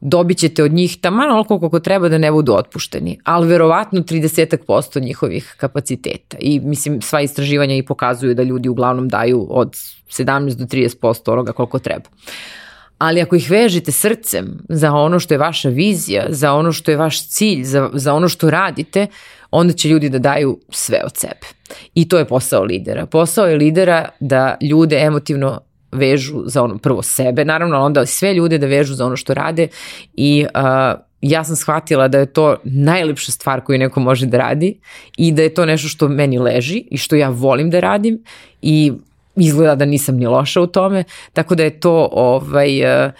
dobit 0.00 0.38
ćete 0.38 0.62
od 0.62 0.72
njih 0.72 0.98
tamo 1.00 1.22
onoliko 1.22 1.58
koliko 1.58 1.80
treba 1.80 2.08
da 2.08 2.18
ne 2.18 2.32
budu 2.32 2.54
otpušteni, 2.54 3.18
ali 3.24 3.48
verovatno 3.48 4.00
30% 4.00 5.02
njihovih 5.02 5.54
kapaciteta. 5.56 6.36
I 6.40 6.60
mislim, 6.60 7.02
sva 7.02 7.20
istraživanja 7.20 7.74
i 7.76 7.86
pokazuju 7.86 8.34
da 8.34 8.42
ljudi 8.42 8.68
uglavnom 8.68 9.08
daju 9.08 9.46
od 9.50 9.76
17 10.08 10.54
do 10.54 10.64
30% 10.64 11.32
onoga 11.32 11.52
koliko 11.52 11.78
treba. 11.78 12.08
Uh, 12.08 12.65
ali 12.98 13.22
ako 13.22 13.36
ih 13.36 13.50
vežete 13.50 13.92
srcem 13.92 14.58
za 14.68 14.92
ono 14.92 15.20
što 15.20 15.34
je 15.34 15.38
vaša 15.38 15.68
vizija, 15.68 16.26
za 16.28 16.52
ono 16.52 16.72
što 16.72 16.90
je 16.90 16.96
vaš 16.96 17.28
cilj, 17.28 17.64
za, 17.64 17.90
za 17.92 18.14
ono 18.14 18.28
što 18.28 18.50
radite, 18.50 19.06
onda 19.50 19.72
će 19.72 19.88
ljudi 19.88 20.08
da 20.08 20.18
daju 20.18 20.60
sve 20.70 21.00
od 21.04 21.16
sebe. 21.16 21.46
I 21.94 22.08
to 22.08 22.18
je 22.18 22.24
posao 22.24 22.64
lidera. 22.64 23.06
Posao 23.06 23.46
je 23.46 23.56
lidera 23.56 24.08
da 24.20 24.56
ljude 24.60 24.96
emotivno 24.96 25.60
vežu 25.92 26.42
za 26.46 26.62
ono 26.62 26.78
prvo 26.78 27.02
sebe, 27.02 27.44
naravno, 27.44 27.80
onda 27.80 28.06
sve 28.06 28.34
ljude 28.34 28.58
da 28.58 28.66
vežu 28.66 28.94
za 28.94 29.06
ono 29.06 29.16
što 29.16 29.34
rade 29.34 29.68
i 30.14 30.46
uh, 30.54 31.00
ja 31.20 31.44
sam 31.44 31.56
shvatila 31.56 32.08
da 32.08 32.18
je 32.18 32.26
to 32.26 32.56
najlepša 32.64 33.32
stvar 33.32 33.60
koju 33.60 33.78
neko 33.78 34.00
može 34.00 34.26
da 34.26 34.38
radi 34.38 34.78
i 35.16 35.32
da 35.32 35.42
je 35.42 35.54
to 35.54 35.66
nešto 35.66 35.88
što 35.88 36.08
meni 36.08 36.38
leži 36.38 36.84
i 36.90 36.98
što 36.98 37.16
ja 37.16 37.28
volim 37.28 37.70
da 37.70 37.80
radim 37.80 38.22
i 38.62 38.92
izgleda 39.36 39.74
da 39.74 39.84
nisam 39.84 40.16
ni 40.16 40.26
loša 40.26 40.60
u 40.60 40.66
tome, 40.66 41.04
tako 41.32 41.54
da 41.54 41.62
je 41.62 41.80
to 41.80 42.08
ovaj, 42.12 43.04
uh, 43.06 43.12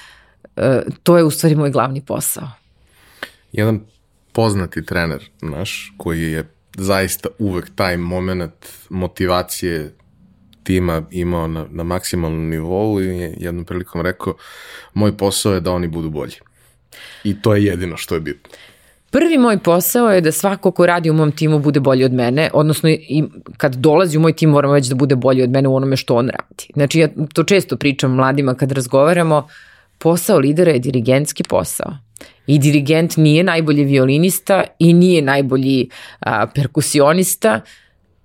uh, 0.57 0.63
to 1.03 1.19
je 1.19 1.25
u 1.25 1.31
stvari 1.31 1.55
moj 1.55 1.71
glavni 1.71 2.01
posao. 2.01 2.49
Jedan 3.53 3.81
poznati 4.33 4.87
trener 4.87 5.31
naš 5.43 5.93
koji 5.97 6.33
je 6.33 6.49
zaista 6.77 7.29
uvek 7.39 7.71
taj 7.75 7.97
moment 7.97 8.67
motivacije 8.89 9.95
tima 10.63 11.03
imao 11.11 11.49
na, 11.49 11.67
na 11.71 11.83
maksimalnom 11.83 12.49
nivou 12.49 13.01
i 13.01 13.07
je 13.07 13.35
jednom 13.39 13.65
prilikom 13.65 14.01
rekao 14.01 14.35
moj 14.95 15.17
posao 15.17 15.55
je 15.55 15.61
da 15.61 15.73
oni 15.73 15.89
budu 15.89 16.11
bolji. 16.11 16.35
I 17.25 17.43
to 17.43 17.55
je 17.55 17.65
jedino 17.65 17.97
što 17.97 18.15
je 18.15 18.21
bitno. 18.21 18.51
Prvi 19.11 19.39
moj 19.39 19.59
posao 19.59 20.11
je 20.11 20.21
da 20.21 20.33
svako 20.33 20.71
ko 20.71 20.87
radi 20.87 21.11
u 21.11 21.15
mom 21.15 21.33
timu 21.33 21.59
bude 21.59 21.81
bolji 21.81 22.05
od 22.05 22.13
mene, 22.13 22.51
odnosno 22.53 22.89
i 22.91 23.25
kad 23.57 23.75
dolazi 23.75 24.19
u 24.19 24.21
moj 24.21 24.33
tim 24.33 24.51
moramo 24.51 24.75
već 24.75 24.87
da 24.87 24.95
bude 24.95 25.17
bolji 25.17 25.43
od 25.43 25.51
mene 25.51 25.69
u 25.69 25.77
onome 25.77 25.97
što 25.97 26.15
on 26.15 26.29
radi. 26.29 26.73
Znači 26.75 26.99
ja 26.99 27.09
to 27.35 27.45
često 27.45 27.77
pričam 27.77 28.15
mladima 28.15 28.55
kad 28.55 28.73
razgovaramo, 28.73 29.49
posao 29.99 30.39
lidera 30.39 30.73
je 30.73 30.79
dirigentski 30.79 31.43
posao. 31.43 31.97
I 32.47 32.59
dirigent 32.59 33.17
nije 33.17 33.45
najbolji 33.45 33.85
violinista 33.85 34.65
i 34.79 34.93
nije 34.93 35.23
najbolji 35.23 35.89
a, 36.21 36.47
perkusionista, 36.55 37.61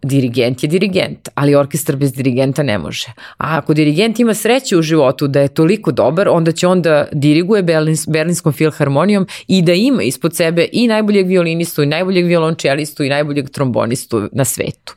dirigent 0.03 0.63
je 0.63 0.67
dirigent, 0.69 1.29
ali 1.35 1.55
orkestar 1.55 1.95
bez 1.95 2.13
dirigenta 2.13 2.63
ne 2.63 2.77
može. 2.77 3.07
A 3.37 3.57
ako 3.57 3.73
dirigent 3.73 4.19
ima 4.19 4.33
sreće 4.33 4.77
u 4.77 4.81
životu 4.81 5.27
da 5.27 5.41
je 5.41 5.47
toliko 5.47 5.91
dobar, 5.91 6.29
onda 6.29 6.51
će 6.51 6.67
onda 6.67 7.07
diriguje 7.11 7.63
Berlins, 7.63 8.07
Berlinskom 8.07 8.53
filharmonijom 8.53 9.27
i 9.47 9.61
da 9.61 9.73
ima 9.73 10.03
ispod 10.03 10.35
sebe 10.35 10.67
i 10.71 10.87
najboljeg 10.87 11.27
violinistu, 11.27 11.83
i 11.83 11.85
najboljeg 11.85 12.25
violončelistu, 12.25 13.03
i 13.03 13.09
najboljeg 13.09 13.49
trombonistu 13.49 14.29
na 14.31 14.45
svetu. 14.45 14.93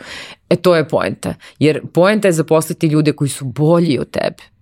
E 0.50 0.56
to 0.56 0.76
je 0.76 0.88
poenta. 0.88 1.34
Jer 1.58 1.80
poenta 1.92 2.28
je 2.28 2.32
zaposliti 2.32 2.86
ljude 2.86 3.12
koji 3.12 3.28
su 3.28 3.44
bolji 3.44 3.98
od 3.98 4.10
tebe 4.10 4.53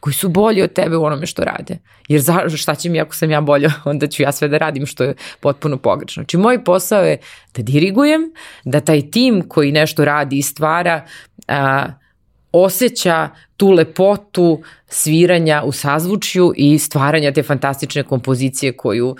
koji 0.00 0.14
su 0.14 0.28
bolji 0.28 0.62
od 0.62 0.72
tebe 0.72 0.96
u 0.96 1.04
onome 1.04 1.26
što 1.26 1.44
rade. 1.44 1.78
Jer 2.08 2.20
za, 2.20 2.48
šta 2.56 2.74
će 2.74 2.90
mi 2.90 3.00
ako 3.00 3.14
sam 3.14 3.30
ja 3.30 3.40
bolja, 3.40 3.72
onda 3.84 4.06
ću 4.06 4.22
ja 4.22 4.32
sve 4.32 4.48
da 4.48 4.58
radim 4.58 4.86
što 4.86 5.04
je 5.04 5.14
potpuno 5.40 5.76
pogrešno. 5.76 6.20
Znači 6.20 6.36
moj 6.36 6.64
posao 6.64 7.04
je 7.04 7.18
da 7.56 7.62
dirigujem, 7.62 8.32
da 8.64 8.80
taj 8.80 9.10
tim 9.10 9.48
koji 9.48 9.72
nešto 9.72 10.04
radi 10.04 10.38
i 10.38 10.42
stvara 10.42 11.04
a, 11.48 11.86
osjeća 12.52 13.28
tu 13.56 13.70
lepotu 13.70 14.62
sviranja 14.88 15.62
u 15.64 15.72
sazvučju 15.72 16.52
i 16.56 16.78
stvaranja 16.78 17.32
te 17.32 17.42
fantastične 17.42 18.02
kompozicije 18.02 18.76
koju 18.76 19.16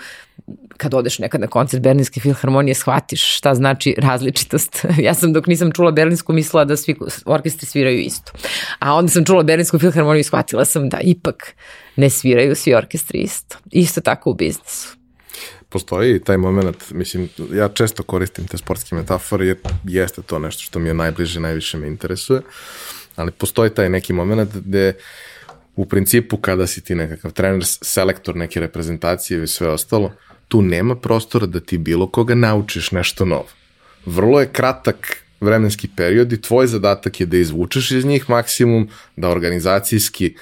kad 0.77 0.93
odeš 0.93 1.19
nekad 1.19 1.41
na 1.41 1.47
koncert 1.47 1.83
Berlinske 1.83 2.19
filharmonije 2.19 2.75
shvatiš 2.75 3.37
šta 3.37 3.55
znači 3.55 3.95
različitost. 3.97 4.85
ja 5.07 5.13
sam 5.13 5.33
dok 5.33 5.47
nisam 5.47 5.71
čula 5.71 5.91
Berlinsku 5.91 6.33
mislila 6.33 6.65
da 6.65 6.77
svi 6.77 6.95
orkestri 7.25 7.65
sviraju 7.65 7.99
isto. 7.99 8.31
A 8.79 8.93
onda 8.93 9.11
sam 9.11 9.25
čula 9.25 9.43
Berlinsku 9.43 9.79
filharmoniju 9.79 10.19
i 10.19 10.23
shvatila 10.23 10.65
sam 10.65 10.89
da 10.89 10.99
ipak 11.03 11.55
ne 11.95 12.09
sviraju 12.09 12.55
svi 12.55 12.73
orkestri 12.73 13.19
isto. 13.19 13.57
Isto 13.71 14.01
tako 14.01 14.29
u 14.31 14.33
biznisu 14.33 14.99
postoji 15.69 16.19
taj 16.19 16.37
moment, 16.37 16.91
mislim, 16.91 17.29
ja 17.53 17.69
često 17.69 18.03
koristim 18.03 18.47
te 18.47 18.57
sportske 18.57 18.95
metafore 18.95 19.45
jer 19.45 19.57
jeste 19.83 20.21
to 20.21 20.39
nešto 20.39 20.63
što 20.63 20.79
mi 20.79 20.89
je 20.89 20.93
najbliže, 20.93 21.39
najviše 21.39 21.77
me 21.77 21.87
interesuje, 21.87 22.41
ali 23.19 23.31
postoji 23.31 23.69
taj 23.69 23.89
neki 23.89 24.13
moment 24.13 24.55
gde 24.55 24.93
u 25.75 25.85
principu 25.85 26.37
kada 26.37 26.67
si 26.67 26.81
ti 26.81 26.95
nekakav 26.95 27.31
trener, 27.31 27.61
selektor 27.65 28.35
neke 28.35 28.59
reprezentacije 28.59 29.43
i 29.43 29.47
sve 29.47 29.69
ostalo, 29.69 30.11
tu 30.47 30.61
nema 30.61 30.95
prostora 30.95 31.45
da 31.45 31.59
ti 31.59 31.77
bilo 31.77 32.07
koga 32.07 32.35
naučiš 32.35 32.91
nešto 32.91 33.25
novo. 33.25 33.47
Vrlo 34.05 34.39
je 34.39 34.49
kratak 34.51 35.23
vremenski 35.41 35.87
period 35.95 36.33
i 36.33 36.41
tvoj 36.41 36.67
zadatak 36.67 37.19
je 37.19 37.25
da 37.25 37.37
izvučeš 37.37 37.91
iz 37.91 38.05
njih 38.05 38.29
maksimum, 38.29 38.89
da 39.15 39.29
organizacijski 39.29 40.35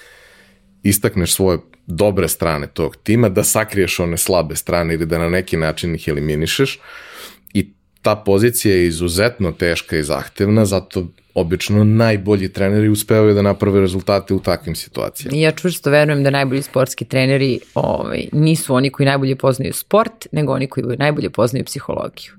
istakneš 0.84 1.34
svoje 1.34 1.60
dobre 1.88 2.28
strane 2.28 2.68
tog 2.68 2.96
tima, 2.96 3.30
da 3.30 3.44
sakriješ 3.44 4.00
one 4.00 4.18
slabe 4.18 4.56
strane 4.56 4.94
ili 4.94 5.06
da 5.06 5.18
na 5.18 5.30
neki 5.30 5.58
način 5.58 5.96
ih 5.96 6.08
eliminišeš 6.08 6.76
i 6.76 6.80
ta 8.08 8.16
pozicija 8.16 8.76
je 8.76 8.88
izuzetno 8.88 9.52
teška 9.52 9.98
i 9.98 10.04
zahtevna, 10.04 10.66
zato 10.66 11.08
obično 11.34 11.84
najbolji 11.84 12.54
treneri 12.54 12.90
uspevaju 12.90 13.34
da 13.34 13.42
naprave 13.42 13.82
rezultate 13.82 14.34
u 14.34 14.40
takvim 14.40 14.76
situacijama. 14.76 15.38
Ja 15.38 15.52
čvrsto 15.52 15.90
verujem 15.90 16.24
da 16.24 16.30
najbolji 16.30 16.62
sportski 16.62 17.06
treneri 17.06 17.60
ovaj, 17.76 18.28
nisu 18.32 18.76
oni 18.76 18.90
koji 18.90 19.06
najbolje 19.06 19.36
poznaju 19.36 19.74
sport, 19.74 20.28
nego 20.32 20.54
oni 20.54 20.68
koji 20.68 20.98
najbolje 20.98 21.30
poznaju 21.30 21.66
psihologiju. 21.66 22.32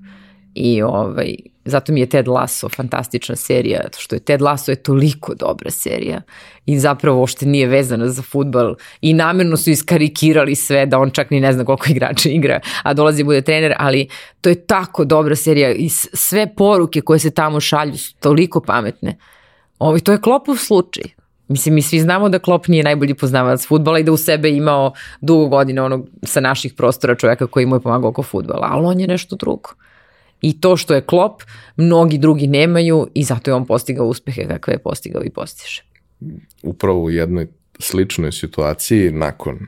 I 0.55 0.81
ovaj, 0.81 1.35
zato 1.69 1.93
mi 1.93 1.99
je 1.99 2.09
Ted 2.09 2.27
Lasso 2.27 2.69
fantastična 2.69 3.35
serija, 3.35 3.81
što 3.97 4.15
je 4.15 4.19
Ted 4.19 4.41
Lasso 4.41 4.71
je 4.71 4.75
toliko 4.75 5.35
dobra 5.35 5.71
serija 5.71 6.21
i 6.65 6.79
zapravo 6.79 7.23
ošte 7.23 7.45
nije 7.45 7.67
vezana 7.67 8.07
za 8.07 8.21
futbal 8.21 8.75
i 9.01 9.13
namerno 9.13 9.57
su 9.57 9.69
iskarikirali 9.69 10.55
sve 10.55 10.85
da 10.85 10.99
on 10.99 11.11
čak 11.11 11.31
ni 11.31 11.39
ne 11.39 11.53
zna 11.53 11.65
koliko 11.65 11.85
igrača 11.89 12.29
igra, 12.29 12.59
a 12.83 12.93
dolazi 12.93 13.23
bude 13.23 13.41
trener, 13.41 13.73
ali 13.77 14.07
to 14.41 14.49
je 14.49 14.65
tako 14.65 15.05
dobra 15.05 15.35
serija 15.35 15.71
i 15.71 15.89
sve 15.89 16.55
poruke 16.55 17.01
koje 17.01 17.19
se 17.19 17.31
tamo 17.31 17.59
šalju 17.59 17.97
su 17.97 18.15
toliko 18.19 18.61
pametne. 18.61 19.17
Ovo, 19.79 19.99
to 19.99 20.11
je 20.11 20.21
Klopov 20.21 20.55
slučaj. 20.55 21.03
Mislim, 21.49 21.75
mi 21.75 21.81
svi 21.81 21.99
znamo 21.99 22.29
da 22.29 22.39
Klop 22.39 22.67
nije 22.67 22.83
najbolji 22.83 23.13
poznavac 23.13 23.67
futbala 23.67 23.99
i 23.99 24.03
da 24.03 24.11
u 24.11 24.17
sebe 24.17 24.49
imao 24.49 24.93
dugo 25.21 25.47
godine 25.47 25.81
onog 25.81 26.07
sa 26.23 26.39
naših 26.39 26.73
prostora 26.73 27.15
čoveka 27.15 27.47
koji 27.47 27.65
mu 27.65 27.75
je 27.75 27.79
pomagao 27.79 28.09
oko 28.09 28.23
futbala, 28.23 28.67
ali 28.71 28.85
on 28.85 28.99
je 28.99 29.07
nešto 29.07 29.35
drugo. 29.35 29.69
I 30.41 30.61
to 30.61 30.77
što 30.77 30.93
je 30.93 31.05
Klop, 31.05 31.43
mnogi 31.75 32.17
drugi 32.17 32.47
nemaju 32.47 33.07
i 33.13 33.23
zato 33.23 33.51
je 33.51 33.55
on 33.55 33.65
postigao 33.65 34.05
uspehe 34.05 34.47
kakve 34.47 34.73
je 34.73 34.79
postigao 34.79 35.23
i 35.23 35.29
postiže. 35.29 35.83
Upravo 36.63 37.03
u 37.03 37.09
jednoj 37.09 37.47
sličnoj 37.79 38.31
situaciji, 38.31 39.11
nakon 39.11 39.59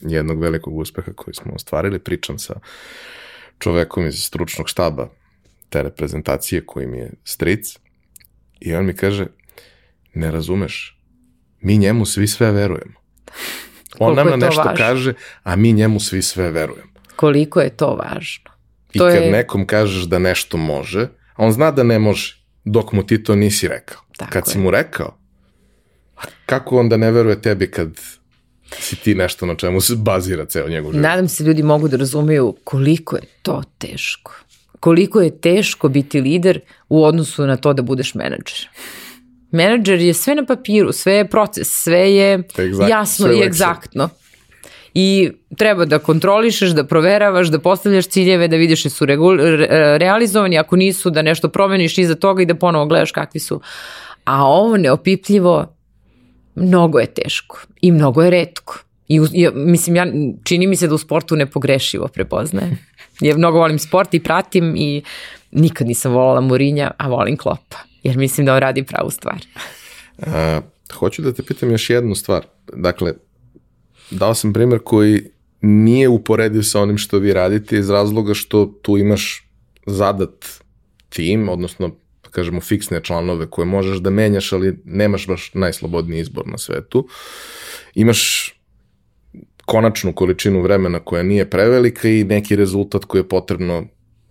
jednog 0.00 0.40
velikog 0.40 0.76
uspeha 0.76 1.12
koji 1.12 1.34
smo 1.34 1.52
ostvarili, 1.54 1.98
pričam 1.98 2.38
sa 2.38 2.54
čovekom 3.58 4.06
iz 4.06 4.24
stručnog 4.24 4.68
štaba 4.68 5.08
te 5.68 5.82
reprezentacije 5.82 6.66
koji 6.66 6.86
mi 6.86 6.98
je 6.98 7.12
stric 7.24 7.78
i 8.60 8.74
on 8.74 8.86
mi 8.86 8.94
kaže, 8.94 9.26
ne 10.14 10.30
razumeš, 10.30 11.00
mi 11.60 11.78
njemu 11.78 12.06
svi 12.06 12.26
sve 12.26 12.52
verujemo. 12.52 12.94
On 13.98 14.16
nama 14.16 14.36
nešto 14.36 14.62
važno? 14.62 14.76
kaže, 14.76 15.14
a 15.42 15.56
mi 15.56 15.72
njemu 15.72 16.00
svi 16.00 16.22
sve 16.22 16.50
verujemo. 16.50 16.92
Koliko 17.16 17.60
je 17.60 17.70
to 17.70 17.94
važno? 17.94 18.53
I 18.94 18.98
to 18.98 19.08
kad 19.08 19.22
je... 19.22 19.30
nekom 19.30 19.66
kažeš 19.66 20.02
da 20.02 20.18
nešto 20.18 20.56
može, 20.56 21.08
on 21.36 21.52
zna 21.52 21.70
da 21.70 21.82
ne 21.82 21.98
može, 21.98 22.36
dok 22.64 22.92
mu 22.92 23.06
ti 23.06 23.22
to 23.22 23.36
nisi 23.36 23.68
rekao. 23.68 24.00
Tako 24.16 24.32
kad 24.32 24.42
je. 24.46 24.52
si 24.52 24.58
mu 24.58 24.70
rekao, 24.70 25.18
kako 26.46 26.78
onda 26.78 26.96
ne 26.96 27.10
veruje 27.10 27.42
tebi 27.42 27.70
kad 27.70 28.00
si 28.70 28.96
ti 28.96 29.14
nešto 29.14 29.46
na 29.46 29.54
čemu 29.54 29.80
se 29.80 29.94
bazira 29.96 30.46
ceo 30.46 30.68
njegov 30.68 30.92
život? 30.92 31.02
Nadam 31.02 31.28
se 31.28 31.44
ljudi 31.44 31.62
mogu 31.62 31.88
da 31.88 31.96
razumeju 31.96 32.56
koliko 32.64 33.16
je 33.16 33.22
to 33.42 33.62
teško. 33.78 34.32
Koliko 34.80 35.20
je 35.20 35.40
teško 35.40 35.88
biti 35.88 36.20
lider 36.20 36.60
u 36.88 37.04
odnosu 37.04 37.46
na 37.46 37.56
to 37.56 37.72
da 37.72 37.82
budeš 37.82 38.14
menadžer. 38.14 38.68
Menadžer 39.50 40.00
je 40.00 40.14
sve 40.14 40.34
na 40.34 40.46
papiru, 40.46 40.92
sve 40.92 41.12
je 41.12 41.28
proces, 41.28 41.68
sve 41.68 42.14
je 42.14 42.38
exact, 42.38 42.90
jasno 42.90 43.26
sve 43.26 43.38
i 43.38 43.42
egzaktno 43.42 44.08
i 44.94 45.30
treba 45.56 45.84
da 45.84 45.98
kontrolišeš, 45.98 46.70
da 46.70 46.84
proveravaš, 46.84 47.48
da 47.48 47.58
postavljaš 47.58 48.08
ciljeve, 48.08 48.48
da 48.48 48.56
vidiš 48.56 48.84
da 48.84 48.90
su 48.90 49.06
realizovani, 49.98 50.58
ako 50.58 50.76
nisu 50.76 51.10
da 51.10 51.22
nešto 51.22 51.48
promeniš 51.48 51.98
iza 51.98 52.14
toga 52.14 52.42
i 52.42 52.46
da 52.46 52.54
ponovo 52.54 52.86
gledaš 52.86 53.12
kakvi 53.12 53.40
su. 53.40 53.60
A 54.24 54.44
ovo 54.44 54.76
neopipljivo 54.76 55.66
mnogo 56.54 56.98
je 56.98 57.06
teško 57.06 57.58
i 57.80 57.92
mnogo 57.92 58.22
je 58.22 58.30
redko. 58.30 58.78
I 59.08 59.20
ja, 59.32 59.50
mislim, 59.54 59.96
ja, 59.96 60.06
čini 60.44 60.66
mi 60.66 60.76
se 60.76 60.88
da 60.88 60.94
u 60.94 60.98
sportu 60.98 61.36
nepogrešivo 61.36 62.08
prepoznajem. 62.08 62.78
Ja 63.20 63.36
mnogo 63.36 63.58
volim 63.58 63.78
sport 63.78 64.14
i 64.14 64.20
pratim 64.20 64.74
i 64.76 65.02
nikad 65.50 65.86
nisam 65.86 66.12
volala 66.12 66.40
Murinja, 66.40 66.90
a 66.98 67.08
volim 67.08 67.36
Klopa. 67.36 67.76
Jer 68.02 68.16
mislim 68.16 68.46
da 68.46 68.54
on 68.54 68.60
radi 68.60 68.82
pravu 68.82 69.10
stvar. 69.10 69.38
A, 70.26 70.60
hoću 70.92 71.22
da 71.22 71.32
te 71.32 71.42
pitam 71.42 71.70
još 71.70 71.90
jednu 71.90 72.14
stvar. 72.14 72.46
Dakle, 72.72 73.12
dao 74.10 74.34
sam 74.34 74.52
primjer 74.52 74.80
koji 74.84 75.22
nije 75.60 76.08
uporediv 76.08 76.62
sa 76.62 76.80
onim 76.80 76.98
što 76.98 77.18
vi 77.18 77.32
radite 77.32 77.78
iz 77.78 77.90
razloga 77.90 78.34
što 78.34 78.66
tu 78.82 78.98
imaš 78.98 79.48
zadat 79.86 80.46
tim, 81.08 81.48
odnosno 81.48 81.88
da 82.22 82.30
kažemo 82.30 82.60
fiksne 82.60 83.00
članove 83.02 83.50
koje 83.50 83.66
možeš 83.66 83.98
da 83.98 84.10
menjaš, 84.10 84.52
ali 84.52 84.78
nemaš 84.84 85.26
baš 85.26 85.50
najslobodniji 85.54 86.20
izbor 86.20 86.46
na 86.46 86.58
svetu. 86.58 87.08
Imaš 87.94 88.50
konačnu 89.64 90.12
količinu 90.12 90.60
vremena 90.60 91.00
koja 91.00 91.22
nije 91.22 91.50
prevelika 91.50 92.08
i 92.08 92.24
neki 92.24 92.56
rezultat 92.56 93.04
koji 93.04 93.20
je 93.20 93.28
potrebno 93.28 93.84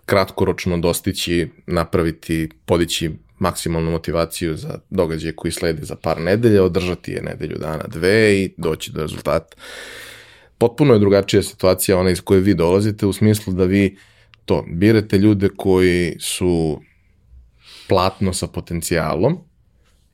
kratkoročno 0.05 0.77
dostići, 0.77 1.47
napraviti, 1.67 2.49
podići 2.65 3.11
maksimalnu 3.43 3.91
motivaciju 3.91 4.57
za 4.57 4.79
događaje 4.89 5.35
koji 5.35 5.51
slede 5.51 5.85
za 5.85 5.95
par 5.95 6.21
nedelja, 6.21 6.63
održati 6.63 7.11
je 7.11 7.21
nedelju 7.21 7.57
dana, 7.59 7.83
dve 7.87 8.39
i 8.39 8.53
doći 8.57 8.91
do 8.91 9.01
rezultata. 9.01 9.55
Potpuno 10.57 10.93
je 10.93 10.99
drugačija 10.99 11.43
situacija 11.43 11.97
ona 11.99 12.09
iz 12.09 12.21
koje 12.21 12.41
vi 12.41 12.53
dolazite 12.53 13.05
u 13.05 13.13
smislu 13.13 13.53
da 13.53 13.65
vi 13.65 13.97
to 14.45 14.65
birate 14.67 15.17
ljude 15.17 15.49
koji 15.57 16.15
su 16.19 16.81
platno 17.87 18.33
sa 18.33 18.47
potencijalom 18.47 19.37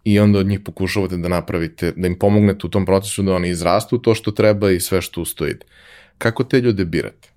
i 0.03 0.19
onda 0.19 0.39
od 0.39 0.47
njih 0.47 0.59
pokušavate 0.59 1.17
da 1.17 1.27
napravite, 1.27 1.91
da 1.95 2.07
im 2.07 2.19
pomognete 2.19 2.67
u 2.67 2.69
tom 2.69 2.85
procesu 2.85 3.23
da 3.23 3.35
oni 3.35 3.49
izrastu 3.49 3.97
to 3.97 4.15
što 4.15 4.31
treba 4.31 4.71
i 4.71 4.79
sve 4.79 5.01
što 5.01 5.21
ustojite. 5.21 5.65
Kako 6.17 6.43
te 6.43 6.61
ljude 6.61 6.85
birate? 6.85 7.28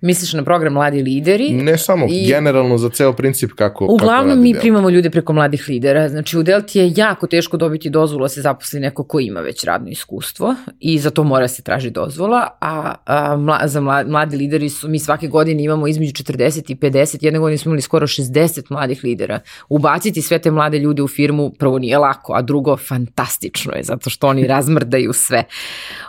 Misliš 0.00 0.32
na 0.32 0.44
program 0.44 0.72
Mladi 0.72 1.02
lideri? 1.02 1.52
Ne 1.52 1.78
samo, 1.78 2.06
i, 2.10 2.26
generalno 2.26 2.78
za 2.78 2.88
ceo 2.88 3.12
princip 3.12 3.52
kako 3.52 3.86
Uglavnom 3.90 4.28
kako 4.28 4.40
mi 4.42 4.52
Delta. 4.52 4.60
primamo 4.60 4.90
ljude 4.90 5.10
preko 5.10 5.32
mladih 5.32 5.64
lidera. 5.68 6.08
Znači 6.08 6.38
u 6.38 6.42
Delti 6.42 6.78
je 6.78 6.92
jako 6.96 7.26
teško 7.26 7.56
dobiti 7.56 7.90
dozvolu 7.90 8.24
da 8.24 8.28
se 8.28 8.40
zaposli 8.40 8.80
neko 8.80 9.04
ko 9.04 9.20
ima 9.20 9.40
već 9.40 9.64
radno 9.64 9.88
iskustvo 9.90 10.54
i 10.80 10.98
za 10.98 11.10
to 11.10 11.24
mora 11.24 11.48
se 11.48 11.62
traži 11.62 11.90
dozvola, 11.90 12.48
a, 12.60 12.94
a 13.06 13.36
mla, 13.36 13.60
za 13.64 13.80
mladi, 13.80 14.10
mladi 14.10 14.36
lideri 14.36 14.68
su, 14.68 14.88
mi 14.88 14.98
svake 14.98 15.28
godine 15.28 15.64
imamo 15.64 15.88
između 15.88 16.12
40 16.12 16.72
i 16.72 16.76
50, 16.76 17.24
jedne 17.24 17.38
godine 17.38 17.58
smo 17.58 17.68
imali 17.68 17.82
skoro 17.82 18.06
60 18.06 18.62
mladih 18.70 19.04
lidera. 19.04 19.40
Ubaciti 19.68 20.22
sve 20.22 20.38
te 20.38 20.50
mlade 20.50 20.78
ljude 20.78 21.02
u 21.02 21.08
firmu 21.08 21.50
prvo 21.58 21.78
nije 21.78 21.98
lako, 21.98 22.32
a 22.34 22.42
drugo 22.42 22.76
fantastično 22.76 23.72
je, 23.72 23.82
zato 23.82 24.10
što 24.10 24.26
oni 24.28 24.46
razmrdaju 24.52 25.12
sve. 25.12 25.44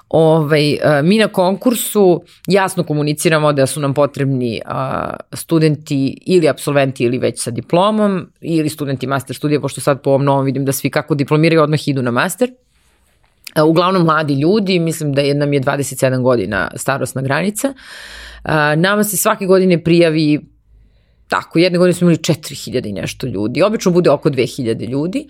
Ovaj, 0.09 0.77
mi 1.03 1.17
na 1.17 1.27
konkursu 1.27 2.23
jasno 2.47 2.83
komuniciramo 2.83 3.53
da 3.53 3.65
su 3.65 3.79
nam 3.79 3.93
potrebni 3.93 4.61
studenti 5.33 6.17
ili 6.25 6.47
absolventi 6.49 7.03
ili 7.03 7.17
već 7.17 7.43
sa 7.43 7.51
diplomom 7.51 8.31
ili 8.41 8.69
studenti 8.69 9.07
master 9.07 9.35
studija, 9.35 9.61
pošto 9.61 9.81
sad 9.81 10.01
po 10.01 10.09
ovom 10.09 10.23
novom 10.23 10.45
vidim 10.45 10.65
da 10.65 10.71
svi 10.71 10.89
kako 10.89 11.15
diplomiraju 11.15 11.61
odmah 11.61 11.87
idu 11.87 12.01
na 12.01 12.11
master. 12.11 12.51
Uglavnom 13.65 14.03
mladi 14.03 14.33
ljudi, 14.33 14.79
mislim 14.79 15.13
da 15.13 15.21
je, 15.21 15.33
nam 15.33 15.53
je 15.53 15.61
27 15.61 16.21
godina 16.21 16.71
starostna 16.75 17.21
granica. 17.21 17.73
Nama 18.75 19.03
se 19.03 19.17
svake 19.17 19.45
godine 19.45 19.83
prijavi 19.83 20.39
tako, 21.29 21.59
jedne 21.59 21.77
godine 21.77 21.93
smo 21.93 22.05
imali 22.05 22.17
4000 22.17 22.89
i 22.89 22.93
nešto 22.93 23.27
ljudi, 23.27 23.63
obično 23.63 23.91
bude 23.91 24.09
oko 24.09 24.29
2000 24.29 24.89
ljudi, 24.89 25.27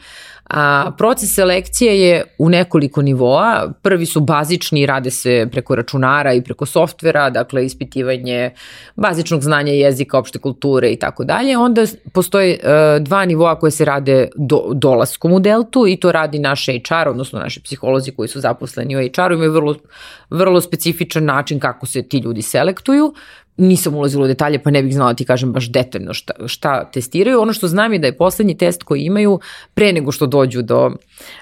a 0.49 0.91
proces 0.97 1.35
selekcije 1.35 2.01
je 2.01 2.23
u 2.37 2.49
nekoliko 2.49 3.01
nivoa, 3.01 3.73
prvi 3.81 4.05
su 4.05 4.21
bazični, 4.21 4.85
rade 4.85 5.11
se 5.11 5.47
preko 5.51 5.75
računara 5.75 6.33
i 6.33 6.41
preko 6.41 6.65
softvera, 6.65 7.29
dakle 7.29 7.65
ispitivanje 7.65 8.51
bazičnog 8.95 9.41
znanja 9.41 9.73
jezika, 9.73 10.17
opšte 10.17 10.39
kulture 10.39 10.91
i 10.91 10.95
tako 10.95 11.23
dalje, 11.23 11.57
onda 11.57 11.85
postoje 12.13 12.59
uh, 12.63 13.03
dva 13.03 13.25
nivoa 13.25 13.59
koje 13.59 13.71
se 13.71 13.85
rade 13.85 14.27
do, 14.35 14.61
dolaskom 14.73 15.33
u 15.33 15.39
Deltu 15.39 15.87
i 15.87 15.97
to 15.97 16.11
radi 16.11 16.39
naš 16.39 16.65
HR, 16.65 17.09
odnosno 17.09 17.39
naši 17.39 17.63
psiholozi 17.63 18.11
koji 18.11 18.27
su 18.27 18.39
zaposleni 18.39 18.95
u 18.95 18.99
HR-u, 18.99 19.33
imaju 19.33 19.51
vrlo, 19.51 19.75
vrlo 20.29 20.61
specifičan 20.61 21.25
način 21.25 21.59
kako 21.59 21.85
se 21.85 22.01
ti 22.01 22.17
ljudi 22.17 22.41
selektuju, 22.41 23.13
nisam 23.59 23.95
ulazila 23.95 24.25
u 24.25 24.27
detalje 24.27 24.63
pa 24.63 24.71
ne 24.71 24.83
bih 24.83 24.93
znala 24.93 25.13
da 25.13 25.17
ti 25.17 25.25
kažem 25.25 25.53
baš 25.53 25.71
detaljno 25.71 26.13
šta, 26.13 26.33
šta 26.47 26.91
testiraju. 26.91 27.41
Ono 27.41 27.53
što 27.53 27.67
znam 27.67 27.93
je 27.93 27.99
da 27.99 28.07
je 28.07 28.17
poslednji 28.17 28.57
test 28.57 28.83
koji 28.83 29.01
imaju 29.01 29.39
pre 29.73 29.93
nego 29.93 30.11
što 30.11 30.27
dođu 30.27 30.61
do, 30.61 30.91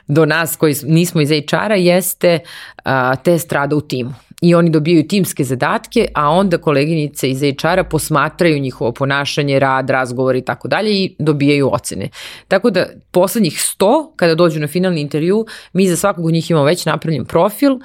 do 0.07 0.25
nas 0.25 0.55
koji 0.55 0.75
nismo 0.83 1.21
iz 1.21 1.29
HR-a 1.29 1.75
jeste 1.75 2.39
a, 2.83 3.15
test 3.15 3.51
rada 3.51 3.75
u 3.75 3.81
timu. 3.81 4.13
I 4.41 4.55
oni 4.55 4.69
dobijaju 4.69 5.07
timske 5.07 5.43
zadatke, 5.43 6.07
a 6.13 6.29
onda 6.29 6.57
koleginice 6.57 7.29
iz 7.29 7.41
HR-a 7.41 7.83
posmatraju 7.83 8.59
njihovo 8.59 8.91
ponašanje, 8.91 9.59
rad, 9.59 9.89
razgovor 9.89 10.35
i 10.35 10.41
tako 10.41 10.67
dalje 10.67 10.91
i 10.91 11.15
dobijaju 11.19 11.69
ocene. 11.73 12.09
Tako 12.47 12.69
da 12.69 12.85
poslednjih 13.11 13.53
100, 13.53 14.11
kada 14.15 14.35
dođu 14.35 14.59
na 14.59 14.67
finalni 14.67 15.01
intervju, 15.01 15.45
mi 15.73 15.87
za 15.87 15.95
svakog 15.95 16.25
od 16.25 16.33
njih 16.33 16.51
imamo 16.51 16.65
već 16.65 16.85
napravljen 16.85 17.25
profil, 17.25 17.79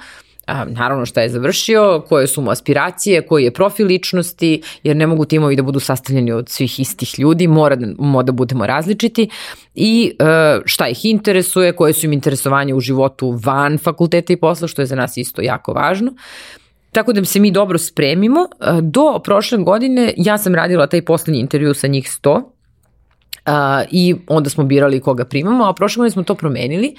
naravno 0.47 1.05
šta 1.05 1.21
je 1.21 1.29
završio, 1.29 2.03
koje 2.09 2.27
su 2.27 2.41
mu 2.41 2.51
aspiracije, 2.51 3.21
koji 3.21 3.43
je 3.43 3.53
profil 3.53 3.87
ličnosti, 3.87 4.61
jer 4.83 4.95
ne 4.95 5.07
mogu 5.07 5.25
timovi 5.25 5.55
da 5.55 5.63
budu 5.63 5.79
sastavljeni 5.79 6.31
od 6.31 6.49
svih 6.49 6.79
istih 6.79 7.19
ljudi, 7.19 7.47
mora 7.47 7.75
da, 7.75 8.21
da 8.23 8.31
budemo 8.31 8.65
različiti 8.65 9.29
i 9.75 10.15
e, 10.19 10.23
šta 10.65 10.87
ih 10.87 11.05
interesuje, 11.05 11.73
koje 11.73 11.93
su 11.93 12.05
im 12.05 12.13
interesovanje 12.13 12.73
u 12.73 12.79
životu 12.79 13.39
van 13.43 13.77
fakulteta 13.77 14.33
i 14.33 14.37
posla, 14.37 14.67
što 14.67 14.81
je 14.81 14.85
za 14.85 14.95
nas 14.95 15.17
isto 15.17 15.41
jako 15.41 15.73
važno. 15.73 16.13
Tako 16.91 17.13
da 17.13 17.25
se 17.25 17.39
mi 17.39 17.51
dobro 17.51 17.77
spremimo. 17.77 18.39
E, 18.39 18.81
do 18.81 19.21
prošle 19.23 19.57
godine 19.57 20.13
ja 20.17 20.37
sam 20.37 20.55
radila 20.55 20.87
taj 20.87 21.01
poslednji 21.01 21.39
intervju 21.39 21.73
sa 21.73 21.87
njih 21.87 22.05
100 22.23 22.53
Uh, 23.47 23.53
i 23.91 24.15
onda 24.27 24.49
smo 24.49 24.63
birali 24.63 24.99
koga 24.99 25.25
primamo, 25.25 25.65
a 25.65 25.73
prošle 25.73 25.99
godine 25.99 26.11
smo 26.11 26.23
to 26.23 26.35
promenili 26.35 26.95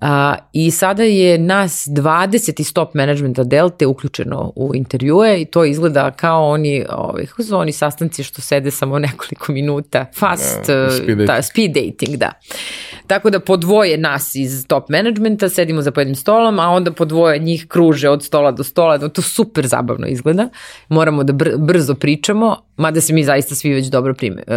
A, 0.00 0.34
I 0.52 0.70
sada 0.70 1.02
je 1.02 1.38
nas 1.38 1.88
20 1.88 2.60
iz 2.60 2.72
top 2.72 2.94
managementa 2.94 3.44
Delte 3.44 3.86
uključeno 3.86 4.52
u 4.56 4.74
intervjue 4.74 5.40
i 5.40 5.44
to 5.44 5.64
izgleda 5.64 6.10
kao 6.10 6.48
oni, 6.48 6.84
ovaj, 6.90 7.26
kako 7.26 7.56
oni 7.56 7.72
sastanci 7.72 8.22
što 8.22 8.40
sede 8.40 8.70
samo 8.70 8.98
nekoliko 8.98 9.52
minuta, 9.52 10.06
fast, 10.18 10.60
uh, 10.60 11.02
speed, 11.02 11.18
da, 11.18 11.42
speed 11.42 11.72
dating, 11.72 12.16
da. 12.16 12.32
Tako 13.06 13.30
da 13.30 13.40
po 13.40 13.56
dvoje 13.56 13.96
nas 13.98 14.34
iz 14.34 14.66
top 14.66 14.88
managementa 14.88 15.48
sedimo 15.48 15.82
za 15.82 15.90
pojednim 15.90 16.16
stolom, 16.16 16.58
a 16.58 16.68
onda 16.68 16.92
po 16.92 17.04
dvoje 17.04 17.38
njih 17.38 17.66
kruže 17.68 18.08
od 18.08 18.24
stola 18.24 18.52
do 18.52 18.64
stola, 18.64 19.08
to 19.08 19.22
super 19.22 19.66
zabavno 19.66 20.06
izgleda. 20.06 20.48
Moramo 20.88 21.24
da 21.24 21.32
br 21.32 21.48
brzo 21.58 21.94
pričamo, 21.94 22.56
mada 22.76 23.00
se 23.00 23.12
mi 23.12 23.24
zaista 23.24 23.54
svi 23.54 23.74
već 23.74 23.86
dobro 23.86 24.14
prime, 24.14 24.42
uh, 24.46 24.54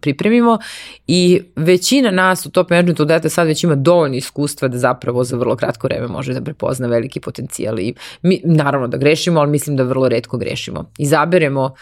pripremimo 0.00 0.58
i 1.06 1.42
većina 1.56 2.10
nas 2.10 2.46
u 2.46 2.50
top 2.50 2.70
managementu 2.70 3.04
dete 3.04 3.28
sad 3.28 3.46
već 3.46 3.64
ima 3.64 3.74
dovoljno 3.74 4.16
iskustva 4.16 4.63
da 4.68 4.78
zapravo 4.78 5.24
za 5.24 5.36
vrlo 5.36 5.56
kratko 5.56 5.86
vreme 5.86 6.06
može 6.06 6.34
da 6.34 6.40
prepozna 6.40 6.88
veliki 6.88 7.20
potencijal 7.20 7.78
i 7.78 7.94
mi, 8.22 8.40
naravno 8.44 8.88
da 8.88 8.96
grešimo, 8.96 9.40
ali 9.40 9.50
mislim 9.50 9.76
da 9.76 9.82
vrlo 9.82 10.08
redko 10.08 10.38
grešimo. 10.38 10.90
Izaberemo 10.98 11.74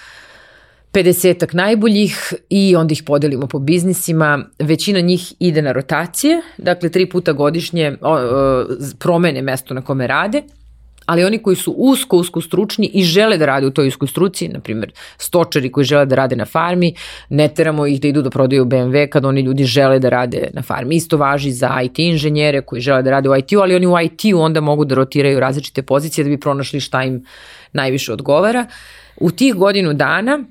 50 0.92 1.54
najboljih 1.54 2.34
i 2.48 2.76
onda 2.76 2.92
ih 2.92 3.02
podelimo 3.06 3.46
po 3.46 3.58
biznisima. 3.58 4.44
Većina 4.58 5.00
njih 5.00 5.32
ide 5.38 5.62
na 5.62 5.72
rotacije, 5.72 6.40
dakle 6.58 6.88
tri 6.88 7.08
puta 7.08 7.32
godišnje 7.32 7.96
promene 8.98 9.42
mesto 9.42 9.74
na 9.74 9.82
kome 9.82 10.06
rade 10.06 10.42
ali 11.06 11.24
oni 11.24 11.38
koji 11.38 11.56
su 11.56 11.72
usko, 11.72 12.16
usko 12.16 12.40
stručni 12.40 12.90
i 12.94 13.04
žele 13.04 13.38
da 13.38 13.46
rade 13.46 13.66
u 13.66 13.70
toj 13.70 13.88
uskoj 13.88 14.08
struci, 14.08 14.48
na 14.48 14.60
primjer 14.60 14.92
stočari 15.18 15.72
koji 15.72 15.84
žele 15.84 16.06
da 16.06 16.14
rade 16.14 16.36
na 16.36 16.44
farmi, 16.44 16.94
ne 17.28 17.48
teramo 17.48 17.86
ih 17.86 18.00
da 18.00 18.08
idu 18.08 18.22
da 18.22 18.30
prodaju 18.30 18.64
BMW 18.64 19.08
kad 19.08 19.24
oni 19.24 19.40
ljudi 19.40 19.64
žele 19.64 19.98
da 19.98 20.08
rade 20.08 20.50
na 20.52 20.62
farmi. 20.62 20.96
Isto 20.96 21.16
važi 21.16 21.52
za 21.52 21.80
IT 21.82 21.98
inženjere 21.98 22.60
koji 22.60 22.80
žele 22.80 23.02
da 23.02 23.10
rade 23.10 23.28
u 23.28 23.36
IT-u, 23.36 23.60
ali 23.60 23.76
oni 23.76 23.86
u 23.86 24.00
IT-u 24.00 24.40
onda 24.40 24.60
mogu 24.60 24.84
da 24.84 24.94
rotiraju 24.94 25.40
različite 25.40 25.82
pozicije 25.82 26.24
da 26.24 26.30
bi 26.30 26.40
pronašli 26.40 26.80
šta 26.80 27.02
im 27.02 27.24
najviše 27.72 28.12
odgovara. 28.12 28.66
U 29.16 29.30
tih 29.30 29.54
godinu 29.54 29.92
dana 29.92 30.44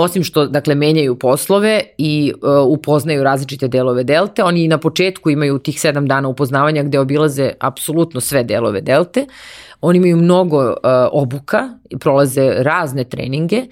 osim 0.00 0.24
što 0.24 0.46
dakle 0.46 0.74
menjaju 0.74 1.18
poslove 1.18 1.82
i 1.98 2.32
uh, 2.34 2.78
upoznaju 2.78 3.22
različite 3.22 3.68
delove 3.68 4.04
delte, 4.04 4.44
oni 4.44 4.68
na 4.68 4.78
početku 4.78 5.30
imaju 5.30 5.58
tih 5.58 5.80
sedam 5.80 6.06
dana 6.06 6.28
upoznavanja 6.28 6.82
gde 6.82 6.98
obilaze 6.98 7.52
apsolutno 7.60 8.20
sve 8.20 8.44
delove 8.44 8.80
delte. 8.80 9.26
Oni 9.80 9.98
imaju 9.98 10.16
mnogo 10.16 10.68
uh, 10.68 10.74
obuka 11.12 11.68
i 11.90 11.98
prolaze 11.98 12.54
razne 12.58 13.04
treninge. 13.04 13.62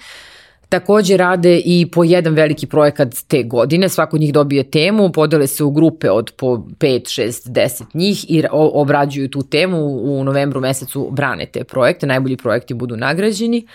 Takođe 0.69 1.17
rade 1.17 1.61
i 1.65 1.91
po 1.93 2.05
jedan 2.05 2.35
veliki 2.35 2.67
projekat 2.67 3.09
te 3.29 3.43
godine, 3.43 3.89
svako 3.89 4.17
od 4.17 4.21
njih 4.21 4.33
dobije 4.33 4.71
temu, 4.71 5.13
podele 5.13 5.47
se 5.47 5.65
u 5.65 5.71
grupe 5.71 6.11
od 6.11 6.33
po 6.37 6.47
5, 6.47 6.67
6, 6.79 7.51
10 7.51 7.83
njih 7.95 8.31
i 8.31 8.45
obrađuju 8.53 9.29
tu 9.29 9.43
temu, 9.43 9.79
u 9.87 10.25
novembru 10.25 10.61
mesecu 10.61 11.09
brane 11.13 11.47
te 11.47 11.65
projekte, 11.65 12.07
najbolji 12.07 12.37
projekti 12.37 12.75
budu 12.75 12.97
nagrađeni. 12.97 13.67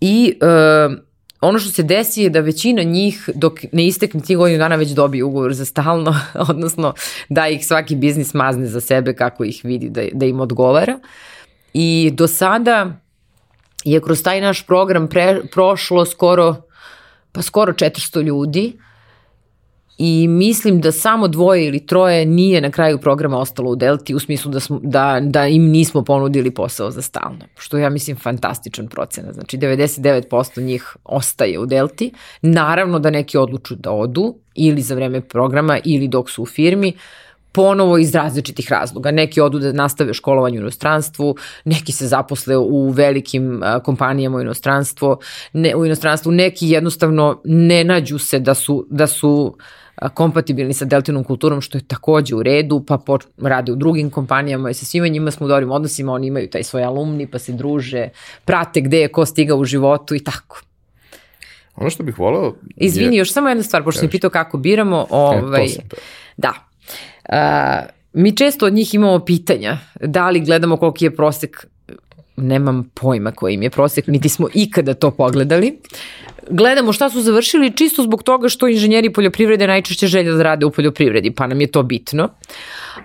I 0.00 0.38
uh, 0.42 0.98
ono 1.44 1.58
što 1.58 1.70
se 1.70 1.82
desi 1.82 2.22
je 2.22 2.30
da 2.30 2.40
većina 2.40 2.82
njih 2.82 3.30
dok 3.34 3.60
ne 3.72 3.86
istekne 3.86 4.20
tih 4.20 4.36
godinu 4.36 4.58
dana 4.58 4.76
već 4.76 4.90
dobije 4.90 5.24
ugovor 5.24 5.54
za 5.54 5.64
stalno, 5.64 6.16
odnosno 6.48 6.94
da 7.28 7.48
ih 7.48 7.66
svaki 7.66 7.96
biznis 7.96 8.34
mazne 8.34 8.66
za 8.66 8.80
sebe 8.80 9.14
kako 9.14 9.44
ih 9.44 9.60
vidi 9.64 9.88
da, 9.88 10.02
da 10.12 10.26
im 10.26 10.40
odgovara. 10.40 10.98
I 11.74 12.10
do 12.14 12.26
sada 12.26 13.00
je 13.84 14.00
kroz 14.00 14.22
taj 14.22 14.40
naš 14.40 14.66
program 14.66 15.08
pre, 15.08 15.40
prošlo 15.52 16.04
skoro, 16.04 16.56
pa 17.32 17.42
skoro 17.42 17.72
400 17.72 18.22
ljudi, 18.22 18.72
i 19.98 20.28
mislim 20.28 20.80
da 20.80 20.92
samo 20.92 21.28
dvoje 21.28 21.66
ili 21.66 21.86
troje 21.86 22.26
nije 22.26 22.60
na 22.60 22.70
kraju 22.70 22.98
programa 22.98 23.38
ostalo 23.38 23.70
u 23.70 23.76
Delti 23.76 24.14
u 24.14 24.18
smislu 24.18 24.50
da, 24.50 24.60
smo, 24.60 24.80
da, 24.82 25.20
da 25.22 25.46
im 25.46 25.62
nismo 25.62 26.04
ponudili 26.04 26.50
posao 26.50 26.90
za 26.90 27.02
stalno, 27.02 27.44
što 27.58 27.78
ja 27.78 27.90
mislim 27.90 28.16
fantastičan 28.16 28.88
procena. 28.88 29.32
Znači 29.32 29.58
99% 29.58 30.62
njih 30.62 30.96
ostaje 31.04 31.58
u 31.58 31.66
Delti. 31.66 32.12
Naravno 32.42 32.98
da 32.98 33.10
neki 33.10 33.38
odluču 33.38 33.74
da 33.74 33.90
odu 33.90 34.34
ili 34.54 34.82
za 34.82 34.94
vreme 34.94 35.20
programa 35.20 35.78
ili 35.84 36.08
dok 36.08 36.30
su 36.30 36.42
u 36.42 36.46
firmi, 36.46 36.92
ponovo 37.52 37.98
iz 37.98 38.14
različitih 38.14 38.72
razloga. 38.72 39.10
Neki 39.10 39.40
odu 39.40 39.58
da 39.58 39.72
nastave 39.72 40.14
školovanje 40.14 40.58
u 40.58 40.60
inostranstvu, 40.60 41.36
neki 41.64 41.92
se 41.92 42.06
zaposle 42.06 42.56
u 42.56 42.90
velikim 42.90 43.62
kompanijama 43.84 44.36
u 44.36 44.40
inostranstvu, 44.40 45.16
ne, 45.52 45.76
u 45.76 45.86
inostranstvu, 45.86 46.32
neki 46.32 46.68
jednostavno 46.68 47.40
ne 47.44 47.84
nađu 47.84 48.18
se 48.18 48.38
da 48.38 48.54
su, 48.54 48.86
da 48.90 49.06
su 49.06 49.56
kompatibilni 50.14 50.74
sa 50.74 50.84
deltinom 50.84 51.24
kulturom, 51.24 51.60
što 51.60 51.78
je 51.78 51.84
takođe 51.84 52.34
u 52.34 52.42
redu, 52.42 52.84
pa 52.86 52.98
po, 52.98 53.18
rade 53.38 53.72
u 53.72 53.76
drugim 53.76 54.10
kompanijama 54.10 54.70
i 54.70 54.74
sa 54.74 54.84
svima 54.84 55.08
njima 55.08 55.30
smo 55.30 55.46
u 55.46 55.48
dobrim 55.48 55.70
odnosima, 55.70 56.12
oni 56.12 56.26
imaju 56.26 56.50
taj 56.50 56.62
svoj 56.62 56.84
alumni, 56.84 57.26
pa 57.26 57.38
se 57.38 57.52
druže, 57.52 58.08
prate 58.44 58.80
gde 58.80 58.98
je 58.98 59.08
ko 59.08 59.26
stiga 59.26 59.54
u 59.54 59.64
životu 59.64 60.14
i 60.14 60.24
tako. 60.24 60.62
Ono 61.76 61.90
što 61.90 62.02
bih 62.02 62.18
volao... 62.18 62.54
Izvini, 62.76 63.16
je... 63.16 63.18
još 63.18 63.32
samo 63.32 63.48
jedna 63.48 63.62
stvar, 63.62 63.84
pošto 63.84 64.00
sam 64.00 64.08
pitao 64.08 64.30
kako 64.30 64.58
biramo. 64.58 65.06
Ovaj, 65.10 65.64
e, 65.64 65.68
da. 66.36 66.52
Uh, 67.28 67.90
mi 68.12 68.36
često 68.36 68.66
od 68.66 68.72
njih 68.72 68.94
imamo 68.94 69.18
pitanja, 69.18 69.78
da 70.00 70.30
li 70.30 70.40
gledamo 70.40 70.76
koliki 70.76 71.04
je 71.04 71.16
prosek 71.16 71.66
nemam 72.36 72.90
pojma 72.94 73.32
koji 73.32 73.54
im 73.54 73.62
je 73.62 73.70
prosek, 73.70 74.06
niti 74.06 74.28
smo 74.28 74.48
ikada 74.54 74.94
to 74.94 75.10
pogledali. 75.10 75.78
Gledamo 76.50 76.92
šta 76.92 77.10
su 77.10 77.20
završili 77.20 77.76
čisto 77.76 78.02
zbog 78.02 78.22
toga 78.22 78.48
što 78.48 78.68
inženjeri 78.68 79.12
poljoprivrede 79.12 79.66
najčešće 79.66 80.06
želje 80.06 80.32
da 80.32 80.42
rade 80.42 80.66
u 80.66 80.70
poljoprivredi, 80.70 81.30
pa 81.30 81.46
nam 81.46 81.60
je 81.60 81.66
to 81.66 81.82
bitno. 81.82 82.28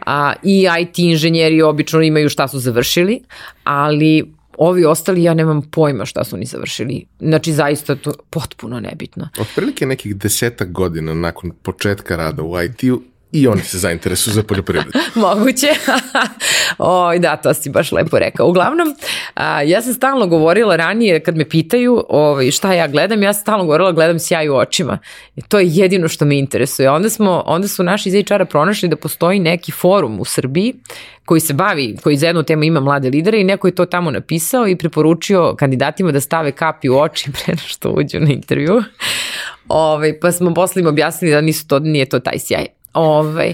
A, 0.05 0.33
I 0.43 0.67
IT 0.81 0.99
inženjeri 0.99 1.61
obično 1.61 2.01
imaju 2.01 2.29
šta 2.29 2.47
su 2.47 2.59
završili, 2.59 3.21
ali 3.63 4.33
ovi 4.57 4.85
ostali 4.85 5.23
ja 5.23 5.33
nemam 5.33 5.61
pojma 5.61 6.05
šta 6.05 6.23
su 6.23 6.35
oni 6.35 6.45
završili. 6.45 7.05
Znači 7.19 7.53
zaista 7.53 7.95
to 7.95 8.13
potpuno 8.29 8.79
nebitno. 8.79 9.29
Od 9.39 9.47
prilike 9.55 9.85
nekih 9.85 10.15
desetak 10.15 10.71
godina 10.71 11.13
nakon 11.13 11.51
početka 11.63 12.15
rada 12.15 12.43
u 12.43 12.61
IT-u 12.61 13.01
i 13.31 13.47
oni 13.47 13.61
se 13.61 13.77
zainteresuju 13.77 14.33
za 14.33 14.43
poljoprivredu. 14.43 14.91
Moguće. 15.15 15.67
o, 16.77 17.17
da, 17.17 17.37
to 17.37 17.53
si 17.53 17.69
baš 17.69 17.91
lepo 17.91 18.19
rekao. 18.19 18.47
Uglavnom, 18.47 18.95
a, 19.33 19.61
ja 19.61 19.81
sam 19.81 19.93
stalno 19.93 20.27
govorila 20.27 20.75
ranije 20.75 21.19
kad 21.19 21.37
me 21.37 21.49
pitaju 21.49 22.05
ovaj, 22.09 22.51
šta 22.51 22.73
ja 22.73 22.87
gledam, 22.87 23.23
ja 23.23 23.33
sam 23.33 23.41
stalno 23.41 23.65
govorila 23.65 23.91
gledam 23.91 24.19
sjaj 24.19 24.49
u 24.49 24.55
očima. 24.55 24.99
I 25.35 25.41
to 25.41 25.59
je 25.59 25.67
jedino 25.69 26.07
što 26.07 26.25
me 26.25 26.39
interesuje. 26.39 26.89
Onda, 26.89 27.09
smo, 27.09 27.43
onda 27.45 27.67
su 27.67 27.83
naši 27.83 28.09
iz 28.09 28.15
HR-a 28.27 28.45
pronašli 28.45 28.89
da 28.89 28.95
postoji 28.95 29.39
neki 29.39 29.71
forum 29.71 30.19
u 30.19 30.25
Srbiji 30.25 30.73
koji 31.25 31.41
se 31.41 31.53
bavi, 31.53 31.97
koji 32.03 32.17
za 32.17 32.27
jednu 32.27 32.43
temu 32.43 32.63
ima 32.63 32.79
mlade 32.79 33.09
lidere 33.09 33.41
i 33.41 33.43
neko 33.43 33.67
je 33.67 33.75
to 33.75 33.85
tamo 33.85 34.11
napisao 34.11 34.67
i 34.67 34.75
preporučio 34.75 35.55
kandidatima 35.55 36.11
da 36.11 36.21
stave 36.21 36.51
kapi 36.51 36.89
u 36.89 36.97
oči 36.97 37.31
pre 37.45 37.57
što 37.57 37.89
uđu 37.89 38.19
na 38.19 38.29
intervju. 38.29 38.73
Ove, 38.73 38.83
ovaj, 39.67 40.19
pa 40.19 40.31
smo 40.31 40.53
posle 40.53 40.81
im 40.81 40.87
objasnili 40.87 41.33
da 41.33 41.41
nisu 41.41 41.67
to, 41.67 41.79
nije 41.79 42.05
to 42.05 42.19
taj 42.19 42.39
sjaj. 42.39 42.78
Ovaj, 42.93 43.53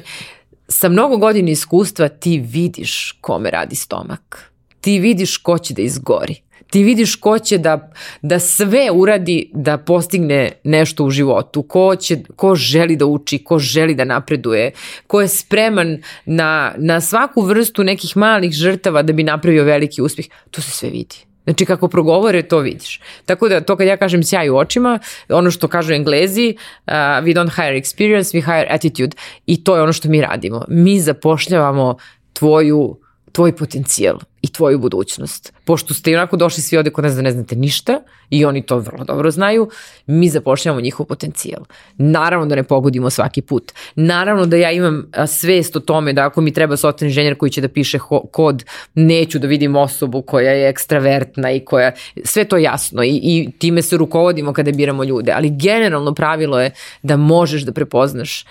sa 0.67 0.89
mnogo 0.89 1.17
godina 1.17 1.51
iskustva 1.51 2.07
ti 2.09 2.37
vidiš 2.37 3.17
kome 3.21 3.51
radi 3.51 3.75
stomak. 3.75 4.51
Ti 4.81 4.99
vidiš 4.99 5.37
ko 5.37 5.57
će 5.57 5.73
da 5.73 5.81
izgori. 5.81 6.41
Ti 6.71 6.83
vidiš 6.83 7.15
ko 7.15 7.39
će 7.39 7.57
da, 7.57 7.91
da 8.21 8.39
sve 8.39 8.91
uradi 8.91 9.49
da 9.53 9.77
postigne 9.77 10.51
nešto 10.63 11.05
u 11.05 11.09
životu, 11.09 11.63
ko, 11.63 11.95
će, 11.95 12.17
ko 12.35 12.55
želi 12.55 12.95
da 12.95 13.05
uči, 13.05 13.37
ko 13.43 13.59
želi 13.59 13.95
da 13.95 14.03
napreduje, 14.03 14.71
ko 15.07 15.21
je 15.21 15.27
spreman 15.27 15.97
na, 16.25 16.73
na 16.77 17.01
svaku 17.01 17.41
vrstu 17.41 17.83
nekih 17.83 18.17
malih 18.17 18.51
žrtava 18.51 19.01
da 19.01 19.13
bi 19.13 19.23
napravio 19.23 19.63
veliki 19.63 20.01
uspeh. 20.01 20.25
To 20.51 20.61
se 20.61 20.71
sve 20.71 20.89
vidi. 20.89 21.15
Znači 21.45 21.65
kako 21.65 21.87
progovore 21.87 22.41
to 22.41 22.59
vidiš. 22.59 23.01
Tako 23.25 23.49
da 23.49 23.61
to 23.61 23.75
kad 23.75 23.87
ja 23.87 23.97
kažem 23.97 24.23
sjaj 24.23 24.49
u 24.49 24.57
očima, 24.57 24.99
ono 25.29 25.51
što 25.51 25.67
kažu 25.67 25.93
englezi, 25.93 26.55
uh, 26.57 26.93
we 26.93 27.33
don't 27.35 27.55
hire 27.55 27.79
experience, 27.81 28.37
we 28.37 28.45
hire 28.45 28.67
attitude 28.69 29.17
i 29.45 29.63
to 29.63 29.75
je 29.75 29.81
ono 29.81 29.93
što 29.93 30.09
mi 30.09 30.21
radimo. 30.21 30.65
Mi 30.67 30.99
zapošljavamo 30.99 31.97
tvoju 32.33 32.97
tvoj 33.31 33.55
potencijal 33.55 34.19
i 34.45 34.51
tvoju 34.51 34.79
budućnost. 34.79 35.53
Pošto 35.65 35.93
ste 35.93 36.11
i 36.11 36.15
onako 36.15 36.37
došli 36.37 36.63
svi 36.63 36.77
ovde 36.77 36.89
kod 36.89 37.03
nas 37.03 37.15
da 37.15 37.21
ne 37.21 37.31
znate 37.31 37.55
ništa 37.55 37.99
i 38.29 38.45
oni 38.45 38.61
to 38.65 38.77
vrlo 38.77 39.03
dobro 39.03 39.31
znaju, 39.31 39.69
mi 40.05 40.29
zapošljavamo 40.29 40.81
njihov 40.81 41.05
potencijal. 41.05 41.63
Naravno 41.97 42.45
da 42.45 42.55
ne 42.55 42.63
pogodimo 42.63 43.09
svaki 43.09 43.41
put. 43.41 43.71
Naravno 43.95 44.45
da 44.45 44.57
ja 44.57 44.71
imam 44.71 45.11
svest 45.27 45.75
o 45.75 45.79
tome 45.79 46.13
da 46.13 46.25
ako 46.25 46.41
mi 46.41 46.53
treba 46.53 46.77
software 46.77 47.05
inženjer 47.05 47.37
koji 47.37 47.51
će 47.51 47.61
da 47.61 47.67
piše 47.67 47.99
kod, 48.31 48.63
neću 48.93 49.39
da 49.39 49.47
vidim 49.47 49.75
osobu 49.75 50.21
koja 50.21 50.51
je 50.51 50.69
ekstravertna 50.69 51.51
i 51.51 51.65
koja, 51.65 51.91
sve 52.23 52.45
to 52.45 52.57
jasno 52.57 53.03
i, 53.03 53.19
i 53.23 53.51
time 53.59 53.81
se 53.81 53.97
rukovodimo 53.97 54.53
kada 54.53 54.71
biramo 54.71 55.03
ljude, 55.03 55.31
ali 55.31 55.49
generalno 55.49 56.13
pravilo 56.13 56.61
je 56.61 56.71
da 57.03 57.17
možeš 57.17 57.61
da 57.61 57.71
prepoznaš 57.71 58.45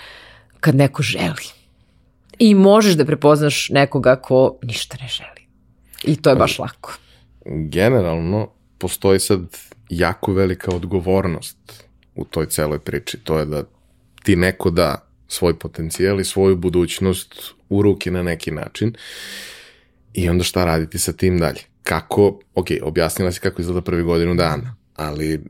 kad 0.60 0.74
neko 0.74 1.02
želi 1.02 1.46
i 2.38 2.54
možeš 2.54 2.94
da 2.94 3.04
prepoznaš 3.04 3.68
nekoga 3.70 4.16
ko 4.16 4.58
ništa 4.62 4.96
ne 5.00 5.08
želi. 5.08 5.33
I 6.04 6.16
to 6.16 6.30
je 6.30 6.36
baš 6.36 6.58
lako. 6.58 6.98
Generalno, 7.46 8.48
postoji 8.78 9.20
sad 9.20 9.40
jako 9.88 10.32
velika 10.32 10.70
odgovornost 10.70 11.84
u 12.14 12.24
toj 12.24 12.46
celoj 12.46 12.78
priči. 12.78 13.18
To 13.24 13.38
je 13.38 13.44
da 13.44 13.64
ti 14.22 14.36
neko 14.36 14.70
da 14.70 15.08
svoj 15.28 15.58
potencijal 15.58 16.20
i 16.20 16.24
svoju 16.24 16.56
budućnost 16.56 17.34
u 17.68 17.82
ruke 17.82 18.10
na 18.10 18.22
neki 18.22 18.50
način 18.50 18.94
i 20.14 20.28
onda 20.28 20.44
šta 20.44 20.64
raditi 20.64 20.98
sa 20.98 21.12
tim 21.12 21.38
dalje. 21.38 21.60
Kako, 21.82 22.40
ok, 22.54 22.66
objasnila 22.82 23.32
si 23.32 23.40
kako 23.40 23.62
izgleda 23.62 23.80
prvi 23.80 24.02
godinu 24.02 24.34
dana, 24.34 24.76
ali 24.96 25.44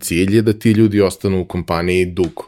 cilj 0.00 0.36
je 0.36 0.42
da 0.42 0.52
ti 0.52 0.70
ljudi 0.70 1.00
ostanu 1.00 1.40
u 1.40 1.44
kompaniji 1.44 2.06
dugo 2.06 2.47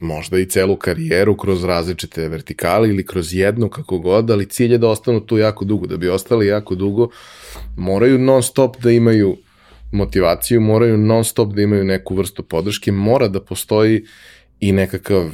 možda 0.00 0.38
i 0.38 0.46
celu 0.46 0.76
karijeru 0.76 1.36
kroz 1.36 1.64
različite 1.64 2.28
vertikale 2.28 2.88
ili 2.88 3.06
kroz 3.06 3.34
jednu 3.34 3.68
kako 3.68 3.98
god, 3.98 4.30
ali 4.30 4.48
cilj 4.48 4.72
je 4.72 4.78
da 4.78 4.88
ostanu 4.88 5.20
tu 5.20 5.38
jako 5.38 5.64
dugo. 5.64 5.86
Da 5.86 5.96
bi 5.96 6.08
ostali 6.08 6.46
jako 6.46 6.74
dugo, 6.74 7.08
moraju 7.76 8.18
non 8.18 8.42
stop 8.42 8.76
da 8.82 8.90
imaju 8.90 9.36
motivaciju, 9.92 10.60
moraju 10.60 10.98
non 10.98 11.24
stop 11.24 11.54
da 11.54 11.62
imaju 11.62 11.84
neku 11.84 12.14
vrstu 12.14 12.42
podrške, 12.42 12.92
mora 12.92 13.28
da 13.28 13.40
postoji 13.40 14.04
i 14.60 14.72
nekakav 14.72 15.30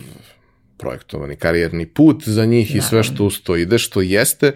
projektovani 0.77 1.37
karijerni 1.37 1.87
put 1.87 2.23
za 2.27 2.45
njih 2.45 2.73
da. 2.73 2.79
i 2.79 2.81
sve 2.81 3.03
što 3.03 3.25
usto 3.25 3.57
ide, 3.57 3.79
što 3.79 4.01
jeste 4.01 4.53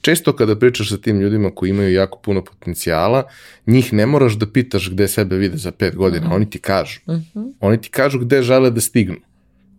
često 0.00 0.32
kada 0.36 0.56
pričaš 0.56 0.88
sa 0.88 0.96
tim 0.96 1.20
ljudima 1.20 1.50
koji 1.54 1.70
imaju 1.70 1.92
jako 1.92 2.18
puno 2.18 2.44
potencijala, 2.44 3.22
njih 3.66 3.92
ne 3.92 4.06
moraš 4.06 4.32
da 4.32 4.46
pitaš 4.46 4.90
gde 4.90 5.08
sebe 5.08 5.36
vide 5.36 5.56
za 5.56 5.72
pet 5.72 5.96
godina, 5.96 6.26
uh 6.26 6.32
-huh. 6.32 6.36
oni 6.36 6.50
ti 6.50 6.58
kažu. 6.58 7.00
Uh 7.06 7.14
mhm. 7.14 7.22
-huh. 7.34 7.52
Oni 7.60 7.80
ti 7.80 7.88
kažu 7.88 8.18
gde 8.18 8.42
žele 8.42 8.70
da 8.70 8.80
stignu. 8.80 9.16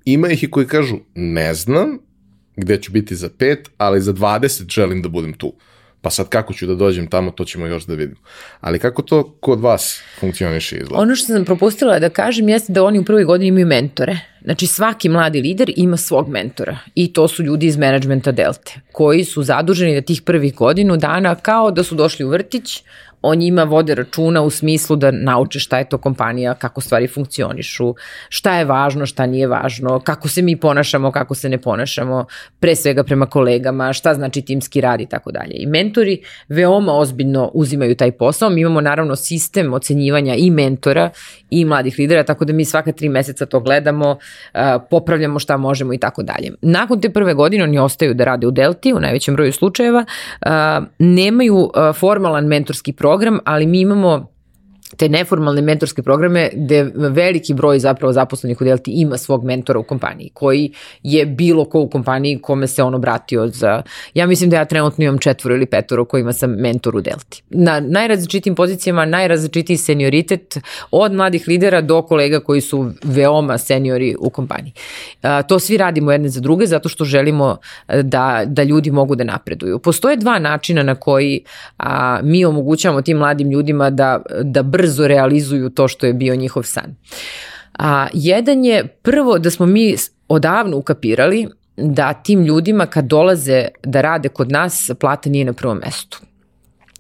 Ima 0.06 0.30
ih 0.30 0.44
i 0.44 0.52
koji 0.52 0.68
kažu, 0.68 0.96
ne 1.16 1.54
znam 1.54 2.00
gde 2.56 2.82
ću 2.82 2.92
biti 2.92 3.16
za 3.16 3.30
pet, 3.38 3.70
ali 3.78 4.02
za 4.02 4.14
20 4.14 4.74
želim 4.74 5.02
da 5.02 5.10
budem 5.10 5.34
tu. 5.34 5.54
Pa 6.02 6.10
sad 6.10 6.30
kako 6.30 6.54
ću 6.54 6.68
da 6.68 6.76
dođem 6.76 7.08
tamo, 7.08 7.32
to 7.32 7.46
ćemo 7.46 7.66
još 7.66 7.86
da 7.86 7.94
vidimo. 7.94 8.20
Ali 8.60 8.80
kako 8.80 9.02
to 9.02 9.38
kod 9.40 9.62
vas 9.62 10.02
funkcioniše 10.20 10.76
izgleda? 10.76 11.02
Ono 11.02 11.16
što 11.16 11.34
sam 11.34 11.46
propustila 11.46 12.00
da 12.00 12.10
kažem 12.10 12.50
jeste 12.50 12.74
da 12.74 12.84
oni 12.84 13.00
u 13.00 13.06
prvoj 13.06 13.24
godini 13.24 13.48
imaju 13.48 13.68
mentore. 13.68 14.20
Znači 14.44 14.68
svaki 14.68 15.10
mladi 15.10 15.42
lider 15.42 15.74
ima 15.76 15.98
svog 15.98 16.30
mentora 16.30 16.78
i 16.96 17.14
to 17.14 17.28
su 17.28 17.44
ljudi 17.44 17.66
iz 17.66 17.78
menadžmenta 17.78 18.32
Delte 18.32 18.82
koji 18.92 19.24
su 19.24 19.44
zaduženi 19.44 19.96
da 19.96 20.02
tih 20.02 20.22
prvih 20.22 20.56
godinu 20.56 20.98
dana 20.98 21.36
kao 21.36 21.72
da 21.72 21.84
su 21.84 21.96
došli 21.96 22.26
u 22.26 22.30
vrtić, 22.30 22.84
o 23.26 23.36
njima 23.36 23.64
vode 23.64 23.96
računa 23.96 24.42
u 24.42 24.50
smislu 24.50 24.96
da 24.96 25.12
nauče 25.12 25.60
šta 25.60 25.78
je 25.78 25.90
to 25.90 25.98
kompanija, 25.98 26.54
kako 26.54 26.82
stvari 26.82 27.08
funkcionišu, 27.08 27.96
šta 28.30 28.58
je 28.58 28.66
važno, 28.66 29.06
šta 29.06 29.26
nije 29.26 29.48
važno, 29.48 30.00
kako 30.00 30.28
se 30.28 30.42
mi 30.42 30.56
ponašamo, 30.56 31.12
kako 31.12 31.36
se 31.36 31.50
ne 31.50 31.58
ponašamo, 31.58 32.26
pre 32.60 32.76
svega 32.76 33.04
prema 33.04 33.26
kolegama, 33.26 33.94
šta 33.94 34.14
znači 34.14 34.42
timski 34.42 34.82
rad 34.82 35.02
i 35.02 35.06
tako 35.06 35.32
dalje. 35.32 35.54
I 35.56 35.66
mentori 35.66 36.22
veoma 36.48 36.94
ozbiljno 36.94 37.52
uzimaju 37.54 37.96
taj 37.96 38.12
posao. 38.12 38.50
Mi 38.50 38.62
imamo 38.62 38.82
naravno 38.82 39.16
sistem 39.16 39.74
ocenjivanja 39.74 40.36
i 40.36 40.52
mentora 40.52 41.10
i 41.50 41.66
mladih 41.66 41.96
lidera, 42.00 42.24
tako 42.24 42.46
da 42.46 42.54
mi 42.54 42.66
svaka 42.66 42.92
tri 42.92 43.10
meseca 43.10 43.46
to 43.46 43.60
gledamo, 43.60 44.18
popravljamo 44.90 45.40
šta 45.40 45.58
možemo 45.58 45.94
i 45.94 45.98
tako 45.98 46.24
dalje. 46.24 46.52
Nakon 46.62 47.02
te 47.02 47.10
prve 47.10 47.34
godine 47.34 47.64
oni 47.64 47.80
ostaju 47.80 48.14
da 48.14 48.24
rade 48.24 48.48
u 48.48 48.52
Delti 48.52 48.94
u 48.94 49.00
najvećem 49.00 49.36
broju 49.36 49.52
slučajeva, 49.52 50.06
nemaju 51.00 51.72
formalan 52.00 52.46
mentorski 52.46 52.94
program 52.94 53.15
program, 53.16 53.40
ali 53.46 53.66
mi 53.66 53.80
imamo 53.80 54.35
te 54.98 55.10
neformalne 55.10 55.62
mentorske 55.62 56.04
programe 56.04 56.50
gde 56.54 56.92
veliki 56.96 57.54
broj 57.54 57.80
zapravo 57.80 58.14
zaposlenih 58.14 58.62
u 58.62 58.64
Delti 58.64 58.92
ima 58.92 59.18
svog 59.18 59.46
mentora 59.46 59.80
u 59.80 59.84
kompaniji 59.84 60.30
koji 60.34 60.72
je 61.04 61.26
bilo 61.26 61.66
ko 61.66 61.80
u 61.80 61.90
kompaniji 61.90 62.40
kome 62.42 62.68
se 62.68 62.84
on 62.84 62.96
obratio 62.96 63.48
za, 63.48 63.82
ja 64.14 64.28
mislim 64.28 64.50
da 64.50 64.56
ja 64.56 64.66
trenutno 64.66 65.04
imam 65.04 65.18
četvoro 65.18 65.56
ili 65.56 65.66
petoro 65.66 66.06
kojima 66.06 66.34
sam 66.34 66.52
mentor 66.52 66.96
u 66.96 67.02
Delti. 67.02 67.44
Na 67.50 67.80
najrazličitim 67.80 68.56
pozicijama, 68.56 69.06
najrazličitiji 69.06 69.78
senioritet 69.78 70.58
od 70.92 71.14
mladih 71.14 71.48
lidera 71.48 71.82
do 71.82 72.02
kolega 72.02 72.40
koji 72.40 72.62
su 72.62 72.92
veoma 73.04 73.58
seniori 73.58 74.16
u 74.20 74.30
kompaniji. 74.30 74.74
To 75.48 75.60
svi 75.60 75.78
radimo 75.78 76.12
jedne 76.12 76.30
za 76.30 76.40
druge 76.40 76.66
zato 76.66 76.90
što 76.90 77.06
želimo 77.06 77.58
da, 78.02 78.44
da 78.46 78.64
ljudi 78.64 78.92
mogu 78.92 79.16
da 79.16 79.24
napreduju. 79.24 79.80
Postoje 79.80 80.18
dva 80.18 80.40
načina 80.40 80.84
na 80.84 80.96
koji 80.96 81.44
a, 81.78 82.20
mi 82.24 82.46
omogućavamo 82.46 83.02
tim 83.02 83.18
mladim 83.18 83.52
ljudima 83.52 83.90
da, 83.90 84.22
da 84.44 84.64
brzo 84.78 85.08
realizuju 85.08 85.70
to 85.70 85.88
što 85.88 86.06
je 86.06 86.14
bio 86.14 86.36
njihov 86.36 86.64
san. 86.64 86.96
A, 87.80 88.08
jedan 88.14 88.66
je 88.66 88.88
prvo 88.88 89.40
da 89.40 89.50
smo 89.50 89.66
mi 89.66 89.96
odavno 90.28 90.78
ukapirali 90.78 91.48
da 91.78 92.14
tim 92.14 92.46
ljudima 92.46 92.86
kad 92.86 93.06
dolaze 93.06 93.68
da 93.84 94.02
rade 94.02 94.30
kod 94.30 94.52
nas 94.52 94.92
plata 95.00 95.30
nije 95.30 95.46
na 95.46 95.54
prvom 95.54 95.78
mestu. 95.78 96.22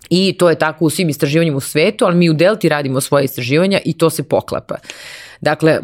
I 0.10 0.35
to 0.38 0.49
je 0.49 0.56
tako 0.56 0.85
u 0.85 0.89
svim 0.89 1.10
istraživanjima 1.10 1.57
u 1.57 1.60
svetu, 1.60 2.06
ali 2.06 2.15
mi 2.15 2.30
u 2.30 2.34
Delti 2.34 2.69
radimo 2.69 3.02
svoje 3.02 3.26
istraživanja 3.26 3.80
i 3.85 3.97
to 3.97 4.10
se 4.10 4.23
poklapa. 4.23 4.76
Dakle, 5.41 5.80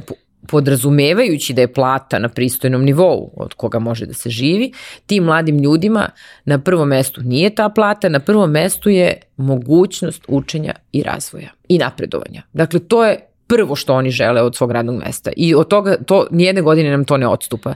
podrazumevajući 0.52 1.54
da 1.54 1.62
je 1.62 1.74
plata 1.74 2.20
na 2.20 2.30
pristojnom 2.30 2.84
nivou 2.84 3.34
od 3.38 3.54
koga 3.54 3.80
može 3.80 4.06
da 4.06 4.14
se 4.14 4.30
živi, 4.30 4.72
tim 5.06 5.24
mladim 5.24 5.60
ljudima 5.60 6.10
na 6.46 6.60
prvom 6.60 6.88
mestu 6.88 7.22
nije 7.22 7.56
ta 7.56 7.70
plata, 7.70 8.10
na 8.10 8.20
prvom 8.20 8.52
mestu 8.52 8.90
je 8.90 9.22
mogućnost 9.38 10.26
učenja 10.28 10.74
i 10.92 11.04
razvoja 11.04 11.50
i 11.68 11.78
napredovanja. 11.78 12.42
Dakle, 12.54 12.80
to 12.80 13.06
je 13.06 13.28
prvo 13.48 13.76
što 13.76 13.94
oni 13.94 14.12
žele 14.12 14.42
od 14.42 14.56
svog 14.56 14.72
radnog 14.72 14.96
mesta 15.06 15.32
i 15.38 15.56
od 15.56 15.68
toga 15.68 15.96
to 16.06 16.28
nijedne 16.32 16.62
godine 16.62 16.92
nam 16.92 17.06
to 17.06 17.18
ne 17.18 17.28
odstupa. 17.28 17.74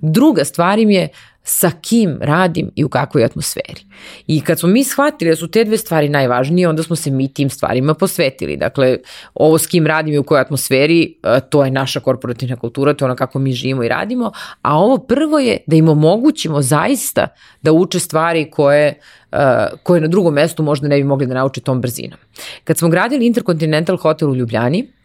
Druga 0.00 0.44
stvar 0.44 0.78
im 0.78 0.90
je 0.90 1.08
sa 1.48 1.70
kim 1.80 2.18
radim 2.20 2.70
i 2.76 2.84
u 2.84 2.88
kakvoj 2.88 3.24
atmosferi. 3.24 3.80
I 4.26 4.40
kad 4.40 4.60
smo 4.60 4.68
mi 4.68 4.84
shvatili 4.84 5.30
da 5.30 5.36
su 5.36 5.48
te 5.48 5.64
dve 5.64 5.76
stvari 5.76 6.08
najvažnije, 6.08 6.68
onda 6.68 6.82
smo 6.82 6.96
se 6.96 7.10
mi 7.10 7.32
tim 7.34 7.50
stvarima 7.50 7.94
posvetili. 7.94 8.56
Dakle, 8.56 8.98
ovo 9.34 9.58
s 9.58 9.66
kim 9.66 9.86
radim 9.86 10.14
i 10.14 10.18
u 10.18 10.22
kojoj 10.22 10.40
atmosferi, 10.40 11.18
e, 11.22 11.40
to 11.50 11.64
je 11.64 11.70
naša 11.70 12.00
korporativna 12.00 12.56
kultura, 12.56 12.94
to 12.94 13.04
je 13.04 13.06
ono 13.06 13.16
kako 13.16 13.38
mi 13.38 13.52
živimo 13.52 13.84
i 13.84 13.88
radimo, 13.88 14.32
a 14.62 14.78
ovo 14.78 14.98
prvo 14.98 15.38
je 15.38 15.58
da 15.66 15.76
im 15.76 15.88
omogućimo 15.88 16.62
zaista 16.62 17.28
da 17.62 17.72
uče 17.72 18.00
stvari 18.00 18.50
koje, 18.50 19.00
e, 19.32 19.66
koje 19.82 20.00
na 20.00 20.08
drugom 20.08 20.34
mestu 20.34 20.62
možda 20.62 20.88
ne 20.88 20.96
bi 20.96 21.04
mogli 21.04 21.26
da 21.26 21.34
nauče 21.34 21.60
tom 21.60 21.80
brzinom. 21.80 22.18
Kad 22.64 22.78
smo 22.78 22.88
gradili 22.88 23.26
Intercontinental 23.26 23.96
Hotel 23.96 24.30
u 24.30 24.36
Ljubljani, 24.36 24.97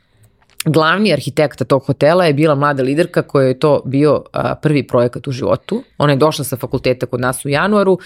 glavni 0.66 1.14
arhitekta 1.14 1.66
tog 1.66 1.86
hotela 1.86 2.26
je 2.26 2.34
bila 2.34 2.56
mlada 2.56 2.84
liderka 2.84 3.22
koja 3.22 3.48
je 3.48 3.60
to 3.60 3.82
bio 3.86 4.24
a, 4.34 4.56
prvi 4.56 4.88
projekat 4.88 5.28
u 5.28 5.32
životu. 5.32 5.84
Ona 5.98 6.14
je 6.14 6.18
došla 6.18 6.46
sa 6.46 6.58
fakulteta 6.58 7.06
kod 7.06 7.22
nas 7.22 7.46
u 7.46 7.50
januaru 7.50 8.00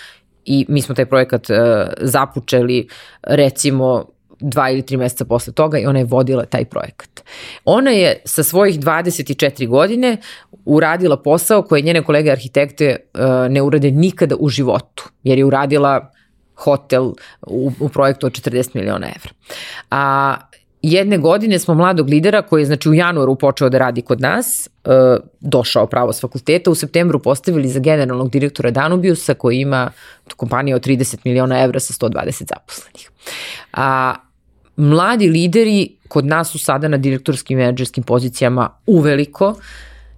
i 0.46 0.66
mi 0.70 0.82
smo 0.82 0.96
taj 0.96 1.06
projekat 1.06 1.50
a, 1.50 1.90
započeli 2.02 2.88
recimo 3.24 4.06
dva 4.40 4.70
ili 4.70 4.82
tri 4.82 4.98
meseca 4.98 5.26
posle 5.26 5.54
toga 5.54 5.78
i 5.78 5.86
ona 5.86 6.00
je 6.00 6.06
vodila 6.06 6.46
taj 6.46 6.66
projekat. 6.66 7.24
Ona 7.66 7.92
je 7.92 8.22
sa 8.26 8.44
svojih 8.44 8.80
24 8.80 9.68
godine 9.68 10.18
uradila 10.66 11.18
posao 11.18 11.62
koje 11.62 11.82
njene 11.82 12.04
kolege 12.04 12.32
arhitekte 12.32 12.96
uh, 13.14 13.22
ne 13.52 13.62
urade 13.62 13.92
nikada 13.92 14.36
u 14.40 14.50
životu, 14.50 15.10
jer 15.24 15.38
je 15.38 15.46
uradila 15.46 16.12
hotel 16.56 17.14
u, 17.48 17.72
u 17.80 17.90
projektu 17.90 18.26
od 18.26 18.34
40 18.34 18.70
miliona 18.74 19.08
evra. 19.08 19.32
A 19.92 20.36
jedne 20.82 21.18
godine 21.18 21.60
smo 21.60 21.74
mladog 21.74 22.10
lidera 22.10 22.42
koji 22.42 22.62
je 22.62 22.66
znači 22.66 22.90
u 22.90 22.94
januaru 22.94 23.36
počeo 23.36 23.70
da 23.70 23.78
radi 23.78 24.02
kod 24.02 24.22
nas, 24.22 24.70
uh, 24.86 24.92
došao 25.40 25.88
pravo 25.88 26.14
s 26.14 26.22
fakulteta, 26.22 26.72
u 26.72 26.76
septembru 26.76 27.20
postavili 27.20 27.68
za 27.68 27.80
generalnog 27.80 28.30
direktora 28.30 28.72
Danubiusa 28.72 29.34
koji 29.34 29.58
ima 29.58 29.92
kompanija 30.36 30.76
od 30.76 30.86
30 30.86 31.18
miliona 31.24 31.64
evra 31.64 31.80
sa 31.80 31.94
120 31.94 32.50
zaposlenih. 32.50 33.10
A 33.74 34.16
mladi 34.76 35.28
lideri 35.28 35.90
kod 36.08 36.26
nas 36.26 36.52
su 36.52 36.60
sada 36.60 36.88
na 36.88 36.98
direktorskim 36.98 37.58
i 37.58 37.62
menadžerskim 37.62 38.04
pozicijama 38.04 38.70
uveliko. 38.86 39.56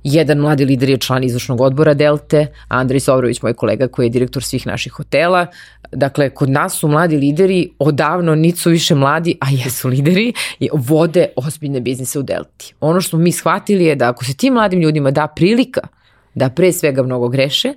Jedan 0.03 0.38
mladi 0.38 0.65
lider 0.65 0.90
je 0.90 0.98
član 0.98 1.23
izvršnog 1.23 1.61
odbora 1.61 1.94
Delte, 1.94 2.48
Andrej 2.68 2.99
Sovrović, 2.99 3.41
moj 3.41 3.53
kolega 3.53 3.88
koji 3.88 4.06
je 4.06 4.10
direktor 4.10 4.44
svih 4.44 4.68
naših 4.68 4.91
hotela. 4.91 5.48
Dakle, 5.91 6.30
kod 6.30 6.49
nas 6.49 6.80
su 6.80 6.88
mladi 6.88 7.18
lideri, 7.18 7.70
odavno 7.80 8.36
nisu 8.36 8.70
više 8.70 8.95
mladi, 8.95 9.38
a 9.41 9.48
jesu 9.52 9.88
lideri, 9.88 10.34
vode 10.74 11.28
ozbiljne 11.36 11.80
biznise 11.80 12.20
u 12.20 12.24
Delti. 12.24 12.74
Ono 12.82 13.02
što 13.02 13.18
mi 13.18 13.32
shvatili 13.32 13.86
je 13.86 13.95
da 13.95 14.10
ako 14.10 14.26
se 14.26 14.34
tim 14.34 14.53
mladim 14.53 14.82
ljudima 14.82 15.11
da 15.11 15.28
prilika 15.28 15.82
da 16.36 16.49
pre 16.49 16.72
svega 16.72 17.03
mnogo 17.03 17.28
greše, 17.28 17.74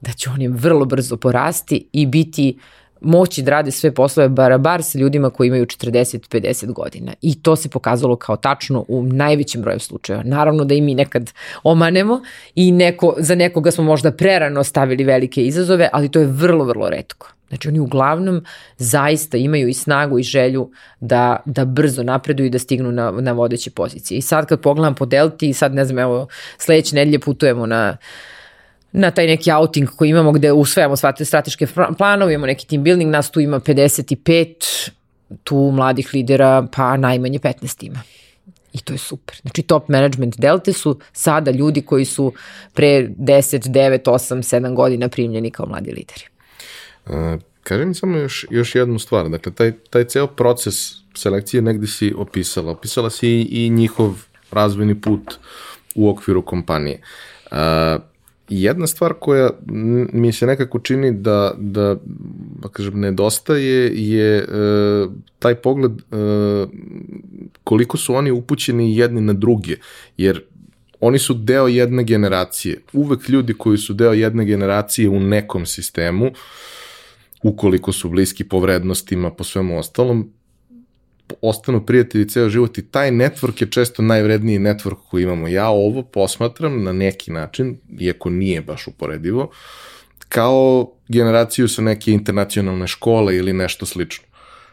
da 0.00 0.12
će 0.12 0.30
oni 0.30 0.48
vrlo 0.48 0.84
brzo 0.84 1.16
porasti 1.16 1.86
i 1.92 2.06
biti 2.06 2.58
moći 3.00 3.42
da 3.42 3.50
rade 3.50 3.70
sve 3.70 3.94
poslove 3.94 4.28
barabar 4.28 4.82
sa 4.82 4.98
ljudima 4.98 5.30
koji 5.30 5.48
imaju 5.48 5.66
40-50 5.66 6.72
godina. 6.72 7.12
I 7.22 7.42
to 7.42 7.56
se 7.56 7.68
pokazalo 7.68 8.16
kao 8.16 8.36
tačno 8.36 8.84
u 8.88 9.02
najvećem 9.02 9.62
broju 9.62 9.80
slučajeva. 9.80 10.22
Naravno 10.24 10.64
da 10.64 10.74
i 10.74 10.80
mi 10.80 10.94
nekad 10.94 11.32
omanemo 11.62 12.20
i 12.54 12.72
neko, 12.72 13.14
za 13.18 13.34
nekoga 13.34 13.70
smo 13.70 13.84
možda 13.84 14.12
prerano 14.12 14.64
stavili 14.64 15.04
velike 15.04 15.44
izazove, 15.44 15.88
ali 15.92 16.08
to 16.08 16.20
je 16.20 16.26
vrlo, 16.26 16.64
vrlo 16.64 16.90
redko. 16.90 17.32
Znači 17.50 17.68
oni 17.68 17.80
uglavnom 17.80 18.44
zaista 18.76 19.36
imaju 19.36 19.68
i 19.68 19.74
snagu 19.74 20.18
i 20.18 20.22
želju 20.22 20.70
da, 21.00 21.36
da 21.44 21.64
brzo 21.64 22.02
napreduju 22.02 22.46
i 22.46 22.50
da 22.50 22.58
stignu 22.58 22.92
na, 22.92 23.10
na 23.10 23.32
vodeće 23.32 23.70
pozicije. 23.70 24.18
I 24.18 24.22
sad 24.22 24.46
kad 24.46 24.60
pogledam 24.60 24.94
po 24.94 25.06
Delti, 25.06 25.52
sad 25.52 25.74
ne 25.74 25.84
znam, 25.84 25.98
evo, 25.98 26.28
sledeće 26.58 26.94
nedelje 26.96 27.18
putujemo 27.18 27.66
na 27.66 27.96
na 28.92 29.10
taj 29.10 29.26
neki 29.26 29.52
outing 29.52 29.88
koji 29.96 30.08
imamo 30.08 30.32
gde 30.32 30.52
usvajamo 30.52 30.96
sva 30.96 31.12
te 31.12 31.24
strateške 31.24 31.66
planove, 31.98 32.34
imamo 32.34 32.46
neki 32.46 32.66
team 32.66 32.84
building, 32.84 33.10
nas 33.10 33.30
tu 33.30 33.40
ima 33.40 33.60
55, 33.60 34.90
tu 35.44 35.56
mladih 35.56 36.10
lidera 36.14 36.66
pa 36.76 36.96
najmanje 36.96 37.38
15 37.38 37.86
ima. 37.86 38.02
I 38.72 38.78
to 38.78 38.92
je 38.92 38.98
super. 38.98 39.36
Znači 39.40 39.62
top 39.62 39.88
management 39.88 40.38
Delte 40.38 40.72
su 40.72 40.98
sada 41.12 41.50
ljudi 41.50 41.82
koji 41.82 42.04
su 42.04 42.32
pre 42.74 43.08
10, 43.08 43.68
9, 43.68 43.98
8, 44.04 44.36
7 44.36 44.74
godina 44.74 45.08
primljeni 45.08 45.50
kao 45.50 45.66
mladi 45.66 45.90
lideri. 45.90 46.29
Uh, 47.06 47.14
kaži 47.62 47.86
mi 47.86 47.94
samo 47.94 48.18
još, 48.18 48.46
još 48.50 48.74
jednu 48.74 48.98
stvar. 48.98 49.28
Dakle, 49.28 49.52
taj, 49.52 49.72
taj 49.90 50.04
ceo 50.04 50.26
proces 50.26 50.74
selekcije 51.14 51.62
negde 51.62 51.86
si 51.86 52.14
opisala. 52.16 52.72
Opisala 52.72 53.10
si 53.10 53.28
i, 53.28 53.66
i 53.66 53.70
njihov 53.70 54.26
razvojni 54.50 55.00
put 55.00 55.34
u 55.94 56.10
okviru 56.10 56.42
kompanije. 56.42 57.00
Uh, 57.50 57.56
jedna 58.50 58.86
stvar 58.86 59.14
koja 59.20 59.50
mi 60.12 60.32
se 60.32 60.46
nekako 60.46 60.78
čini 60.78 61.12
da, 61.12 61.54
da, 61.58 61.96
da 62.62 62.68
kažem, 62.68 63.00
nedostaje 63.00 63.92
je 63.94 64.38
e, 64.38 64.46
taj 65.38 65.54
pogled 65.54 65.92
e, 65.92 66.16
koliko 67.64 67.96
su 67.96 68.14
oni 68.14 68.30
upućeni 68.30 68.96
jedni 68.96 69.20
na 69.20 69.32
druge, 69.32 69.76
jer 70.16 70.42
oni 71.00 71.18
su 71.18 71.34
deo 71.34 71.68
jedne 71.68 72.04
generacije. 72.04 72.80
Uvek 72.92 73.28
ljudi 73.28 73.54
koji 73.54 73.78
su 73.78 73.92
deo 73.94 74.12
jedne 74.12 74.44
generacije 74.44 75.08
u 75.08 75.20
nekom 75.20 75.66
sistemu, 75.66 76.30
ukoliko 77.42 77.92
su 77.92 78.08
bliski 78.08 78.44
po 78.44 78.58
vrednostima, 78.58 79.30
po 79.30 79.44
svemu 79.44 79.78
ostalom, 79.78 80.32
ostanu 81.42 81.86
prijatelji 81.86 82.28
ceo 82.28 82.48
život 82.48 82.78
i 82.78 82.82
taj 82.82 83.10
network 83.10 83.62
je 83.62 83.70
često 83.70 84.02
najvredniji 84.02 84.58
network 84.58 84.96
koji 85.10 85.22
imamo. 85.22 85.48
Ja 85.48 85.68
ovo 85.68 86.02
posmatram 86.02 86.82
na 86.82 86.92
neki 86.92 87.30
način, 87.30 87.76
iako 87.98 88.30
nije 88.30 88.60
baš 88.60 88.86
uporedivo, 88.86 89.50
kao 90.28 90.92
generaciju 91.08 91.68
sa 91.68 91.82
neke 91.82 92.12
internacionalne 92.12 92.86
škole 92.86 93.36
ili 93.36 93.52
nešto 93.52 93.86
slično. 93.86 94.24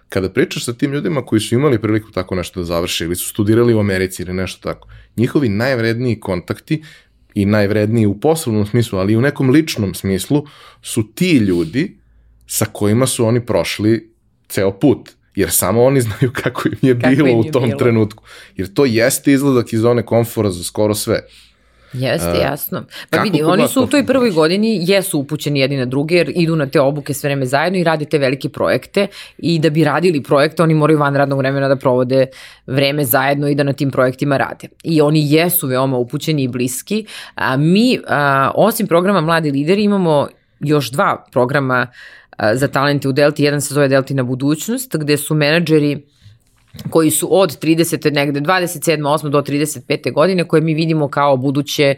Kada 0.09 0.29
pričaš 0.29 0.65
sa 0.65 0.73
tim 0.73 0.93
ljudima 0.93 1.25
koji 1.25 1.39
su 1.39 1.55
imali 1.55 1.81
priliku 1.81 2.11
tako 2.11 2.35
nešto 2.35 2.59
da 2.59 2.63
završe 2.63 3.05
ili 3.05 3.15
su 3.15 3.29
studirali 3.29 3.73
u 3.73 3.79
Americi 3.79 4.23
ili 4.23 4.33
nešto 4.33 4.61
tako, 4.61 4.87
njihovi 5.17 5.49
najvredniji 5.49 6.19
kontakti 6.19 6.83
i 7.33 7.45
najvredniji 7.45 8.05
u 8.05 8.19
poslovnom 8.19 8.65
smislu, 8.65 8.99
ali 8.99 9.13
i 9.13 9.17
u 9.17 9.21
nekom 9.21 9.49
ličnom 9.49 9.93
smislu 9.93 10.45
su 10.81 11.13
ti 11.13 11.37
ljudi 11.37 11.96
sa 12.47 12.65
kojima 12.65 13.07
su 13.07 13.25
oni 13.25 13.45
prošli 13.45 14.13
ceo 14.47 14.71
put 14.71 15.09
jer 15.35 15.51
samo 15.51 15.83
oni 15.83 16.01
znaju 16.07 16.31
kako 16.33 16.69
im 16.69 16.77
je 16.81 16.99
kako 16.99 17.15
bilo 17.15 17.27
im 17.27 17.35
je 17.35 17.49
u 17.49 17.51
tom 17.51 17.63
bilo. 17.63 17.77
trenutku. 17.77 18.23
Jer 18.55 18.73
to 18.73 18.85
jeste 18.85 19.31
izladak 19.31 19.73
iz 19.73 19.79
zone 19.79 20.05
komfora 20.05 20.51
za 20.51 20.63
skoro 20.63 20.95
sve. 20.95 21.21
Jeste, 21.93 22.31
uh, 22.31 22.41
jasno. 22.41 22.83
Pa 23.09 23.21
vidi, 23.21 23.43
oni 23.43 23.67
su 23.67 23.83
u 23.83 23.87
toj 23.87 24.05
prvoj 24.05 24.31
godini 24.31 24.79
jesu 24.81 25.19
upućeni 25.19 25.59
jedni 25.59 25.77
na 25.77 25.85
druge 25.85 26.15
jer 26.15 26.31
idu 26.35 26.55
na 26.55 26.65
te 26.67 26.81
obuke 26.81 27.13
sve 27.13 27.27
vreme 27.27 27.45
zajedno 27.45 27.79
i 27.79 27.83
rade 27.83 28.05
te 28.05 28.17
velike 28.17 28.49
projekte 28.49 29.07
i 29.37 29.59
da 29.59 29.69
bi 29.69 29.83
radili 29.83 30.23
projekte 30.23 30.63
oni 30.63 30.73
moraju 30.73 30.99
van 30.99 31.15
radnog 31.15 31.39
vremena 31.39 31.67
da 31.67 31.75
provode 31.75 32.25
vreme 32.67 33.05
zajedno 33.05 33.47
i 33.47 33.55
da 33.55 33.63
na 33.63 33.73
tim 33.73 33.91
projektima 33.91 34.37
rade. 34.37 34.67
I 34.83 35.01
oni 35.01 35.33
jesu 35.33 35.67
veoma 35.67 35.97
upućeni 35.97 36.43
i 36.43 36.47
bliski. 36.47 37.05
A 37.35 37.57
mi, 37.57 37.99
a, 38.07 38.51
osim 38.55 38.87
programa 38.87 39.21
Mladi 39.21 39.51
lideri, 39.51 39.83
imamo 39.83 40.27
još 40.59 40.91
dva 40.91 41.25
programa 41.31 41.87
za 42.53 42.67
talente 42.67 43.07
u 43.07 43.11
Delti. 43.11 43.43
Jedan 43.43 43.61
se 43.61 43.73
zove 43.73 43.87
Delti 43.87 44.13
na 44.13 44.23
budućnost, 44.23 44.97
gde 44.97 45.17
su 45.17 45.35
menadžeri 45.35 46.07
koji 46.89 47.11
su 47.11 47.27
od 47.31 47.59
30. 47.63 48.13
negde 48.13 48.41
27. 48.41 49.01
8. 49.01 49.29
do 49.29 49.41
35. 49.41 50.13
godine 50.13 50.43
koje 50.43 50.61
mi 50.61 50.73
vidimo 50.73 51.07
kao 51.07 51.37
buduće 51.37 51.95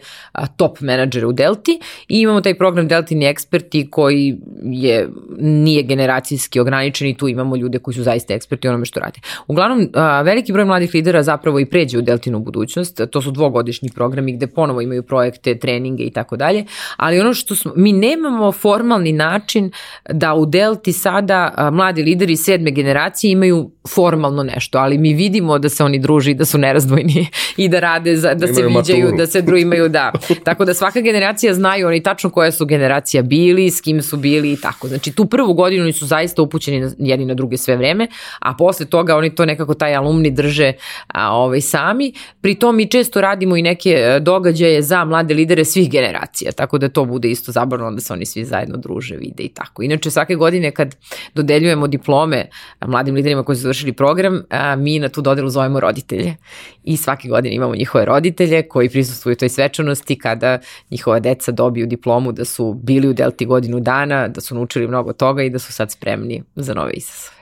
top 0.55 0.79
menadžere 0.79 1.25
u 1.25 1.31
Delti 1.31 1.79
i 2.07 2.21
imamo 2.21 2.41
taj 2.41 2.53
program 2.53 2.87
Deltini 2.87 3.25
eksperti 3.25 3.89
koji 3.91 4.37
je 4.63 5.09
nije 5.39 5.83
generacijski 5.83 6.59
ograničen 6.59 7.07
i 7.07 7.17
tu 7.17 7.27
imamo 7.27 7.55
ljude 7.55 7.79
koji 7.79 7.95
su 7.95 8.03
zaista 8.03 8.33
eksperti 8.33 8.67
u 8.67 8.71
onome 8.71 8.85
što 8.85 8.99
rade. 8.99 9.19
Uglavnom, 9.47 9.89
veliki 10.23 10.53
broj 10.53 10.65
mladih 10.65 10.91
lidera 10.93 11.23
zapravo 11.23 11.59
i 11.59 11.65
pređe 11.65 11.97
u 11.97 12.01
Deltinu 12.01 12.39
budućnost, 12.39 13.01
to 13.11 13.21
su 13.21 13.31
dvogodišnji 13.31 13.89
programi 13.95 14.33
gde 14.33 14.47
ponovo 14.47 14.81
imaju 14.81 15.03
projekte, 15.03 15.59
treninge 15.59 16.03
i 16.03 16.11
tako 16.11 16.37
dalje, 16.37 16.65
ali 16.97 17.19
ono 17.19 17.33
što 17.33 17.55
smo, 17.55 17.73
mi 17.75 17.93
nemamo 17.93 18.51
formalni 18.51 19.11
način 19.11 19.71
da 20.09 20.33
u 20.33 20.45
Delti 20.45 20.93
sada 20.93 21.69
mladi 21.73 22.03
lideri 22.03 22.35
sedme 22.35 22.71
generacije 22.71 23.31
imaju 23.31 23.71
formalno 23.93 24.43
nešto 24.43 24.77
ali 24.77 24.97
mi 24.97 25.13
vidimo 25.13 25.59
da 25.59 25.69
se 25.69 25.83
oni 25.83 25.99
druži, 25.99 26.33
da 26.33 26.45
su 26.45 26.57
nerazdvojni 26.57 27.27
i 27.57 27.69
da 27.69 27.79
rade, 27.79 28.15
za, 28.15 28.33
da 28.33 28.47
se 28.47 28.61
viđaju, 28.61 29.03
maturu. 29.03 29.17
da 29.17 29.27
se 29.27 29.41
dru 29.41 29.57
imaju, 29.57 29.89
da. 29.89 30.11
Tako 30.43 30.65
da 30.65 30.73
svaka 30.73 31.01
generacija 31.01 31.53
znaju 31.53 31.87
oni 31.87 32.03
tačno 32.03 32.29
koja 32.29 32.51
su 32.51 32.65
generacija 32.65 33.23
bili, 33.23 33.69
s 33.69 33.81
kim 33.81 34.01
su 34.01 34.17
bili 34.17 34.51
i 34.51 34.57
tako. 34.61 34.87
Znači 34.87 35.11
tu 35.11 35.25
prvu 35.25 35.53
godinu 35.53 35.83
oni 35.83 35.93
su 35.93 36.05
zaista 36.05 36.41
upućeni 36.41 36.91
jedni 36.97 37.25
na 37.25 37.33
druge 37.33 37.57
sve 37.57 37.75
vreme, 37.75 38.07
a 38.39 38.53
posle 38.53 38.85
toga 38.85 39.15
oni 39.15 39.35
to 39.35 39.45
nekako 39.45 39.73
taj 39.73 39.95
alumni 39.95 40.31
drže 40.31 40.73
a, 41.07 41.35
ovaj, 41.35 41.61
sami. 41.61 42.13
Pri 42.41 42.55
tom 42.55 42.75
mi 42.75 42.89
često 42.89 43.21
radimo 43.21 43.57
i 43.57 43.61
neke 43.61 43.89
e, 43.89 44.19
događaje 44.19 44.81
za 44.81 45.05
mlade 45.05 45.33
lidere 45.33 45.65
svih 45.65 45.91
generacija, 45.91 46.51
tako 46.51 46.77
da 46.77 46.89
to 46.89 47.05
bude 47.05 47.31
isto 47.31 47.51
zabavno 47.51 47.91
da 47.91 48.01
se 48.01 48.13
oni 48.13 48.25
svi 48.25 48.45
zajedno 48.45 48.77
druže, 48.77 49.15
vide 49.15 49.43
i 49.43 49.49
tako. 49.49 49.83
Inače 49.83 50.11
svake 50.11 50.35
godine 50.35 50.71
kad 50.71 50.95
dodeljujemo 51.35 51.87
diplome 51.87 52.49
mladim 52.87 53.15
liderima 53.15 53.43
koji 53.43 53.55
su 53.55 53.61
završili 53.79 53.93
program, 53.93 54.43
a, 54.49 54.75
mi 54.75 54.99
na 54.99 55.09
tu 55.09 55.21
dodelu 55.21 55.49
zovemo 55.49 55.79
roditelje. 55.79 56.35
I 56.83 56.97
svake 56.97 57.27
godine 57.27 57.55
imamo 57.55 57.75
njihove 57.75 58.05
roditelje 58.05 58.67
koji 58.67 58.89
prisustuju 58.89 59.35
toj 59.35 59.49
svečanosti 59.49 60.19
kada 60.19 60.59
njihova 60.91 61.19
deca 61.19 61.51
dobiju 61.51 61.87
diplomu 61.87 62.31
da 62.31 62.45
su 62.45 62.73
bili 62.73 63.07
u 63.07 63.13
Delti 63.13 63.45
godinu 63.45 63.79
dana, 63.79 64.27
da 64.27 64.41
su 64.41 64.55
naučili 64.55 64.87
mnogo 64.87 65.13
toga 65.13 65.43
i 65.43 65.49
da 65.49 65.59
su 65.59 65.73
sad 65.73 65.91
spremni 65.91 66.43
za 66.55 66.73
nove 66.73 66.91
izazove. 66.93 67.39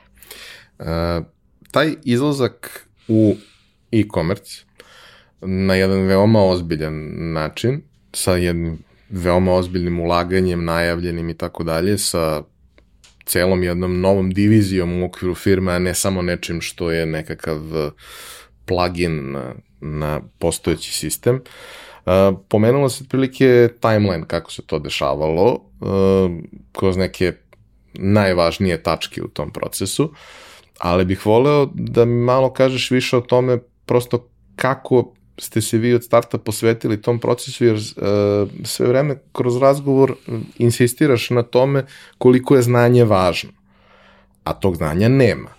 Uh, 0.80 1.26
taj 1.72 1.96
izlazak 2.04 2.88
u 3.08 3.36
e-commerce 3.92 4.66
na 5.42 5.76
jedan 5.76 6.02
veoma 6.02 6.44
ozbiljan 6.44 7.34
način, 7.34 7.82
sa 8.14 8.36
jednim 8.36 8.78
veoma 9.10 9.54
ozbiljnim 9.54 10.00
ulaganjem, 10.00 10.66
najavljenim 10.66 11.30
i 11.30 11.38
tako 11.38 11.64
dalje, 11.64 11.98
sa 11.98 12.44
celom 13.28 13.64
jednom 13.64 14.02
novom 14.02 14.32
divizijom 14.32 15.02
u 15.02 15.06
okviru 15.06 15.36
firme, 15.36 15.74
a 15.74 15.80
ne 15.80 15.94
samo 15.94 16.22
nečim 16.22 16.62
što 16.62 16.91
je 16.91 17.06
nekakav 17.06 17.58
uh, 17.58 17.91
plugin 18.66 19.32
na 19.32 19.54
na 19.82 20.22
postojeći 20.40 20.94
sistem. 20.94 21.41
Uh, 22.06 22.12
pomenula 22.49 22.90
se 22.90 23.04
otprilike 23.04 23.70
timeline 23.82 24.24
kako 24.28 24.52
se 24.52 24.62
to 24.62 24.80
dešavalo 24.80 25.54
uh, 25.54 26.32
kroz 26.72 26.98
neke 26.98 27.34
najvažnije 27.94 28.84
tačke 28.84 29.24
u 29.24 29.28
tom 29.28 29.52
procesu, 29.52 30.14
ali 30.78 31.06
bih 31.06 31.26
voleo 31.26 31.70
da 31.74 32.06
mi 32.06 32.24
malo 32.24 32.54
kažeš 32.54 32.91
više 32.91 33.18
o 33.18 33.22
tome 33.22 33.60
prosto 33.86 34.30
kako 34.56 35.14
ste 35.38 35.62
se 35.62 35.78
vi 35.78 35.94
od 35.94 36.04
starta 36.04 36.38
posvetili 36.38 37.02
tom 37.02 37.20
procesu, 37.20 37.66
jer 37.66 37.76
uh, 37.76 38.50
sve 38.64 38.88
vreme 38.88 39.16
kroz 39.32 39.58
razgovor 39.58 40.16
insistiraš 40.58 41.30
na 41.30 41.44
tome 41.44 41.86
koliko 42.18 42.56
je 42.56 42.62
znanje 42.62 43.06
važno, 43.06 43.50
a 44.44 44.54
tog 44.54 44.76
znanja 44.76 45.08
nema. 45.08 45.50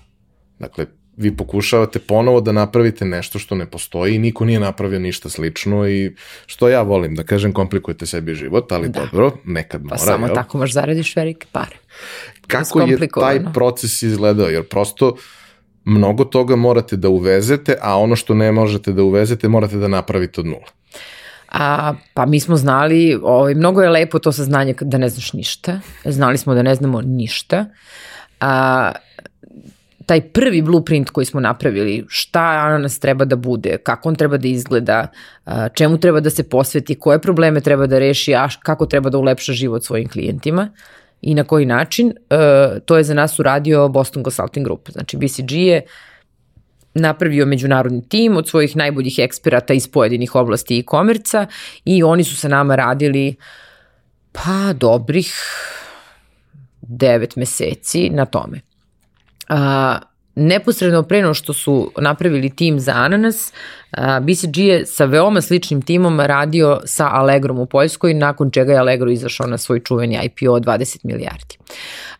Dakle, 0.58 0.86
vi 1.18 1.36
pokušavate 1.36 1.98
ponovo 1.98 2.40
da 2.40 2.52
napravite 2.52 3.04
nešto 3.04 3.38
što 3.38 3.54
ne 3.54 3.66
postoji 3.66 4.14
i 4.14 4.18
niko 4.18 4.44
nije 4.44 4.60
napravio 4.60 4.98
ništa 4.98 5.28
slično 5.28 5.88
i 5.88 6.14
što 6.46 6.68
ja 6.68 6.82
volim 6.82 7.14
da 7.14 7.22
kažem 7.22 7.52
komplikujete 7.52 8.06
sebi 8.06 8.34
život, 8.34 8.72
ali 8.72 8.88
da. 8.88 9.00
dobro, 9.00 9.32
nekad 9.44 9.80
pa 9.80 9.84
mora. 9.84 9.96
Pa 9.96 9.98
samo 9.98 10.26
jel? 10.26 10.34
tako 10.34 10.58
možeš 10.58 10.74
zaradiš 10.74 11.16
velike 11.16 11.46
pare. 11.52 11.76
Kako 12.46 12.80
je 12.80 13.08
taj 13.08 13.40
proces 13.54 14.02
izgledao? 14.02 14.48
Jer 14.48 14.68
prosto 14.68 15.16
mnogo 15.84 16.24
toga 16.24 16.56
morate 16.56 16.96
da 16.96 17.08
uvezete, 17.08 17.76
a 17.82 17.98
ono 17.98 18.16
što 18.16 18.34
ne 18.34 18.52
možete 18.52 18.92
da 18.92 19.02
uvezete 19.02 19.48
morate 19.48 19.76
da 19.76 19.88
napravite 19.88 20.40
od 20.40 20.46
nula. 20.46 20.68
A, 21.48 21.94
pa 22.14 22.26
mi 22.26 22.40
smo 22.40 22.56
znali, 22.56 23.18
ovaj, 23.22 23.54
mnogo 23.54 23.82
je 23.82 23.88
lepo 23.88 24.18
to 24.18 24.32
saznanje 24.32 24.74
da 24.80 24.98
ne 24.98 25.08
znaš 25.08 25.32
ništa. 25.32 25.80
Znali 26.04 26.38
smo 26.38 26.54
da 26.54 26.62
ne 26.62 26.74
znamo 26.74 27.00
ništa. 27.00 27.66
A, 28.40 28.92
taj 30.08 30.20
prvi 30.20 30.62
blueprint 30.62 31.10
koji 31.10 31.26
smo 31.26 31.40
napravili, 31.40 32.04
šta 32.08 32.40
ananas 32.40 32.98
treba 32.98 33.24
da 33.24 33.36
bude, 33.36 33.76
kako 33.78 34.08
on 34.08 34.16
treba 34.16 34.36
da 34.36 34.48
izgleda, 34.48 35.06
čemu 35.74 35.98
treba 36.00 36.20
da 36.20 36.30
se 36.30 36.48
posveti, 36.48 36.94
koje 36.94 37.20
probleme 37.20 37.60
treba 37.60 37.86
da 37.86 37.98
reši, 37.98 38.34
a 38.34 38.48
kako 38.62 38.86
treba 38.86 39.10
da 39.10 39.18
ulepša 39.18 39.52
život 39.52 39.84
svojim 39.84 40.08
klijentima 40.08 40.70
i 41.22 41.34
na 41.34 41.44
koji 41.44 41.66
način, 41.66 42.12
to 42.84 42.96
je 42.96 43.04
za 43.04 43.14
nas 43.14 43.38
uradio 43.38 43.88
Boston 43.88 44.24
Consulting 44.24 44.64
Group. 44.64 44.90
Znači 44.90 45.16
BCG 45.16 45.52
je 45.52 45.82
napravio 46.94 47.46
međunarodni 47.46 48.08
tim 48.08 48.36
od 48.36 48.48
svojih 48.48 48.76
najboljih 48.76 49.18
eksperata 49.18 49.74
iz 49.74 49.88
pojedinih 49.88 50.34
oblasti 50.34 50.78
e-komerca 50.78 51.46
i 51.84 52.02
oni 52.02 52.24
su 52.24 52.36
sa 52.36 52.48
nama 52.48 52.76
radili 52.76 53.36
pa 54.32 54.72
dobrih 54.72 55.34
devet 56.80 57.36
meseci 57.36 58.10
na 58.10 58.24
tome 58.24 58.60
a, 59.48 59.98
neposredno 60.38 61.02
pre 61.02 61.22
no 61.22 61.34
što 61.34 61.52
su 61.52 61.92
napravili 61.98 62.50
tim 62.50 62.80
za 62.80 62.92
Ananas, 62.92 63.52
BCG 64.22 64.58
je 64.58 64.86
sa 64.86 65.04
veoma 65.04 65.40
sličnim 65.40 65.82
timom 65.82 66.20
radio 66.20 66.80
sa 66.84 67.08
Allegrom 67.12 67.58
u 67.58 67.66
Poljskoj, 67.66 68.14
nakon 68.14 68.50
čega 68.50 68.72
je 68.72 68.78
Allegro 68.78 69.10
izašao 69.10 69.46
na 69.46 69.58
svoj 69.58 69.80
čuveni 69.80 70.18
IPO 70.24 70.52
od 70.52 70.64
20 70.64 70.98
milijardi. 71.02 71.56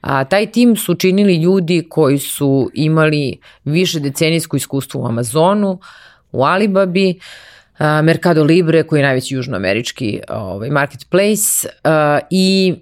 A, 0.01 0.25
taj 0.25 0.47
tim 0.47 0.77
su 0.77 0.95
činili 0.95 1.37
ljudi 1.37 1.87
koji 1.89 2.19
su 2.19 2.71
imali 2.75 3.39
više 3.65 4.01
decenijsko 4.01 4.57
iskustvo 4.57 5.03
u 5.03 5.07
Amazonu, 5.07 5.79
u 6.33 6.45
Alibabi, 6.45 7.19
a, 7.79 8.03
Mercado 8.03 8.45
Libre 8.45 8.83
koji 8.83 9.01
je 9.01 9.07
najveći 9.07 9.35
južnoamerički 9.35 10.21
ovaj, 10.29 10.71
marketplace 10.71 11.69
a, 11.85 12.19
i 12.31 12.75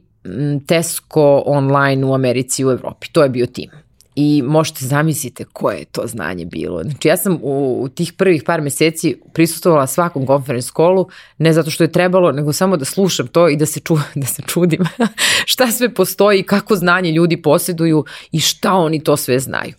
Tesco 0.66 1.42
online 1.46 2.06
u 2.06 2.14
Americi 2.14 2.62
i 2.62 2.64
u 2.64 2.70
Evropi. 2.70 3.08
To 3.12 3.22
je 3.22 3.28
bio 3.28 3.46
tim 3.46 3.85
i 4.16 4.43
možete 4.43 4.84
zamislite 4.84 5.44
koje 5.44 5.78
je 5.78 5.84
to 5.84 6.02
znanje 6.06 6.44
bilo. 6.44 6.82
Znači 6.82 7.09
ja 7.09 7.16
sam 7.16 7.38
u, 7.43 7.82
u 7.82 7.88
tih 7.88 8.12
prvih 8.12 8.43
par 8.47 8.60
meseci 8.60 9.20
prisustovala 9.32 9.86
svakom 9.86 10.26
konferens 10.26 10.70
kolu, 10.70 11.09
ne 11.38 11.52
zato 11.52 11.70
što 11.70 11.84
je 11.84 11.93
trebalo, 11.93 12.32
nego 12.32 12.52
samo 12.52 12.76
da 12.76 12.84
slušam 12.84 13.26
to 13.26 13.48
i 13.48 13.56
da 13.56 13.66
se, 13.66 13.80
ču, 13.80 13.97
da 14.14 14.26
se 14.26 14.43
čudim 14.47 14.80
šta 15.52 15.70
sve 15.70 15.94
postoji, 15.94 16.43
kako 16.43 16.76
znanje 16.76 17.12
ljudi 17.12 17.43
posjeduju 17.43 18.05
i 18.32 18.40
šta 18.40 18.74
oni 18.74 19.05
to 19.05 19.16
sve 19.16 19.38
znaju. 19.38 19.74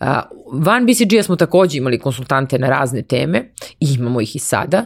Uh, 0.00 0.06
van 0.52 0.86
BCG-a 0.86 1.22
smo 1.22 1.36
takođe 1.36 1.78
imali 1.78 1.98
konsultante 1.98 2.58
na 2.58 2.68
razne 2.68 3.02
teme 3.02 3.44
i 3.80 3.94
imamo 3.94 4.20
ih 4.20 4.36
i 4.36 4.38
sada. 4.38 4.84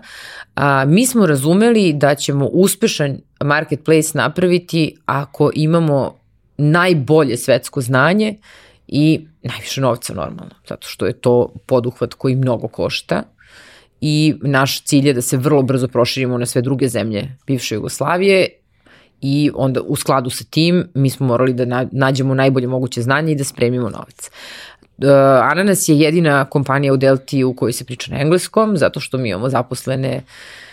Uh, 0.56 0.62
mi 0.86 1.06
smo 1.06 1.26
razumeli 1.26 1.92
da 1.92 2.14
ćemo 2.14 2.46
uspešan 2.46 3.18
marketplace 3.40 4.10
napraviti 4.14 4.96
ako 5.06 5.50
imamo 5.54 6.14
najbolje 6.56 7.36
svetsko 7.36 7.80
znanje 7.80 8.36
i 8.96 9.26
najviše 9.42 9.80
novca 9.80 10.14
normalno, 10.14 10.54
zato 10.68 10.88
što 10.88 11.06
je 11.06 11.12
to 11.12 11.54
poduhvat 11.66 12.14
koji 12.14 12.36
mnogo 12.36 12.68
košta 12.68 13.22
i 14.00 14.34
naš 14.42 14.82
cilj 14.82 15.06
je 15.06 15.14
da 15.14 15.22
se 15.22 15.36
vrlo 15.36 15.62
brzo 15.62 15.88
proširimo 15.88 16.38
na 16.38 16.46
sve 16.46 16.62
druge 16.62 16.88
zemlje 16.88 17.36
bivše 17.46 17.74
Jugoslavije 17.74 18.48
i 19.20 19.50
onda 19.54 19.80
u 19.80 19.96
skladu 19.96 20.30
sa 20.30 20.44
tim 20.50 20.88
mi 20.94 21.10
smo 21.10 21.26
morali 21.26 21.52
da 21.52 21.86
nađemo 21.92 22.34
najbolje 22.34 22.66
moguće 22.66 23.02
znanje 23.02 23.32
i 23.32 23.36
da 23.36 23.44
spremimo 23.44 23.90
novac. 23.90 24.30
Uh, 24.98 25.08
Ananas 25.50 25.88
je 25.88 25.98
jedina 25.98 26.44
kompanija 26.44 26.92
u 26.92 26.96
Delti 26.96 27.44
u 27.44 27.54
kojoj 27.54 27.72
se 27.72 27.84
priča 27.84 28.12
na 28.12 28.20
engleskom, 28.20 28.76
zato 28.76 29.00
što 29.00 29.18
mi 29.18 29.28
imamo 29.28 29.48
zaposlene 29.48 30.16
uh, 30.16 30.63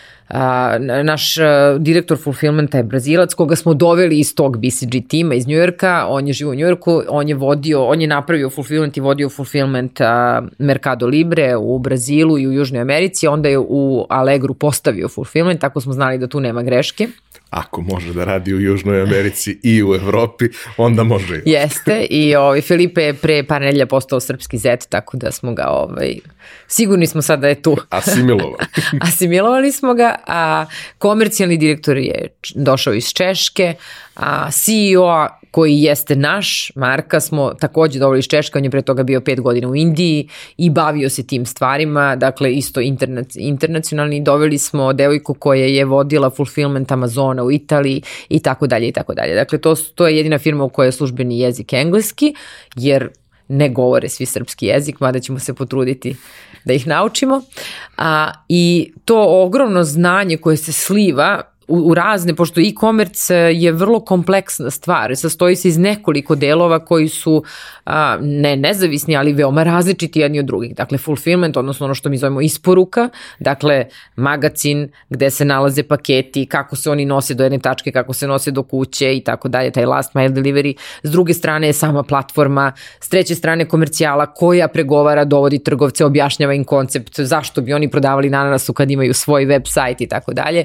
naš 1.04 1.38
a, 1.38 1.76
direktor 1.78 2.18
fulfillmenta 2.18 2.78
je 2.78 2.84
Brazilac 2.84 3.34
koga 3.34 3.56
smo 3.56 3.74
doveli 3.74 4.18
iz 4.18 4.34
tog 4.34 4.58
BCG 4.58 5.08
tima 5.08 5.34
iz 5.34 5.46
Njujorka, 5.46 6.06
on 6.08 6.26
je 6.26 6.32
živo 6.32 6.50
u 6.50 6.54
Njujorku, 6.54 7.02
on 7.08 7.28
je 7.28 7.34
vodio, 7.34 7.84
on 7.84 8.00
je 8.00 8.06
napravio 8.06 8.50
fulfillment 8.50 8.96
i 8.96 9.00
vodio 9.00 9.28
fulfillment 9.28 10.00
Mercado 10.58 11.06
Libre 11.06 11.56
u 11.56 11.78
Brazilu 11.78 12.38
i 12.38 12.46
u 12.46 12.52
Južnoj 12.52 12.80
Americi, 12.80 13.26
onda 13.26 13.48
je 13.48 13.58
u 13.58 14.06
Allegru 14.08 14.54
postavio 14.54 15.08
fulfillment, 15.08 15.60
tako 15.60 15.80
smo 15.80 15.92
znali 15.92 16.18
da 16.18 16.26
tu 16.26 16.40
nema 16.40 16.62
greške 16.62 17.08
ako 17.52 17.80
može 17.80 18.12
da 18.12 18.24
radi 18.24 18.54
u 18.54 18.60
Južnoj 18.60 19.02
Americi 19.02 19.58
i 19.62 19.82
u 19.82 19.94
Evropi, 19.94 20.44
onda 20.76 21.02
može. 21.02 21.40
Jeste 21.46 22.06
i 22.10 22.36
ovaj, 22.36 22.60
Filipe 22.60 23.02
je 23.02 23.14
pre 23.14 23.44
par 23.44 23.60
nedelja 23.60 23.86
postao 23.86 24.20
srpski 24.20 24.58
zet, 24.58 24.86
tako 24.88 25.16
da 25.16 25.32
smo 25.32 25.54
ga, 25.54 25.66
ovaj, 25.68 26.14
sigurni 26.68 27.06
smo 27.06 27.22
sad 27.22 27.40
da 27.40 27.48
je 27.48 27.62
tu. 27.62 27.76
Asimilovali. 27.90 28.64
Asimilovali 29.08 29.72
smo 29.72 29.94
ga, 29.94 30.14
a 30.26 30.66
komercijalni 30.98 31.56
direktor 31.56 31.96
je 31.96 32.28
došao 32.54 32.94
iz 32.94 33.08
Češke, 33.12 33.74
a 34.16 34.50
CEO 34.50 35.28
koji 35.52 35.82
jeste 35.82 36.16
naš, 36.16 36.72
Marka 36.74 37.20
smo 37.20 37.54
takođe 37.60 37.98
doveli 37.98 38.18
iz 38.18 38.26
Češka, 38.26 38.58
on 38.58 38.64
je 38.64 38.70
pre 38.70 38.82
toga 38.82 39.02
bio 39.02 39.20
pet 39.20 39.40
godina 39.40 39.68
u 39.68 39.76
Indiji 39.76 40.28
i 40.56 40.70
bavio 40.70 41.10
se 41.10 41.26
tim 41.26 41.46
stvarima, 41.46 42.16
dakle 42.16 42.52
isto 42.52 42.80
interna, 42.80 43.22
internacionalni, 43.34 44.22
doveli 44.22 44.58
smo 44.58 44.92
devojku 44.92 45.34
koja 45.34 45.66
je 45.66 45.84
vodila 45.84 46.30
fulfillment 46.30 46.92
Amazona 46.92 47.44
u 47.44 47.52
Italiji 47.52 48.02
i 48.28 48.40
tako 48.40 48.66
dalje 48.66 48.88
i 48.88 48.92
tako 48.92 49.14
dalje. 49.14 49.34
Dakle, 49.34 49.58
to, 49.58 49.74
to 49.94 50.08
je 50.08 50.16
jedina 50.16 50.38
firma 50.38 50.64
u 50.64 50.68
kojoj 50.68 50.88
je 50.88 50.92
službeni 50.92 51.38
jezik 51.38 51.72
engleski, 51.72 52.34
jer 52.76 53.08
ne 53.48 53.68
govore 53.68 54.08
svi 54.08 54.26
srpski 54.26 54.66
jezik, 54.66 55.00
mada 55.00 55.20
ćemo 55.20 55.38
se 55.38 55.54
potruditi 55.54 56.16
da 56.64 56.72
ih 56.72 56.86
naučimo. 56.86 57.42
A, 57.96 58.32
I 58.48 58.92
to 59.04 59.42
ogromno 59.44 59.84
znanje 59.84 60.36
koje 60.36 60.56
se 60.56 60.72
sliva 60.72 61.51
u, 61.68 61.76
u 61.76 61.94
razne, 61.94 62.34
pošto 62.34 62.60
e-commerce 62.60 63.34
je 63.34 63.72
vrlo 63.72 64.00
kompleksna 64.00 64.70
stvar, 64.70 65.16
sastoji 65.16 65.56
se 65.56 65.68
iz 65.68 65.78
nekoliko 65.78 66.34
delova 66.34 66.84
koji 66.84 67.08
su 67.08 67.42
a, 67.84 68.18
ne 68.20 68.56
nezavisni, 68.56 69.16
ali 69.16 69.32
veoma 69.32 69.62
različiti 69.62 70.20
jedni 70.20 70.38
od 70.38 70.44
drugih. 70.44 70.76
Dakle, 70.76 70.98
fulfillment, 70.98 71.56
odnosno 71.56 71.84
ono 71.84 71.94
što 71.94 72.08
mi 72.08 72.16
zovemo 72.16 72.40
isporuka, 72.40 73.08
dakle, 73.38 73.86
magacin 74.16 74.88
gde 75.10 75.30
se 75.30 75.44
nalaze 75.44 75.82
paketi, 75.82 76.46
kako 76.46 76.76
se 76.76 76.90
oni 76.90 77.04
nose 77.04 77.34
do 77.34 77.44
jedne 77.44 77.58
tačke, 77.58 77.92
kako 77.92 78.12
se 78.12 78.26
nose 78.26 78.50
do 78.50 78.62
kuće 78.62 79.16
i 79.16 79.20
tako 79.20 79.48
dalje, 79.48 79.70
taj 79.70 79.86
last 79.86 80.14
mile 80.14 80.28
delivery. 80.28 80.74
S 81.02 81.10
druge 81.10 81.34
strane 81.34 81.66
je 81.66 81.72
sama 81.72 82.02
platforma, 82.02 82.72
s 83.00 83.08
treće 83.08 83.34
strane 83.34 83.68
komercijala 83.68 84.26
koja 84.26 84.68
pregovara, 84.68 85.24
dovodi 85.24 85.58
trgovce, 85.58 86.04
objašnjava 86.04 86.54
im 86.54 86.64
koncept, 86.64 87.20
zašto 87.20 87.60
bi 87.60 87.72
oni 87.72 87.90
prodavali 87.90 88.30
na 88.30 88.40
ananasu 88.40 88.72
kad 88.72 88.90
imaju 88.90 89.14
svoj 89.14 89.46
website 89.46 90.02
i 90.02 90.08
tako 90.08 90.32
dalje. 90.32 90.64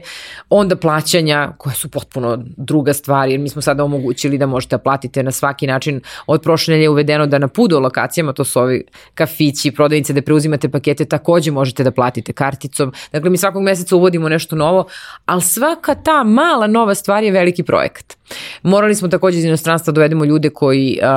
Onda 0.49 0.75
plaćanja 0.87 1.51
koja 1.57 1.73
su 1.73 1.89
potpuno 1.89 2.43
druga 2.57 2.93
stvar, 2.93 3.29
jer 3.29 3.39
mi 3.39 3.49
smo 3.49 3.61
sada 3.61 3.83
omogućili 3.83 4.37
da 4.37 4.45
možete 4.45 4.77
da 4.77 4.83
platite 4.83 5.23
na 5.23 5.31
svaki 5.31 5.67
način. 5.67 6.01
Od 6.27 6.41
prošle 6.41 6.71
nedelje 6.71 6.89
uvedeno 6.89 7.25
da 7.27 7.37
na 7.37 7.47
pudo 7.47 7.79
lokacijama, 7.79 8.33
to 8.33 8.43
su 8.43 8.59
ovi 8.59 8.85
kafići, 9.13 9.71
prodavnice 9.71 10.13
da 10.13 10.21
preuzimate 10.21 10.69
pakete, 10.69 11.05
takođe 11.05 11.51
možete 11.51 11.83
da 11.83 11.91
platite 11.91 12.33
karticom. 12.33 12.93
Dakle, 13.11 13.29
mi 13.29 13.37
svakog 13.37 13.63
meseca 13.63 13.95
uvodimo 13.95 14.29
nešto 14.29 14.55
novo, 14.55 14.85
ali 15.25 15.41
svaka 15.41 15.95
ta 15.95 16.23
mala 16.23 16.67
nova 16.67 16.95
stvar 16.95 17.23
je 17.23 17.31
veliki 17.31 17.63
projekat. 17.63 18.17
Morali 18.63 18.95
smo 18.95 19.07
takođe 19.07 19.37
iz 19.37 19.45
inostranstva 19.45 19.91
da 19.91 19.95
dovedemo 19.95 20.25
ljude 20.25 20.49
koji 20.49 20.99
uh, 21.01 21.07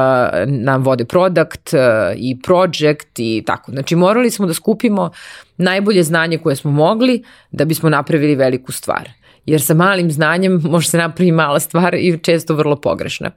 nam 0.46 0.82
vode 0.82 1.04
product 1.04 1.74
uh, 1.74 1.80
i 2.16 2.36
project 2.42 3.18
i 3.18 3.42
tako. 3.46 3.72
Znači, 3.72 3.96
morali 3.96 4.30
smo 4.30 4.46
da 4.46 4.54
skupimo 4.54 5.10
najbolje 5.56 6.02
znanje 6.02 6.38
koje 6.38 6.56
smo 6.56 6.70
mogli 6.70 7.22
da 7.50 7.64
bismo 7.64 7.88
napravili 7.88 8.34
veliku 8.34 8.72
stvar 8.72 9.19
jer 9.50 9.62
sa 9.62 9.74
malim 9.74 10.10
znanjem 10.10 10.60
može 10.64 10.88
se 10.88 10.98
napraviti 10.98 11.32
mala 11.32 11.60
stvar 11.60 11.94
i 11.94 12.18
često 12.22 12.54
vrlo 12.54 12.76
pogrešna. 12.76 13.30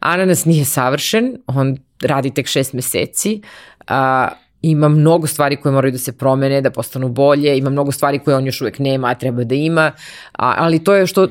Ananas 0.00 0.44
nije 0.44 0.64
savršen, 0.64 1.36
on 1.46 1.76
radi 2.02 2.30
tek 2.30 2.46
šest 2.46 2.72
meseci, 2.72 3.40
a, 3.88 4.28
ima 4.62 4.88
mnogo 4.88 5.26
stvari 5.26 5.56
koje 5.56 5.72
moraju 5.72 5.92
da 5.92 5.98
se 5.98 6.12
promene, 6.12 6.60
da 6.60 6.70
postanu 6.70 7.08
bolje, 7.08 7.58
ima 7.58 7.70
mnogo 7.70 7.92
stvari 7.92 8.18
koje 8.18 8.36
on 8.36 8.46
još 8.46 8.60
uvek 8.60 8.78
nema, 8.78 9.08
a 9.08 9.14
treba 9.14 9.44
da 9.44 9.54
ima, 9.54 9.92
a, 10.32 10.54
ali 10.58 10.84
to 10.84 10.94
je, 10.94 11.06
što, 11.06 11.28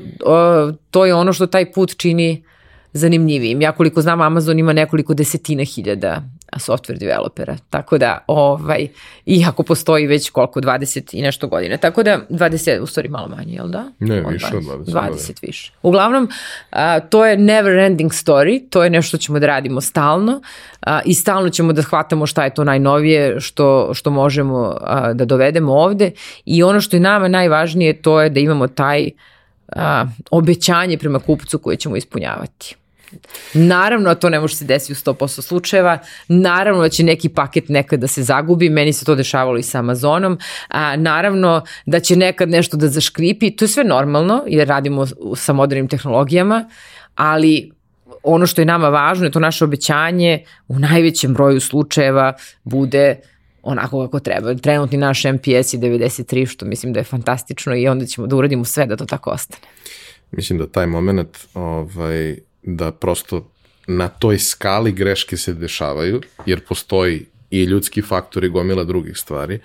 to 0.90 1.06
je 1.06 1.14
ono 1.14 1.32
što 1.32 1.46
taj 1.46 1.72
put 1.72 1.96
čini 1.96 2.44
zanimljivijim. 2.92 3.62
Ja 3.62 3.72
koliko 3.72 4.02
znam, 4.02 4.20
Amazon 4.20 4.58
ima 4.58 4.72
nekoliko 4.72 5.14
desetina 5.14 5.64
hiljada 5.64 6.22
software 6.52 6.98
developera. 6.98 7.56
Tako 7.70 7.98
da, 7.98 8.24
ovaj, 8.26 8.88
iako 9.26 9.62
postoji 9.62 10.06
već 10.06 10.30
koliko, 10.30 10.60
20 10.60 11.18
i 11.18 11.22
nešto 11.22 11.48
godine. 11.48 11.76
Tako 11.76 12.02
da, 12.02 12.20
20, 12.30 12.80
u 12.80 12.86
stvari 12.86 13.08
malo 13.08 13.28
manje, 13.28 13.54
jel 13.54 13.68
da? 13.68 13.84
Ne, 13.98 14.26
od 14.26 14.32
više 14.32 14.46
20, 14.46 14.72
od 14.72 14.86
20. 14.86 15.10
20 15.10 15.42
više. 15.42 15.72
Uglavnom, 15.82 16.28
a, 16.70 17.00
to 17.00 17.26
je 17.26 17.36
never 17.36 17.78
ending 17.78 18.10
story, 18.10 18.62
to 18.70 18.84
je 18.84 18.90
nešto 18.90 19.08
što 19.08 19.18
ćemo 19.18 19.38
da 19.38 19.46
radimo 19.46 19.80
stalno 19.80 20.40
a, 20.80 21.00
i 21.04 21.14
stalno 21.14 21.50
ćemo 21.50 21.72
da 21.72 21.82
shvatamo 21.82 22.26
šta 22.26 22.44
je 22.44 22.54
to 22.54 22.64
najnovije 22.64 23.40
što, 23.40 23.90
što 23.94 24.10
možemo 24.10 24.76
a, 24.80 25.12
da 25.12 25.24
dovedemo 25.24 25.72
ovde 25.72 26.10
i 26.44 26.62
ono 26.62 26.80
što 26.80 26.96
je 26.96 27.00
nama 27.00 27.28
najvažnije 27.28 28.02
to 28.02 28.20
je 28.20 28.30
da 28.30 28.40
imamo 28.40 28.68
taj 28.68 29.10
a, 29.76 30.04
obećanje 30.30 30.98
prema 30.98 31.18
kupcu 31.18 31.58
koje 31.58 31.76
ćemo 31.76 31.96
ispunjavati. 31.96 32.76
Naravno, 33.54 34.14
to 34.14 34.30
ne 34.30 34.40
može 34.40 34.56
se 34.56 34.64
desiti 34.64 34.92
u 34.92 34.96
100% 34.96 35.42
slučajeva. 35.42 35.98
Naravno 36.28 36.82
da 36.82 36.88
će 36.88 37.04
neki 37.04 37.28
paket 37.28 37.68
nekad 37.68 38.00
da 38.00 38.06
se 38.06 38.22
zagubi. 38.22 38.70
Meni 38.70 38.92
se 38.92 39.04
to 39.04 39.14
dešavalo 39.14 39.58
i 39.58 39.62
sa 39.62 39.78
Amazonom. 39.78 40.38
A, 40.68 40.96
naravno 40.96 41.62
da 41.86 42.00
će 42.00 42.16
nekad 42.16 42.48
nešto 42.48 42.76
da 42.76 42.88
zaškripi. 42.88 43.56
To 43.56 43.64
je 43.64 43.68
sve 43.68 43.84
normalno 43.84 44.44
jer 44.46 44.68
radimo 44.68 45.06
sa 45.36 45.52
modernim 45.52 45.88
tehnologijama, 45.88 46.68
ali 47.14 47.72
ono 48.22 48.46
što 48.46 48.60
je 48.60 48.64
nama 48.64 48.88
važno 48.88 49.24
je 49.24 49.30
to 49.30 49.40
naše 49.40 49.64
obećanje 49.64 50.44
u 50.68 50.78
najvećem 50.78 51.34
broju 51.34 51.60
slučajeva 51.60 52.32
bude 52.64 53.20
onako 53.62 54.04
kako 54.04 54.20
treba. 54.20 54.54
Trenutni 54.54 54.98
naš 54.98 55.24
MPS 55.24 55.74
je 55.74 55.80
93, 55.80 56.46
što 56.46 56.66
mislim 56.66 56.92
da 56.92 57.00
je 57.00 57.04
fantastično 57.04 57.76
i 57.76 57.88
onda 57.88 58.06
ćemo 58.06 58.26
da 58.26 58.36
uradimo 58.36 58.64
sve 58.64 58.86
da 58.86 58.96
to 58.96 59.04
tako 59.04 59.30
ostane. 59.30 59.62
Mislim 60.30 60.58
da 60.58 60.66
taj 60.66 60.86
moment 60.86 61.38
ovaj, 61.54 62.36
da 62.66 62.92
prosto 62.92 63.50
na 63.86 64.08
toj 64.08 64.38
skali 64.38 64.92
greške 64.92 65.36
se 65.36 65.54
dešavaju, 65.54 66.20
jer 66.46 66.60
postoji 66.64 67.26
i 67.50 67.62
ljudski 67.62 68.02
faktor 68.02 68.44
i 68.44 68.48
gomila 68.48 68.84
drugih 68.84 69.16
stvari, 69.16 69.60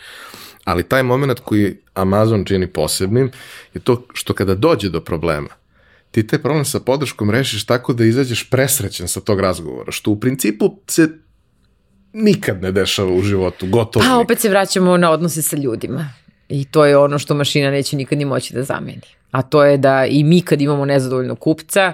ali 0.63 0.83
taj 0.83 1.03
moment 1.03 1.39
koji 1.39 1.77
Amazon 1.93 2.45
čini 2.45 2.67
posebnim 2.67 3.31
je 3.73 3.81
to 3.81 4.05
što 4.13 4.33
kada 4.33 4.55
dođe 4.55 4.89
do 4.89 5.01
problema, 5.01 5.49
ti 6.11 6.27
taj 6.27 6.39
problem 6.39 6.65
sa 6.65 6.79
podrškom 6.79 7.29
rešiš 7.29 7.65
tako 7.65 7.93
da 7.93 8.05
izađeš 8.05 8.49
presrećen 8.49 9.07
sa 9.07 9.19
tog 9.21 9.39
razgovora, 9.39 9.91
što 9.91 10.11
u 10.11 10.19
principu 10.19 10.77
se 10.87 11.09
nikad 12.13 12.61
ne 12.61 12.71
dešava 12.71 13.13
u 13.13 13.21
životu, 13.21 13.67
gotovo. 13.67 14.05
Pa 14.05 14.17
opet 14.17 14.39
se 14.39 14.49
vraćamo 14.49 14.97
na 14.97 15.11
odnose 15.11 15.41
sa 15.41 15.57
ljudima. 15.57 16.13
I 16.49 16.65
to 16.65 16.85
je 16.85 16.97
ono 16.97 17.19
što 17.19 17.35
mašina 17.35 17.71
neće 17.71 17.95
nikad 17.95 18.17
ni 18.17 18.25
moći 18.25 18.53
da 18.53 18.63
zameni. 18.63 19.01
A 19.31 19.41
to 19.41 19.63
je 19.63 19.77
da 19.77 20.05
i 20.05 20.23
mi 20.23 20.41
kad 20.41 20.61
imamo 20.61 20.85
nezadovoljnog 20.85 21.39
kupca, 21.39 21.93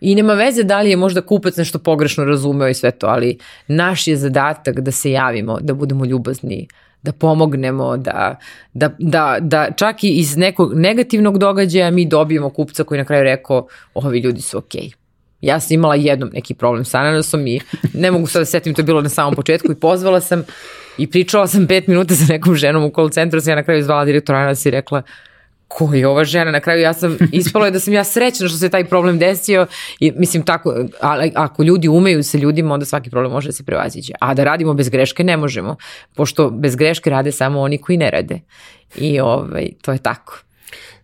I 0.00 0.14
nema 0.14 0.34
veze 0.34 0.62
da 0.62 0.80
li 0.80 0.90
je 0.90 0.96
možda 0.96 1.20
kupac 1.20 1.56
nešto 1.56 1.78
pogrešno 1.78 2.24
razumeo 2.24 2.68
i 2.68 2.74
sve 2.74 2.90
to, 2.90 3.06
ali 3.06 3.38
naš 3.68 4.06
je 4.06 4.16
zadatak 4.16 4.80
da 4.80 4.92
se 4.92 5.10
javimo, 5.10 5.58
da 5.60 5.74
budemo 5.74 6.04
ljubazni, 6.04 6.68
da 7.02 7.12
pomognemo, 7.12 7.96
da, 7.96 8.36
da, 8.72 8.90
da, 8.98 9.36
da 9.40 9.70
čak 9.76 10.04
i 10.04 10.08
iz 10.08 10.36
nekog 10.36 10.74
negativnog 10.74 11.38
događaja 11.38 11.90
mi 11.90 12.06
dobijemo 12.06 12.50
kupca 12.50 12.84
koji 12.84 12.98
na 12.98 13.04
kraju 13.04 13.24
rekao 13.24 13.66
ovi 13.94 14.20
ljudi 14.20 14.40
su 14.40 14.58
okej. 14.58 14.82
Okay. 14.82 14.94
Ja 15.40 15.60
sam 15.60 15.74
imala 15.74 15.94
jednom 15.94 16.30
neki 16.32 16.54
problem 16.54 16.84
sa 16.84 16.98
ananasom 16.98 17.46
i 17.46 17.60
ne 17.94 18.10
mogu 18.10 18.26
sad 18.26 18.40
da 18.42 18.46
setim, 18.46 18.74
to 18.74 18.80
je 18.80 18.84
bilo 18.84 19.00
na 19.00 19.08
samom 19.08 19.34
početku 19.34 19.72
i 19.72 19.74
pozvala 19.74 20.20
sam 20.20 20.44
i 20.98 21.10
pričala 21.10 21.46
sam 21.46 21.66
pet 21.66 21.86
minuta 21.86 22.14
sa 22.14 22.32
nekom 22.32 22.54
ženom 22.54 22.84
u 22.84 22.90
call 22.94 23.10
centru, 23.10 23.40
sam 23.40 23.50
ja 23.50 23.56
na 23.56 23.62
kraju 23.62 23.82
zvala 23.82 24.04
direktora 24.04 24.38
ananasa 24.38 24.68
i 24.68 24.72
rekla 24.72 25.02
ko 25.68 25.94
je 25.94 26.08
ova 26.08 26.24
žena? 26.24 26.50
Na 26.50 26.60
kraju 26.60 26.80
ja 26.80 26.94
sam, 26.94 27.18
ispalo 27.32 27.64
je 27.64 27.70
da 27.70 27.80
sam 27.80 27.94
ja 27.94 28.04
srećna 28.04 28.48
što 28.48 28.58
se 28.58 28.68
taj 28.68 28.84
problem 28.84 29.18
desio 29.18 29.66
i 30.00 30.12
mislim 30.16 30.42
tako, 30.42 30.74
ali 31.00 31.32
ako 31.34 31.62
ljudi 31.62 31.88
umeju 31.88 32.22
sa 32.22 32.38
ljudima, 32.38 32.74
onda 32.74 32.86
svaki 32.86 33.10
problem 33.10 33.32
može 33.32 33.48
da 33.48 33.52
se 33.52 33.64
prevaziđe. 33.64 34.12
A 34.20 34.34
da 34.34 34.44
radimo 34.44 34.74
bez 34.74 34.88
greške 34.88 35.24
ne 35.24 35.36
možemo, 35.36 35.76
pošto 36.14 36.50
bez 36.50 36.76
greške 36.76 37.10
rade 37.10 37.32
samo 37.32 37.60
oni 37.60 37.78
koji 37.78 37.98
ne 37.98 38.10
rade. 38.10 38.40
I 38.96 39.20
ovaj, 39.20 39.68
to 39.82 39.92
je 39.92 39.98
tako. 39.98 40.38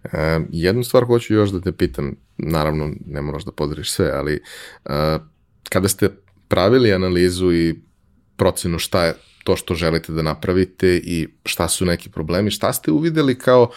E, 0.05 0.41
jednu 0.51 0.85
stvar 0.85 1.05
hoću 1.05 1.35
još 1.35 1.51
da 1.51 1.61
te 1.61 1.73
pitam, 1.73 2.17
naravno 2.39 2.91
ne 3.07 3.23
moraš 3.23 3.45
da 3.45 3.53
podariš 3.53 3.91
sve, 3.91 4.11
ali 4.15 4.35
e, 4.85 5.19
kada 5.69 5.89
ste 5.89 6.09
pravili 6.49 6.93
analizu 6.93 7.53
i 7.53 7.75
procenu 8.37 8.79
šta 8.79 9.05
je 9.05 9.15
to 9.45 9.57
što 9.57 9.75
želite 9.75 10.13
da 10.13 10.23
napravite 10.23 10.97
i 10.97 11.29
šta 11.45 11.69
su 11.69 11.85
neki 11.85 12.11
problemi, 12.11 12.51
šta 12.51 12.73
ste 12.73 12.91
uvideli 12.91 13.39
kao 13.39 13.71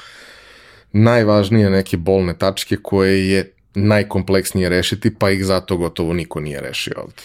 najvažnije 0.91 1.69
neke 1.69 1.97
bolne 1.97 2.37
tačke 2.37 2.77
koje 2.81 3.29
je 3.29 3.51
najkompleksnije 3.75 4.69
rešiti, 4.69 5.15
pa 5.15 5.29
ih 5.29 5.45
zato 5.45 5.77
gotovo 5.77 6.13
niko 6.13 6.39
nije 6.39 6.61
rešio 6.61 6.93
ovde. 6.97 7.21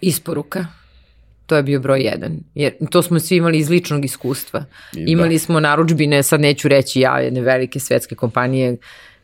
Isporuka. 0.00 0.66
To 1.46 1.56
je 1.56 1.62
bio 1.62 1.80
broj 1.80 2.00
jedan. 2.00 2.38
Jer 2.54 2.72
to 2.90 3.02
smo 3.02 3.20
svi 3.20 3.36
imali 3.36 3.58
iz 3.58 3.70
ličnog 3.70 4.04
iskustva. 4.04 4.64
I 4.92 5.04
da. 5.04 5.10
imali 5.10 5.34
da. 5.34 5.38
smo 5.38 5.60
naručbine, 5.60 6.22
sad 6.22 6.40
neću 6.40 6.68
reći 6.68 7.00
ja, 7.00 7.18
jedne 7.18 7.40
velike 7.40 7.80
svetske 7.80 8.14
kompanije 8.14 8.76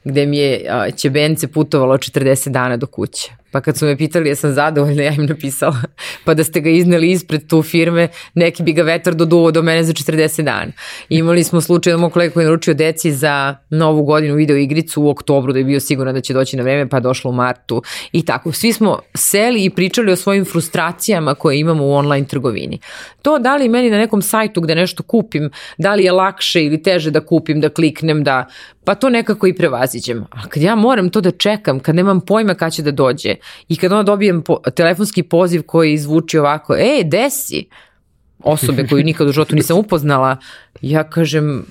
gde 0.04 0.26
mi 0.26 0.38
je 0.38 0.64
Ćebence 0.96 1.48
putovalo 1.48 1.96
40 1.96 2.48
dana 2.48 2.76
do 2.76 2.86
kuće. 2.86 3.32
Pa 3.52 3.60
kad 3.60 3.78
su 3.78 3.86
me 3.86 3.96
pitali 3.96 4.28
ja 4.28 4.36
sam 4.36 4.52
zadovoljna, 4.52 5.02
ja 5.08 5.12
im 5.12 5.26
napisala, 5.26 5.82
pa 6.24 6.34
da 6.34 6.44
ste 6.44 6.60
ga 6.60 6.70
izneli 6.70 7.10
ispred 7.10 7.46
tu 7.48 7.62
firme, 7.62 8.08
neki 8.34 8.62
bi 8.62 8.72
ga 8.72 8.82
vetar 8.82 9.14
doduo 9.14 9.50
do 9.50 9.62
mene 9.62 9.84
za 9.84 9.92
40 9.92 10.42
dana. 10.42 10.72
Imali 11.08 11.44
smo 11.44 11.60
slučaj 11.60 11.92
da 11.92 11.96
moj 11.96 12.10
kolega 12.10 12.32
koji 12.32 12.42
je 12.42 12.46
naručio 12.46 12.74
deci 12.74 13.12
za 13.12 13.56
novu 13.70 14.04
godinu 14.04 14.34
video 14.34 14.56
igricu 14.56 15.02
u 15.02 15.08
oktobru 15.08 15.52
da 15.52 15.58
je 15.58 15.64
bio 15.64 15.80
siguran 15.80 16.14
da 16.14 16.20
će 16.20 16.34
doći 16.34 16.56
na 16.56 16.62
vreme, 16.62 16.88
pa 16.88 17.00
došlo 17.00 17.30
u 17.30 17.34
martu 17.34 17.82
i 18.12 18.24
tako. 18.24 18.52
Svi 18.52 18.72
smo 18.72 18.98
seli 19.14 19.64
i 19.64 19.70
pričali 19.70 20.12
o 20.12 20.16
svojim 20.16 20.44
frustracijama 20.44 21.34
koje 21.34 21.58
imamo 21.58 21.84
u 21.84 21.92
online 21.92 22.26
trgovini. 22.26 22.78
To 23.22 23.38
da 23.38 23.56
li 23.56 23.68
meni 23.68 23.90
na 23.90 23.98
nekom 23.98 24.22
sajtu 24.22 24.60
gde 24.60 24.74
nešto 24.74 25.02
kupim, 25.02 25.50
da 25.78 25.94
li 25.94 26.04
je 26.04 26.12
lakše 26.12 26.64
ili 26.64 26.82
teže 26.82 27.10
da 27.10 27.20
kupim, 27.20 27.60
da 27.60 27.68
kliknem, 27.68 28.24
da 28.24 28.46
pa 28.84 28.94
to 28.94 29.10
nekako 29.10 29.46
i 29.46 29.54
prevaziđem. 29.54 30.24
A 30.30 30.48
kad 30.48 30.62
ja 30.62 30.74
moram 30.74 31.10
to 31.10 31.20
da 31.20 31.30
čekam, 31.30 31.80
kad 31.80 31.94
nemam 31.94 32.20
pojma 32.20 32.54
kada 32.54 32.70
će 32.70 32.82
da 32.82 32.90
dođe, 32.90 33.34
I 33.68 33.76
kad 33.76 33.92
onda 33.92 34.02
dobijem 34.02 34.42
po, 34.42 34.58
telefonski 34.76 35.22
poziv 35.22 35.62
koji 35.62 35.98
zvuči 35.98 36.38
ovako, 36.38 36.74
e, 36.74 37.02
desi, 37.04 37.66
osobe 38.38 38.86
koju 38.88 39.04
nikad 39.04 39.28
u 39.28 39.32
životu 39.32 39.54
nisam 39.54 39.78
upoznala, 39.78 40.36
ja 40.80 41.10
kažem, 41.10 41.66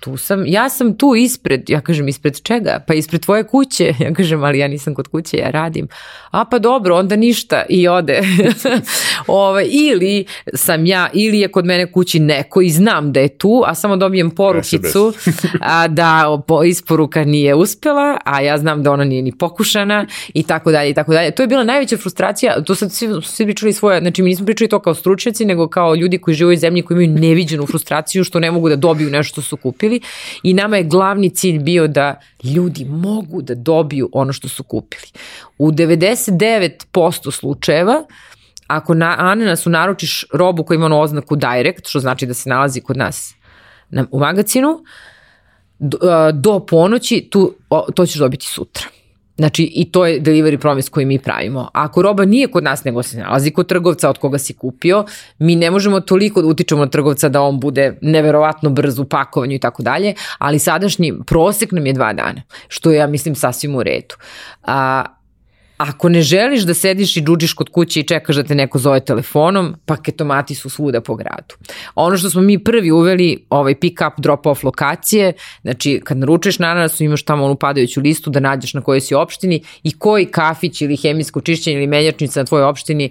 tu 0.00 0.16
sam, 0.16 0.46
ja 0.46 0.68
sam 0.68 0.96
tu 0.98 1.14
ispred, 1.14 1.70
ja 1.70 1.80
kažem 1.80 2.08
ispred 2.08 2.42
čega? 2.42 2.84
Pa 2.86 2.94
ispred 2.94 3.20
tvoje 3.20 3.44
kuće, 3.44 3.94
ja 4.04 4.14
kažem, 4.14 4.44
ali 4.44 4.58
ja 4.58 4.68
nisam 4.68 4.94
kod 4.94 5.08
kuće, 5.08 5.36
ja 5.36 5.50
radim. 5.50 5.88
A 6.30 6.44
pa 6.44 6.58
dobro, 6.58 6.96
onda 6.96 7.16
ništa 7.16 7.62
i 7.68 7.88
ode. 7.88 8.18
Ove, 8.18 8.80
ovaj, 9.46 9.66
ili 9.70 10.24
sam 10.54 10.86
ja, 10.86 11.08
ili 11.12 11.38
je 11.38 11.48
kod 11.48 11.64
mene 11.64 11.92
kući 11.92 12.18
neko 12.18 12.62
i 12.62 12.70
znam 12.70 13.12
da 13.12 13.20
je 13.20 13.28
tu, 13.28 13.62
a 13.66 13.74
samo 13.74 13.96
dobijem 13.96 14.30
porukicu 14.30 15.12
a, 15.60 15.88
da 15.88 16.24
isporuka 16.66 17.24
nije 17.24 17.54
uspela, 17.54 18.18
a 18.24 18.40
ja 18.40 18.58
znam 18.58 18.82
da 18.82 18.92
ona 18.92 19.04
nije 19.04 19.22
ni 19.22 19.32
pokušana 19.32 20.06
i 20.34 20.42
tako 20.42 20.70
dalje 20.70 20.90
i 20.90 20.94
tako 20.94 21.12
dalje. 21.12 21.30
To 21.30 21.42
je 21.42 21.46
bila 21.46 21.64
najveća 21.64 21.96
frustracija, 21.96 22.62
to 22.62 22.74
sad 22.74 22.92
svi, 22.92 23.08
svi 23.22 23.46
pričali 23.46 23.72
svoje, 23.72 24.00
znači 24.00 24.22
mi 24.22 24.28
nismo 24.28 24.46
pričali 24.46 24.68
to 24.68 24.80
kao 24.80 24.94
stručnjaci, 24.94 25.44
nego 25.44 25.68
kao 25.68 25.94
ljudi 25.94 26.18
koji 26.18 26.34
žive 26.34 26.52
u 26.52 26.56
zemlji 26.56 26.82
koji 26.82 27.04
imaju 27.04 27.20
neviđenu 27.20 27.66
frustraciju 27.66 28.24
što 28.24 28.40
ne 28.40 28.50
mogu 28.50 28.68
da 28.68 28.76
dobiju 28.76 29.10
nešto 29.10 29.32
što 29.32 29.42
su 29.42 29.56
kupili 29.56 29.75
kupili 29.76 30.00
i 30.42 30.54
nama 30.54 30.76
je 30.76 30.84
glavni 30.84 31.30
cilj 31.30 31.58
bio 31.58 31.86
da 31.88 32.20
ljudi 32.44 32.84
mogu 32.84 33.42
da 33.42 33.54
dobiju 33.54 34.10
ono 34.12 34.32
što 34.32 34.48
su 34.48 34.62
kupili. 34.62 35.06
U 35.58 35.70
99% 35.70 37.30
slučajeva 37.30 38.04
ako 38.66 38.94
na 38.94 39.14
ananasu 39.18 39.70
naručiš 39.70 40.24
robu 40.32 40.64
koja 40.64 40.76
ima 40.76 40.86
ono 40.86 41.00
oznaku 41.00 41.36
direct, 41.36 41.88
što 41.88 42.00
znači 42.00 42.26
da 42.26 42.34
se 42.34 42.48
nalazi 42.48 42.80
kod 42.80 42.96
nas 42.96 43.34
na, 43.90 44.06
u 44.10 44.18
magazinu, 44.18 44.84
do, 45.78 45.98
do 46.32 46.66
ponoći 46.66 47.28
tu, 47.30 47.54
to 47.94 48.06
ćeš 48.06 48.18
dobiti 48.18 48.46
sutra. 48.46 48.86
Znači, 49.38 49.64
i 49.74 49.84
to 49.92 50.06
je 50.06 50.20
delivery 50.20 50.56
promise 50.56 50.90
koji 50.90 51.06
mi 51.06 51.18
pravimo. 51.18 51.60
A 51.60 51.68
ako 51.72 52.02
roba 52.02 52.24
nije 52.24 52.48
kod 52.48 52.64
nas, 52.64 52.84
nego 52.84 53.02
se 53.02 53.18
nalazi 53.18 53.50
kod 53.50 53.66
trgovca 53.66 54.10
od 54.10 54.18
koga 54.18 54.38
si 54.38 54.54
kupio, 54.54 55.04
mi 55.38 55.56
ne 55.56 55.70
možemo 55.70 56.00
toliko 56.00 56.42
da 56.42 56.48
utičemo 56.48 56.84
na 56.84 56.90
trgovca 56.90 57.28
da 57.28 57.42
on 57.42 57.60
bude 57.60 57.98
neverovatno 58.00 58.70
brz 58.70 58.98
u 58.98 59.04
pakovanju 59.04 59.54
i 59.54 59.58
tako 59.58 59.82
dalje, 59.82 60.14
ali 60.38 60.58
sadašnji 60.58 61.14
prosek 61.26 61.72
nam 61.72 61.86
je 61.86 61.92
dva 61.92 62.12
dana, 62.12 62.42
što 62.68 62.90
ja 62.90 63.06
mislim, 63.06 63.34
sasvim 63.34 63.74
u 63.74 63.82
redu. 63.82 64.14
A, 64.62 65.04
Ako 65.76 66.08
ne 66.08 66.22
želiš 66.22 66.62
da 66.62 66.74
sediš 66.74 67.16
i 67.16 67.22
džuđiš 67.22 67.52
kod 67.52 67.68
kuće 67.68 68.00
i 68.00 68.02
čekaš 68.02 68.36
da 68.36 68.42
te 68.42 68.54
neko 68.54 68.78
zove 68.78 69.00
telefonom, 69.00 69.74
paketomati 69.86 70.54
su 70.54 70.70
svuda 70.70 71.00
po 71.00 71.14
gradu. 71.14 71.54
Ono 71.94 72.16
što 72.16 72.30
smo 72.30 72.42
mi 72.42 72.64
prvi 72.64 72.90
uveli, 72.90 73.44
ovaj 73.50 73.74
pick 73.80 74.00
up 74.08 74.20
drop 74.20 74.46
off 74.46 74.64
lokacije, 74.64 75.32
znači 75.62 76.00
kad 76.04 76.16
naručuješ 76.16 76.58
na 76.58 76.66
ananasu 76.66 77.04
imaš 77.04 77.22
tamo 77.22 77.44
onu 77.44 77.56
padajuću 77.56 78.00
listu 78.00 78.30
da 78.30 78.40
nađeš 78.40 78.74
na 78.74 78.80
kojoj 78.80 79.00
si 79.00 79.14
opštini 79.14 79.62
i 79.82 79.98
koji 79.98 80.26
kafić 80.26 80.80
ili 80.80 80.96
hemijsko 80.96 81.40
čišćenje 81.40 81.76
ili 81.76 81.86
menjačnica 81.86 82.40
na 82.40 82.44
tvojoj 82.44 82.64
opštini 82.64 83.10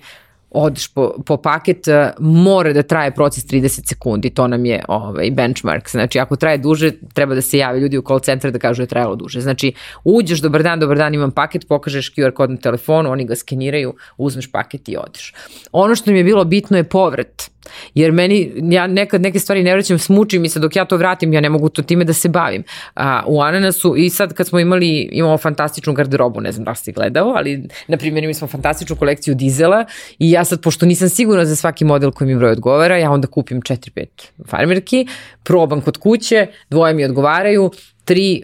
odeš 0.55 0.87
po, 0.87 1.13
po 1.25 1.37
paket, 1.37 1.87
uh, 1.87 1.95
mora 2.19 2.73
da 2.73 2.83
traje 2.83 3.11
proces 3.11 3.45
30 3.45 3.87
sekundi, 3.87 4.29
to 4.29 4.47
nam 4.47 4.65
je 4.65 4.83
ovaj, 4.87 5.31
benchmark. 5.31 5.89
Znači, 5.89 6.19
ako 6.19 6.35
traje 6.35 6.57
duže, 6.57 6.91
treba 7.13 7.35
da 7.35 7.41
se 7.41 7.57
jave 7.57 7.79
ljudi 7.79 7.97
u 7.97 8.01
call 8.01 8.19
centar 8.19 8.51
da 8.51 8.59
kažu 8.59 8.81
da 8.81 8.83
je 8.83 8.87
trajalo 8.87 9.15
duže. 9.15 9.41
Znači, 9.41 9.73
uđeš, 10.03 10.39
dobar 10.41 10.63
dan, 10.63 10.79
dobar 10.79 10.97
dan, 10.97 11.13
imam 11.13 11.31
paket, 11.31 11.67
pokažeš 11.67 12.13
QR 12.13 12.31
kod 12.31 12.51
na 12.51 12.57
telefonu, 12.57 13.11
oni 13.11 13.25
ga 13.25 13.35
skeniraju, 13.35 13.93
uzmeš 14.17 14.51
paket 14.51 14.89
i 14.89 14.97
odeš. 14.97 15.33
Ono 15.71 15.95
što 15.95 16.11
mi 16.11 16.17
je 16.17 16.23
bilo 16.23 16.45
bitno 16.45 16.77
je 16.77 16.83
povrat 16.83 17.54
Jer 17.93 18.11
meni, 18.11 18.51
ja 18.63 18.87
nekad 18.87 19.21
neke 19.21 19.39
stvari 19.39 19.63
ne 19.63 19.73
vraćam, 19.73 19.99
smuči 19.99 20.39
mi 20.39 20.49
se 20.49 20.59
dok 20.59 20.75
ja 20.75 20.85
to 20.85 20.97
vratim, 20.97 21.33
ja 21.33 21.41
ne 21.41 21.49
mogu 21.49 21.69
to 21.69 21.81
time 21.81 22.03
da 22.03 22.13
se 22.13 22.29
bavim. 22.29 22.63
A, 22.95 23.23
u 23.27 23.41
Ananasu 23.41 23.95
i 23.97 24.09
sad 24.09 24.33
kad 24.33 24.47
smo 24.47 24.59
imali, 24.59 25.09
imamo 25.11 25.37
fantastičnu 25.37 25.93
garderobu, 25.93 26.41
ne 26.41 26.51
znam 26.51 26.65
da 26.65 26.75
si 26.75 26.91
gledao, 26.91 27.33
ali 27.35 27.67
na 27.87 27.97
primjer 27.97 28.23
imali 28.23 28.33
smo 28.33 28.47
fantastičnu 28.47 28.95
kolekciju 28.95 29.35
dizela 29.35 29.85
i 30.19 30.31
ja 30.31 30.45
sad, 30.45 30.61
pošto 30.61 30.85
nisam 30.85 31.09
sigurna 31.09 31.45
za 31.45 31.55
svaki 31.55 31.85
model 31.85 32.11
koji 32.11 32.27
mi 32.27 32.35
broj 32.35 32.51
odgovara, 32.51 32.97
ja 32.97 33.11
onda 33.11 33.27
kupim 33.27 33.61
4-5 33.61 34.05
farmerki, 34.47 35.07
probam 35.43 35.81
kod 35.81 35.97
kuće, 35.97 36.47
dvoje 36.69 36.93
mi 36.93 37.05
odgovaraju, 37.05 37.71
tri 38.05 38.43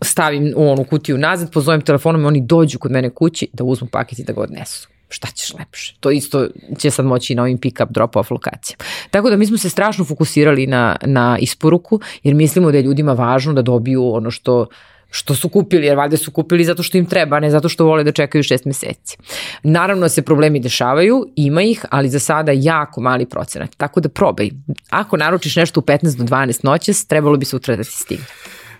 stavim 0.00 0.52
u 0.56 0.70
onu 0.70 0.84
kutiju 0.84 1.18
nazad, 1.18 1.52
pozovem 1.52 1.80
telefonom 1.80 2.22
i 2.22 2.26
oni 2.26 2.40
dođu 2.40 2.78
kod 2.78 2.90
mene 2.90 3.10
kući 3.10 3.48
da 3.52 3.64
uzmu 3.64 3.88
paket 3.92 4.18
i 4.18 4.24
da 4.24 4.32
ga 4.32 4.40
odnesu 4.40 4.91
šta 5.12 5.28
ćeš 5.34 5.54
lepše. 5.58 5.94
To 6.00 6.10
isto 6.10 6.48
će 6.78 6.90
sad 6.90 7.06
moći 7.06 7.34
na 7.34 7.42
ovim 7.42 7.58
pick-up 7.58 7.88
drop-off 7.88 8.30
lokacijama. 8.30 8.84
Tako 9.10 9.30
da 9.30 9.36
mi 9.36 9.46
smo 9.46 9.58
se 9.58 9.70
strašno 9.70 10.04
fokusirali 10.04 10.66
na, 10.66 10.96
na 11.02 11.38
isporuku, 11.40 12.00
jer 12.22 12.34
mislimo 12.34 12.70
da 12.70 12.76
je 12.78 12.82
ljudima 12.82 13.12
važno 13.12 13.52
da 13.52 13.62
dobiju 13.62 14.14
ono 14.14 14.30
što 14.30 14.66
što 15.14 15.34
su 15.34 15.48
kupili, 15.48 15.86
jer 15.86 15.96
valjda 15.96 16.16
su 16.16 16.30
kupili 16.30 16.64
zato 16.64 16.82
što 16.82 16.98
im 16.98 17.06
treba, 17.06 17.40
ne 17.40 17.50
zato 17.50 17.68
što 17.68 17.84
vole 17.84 18.04
da 18.04 18.12
čekaju 18.12 18.42
šest 18.42 18.64
meseci. 18.64 19.16
Naravno 19.62 20.08
se 20.08 20.22
problemi 20.22 20.60
dešavaju, 20.60 21.26
ima 21.36 21.62
ih, 21.62 21.84
ali 21.90 22.08
za 22.08 22.18
sada 22.18 22.52
jako 22.54 23.00
mali 23.00 23.26
procenat. 23.26 23.76
Tako 23.76 24.00
da 24.00 24.08
probaj. 24.08 24.50
Ako 24.90 25.16
naručiš 25.16 25.56
nešto 25.56 25.80
u 25.80 25.82
15 25.82 26.16
do 26.16 26.24
12 26.24 26.64
noćas, 26.64 27.06
trebalo 27.06 27.36
bi 27.36 27.44
sutra 27.44 27.76
da 27.76 27.84
ti 27.84 27.92
stigne. 27.92 28.24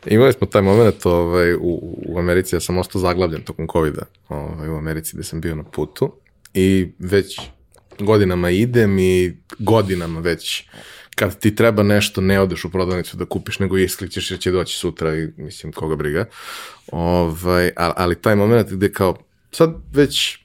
Imali 0.06 0.32
smo 0.32 0.46
taj 0.46 0.62
moment 0.62 1.06
ovaj, 1.06 1.54
u, 1.54 1.98
u 2.08 2.18
Americi, 2.18 2.56
ja 2.56 2.60
sam 2.60 2.78
ostao 2.78 3.00
zaglavljen 3.00 3.42
tokom 3.42 3.68
COVID-a 3.72 4.04
ovaj, 4.28 4.68
u 4.68 4.76
Americi 4.76 5.16
gde 5.16 5.24
sam 5.24 5.40
bio 5.40 5.54
na 5.54 5.62
putu 5.64 6.12
i 6.54 6.92
već 6.98 7.40
godinama 7.98 8.50
idem 8.50 8.98
i 8.98 9.36
godinama 9.58 10.20
već 10.20 10.64
kad 11.14 11.38
ti 11.38 11.54
treba 11.54 11.82
nešto 11.82 12.20
ne 12.20 12.40
odeš 12.40 12.64
u 12.64 12.70
prodavnicu 12.70 13.16
da 13.16 13.24
kupiš 13.24 13.58
nego 13.58 13.78
isklićeš 13.78 14.30
jer 14.30 14.40
će 14.40 14.50
doći 14.50 14.76
sutra 14.76 15.16
i 15.16 15.28
mislim 15.36 15.72
koga 15.72 15.96
briga. 15.96 16.24
Ovaj, 16.92 17.70
ali 17.76 18.20
taj 18.20 18.36
moment 18.36 18.70
gde 18.70 18.92
kao 18.92 19.16
sad 19.50 19.74
već 19.92 20.38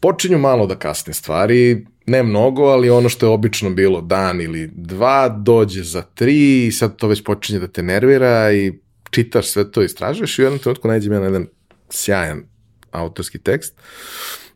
počinju 0.00 0.38
malo 0.38 0.66
da 0.66 0.78
kasne 0.78 1.14
stvari, 1.14 1.86
ne 2.06 2.22
mnogo, 2.22 2.62
ali 2.62 2.90
ono 2.90 3.08
što 3.08 3.26
je 3.26 3.30
obično 3.30 3.70
bilo 3.70 4.00
dan 4.00 4.40
ili 4.40 4.70
dva, 4.74 5.28
dođe 5.28 5.82
za 5.82 6.02
tri 6.02 6.66
i 6.66 6.72
sad 6.72 6.96
to 6.96 7.08
već 7.08 7.24
počinje 7.24 7.58
da 7.58 7.68
te 7.68 7.82
nervira 7.82 8.52
i 8.52 8.72
čitaš 9.10 9.48
sve 9.48 9.70
to, 9.70 9.82
istražuješ 9.82 10.38
i 10.38 10.42
u 10.42 10.44
jednom 10.44 10.58
trenutku 10.58 10.88
nađem 10.88 11.12
ja 11.12 11.20
na 11.20 11.26
jedan 11.26 11.46
sjajan 11.90 12.42
autorski 12.90 13.38
tekst 13.38 13.74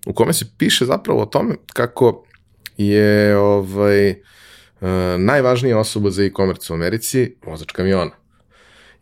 u 0.06 0.12
kome 0.12 0.32
se 0.32 0.44
piše 0.58 0.84
zapravo 0.84 1.22
o 1.22 1.26
tome 1.26 1.54
kako 1.72 2.24
je 2.76 3.36
ovaj, 3.36 4.10
uh, 4.10 4.16
najvažnija 5.18 5.78
osoba 5.78 6.10
za 6.10 6.24
e-commerce 6.24 6.72
u 6.72 6.76
Americi 6.76 7.36
vozač 7.46 7.72
kamiona. 7.72 8.10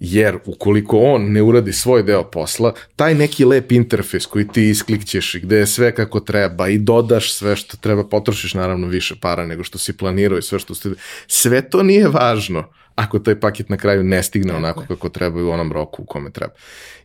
Jer 0.00 0.38
ukoliko 0.44 0.98
on 0.98 1.32
ne 1.32 1.42
uradi 1.42 1.72
svoj 1.72 2.02
deo 2.02 2.24
posla, 2.30 2.74
taj 2.96 3.14
neki 3.14 3.44
lep 3.44 3.72
interfejs 3.72 4.26
koji 4.26 4.48
ti 4.48 4.68
isklikćeš 4.68 5.34
i 5.34 5.40
gde 5.40 5.56
je 5.56 5.66
sve 5.66 5.94
kako 5.94 6.20
treba 6.20 6.68
i 6.68 6.78
dodaš 6.78 7.32
sve 7.32 7.56
što 7.56 7.76
treba, 7.76 8.04
potrošiš 8.08 8.54
naravno 8.54 8.86
više 8.86 9.14
para 9.20 9.46
nego 9.46 9.64
što 9.64 9.78
si 9.78 9.96
planirao 9.96 10.38
i 10.38 10.42
sve 10.42 10.58
što 10.58 10.74
ste... 10.74 10.90
Sve 11.26 11.70
to 11.70 11.82
nije 11.82 12.08
važno 12.08 12.68
ako 12.94 13.18
taj 13.18 13.40
paket 13.40 13.68
na 13.68 13.76
kraju 13.76 14.04
ne 14.04 14.22
stigne 14.22 14.54
onako 14.54 14.84
kako 14.88 15.08
treba 15.08 15.40
i 15.40 15.42
u 15.42 15.50
onom 15.50 15.72
roku 15.72 16.02
u 16.02 16.06
kome 16.06 16.30
treba. 16.30 16.52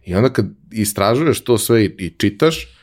I 0.06 0.16
onda 0.16 0.30
kad 0.34 0.46
istražuješ 0.72 1.44
to 1.44 1.58
sve 1.58 1.86
i, 1.86 1.96
i 1.98 2.10
čitaš, 2.18 2.79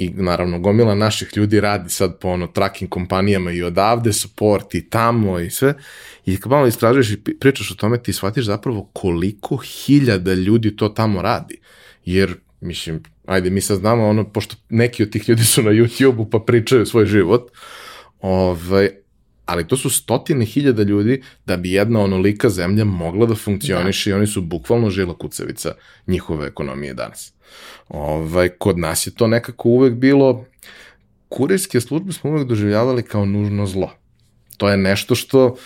i 0.00 0.10
naravno 0.10 0.58
gomila 0.58 0.94
naših 0.94 1.28
ljudi 1.36 1.60
radi 1.60 1.90
sad 1.90 2.18
po 2.18 2.28
ono 2.28 2.46
tracking 2.46 2.90
kompanijama 2.90 3.52
i 3.52 3.62
odavde 3.62 4.12
support 4.12 4.74
i 4.74 4.90
tamo 4.90 5.38
i 5.38 5.50
sve 5.50 5.74
i 6.26 6.40
kad 6.40 6.52
malo 6.52 6.66
istražuješ 6.66 7.10
i 7.10 7.16
pričaš 7.40 7.70
o 7.70 7.74
tome 7.74 8.02
ti 8.02 8.12
shvatiš 8.12 8.44
zapravo 8.44 8.90
koliko 8.92 9.56
hiljada 9.56 10.34
ljudi 10.34 10.76
to 10.76 10.88
tamo 10.88 11.22
radi 11.22 11.60
jer 12.04 12.34
mislim 12.60 13.02
ajde 13.26 13.50
mi 13.50 13.60
sad 13.60 13.78
znamo 13.78 14.08
ono 14.08 14.24
pošto 14.24 14.56
neki 14.68 15.02
od 15.02 15.10
tih 15.10 15.28
ljudi 15.28 15.44
su 15.44 15.62
na 15.62 15.70
YouTube-u 15.70 16.30
pa 16.30 16.38
pričaju 16.38 16.86
svoj 16.86 17.06
život 17.06 17.50
ovaj, 18.20 18.88
ali 19.46 19.68
to 19.68 19.76
su 19.76 19.90
stotine 19.90 20.44
hiljada 20.44 20.82
ljudi 20.82 21.22
da 21.46 21.56
bi 21.56 21.72
jedna 21.72 22.00
onolika 22.00 22.48
zemlja 22.48 22.84
mogla 22.84 23.26
da 23.26 23.34
funkcioniše 23.34 24.10
da. 24.10 24.14
i 24.14 24.18
oni 24.18 24.26
su 24.26 24.42
bukvalno 24.42 24.90
žila 24.90 25.18
kucavica 25.18 25.74
njihove 26.06 26.46
ekonomije 26.46 26.94
danas. 26.94 27.32
Ovaj, 27.88 28.48
kod 28.48 28.78
nas 28.78 29.06
je 29.06 29.14
to 29.14 29.26
nekako 29.26 29.68
uvek 29.68 29.94
bilo, 29.94 30.44
kurirske 31.28 31.80
službe 31.80 32.12
smo 32.12 32.30
uvek 32.30 32.48
doživljavali 32.48 33.02
kao 33.02 33.24
nužno 33.24 33.66
zlo. 33.66 33.92
To 34.56 34.68
je 34.68 34.76
nešto 34.76 35.14
što 35.14 35.56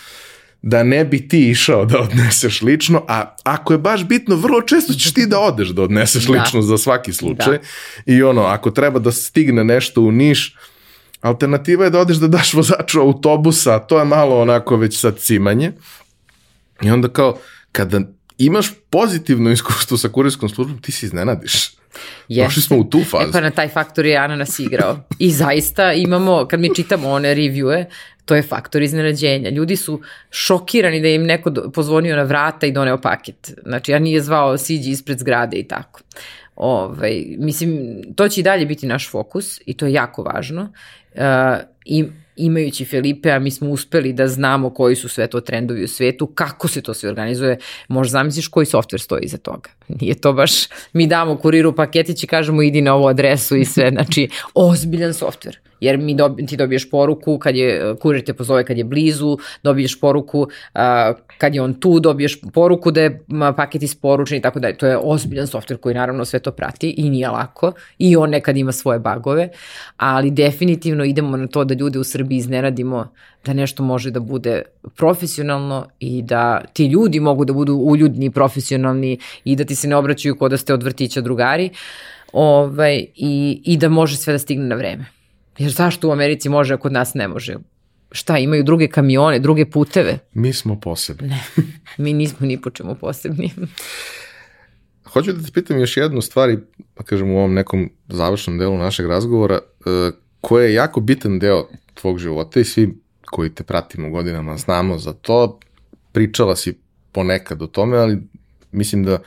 da 0.62 0.82
ne 0.82 1.04
bi 1.04 1.28
ti 1.28 1.50
išao 1.50 1.84
da 1.84 2.00
odneseš 2.00 2.62
lično, 2.62 3.04
a 3.08 3.36
ako 3.42 3.72
je 3.72 3.78
baš 3.78 4.04
bitno, 4.04 4.36
vrlo 4.36 4.62
često 4.62 4.92
ćeš 4.92 5.14
ti 5.14 5.26
da 5.26 5.38
odeš 5.38 5.68
da 5.68 5.82
odneseš 5.82 6.26
da. 6.26 6.32
lično 6.32 6.62
za 6.62 6.78
svaki 6.78 7.12
slučaj. 7.12 7.58
Da. 7.58 7.64
I 8.06 8.22
ono, 8.22 8.42
ako 8.42 8.70
treba 8.70 8.98
da 8.98 9.12
stigne 9.12 9.64
nešto 9.64 10.00
u 10.00 10.12
Niš, 10.12 10.56
alternativa 11.20 11.84
je 11.84 11.90
da 11.90 12.00
odeš 12.00 12.16
da 12.16 12.28
daš 12.28 12.54
vozaču 12.54 13.00
autobusa, 13.00 13.78
to 13.78 13.98
je 13.98 14.04
malo 14.04 14.40
onako 14.40 14.76
već 14.76 15.00
sad 15.00 15.18
cimanje. 15.18 15.72
I 16.82 16.90
onda 16.90 17.08
kao, 17.08 17.38
kada 17.72 18.00
imaš 18.38 18.72
pozitivno 18.90 19.50
iskustvo 19.50 19.96
sa 19.96 20.08
kurirskom 20.08 20.48
službom, 20.48 20.78
ti 20.78 20.92
se 20.92 21.06
iznenadiš. 21.06 21.74
Jeste. 22.28 22.44
Došli 22.44 22.62
smo 22.62 22.76
u 22.76 22.84
tu 22.84 23.04
fazu. 23.04 23.28
E 23.28 23.32
pa 23.32 23.40
na 23.40 23.50
taj 23.50 23.68
faktor 23.68 24.06
je 24.06 24.16
ananas 24.16 24.58
igrao. 24.58 24.98
I 25.18 25.30
zaista 25.30 25.92
imamo, 25.92 26.46
kad 26.50 26.60
mi 26.60 26.74
čitamo 26.74 27.10
one 27.10 27.34
reviewe, 27.34 27.84
to 28.24 28.34
je 28.34 28.42
faktor 28.42 28.82
iznenađenja. 28.82 29.50
Ljudi 29.50 29.76
su 29.76 30.00
šokirani 30.30 31.00
da 31.00 31.08
im 31.08 31.22
neko 31.22 31.52
pozvonio 31.74 32.16
na 32.16 32.22
vrata 32.22 32.66
i 32.66 32.72
doneo 32.72 33.00
paket. 33.00 33.52
Znači, 33.62 33.92
ja 33.92 33.98
nije 33.98 34.22
zvao 34.22 34.58
siđi 34.58 34.90
ispred 34.90 35.18
zgrade 35.18 35.56
i 35.56 35.68
tako. 35.68 36.00
Ovaj, 36.56 37.24
mislim, 37.38 38.00
to 38.16 38.28
će 38.28 38.40
i 38.40 38.44
dalje 38.44 38.66
biti 38.66 38.86
naš 38.86 39.10
fokus 39.10 39.60
i 39.66 39.76
to 39.76 39.86
je 39.86 39.92
jako 39.92 40.22
važno. 40.22 40.72
Uh, 41.14 41.20
I 41.84 42.04
imajući 42.36 42.86
a 43.34 43.38
mi 43.38 43.50
smo 43.50 43.70
uspeli 43.70 44.12
da 44.12 44.28
znamo 44.28 44.70
koji 44.70 44.96
su 44.96 45.08
sve 45.08 45.26
to 45.26 45.40
trendovi 45.40 45.84
u 45.84 45.88
svetu, 45.88 46.26
kako 46.26 46.68
se 46.68 46.80
to 46.80 46.94
sve 46.94 47.08
organizuje, 47.08 47.58
možda 47.88 48.10
zamisliš 48.10 48.48
koji 48.48 48.66
softver 48.66 49.00
stoji 49.00 49.22
iza 49.24 49.36
toga. 49.36 49.70
Nije 49.88 50.14
to 50.14 50.32
baš, 50.32 50.52
mi 50.92 51.06
damo 51.06 51.36
kuriru 51.36 51.74
paketić 51.74 52.24
i 52.24 52.26
kažemo 52.26 52.62
idi 52.62 52.80
na 52.80 52.94
ovu 52.94 53.06
adresu 53.06 53.56
i 53.56 53.64
sve, 53.64 53.90
znači 53.90 54.28
ozbiljan 54.54 55.14
softver 55.14 55.63
jer 55.80 55.98
mi 55.98 56.14
dobi, 56.14 56.46
ti 56.46 56.56
dobiješ 56.56 56.90
poruku 56.90 57.38
kad 57.38 57.56
je, 57.56 57.94
kurir 58.00 58.24
te 58.24 58.34
pozove 58.34 58.64
kad 58.64 58.78
je 58.78 58.84
blizu, 58.84 59.38
dobiješ 59.62 60.00
poruku 60.00 60.48
a, 60.74 61.12
kad 61.38 61.54
je 61.54 61.62
on 61.62 61.74
tu, 61.74 62.00
dobiješ 62.00 62.40
poruku 62.52 62.90
da 62.90 63.00
je 63.00 63.24
paket 63.56 63.82
isporučen 63.82 64.38
i 64.38 64.42
tako 64.42 64.60
dalje. 64.60 64.76
To 64.76 64.86
je 64.86 64.98
ozbiljan 65.02 65.46
softver 65.46 65.78
koji 65.78 65.94
naravno 65.94 66.24
sve 66.24 66.38
to 66.38 66.52
prati 66.52 66.94
i 66.96 67.10
nije 67.10 67.28
lako 67.28 67.72
i 67.98 68.16
on 68.16 68.30
nekad 68.30 68.56
ima 68.56 68.72
svoje 68.72 68.98
bagove, 68.98 69.48
ali 69.96 70.30
definitivno 70.30 71.04
idemo 71.04 71.36
na 71.36 71.46
to 71.46 71.64
da 71.64 71.74
ljude 71.74 71.98
u 71.98 72.04
Srbiji 72.04 72.36
izneradimo 72.38 73.08
da 73.44 73.52
nešto 73.52 73.82
može 73.82 74.10
da 74.10 74.20
bude 74.20 74.62
profesionalno 74.96 75.86
i 76.00 76.22
da 76.22 76.64
ti 76.72 76.86
ljudi 76.86 77.20
mogu 77.20 77.44
da 77.44 77.52
budu 77.52 77.74
uljudni, 77.74 78.30
profesionalni 78.30 79.18
i 79.44 79.56
da 79.56 79.64
ti 79.64 79.74
se 79.74 79.88
ne 79.88 79.96
obraćaju 79.96 80.36
kod 80.36 80.50
da 80.50 80.56
ste 80.56 80.74
od 80.74 80.82
vrtića 80.82 81.20
drugari 81.20 81.70
ovaj, 82.32 83.04
i, 83.14 83.62
i 83.64 83.76
da 83.76 83.88
može 83.88 84.16
sve 84.16 84.32
da 84.32 84.38
stigne 84.38 84.66
na 84.66 84.74
vreme. 84.74 85.13
Jer 85.58 85.72
zašto 85.72 86.08
u 86.08 86.12
Americi 86.12 86.48
može, 86.48 86.74
a 86.74 86.76
kod 86.76 86.92
nas 86.92 87.14
ne 87.14 87.28
može? 87.28 87.56
Šta, 88.12 88.38
imaju 88.38 88.62
druge 88.62 88.88
kamione, 88.88 89.38
druge 89.38 89.70
puteve? 89.70 90.18
Mi 90.32 90.52
smo 90.52 90.80
posebni. 90.80 91.28
Ne, 91.28 91.44
mi 91.98 92.12
nismo 92.12 92.46
ni 92.46 92.60
po 92.60 92.70
čemu 92.70 92.94
posebni. 92.94 93.50
Hoću 95.04 95.32
da 95.32 95.42
te 95.42 95.52
pitam 95.52 95.78
još 95.78 95.96
jednu 95.96 96.20
stvar, 96.20 96.56
pa 96.94 97.04
kažem 97.04 97.30
u 97.30 97.38
ovom 97.38 97.54
nekom 97.54 97.90
završnom 98.08 98.58
delu 98.58 98.78
našeg 98.78 99.06
razgovora, 99.06 99.54
e, 99.54 100.10
koje 100.40 100.68
je 100.68 100.74
jako 100.74 101.00
bitan 101.00 101.38
deo 101.38 101.68
tvog 101.94 102.18
života 102.18 102.60
i 102.60 102.64
svi 102.64 102.94
koji 103.24 103.50
te 103.50 103.62
pratimo 103.62 104.10
godinama 104.10 104.56
znamo 104.56 104.98
za 104.98 105.12
to, 105.12 105.58
pričala 106.12 106.56
si 106.56 106.78
ponekad 107.12 107.62
o 107.62 107.66
tome, 107.66 107.96
ali 107.96 108.18
mislim 108.72 109.04
da 109.04 109.18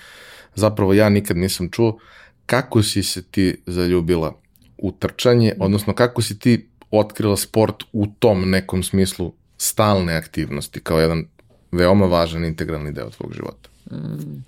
zapravo 0.55 0.93
ja 0.93 1.09
nikad 1.09 1.37
nisam 1.37 1.69
čuo 1.71 1.99
kako 2.45 2.83
si 2.83 3.03
se 3.03 3.23
ti 3.23 3.61
zaljubila 3.65 4.39
u 4.77 4.91
trčanje, 4.91 5.53
odnosno 5.59 5.93
kako 5.93 6.21
si 6.21 6.39
ti 6.39 6.67
otkrila 6.91 7.37
sport 7.37 7.83
u 7.93 8.07
tom 8.19 8.49
nekom 8.49 8.83
smislu 8.83 9.33
stalne 9.57 10.15
aktivnosti 10.15 10.79
kao 10.79 10.99
jedan 10.99 11.25
veoma 11.71 12.05
važan 12.05 12.45
integralni 12.45 12.91
deo 12.91 13.09
tvog 13.09 13.33
života? 13.33 13.69
Mm. 13.91 14.43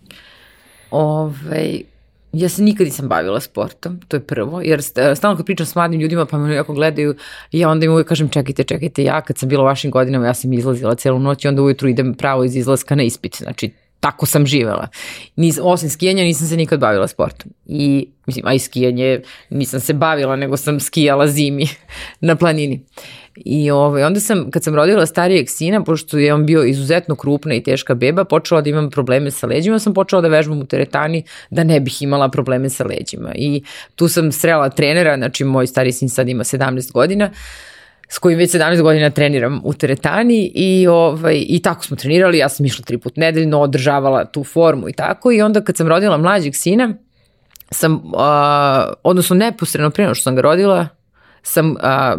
Ove, 0.92 1.80
ja 2.34 2.50
se 2.50 2.64
nikad 2.64 2.86
nisam 2.86 3.08
bavila 3.08 3.40
sportom, 3.40 4.00
to 4.08 4.18
je 4.18 4.22
prvo, 4.22 4.62
jer 4.62 4.82
stalno 5.16 5.38
kad 5.38 5.46
pričam 5.46 5.66
s 5.66 5.76
mladim 5.76 6.00
ljudima 6.00 6.26
pa 6.26 6.38
me 6.38 6.56
jako 6.56 6.74
gledaju, 6.74 7.16
ja 7.52 7.70
onda 7.70 7.86
im 7.86 7.92
uvijek 7.92 8.08
kažem 8.08 8.30
čekajte, 8.30 8.64
čekajte, 8.64 9.04
ja 9.04 9.22
kad 9.22 9.38
sam 9.38 9.50
bila 9.50 9.64
u 9.64 9.66
vašim 9.66 9.92
godinama, 9.92 10.26
ja 10.26 10.34
sam 10.34 10.54
izlazila 10.54 10.96
celu 10.96 11.20
noć 11.20 11.46
i 11.46 11.48
onda 11.48 11.62
ujutru 11.62 11.90
idem 11.90 12.14
pravo 12.14 12.44
iz 12.44 12.56
izlaska 12.56 12.96
na 12.96 13.04
ispit, 13.04 13.36
znači 13.36 13.72
tako 14.00 14.26
sam 14.26 14.46
živela. 14.46 14.88
Nis, 15.36 15.60
osim 15.62 15.90
skijanja 15.90 16.24
nisam 16.24 16.48
se 16.48 16.58
nikad 16.58 16.80
bavila 16.80 17.08
sportom. 17.08 17.52
I, 17.66 18.10
mislim, 18.26 18.48
a 18.48 18.54
i 18.54 18.60
skijanje 18.60 19.22
nisam 19.50 19.80
se 19.80 19.94
bavila, 19.94 20.36
nego 20.36 20.58
sam 20.58 20.80
skijala 20.80 21.28
zimi 21.28 21.68
na 22.22 22.36
planini. 22.36 22.82
I 23.36 23.72
ovaj, 23.72 24.04
onda 24.04 24.20
sam, 24.20 24.52
kad 24.52 24.64
sam 24.64 24.76
rodila 24.76 25.06
starijeg 25.06 25.50
sina, 25.50 25.84
pošto 25.84 26.18
je 26.18 26.34
on 26.34 26.46
bio 26.46 26.64
izuzetno 26.64 27.16
krupna 27.16 27.54
i 27.54 27.64
teška 27.64 27.96
beba, 27.96 28.24
počela 28.24 28.62
da 28.62 28.70
imam 28.70 28.90
probleme 28.90 29.32
sa 29.32 29.48
leđima, 29.48 29.80
sam 29.80 29.94
počela 29.94 30.22
da 30.22 30.28
vežbam 30.28 30.60
u 30.60 30.66
teretani 30.66 31.24
da 31.50 31.64
ne 31.64 31.80
bih 31.80 32.02
imala 32.02 32.30
probleme 32.30 32.70
sa 32.70 32.86
leđima. 32.86 33.32
I 33.36 33.64
tu 33.96 34.08
sam 34.08 34.32
srela 34.32 34.70
trenera, 34.70 35.18
znači 35.18 35.44
moj 35.44 35.68
stari 35.68 35.92
sin 35.92 36.10
sad 36.10 36.30
ima 36.30 36.44
17 36.44 36.92
godina, 36.92 37.32
s 38.10 38.20
kojim 38.20 38.40
već 38.40 38.56
17 38.56 38.82
godina 38.82 39.10
treniram 39.10 39.62
u 39.64 39.74
teretani 39.74 40.52
i, 40.56 40.88
ovaj, 40.88 41.44
i 41.48 41.62
tako 41.62 41.84
smo 41.84 41.98
trenirali, 41.98 42.38
ja 42.38 42.50
sam 42.50 42.66
išla 42.66 42.86
tri 42.86 42.98
put 42.98 43.18
nedeljno, 43.18 43.60
održavala 43.60 44.26
tu 44.26 44.44
formu 44.44 44.90
i 44.90 44.94
tako. 44.94 45.32
I 45.32 45.42
onda 45.42 45.62
kad 45.62 45.78
sam 45.78 45.88
rodila 45.88 46.18
mlađeg 46.18 46.56
sina, 46.56 46.94
sam, 47.72 47.94
uh, 47.94 48.02
odnosno 49.04 49.36
neposredno 49.36 49.90
prije 49.90 50.16
što 50.16 50.24
sam 50.24 50.36
ga 50.36 50.42
rodila, 50.42 50.88
sam, 51.44 51.76
a, 51.82 52.18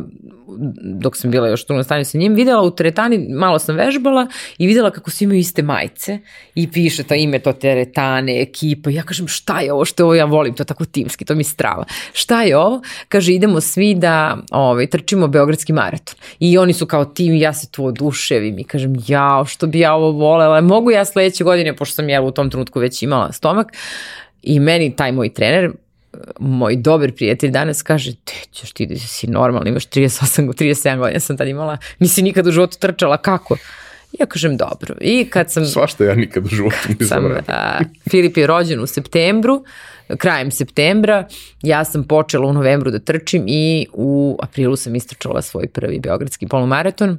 dok 0.82 1.16
sam 1.16 1.30
bila 1.30 1.48
još 1.48 1.64
tu 1.64 1.74
na 1.74 1.82
stanju 1.82 2.04
sa 2.04 2.18
njim, 2.18 2.34
videla 2.34 2.62
u 2.62 2.70
teretani, 2.70 3.18
malo 3.18 3.58
sam 3.58 3.76
vežbala 3.76 4.26
i 4.58 4.66
videla 4.66 4.90
kako 4.90 5.10
svi 5.10 5.24
imaju 5.24 5.40
iste 5.40 5.62
majice 5.62 6.18
i 6.54 6.70
piše 6.70 7.02
to 7.02 7.14
ime, 7.14 7.38
to 7.38 7.52
teretane, 7.52 8.42
ekipa. 8.42 8.90
Ja 8.90 9.02
kažem 9.02 9.28
šta 9.28 9.60
je 9.60 9.72
ovo, 9.72 9.84
što 9.84 10.02
je 10.02 10.04
ovo, 10.04 10.14
ja 10.14 10.24
volim 10.24 10.54
to 10.54 10.64
tako 10.64 10.84
timski, 10.84 11.24
to 11.24 11.34
mi 11.34 11.44
strava. 11.44 11.84
Šta 12.12 12.42
je 12.42 12.56
ovo? 12.56 12.82
Kaže 13.08 13.32
idemo 13.32 13.60
svi 13.60 13.94
da 13.94 14.38
ovaj, 14.50 14.86
trčimo 14.86 15.28
Beogradski 15.28 15.72
maraton. 15.72 16.14
I 16.38 16.58
oni 16.58 16.72
su 16.72 16.86
kao 16.86 17.04
tim, 17.04 17.34
ja 17.34 17.52
se 17.52 17.70
tu 17.70 17.84
oduševim 17.84 18.58
i 18.58 18.64
kažem 18.64 18.94
jao, 19.06 19.44
što 19.44 19.66
bi 19.66 19.78
ja 19.78 19.94
ovo 19.94 20.10
volela. 20.10 20.60
Mogu 20.60 20.90
ja 20.90 21.04
sledeće 21.04 21.44
godine, 21.44 21.76
pošto 21.76 21.94
sam 21.94 22.08
ja 22.08 22.22
u 22.22 22.30
tom 22.30 22.50
trenutku 22.50 22.80
već 22.80 23.02
imala 23.02 23.32
stomak, 23.32 23.72
I 24.42 24.60
meni 24.60 24.96
taj 24.96 25.12
moj 25.12 25.34
trener, 25.34 25.70
moj 26.38 26.76
dobar 26.76 27.12
prijatelj 27.12 27.50
danas 27.50 27.82
kaže, 27.82 28.14
te 28.24 28.32
ćeš 28.52 28.72
ti 28.72 28.86
da 28.86 28.98
si 28.98 29.26
normalno, 29.26 29.68
imaš 29.68 29.86
38, 29.86 30.52
37 30.54 30.98
godina 30.98 31.20
sam 31.20 31.36
tad 31.36 31.48
imala, 31.48 31.78
nisi 31.98 32.22
nikad 32.22 32.46
u 32.46 32.52
životu 32.52 32.78
trčala, 32.78 33.16
kako? 33.16 33.56
Ja 34.18 34.26
kažem 34.26 34.56
dobro. 34.56 34.94
I 35.00 35.24
kad 35.30 35.52
sam... 35.52 35.66
Svašta 35.66 36.04
ja 36.04 36.14
nikad 36.14 36.44
u 36.44 36.48
životu 36.48 36.76
nisam 36.88 37.22
sam, 37.22 37.44
a, 37.48 37.78
Filip 38.10 38.36
je 38.36 38.46
rođen 38.46 38.80
u 38.80 38.86
septembru, 38.86 39.64
krajem 40.18 40.50
septembra, 40.50 41.28
ja 41.62 41.84
sam 41.84 42.04
počela 42.04 42.46
u 42.46 42.52
novembru 42.52 42.90
da 42.90 42.98
trčim 42.98 43.44
i 43.46 43.86
u 43.92 44.38
aprilu 44.42 44.76
sam 44.76 44.94
istračala 44.94 45.42
svoj 45.42 45.68
prvi 45.68 46.00
beogradski 46.00 46.46
polumaraton 46.46 47.18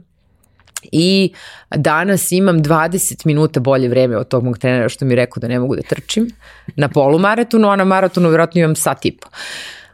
i 0.91 1.33
danas 1.69 2.31
imam 2.31 2.63
20 2.63 3.25
minuta 3.25 3.59
bolje 3.59 3.89
vreme 3.89 4.17
od 4.17 4.27
tog 4.27 4.43
mog 4.43 4.57
trenera 4.57 4.89
što 4.89 5.05
mi 5.05 5.11
je 5.11 5.15
rekao 5.15 5.41
da 5.41 5.47
ne 5.47 5.59
mogu 5.59 5.75
da 5.75 5.81
trčim 5.81 6.27
na 6.75 6.89
polumaratonu, 6.89 7.69
a 7.69 7.75
na 7.75 7.83
maratonu 7.83 8.29
vjerojatno 8.29 8.61
imam 8.61 8.75
sat 8.75 9.05
i 9.05 9.11
po. 9.11 9.27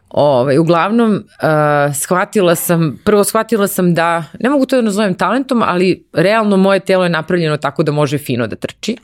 Ovaj, 0.09 0.57
uglavnom, 0.57 1.13
uh, 1.13 1.95
shvatila 1.95 2.55
sam, 2.55 2.99
prvo 3.05 3.23
shvatila 3.23 3.67
sam 3.67 3.93
da, 3.93 4.23
ne 4.39 4.49
mogu 4.49 4.65
to 4.65 4.75
da 4.75 4.81
nazovem 4.81 5.13
talentom, 5.13 5.63
ali 5.63 6.07
realno 6.13 6.57
moje 6.57 6.79
telo 6.79 7.03
je 7.03 7.09
napravljeno 7.09 7.57
tako 7.57 7.83
da 7.83 7.91
može 7.91 8.17
fino 8.17 8.47
da 8.47 8.55
trči 8.55 8.97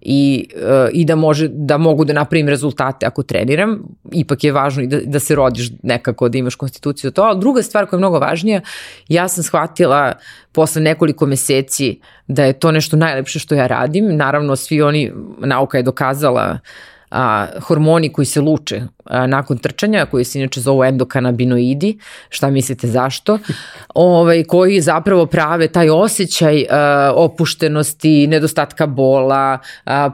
i, 0.00 0.48
uh, 0.56 0.88
i 0.92 1.04
da, 1.04 1.16
može, 1.16 1.48
da 1.48 1.78
mogu 1.78 2.04
da 2.04 2.12
napravim 2.12 2.48
rezultate 2.48 3.06
ako 3.06 3.22
treniram. 3.22 3.82
Ipak 4.12 4.44
je 4.44 4.52
važno 4.52 4.82
i 4.82 4.86
da, 4.86 4.98
da 5.04 5.18
se 5.18 5.34
rodiš 5.34 5.70
nekako, 5.82 6.28
da 6.28 6.38
imaš 6.38 6.54
konstituciju 6.54 7.10
to. 7.10 7.22
Ali 7.22 7.40
druga 7.40 7.62
stvar 7.62 7.86
koja 7.86 7.96
je 7.96 8.00
mnogo 8.00 8.18
važnija, 8.18 8.60
ja 9.08 9.28
sam 9.28 9.44
shvatila 9.44 10.12
posle 10.52 10.82
nekoliko 10.82 11.26
meseci 11.26 12.00
da 12.26 12.44
je 12.44 12.52
to 12.52 12.72
nešto 12.72 12.96
najlepše 12.96 13.38
što 13.38 13.54
ja 13.54 13.66
radim. 13.66 14.16
Naravno, 14.16 14.56
svi 14.56 14.82
oni, 14.82 15.12
nauka 15.38 15.76
je 15.76 15.82
dokazala 15.82 16.58
a, 17.10 17.46
hormoni 17.60 18.12
koji 18.12 18.26
se 18.26 18.40
luče 18.40 18.82
nakon 19.10 19.58
trčanja, 19.58 20.06
koji 20.06 20.24
se 20.24 20.38
inače 20.38 20.60
zovu 20.60 20.84
endokanabinoidi, 20.84 21.98
šta 22.28 22.50
mislite 22.50 22.86
zašto, 22.86 23.38
ovaj, 23.94 24.44
koji 24.44 24.80
zapravo 24.80 25.26
prave 25.26 25.68
taj 25.68 25.90
osjećaj 25.90 26.64
opuštenosti, 27.14 28.26
nedostatka 28.26 28.86
bola, 28.86 29.58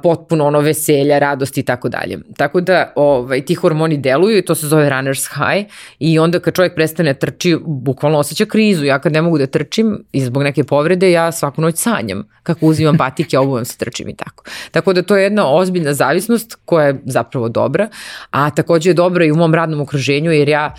potpuno 0.03 0.47
ono 0.47 0.61
veselja, 0.61 1.19
radosti 1.19 1.61
i 1.61 1.65
tako 1.65 1.89
dalje. 1.89 2.19
Tako 2.37 2.61
da 2.61 2.93
ovaj, 2.97 3.45
ti 3.45 3.55
hormoni 3.55 3.99
deluju 3.99 4.39
i 4.39 4.45
to 4.45 4.55
se 4.55 4.67
zove 4.67 4.91
runner's 4.91 5.29
high 5.35 5.73
i 5.99 6.19
onda 6.19 6.41
kad 6.41 6.55
čovjek 6.55 6.75
prestane 6.75 7.15
trči, 7.15 7.57
bukvalno 7.67 8.19
osjeća 8.19 8.45
krizu. 8.45 8.85
Ja 8.85 8.99
kad 8.99 9.13
ne 9.13 9.23
mogu 9.23 9.39
da 9.39 9.47
trčim 9.47 10.05
i 10.13 10.21
zbog 10.21 10.43
neke 10.43 10.65
povrede, 10.65 11.11
ja 11.11 11.33
svaku 11.33 11.61
noć 11.61 11.77
sanjam 11.77 12.29
kako 12.43 12.67
uzimam 12.67 12.97
patike, 12.97 13.39
obuvam 13.45 13.65
se, 13.65 13.79
trčim 13.79 14.09
i 14.09 14.17
tako. 14.17 14.45
Tako 14.71 14.93
da 14.93 15.03
to 15.03 15.17
je 15.17 15.23
jedna 15.23 15.55
ozbiljna 15.55 15.95
zavisnost 15.95 16.59
koja 16.65 16.87
je 16.87 17.01
zapravo 17.05 17.49
dobra, 17.49 17.89
a 18.31 18.51
takođe 18.51 18.84
je 18.87 18.95
dobra 18.95 19.25
i 19.25 19.33
u 19.33 19.37
mom 19.37 19.55
radnom 19.55 19.81
okruženju 19.81 20.33
jer 20.33 20.49
ja 20.49 20.75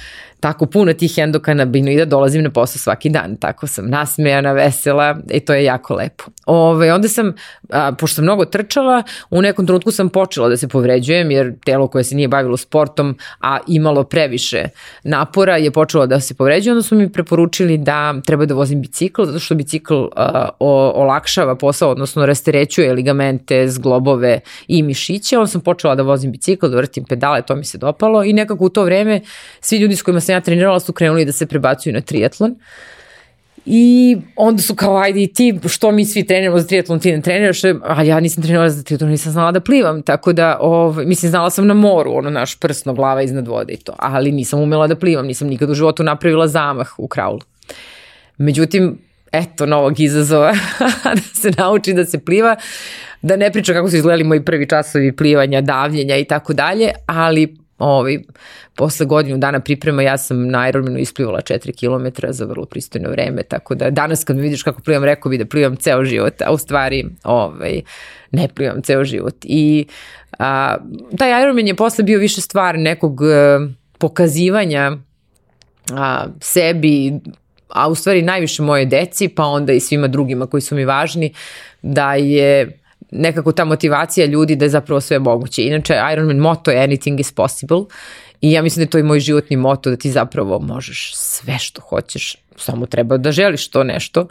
tako 0.46 0.66
puno 0.66 0.94
tih 0.94 1.18
endokanabinoida 1.18 2.06
dolazim 2.06 2.44
na 2.44 2.50
posao 2.50 2.80
svaki 2.80 3.10
dan, 3.10 3.36
tako 3.36 3.68
sam 3.68 3.90
nasmejana, 3.90 4.52
vesela 4.52 5.18
i 5.32 5.40
to 5.40 5.54
je 5.54 5.64
jako 5.64 5.96
lepo. 5.96 6.24
Ove, 6.46 6.94
onda 6.94 7.08
sam, 7.08 7.34
a, 7.70 7.92
pošto 7.92 8.16
sam 8.16 8.24
mnogo 8.24 8.46
trčala, 8.46 9.04
u 9.30 9.42
nekom 9.42 9.66
trenutku 9.66 9.92
sam 9.92 10.10
počela 10.10 10.50
da 10.50 10.58
se 10.58 10.68
povređujem 10.68 11.32
jer 11.32 11.54
telo 11.66 11.88
koje 11.88 12.04
se 12.04 12.16
nije 12.16 12.28
bavilo 12.28 12.58
sportom, 12.58 13.18
a 13.42 13.58
imalo 13.68 14.04
previše 14.04 14.64
napora 15.04 15.58
je 15.58 15.72
počelo 15.72 16.08
da 16.08 16.20
se 16.20 16.34
povređuje, 16.34 16.74
onda 16.74 16.84
su 16.84 16.96
mi 16.96 17.12
preporučili 17.12 17.78
da 17.78 18.22
treba 18.26 18.46
da 18.46 18.54
vozim 18.54 18.82
bicikl, 18.82 19.24
zato 19.24 19.40
što 19.40 19.56
bicikl 19.56 20.04
a, 20.16 20.50
o, 20.60 20.92
olakšava 20.96 21.56
posao, 21.56 21.92
odnosno 21.92 22.26
rasterećuje 22.26 22.94
ligamente, 22.94 23.68
zglobove 23.68 24.40
i 24.68 24.84
mišiće. 24.84 25.38
Onda 25.38 25.48
sam 25.48 25.62
počela 25.62 25.96
da 25.96 26.04
vozim 26.04 26.32
bicikl, 26.32 26.68
da 26.68 26.78
vrtim 26.78 27.06
pedale, 27.06 27.42
to 27.42 27.56
mi 27.56 27.64
se 27.64 27.78
dopalo 27.78 28.24
i 28.24 28.34
nekako 28.34 28.66
u 28.66 28.70
to 28.70 28.84
vreme 28.84 29.22
svi 29.62 29.78
ljudi 29.78 29.96
s 29.96 30.02
kojima 30.02 30.22
sam 30.22 30.35
ja 30.36 30.42
trenirala 30.42 30.80
su 30.80 30.94
krenuli 30.94 31.26
da 31.26 31.32
se 31.32 31.46
prebacuju 31.46 31.94
na 31.94 32.02
triatlon. 32.02 32.56
I 33.66 34.18
onda 34.36 34.62
su 34.62 34.76
kao, 34.76 34.98
ajde 34.98 35.24
i 35.24 35.34
ti, 35.34 35.60
što 35.68 35.92
mi 35.92 36.06
svi 36.06 36.28
treniramo 36.28 36.60
za 36.60 36.68
triatlon, 36.68 37.00
ti 37.00 37.12
ne 37.12 37.22
treniraš, 37.22 37.64
a 37.84 38.04
ja 38.04 38.20
nisam 38.20 38.44
trenirala 38.44 38.70
za 38.70 38.84
triatlon, 38.84 39.12
nisam 39.12 39.32
znala 39.32 39.52
da 39.52 39.60
plivam, 39.60 40.02
tako 40.02 40.34
da, 40.34 40.58
ovaj, 40.62 41.06
mislim, 41.06 41.30
znala 41.30 41.50
sam 41.50 41.68
na 41.68 41.74
moru, 41.74 42.12
ono, 42.14 42.30
naš 42.30 42.60
prsno, 42.60 42.94
glava 42.94 43.22
iznad 43.22 43.48
vode 43.48 43.74
i 43.74 43.78
to, 43.78 43.96
ali 44.00 44.32
nisam 44.32 44.62
umela 44.62 44.88
da 44.88 44.96
plivam, 44.96 45.26
nisam 45.26 45.48
nikad 45.48 45.70
u 45.70 45.74
životu 45.74 46.04
napravila 46.04 46.48
zamah 46.48 47.00
u 47.00 47.08
kraulu. 47.08 47.40
Međutim, 48.38 48.98
eto, 49.32 49.66
novog 49.66 50.00
izazova, 50.00 50.54
da 51.16 51.42
se 51.42 51.52
nauči 51.58 51.94
da 51.94 52.06
se 52.06 52.20
pliva, 52.20 52.56
da 53.22 53.36
ne 53.36 53.52
pričam 53.52 53.76
kako 53.76 53.90
su 53.90 53.96
izgledali 53.96 54.24
moji 54.24 54.46
prvi 54.46 54.68
časovi 54.70 55.16
plivanja, 55.16 55.62
davljenja 55.62 56.18
i 56.18 56.26
tako 56.26 56.54
dalje, 56.54 56.92
ali 57.06 57.58
ovaj, 57.78 58.20
posle 58.76 59.06
godinu 59.06 59.38
dana 59.38 59.60
priprema 59.60 60.02
ja 60.02 60.18
sam 60.18 60.48
na 60.48 60.70
Ironmanu 60.70 61.00
isplivala 61.00 61.42
4 61.42 61.72
km 61.80 62.26
za 62.30 62.46
vrlo 62.46 62.66
pristojno 62.66 63.10
vreme, 63.10 63.44
tako 63.44 63.76
da 63.76 63.90
danas 63.90 64.24
kad 64.24 64.36
mi 64.36 64.42
vidiš 64.42 64.64
kako 64.64 64.82
plivam, 64.82 65.04
rekao 65.04 65.30
bi 65.30 65.38
da 65.38 65.46
plivam 65.46 65.76
ceo 65.76 66.06
život, 66.06 66.42
a 66.42 66.52
u 66.52 66.58
stvari 66.58 67.06
ovaj, 67.24 67.82
ne 68.32 68.48
plivam 68.48 68.82
ceo 68.82 69.04
život. 69.04 69.36
I 69.44 69.86
a, 70.40 70.78
taj 71.18 71.42
Ironman 71.42 71.68
je 71.68 71.76
posle 71.76 72.04
bio 72.04 72.20
više 72.20 72.42
stvar 72.42 72.80
nekog 72.80 73.22
a, 73.22 73.26
e, 73.26 73.60
pokazivanja 73.98 74.98
a, 75.94 76.26
sebi, 76.42 77.14
a 77.70 77.88
u 77.90 77.96
stvari 77.96 78.22
najviše 78.22 78.64
moje 78.64 78.86
deci, 78.86 79.28
pa 79.28 79.44
onda 79.44 79.74
i 79.74 79.80
svima 79.80 80.08
drugima 80.08 80.48
koji 80.48 80.62
su 80.62 80.76
mi 80.76 80.86
važni, 80.86 81.34
da 81.82 82.14
je 82.14 82.80
nekako 83.12 83.52
ta 83.52 83.66
motivacija 83.66 84.26
ljudi 84.26 84.56
da 84.56 84.66
je 84.66 84.70
zapravo 84.70 85.02
sve 85.02 85.20
moguće. 85.20 85.64
Inače, 85.64 85.94
Ironman 86.14 86.38
moto 86.38 86.72
je 86.72 86.88
anything 86.88 87.20
is 87.20 87.32
possible 87.32 87.80
i 88.42 88.52
ja 88.52 88.62
mislim 88.62 88.82
da 88.82 88.88
je 88.88 88.90
to 88.90 88.98
i 88.98 89.04
moj 89.04 89.20
životni 89.20 89.58
moto 89.58 89.90
da 89.90 89.96
ti 89.96 90.12
zapravo 90.12 90.60
možeš 90.60 91.12
sve 91.16 91.60
što 91.60 91.82
hoćeš, 91.82 92.36
samo 92.56 92.86
treba 92.86 93.18
da 93.18 93.32
želiš 93.32 93.70
to 93.70 93.84
nešto 93.84 94.28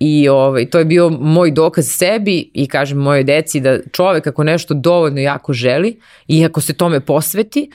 I 0.00 0.28
ovaj, 0.28 0.70
to 0.70 0.78
je 0.78 0.84
bio 0.84 1.08
moj 1.10 1.50
dokaz 1.50 1.88
sebi 1.88 2.50
i 2.54 2.66
kažem 2.68 2.98
moje 2.98 3.24
deci 3.24 3.60
da 3.60 3.78
čovek 3.92 4.26
ako 4.26 4.44
nešto 4.44 4.74
dovoljno 4.74 5.20
jako 5.20 5.52
želi 5.52 6.00
i 6.28 6.44
ako 6.44 6.60
se 6.60 6.72
tome 6.72 7.00
posveti, 7.00 7.70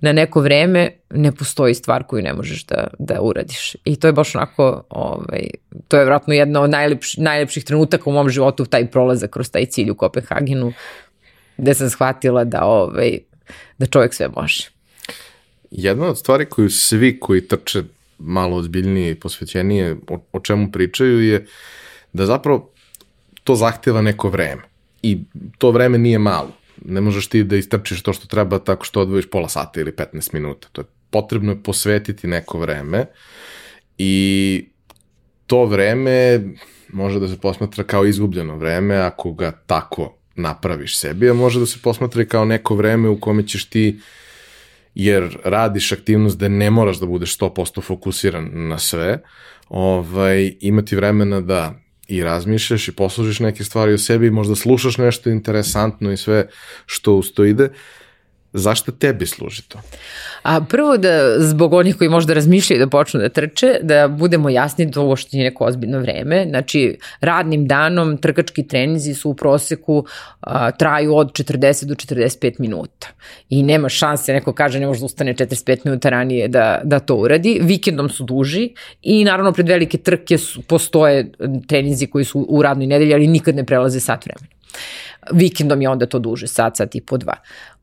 na 0.00 0.12
neko 0.12 0.40
vreme 0.40 0.90
ne 1.10 1.32
postoji 1.32 1.74
stvar 1.74 2.04
koju 2.04 2.22
ne 2.22 2.32
možeš 2.34 2.64
da, 2.64 2.86
da 2.98 3.20
uradiš. 3.20 3.76
I 3.84 3.96
to 3.96 4.06
je 4.06 4.12
baš 4.12 4.34
onako, 4.34 4.82
ovaj, 4.90 5.48
to 5.88 5.98
je 5.98 6.04
vratno 6.04 6.34
jedna 6.34 6.60
od 6.60 6.70
najlepš, 6.70 7.16
najlepših 7.16 7.64
trenutaka 7.64 8.10
u 8.10 8.12
mom 8.12 8.30
životu, 8.30 8.66
taj 8.66 8.90
prolazak 8.90 9.30
kroz 9.30 9.50
taj 9.50 9.66
cilj 9.66 9.90
u 9.90 9.94
Kopenhagenu, 9.94 10.72
gde 11.56 11.74
sam 11.74 11.90
shvatila 11.90 12.44
da, 12.44 12.64
ovaj, 12.64 13.18
da 13.78 13.86
čovjek 13.86 14.14
sve 14.14 14.28
može. 14.36 14.68
Jedna 15.70 16.06
od 16.06 16.18
stvari 16.18 16.46
koju 16.46 16.70
svi 16.70 17.20
koji 17.20 17.48
trče 17.48 17.82
malo 18.18 18.56
ozbiljnije 18.56 19.10
i 19.10 19.14
posvećenije 19.14 19.96
o, 20.08 20.20
o 20.32 20.40
čemu 20.40 20.72
pričaju 20.72 21.22
je 21.22 21.46
da 22.12 22.26
zapravo 22.26 22.70
to 23.44 23.54
zahteva 23.54 24.02
neko 24.02 24.28
vreme. 24.28 24.62
I 25.02 25.18
to 25.58 25.70
vreme 25.70 25.98
nije 25.98 26.18
malo 26.18 26.57
ne 26.84 27.00
možeš 27.00 27.26
ti 27.26 27.44
da 27.44 27.56
istrčiš 27.56 28.02
to 28.02 28.12
što 28.12 28.26
treba 28.26 28.58
tako 28.58 28.84
što 28.84 29.00
odvojiš 29.00 29.30
pola 29.30 29.48
sata 29.48 29.80
ili 29.80 29.92
15 29.92 30.34
minuta. 30.34 30.68
To 30.72 30.80
je 30.80 30.84
potrebno 31.10 31.52
je 31.52 31.62
posvetiti 31.62 32.26
neko 32.26 32.58
vreme 32.58 33.06
i 33.98 34.64
to 35.46 35.64
vreme 35.64 36.40
može 36.92 37.20
da 37.20 37.28
se 37.28 37.40
posmatra 37.40 37.84
kao 37.84 38.06
izgubljeno 38.06 38.56
vreme 38.56 38.96
ako 38.96 39.32
ga 39.32 39.50
tako 39.66 40.14
napraviš 40.34 40.98
sebi, 40.98 41.30
a 41.30 41.34
može 41.34 41.60
da 41.60 41.66
se 41.66 41.78
posmatra 41.82 42.24
kao 42.24 42.44
neko 42.44 42.74
vreme 42.74 43.08
u 43.08 43.20
kome 43.20 43.46
ćeš 43.46 43.64
ti 43.64 44.00
jer 44.94 45.38
radiš 45.44 45.92
aktivnost 45.92 46.38
da 46.38 46.48
ne 46.48 46.70
moraš 46.70 46.98
da 46.98 47.06
budeš 47.06 47.38
100% 47.38 47.82
fokusiran 47.82 48.50
na 48.52 48.78
sve, 48.78 49.18
ovaj, 49.68 50.56
imati 50.60 50.96
vremena 50.96 51.40
da 51.40 51.80
i 52.08 52.22
razmišljaš 52.22 52.88
i 52.88 52.92
poslužiš 52.92 53.40
neke 53.40 53.64
stvari 53.64 53.94
o 53.94 53.98
sebi, 53.98 54.30
možda 54.30 54.56
slušaš 54.56 54.98
nešto 54.98 55.30
interesantno 55.30 56.12
i 56.12 56.16
sve 56.16 56.48
što 56.86 57.14
uz 57.14 57.32
to 57.32 57.44
ide, 57.44 57.68
zašto 58.52 58.92
tebi 58.92 59.26
služi 59.26 59.62
to? 59.68 59.78
A 60.42 60.60
prvo 60.60 60.96
da 60.96 61.40
zbog 61.40 61.72
onih 61.72 61.96
koji 61.96 62.10
možda 62.10 62.34
razmišljaju 62.34 62.80
da 62.80 62.90
počnu 62.90 63.20
da 63.20 63.28
trče, 63.28 63.78
da 63.82 64.08
budemo 64.08 64.48
jasni 64.48 64.86
da 64.86 65.00
ovo 65.00 65.16
što 65.16 65.36
je 65.36 65.44
neko 65.44 65.64
ozbiljno 65.64 65.98
vreme. 65.98 66.46
Znači, 66.48 66.98
radnim 67.20 67.66
danom 67.66 68.16
trkački 68.16 68.66
trenizi 68.68 69.14
su 69.14 69.30
u 69.30 69.34
proseku 69.34 70.04
a, 70.40 70.70
traju 70.70 71.16
od 71.16 71.32
40 71.32 71.84
do 71.84 71.94
45 71.94 72.54
minuta. 72.58 73.08
I 73.48 73.62
nema 73.62 73.88
šanse, 73.88 74.32
neko 74.32 74.52
kaže 74.52 74.80
ne 74.80 74.86
može 74.86 75.00
da 75.00 75.06
ustane 75.06 75.34
45 75.34 75.78
minuta 75.84 76.08
ranije 76.08 76.48
da, 76.48 76.80
da 76.84 76.98
to 76.98 77.16
uradi. 77.16 77.58
Vikendom 77.62 78.08
su 78.08 78.24
duži 78.24 78.70
i 79.02 79.24
naravno 79.24 79.52
pred 79.52 79.68
velike 79.68 79.98
trke 79.98 80.38
su, 80.38 80.62
postoje 80.62 81.32
trenizi 81.66 82.06
koji 82.06 82.24
su 82.24 82.46
u 82.48 82.62
radnoj 82.62 82.86
nedelji, 82.86 83.14
ali 83.14 83.26
nikad 83.26 83.56
ne 83.56 83.64
prelaze 83.64 84.00
sat 84.00 84.26
vremena. 84.26 84.58
Vikendom 85.32 85.82
je 85.82 85.88
onda 85.88 86.06
to 86.06 86.18
duže, 86.18 86.46
sat, 86.46 86.76
sat 86.76 86.94
i 86.94 87.00
po 87.00 87.16
dva. 87.16 87.34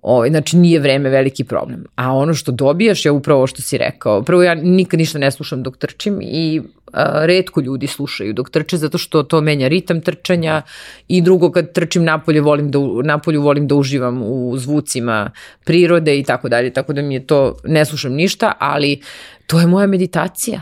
Ovaj, 0.05 0.29
znači 0.29 0.57
nije 0.57 0.79
vreme 0.79 1.09
veliki 1.09 1.43
problem. 1.43 1.85
A 1.95 2.13
ono 2.13 2.33
što 2.33 2.51
dobijaš 2.51 3.05
je 3.05 3.11
upravo 3.11 3.37
ovo 3.37 3.47
što 3.47 3.61
si 3.61 3.77
rekao. 3.77 4.21
Prvo 4.23 4.43
ja 4.43 4.55
nikad 4.55 4.99
ništa 4.99 5.19
ne 5.19 5.31
slušam 5.31 5.63
dok 5.63 5.77
trčim 5.77 6.19
i 6.21 6.61
a, 6.93 7.25
redko 7.25 7.61
ljudi 7.61 7.87
slušaju 7.87 8.33
dok 8.33 8.49
trče 8.49 8.77
zato 8.77 8.97
što 8.97 9.23
to 9.23 9.41
menja 9.41 9.67
ritam 9.67 10.01
trčanja 10.01 10.61
i 11.07 11.21
drugo 11.21 11.51
kad 11.51 11.71
trčim 11.71 12.03
napolje 12.03 12.41
volim 12.41 12.71
da, 12.71 12.79
napolju 13.03 13.41
volim 13.41 13.67
da 13.67 13.75
uživam 13.75 14.21
u 14.23 14.57
zvucima 14.57 15.31
prirode 15.65 16.19
i 16.19 16.23
tako 16.23 16.49
dalje. 16.49 16.73
Tako 16.73 16.93
da 16.93 17.01
mi 17.01 17.13
je 17.13 17.27
to, 17.27 17.55
ne 17.63 17.85
slušam 17.85 18.13
ništa, 18.13 18.53
ali 18.59 19.01
to 19.47 19.59
je 19.59 19.67
moja 19.67 19.87
meditacija. 19.87 20.61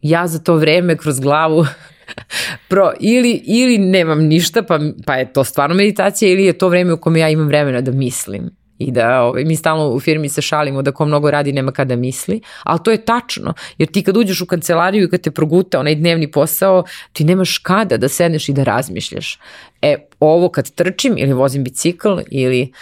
Ja 0.00 0.26
za 0.26 0.38
to 0.38 0.54
vreme 0.56 0.96
kroz 0.96 1.20
glavu 1.20 1.66
Pro, 2.68 2.92
ili, 3.00 3.42
ili 3.46 3.78
nemam 3.78 4.24
ništa, 4.24 4.62
pa, 4.62 4.78
pa 5.06 5.14
je 5.14 5.32
to 5.32 5.44
stvarno 5.44 5.76
meditacija, 5.76 6.32
ili 6.32 6.44
je 6.44 6.58
to 6.58 6.68
vreme 6.68 6.92
u 6.92 7.00
kome 7.00 7.20
ja 7.20 7.28
imam 7.28 7.46
vremena 7.46 7.80
da 7.80 7.92
mislim 7.92 8.50
i 8.82 8.90
da 8.90 9.22
ovaj, 9.22 9.44
mi 9.44 9.56
stalno 9.56 9.88
u 9.88 10.00
firmi 10.00 10.28
se 10.28 10.42
šalimo 10.42 10.82
da 10.82 10.92
ko 10.92 11.04
mnogo 11.04 11.30
radi 11.30 11.52
nema 11.52 11.72
kada 11.72 11.96
misli, 11.96 12.40
ali 12.62 12.80
to 12.84 12.90
je 12.90 13.04
tačno, 13.04 13.54
jer 13.78 13.88
ti 13.88 14.02
kad 14.02 14.16
uđeš 14.16 14.40
u 14.40 14.46
kancelariju 14.46 15.04
i 15.04 15.10
kad 15.10 15.20
te 15.20 15.30
proguta 15.30 15.80
onaj 15.80 15.94
dnevni 15.94 16.30
posao, 16.30 16.84
ti 17.12 17.24
nemaš 17.24 17.58
kada 17.58 17.96
da 17.96 18.08
sedneš 18.08 18.48
i 18.48 18.52
da 18.52 18.64
razmišljaš. 18.64 19.38
E, 19.82 19.96
ovo 20.20 20.48
kad 20.48 20.70
trčim 20.70 21.14
ili 21.18 21.32
vozim 21.32 21.64
bicikl 21.64 22.18
ili 22.30 22.72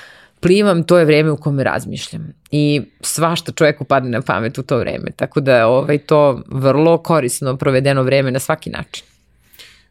plivam, 0.41 0.83
to 0.83 0.99
je 0.99 1.05
vreme 1.05 1.31
u 1.31 1.37
kome 1.37 1.65
razmišljam. 1.65 2.33
I 2.51 2.83
svašta 3.01 3.53
čoveku 3.53 3.85
padne 3.85 4.11
na 4.11 4.23
pamet 4.23 4.59
u 4.59 4.63
to 4.63 4.79
vreme, 4.79 5.11
tako 5.17 5.41
da 5.41 5.67
ovaj, 5.69 5.99
to 5.99 6.43
vrlo 6.47 6.99
korisno 6.99 7.57
provedeno 7.57 8.03
vreme 8.03 8.31
na 8.31 8.39
svaki 8.39 8.71
način. 8.71 9.05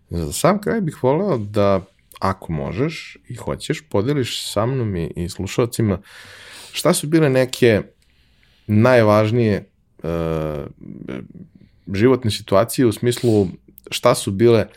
Za 0.09 0.31
sam 0.31 0.61
kraj 0.61 0.81
bih 0.81 1.03
voleo 1.03 1.37
da 1.37 1.81
ako 2.19 2.51
možeš 2.53 3.17
i 3.29 3.35
hoćeš, 3.35 3.81
podeliš 3.89 4.51
sa 4.51 4.65
mnom 4.65 4.95
i, 4.95 5.11
i 5.15 5.29
slušalcima 5.29 6.01
šta 6.71 6.93
su 6.93 7.07
bile 7.07 7.29
neke 7.29 7.81
najvažnije 8.67 9.65
uh, 10.03 10.09
životne 11.93 12.31
situacije 12.31 12.85
u 12.85 12.91
smislu 12.91 13.47
šta 13.91 14.15
su 14.15 14.31
bile 14.31 14.67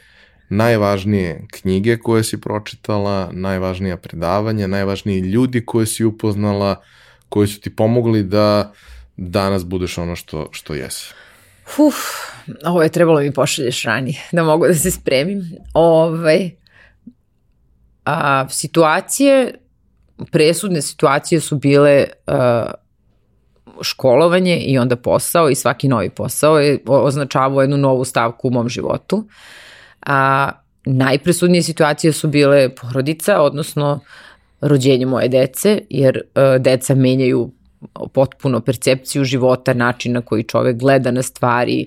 najvažnije 0.49 1.47
knjige 1.51 1.97
koje 1.97 2.25
si 2.25 2.41
pročitala, 2.41 3.31
najvažnija 3.33 3.97
predavanja, 3.97 4.67
najvažniji 4.67 5.21
ljudi 5.21 5.67
koje 5.67 5.87
si 5.87 6.05
upoznala, 6.05 6.83
koji 7.29 7.49
su 7.49 7.61
ti 7.61 7.77
pomogli 7.77 8.23
da 8.23 8.73
danas 9.17 9.65
budeš 9.65 9.99
ono 9.99 10.17
što, 10.17 10.49
što 10.53 10.75
jesi? 10.75 11.15
Uf, 11.79 11.95
ovo 12.65 12.83
je 12.83 12.89
trebalo 12.89 13.21
mi 13.21 13.33
pošalješ 13.33 13.83
ranije, 13.83 14.21
da 14.33 14.45
mogu 14.45 14.67
da 14.67 14.75
se 14.75 14.91
spremim. 14.91 15.43
Ovaj, 15.75 16.51
a, 18.05 18.49
situacije, 18.49 19.55
presudne 20.31 20.83
situacije 20.83 21.41
su 21.41 21.57
bile 21.57 22.07
a, 22.27 22.71
školovanje 23.81 24.57
i 24.57 24.79
onda 24.79 24.97
posao 24.97 25.51
i 25.51 25.55
svaki 25.55 25.89
novi 25.89 26.11
posao 26.11 26.59
je 26.59 26.79
označavao 26.87 27.61
jednu 27.61 27.77
novu 27.77 28.05
stavku 28.05 28.49
u 28.49 28.51
mom 28.51 28.69
životu. 28.69 29.29
A 30.07 30.51
najpresudnije 30.85 31.63
situacije 31.63 32.13
su 32.13 32.29
bile 32.29 32.75
porodica, 32.75 33.41
odnosno 33.41 34.01
rođenje 34.61 35.07
moje 35.07 35.29
dece, 35.29 35.81
jer 35.91 36.21
a, 36.35 36.59
deca 36.59 36.95
menjaju 36.95 37.51
potpuno 38.13 38.61
percepciju 38.61 39.25
života, 39.25 39.75
način 39.75 40.13
na 40.13 40.21
koji 40.21 40.43
čovek 40.43 40.77
gleda 40.77 41.11
na 41.11 41.23
stvari, 41.23 41.87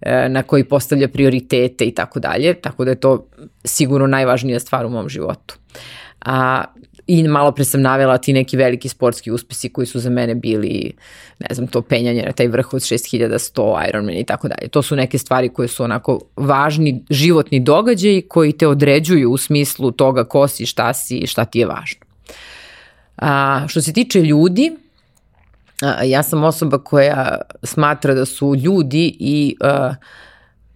e, 0.00 0.28
na 0.28 0.42
koji 0.42 0.64
postavlja 0.64 1.08
prioritete 1.08 1.84
i 1.84 1.94
tako 1.94 2.20
dalje, 2.20 2.54
tako 2.54 2.84
da 2.84 2.90
je 2.90 3.00
to 3.00 3.26
sigurno 3.64 4.06
najvažnija 4.06 4.60
stvar 4.60 4.86
u 4.86 4.90
mom 4.90 5.08
životu. 5.08 5.54
A, 6.20 6.64
I 7.06 7.22
malo 7.22 7.52
pre 7.52 7.64
sam 7.64 7.82
navela 7.82 8.18
ti 8.18 8.32
neki 8.32 8.56
veliki 8.56 8.88
sportski 8.88 9.30
uspesi 9.30 9.68
koji 9.68 9.86
su 9.86 10.00
za 10.00 10.10
mene 10.10 10.34
bili, 10.34 10.92
ne 11.38 11.54
znam, 11.54 11.66
to 11.66 11.82
penjanje 11.82 12.22
na 12.26 12.32
taj 12.32 12.48
vrh 12.48 12.72
od 12.74 12.82
6100, 12.82 13.88
Ironman 13.88 14.16
i 14.16 14.24
tako 14.24 14.48
dalje. 14.48 14.68
To 14.68 14.82
su 14.82 14.96
neke 14.96 15.18
stvari 15.18 15.48
koje 15.48 15.68
su 15.68 15.84
onako 15.84 16.20
važni 16.36 17.04
životni 17.10 17.60
događaji 17.60 18.22
koji 18.28 18.52
te 18.52 18.66
određuju 18.66 19.30
u 19.30 19.36
smislu 19.36 19.90
toga 19.90 20.24
ko 20.24 20.48
si, 20.48 20.66
šta 20.66 20.94
si 20.94 21.18
i 21.18 21.26
šta 21.26 21.44
ti 21.44 21.58
je 21.58 21.66
važno. 21.66 22.00
A, 23.16 23.64
što 23.68 23.82
se 23.82 23.92
tiče 23.92 24.20
ljudi, 24.20 24.72
ja 26.04 26.22
sam 26.22 26.44
osoba 26.44 26.78
koja 26.78 27.40
smatra 27.62 28.14
da 28.14 28.24
su 28.24 28.54
ljudi 28.56 29.16
i 29.20 29.56
uh, 29.60 29.94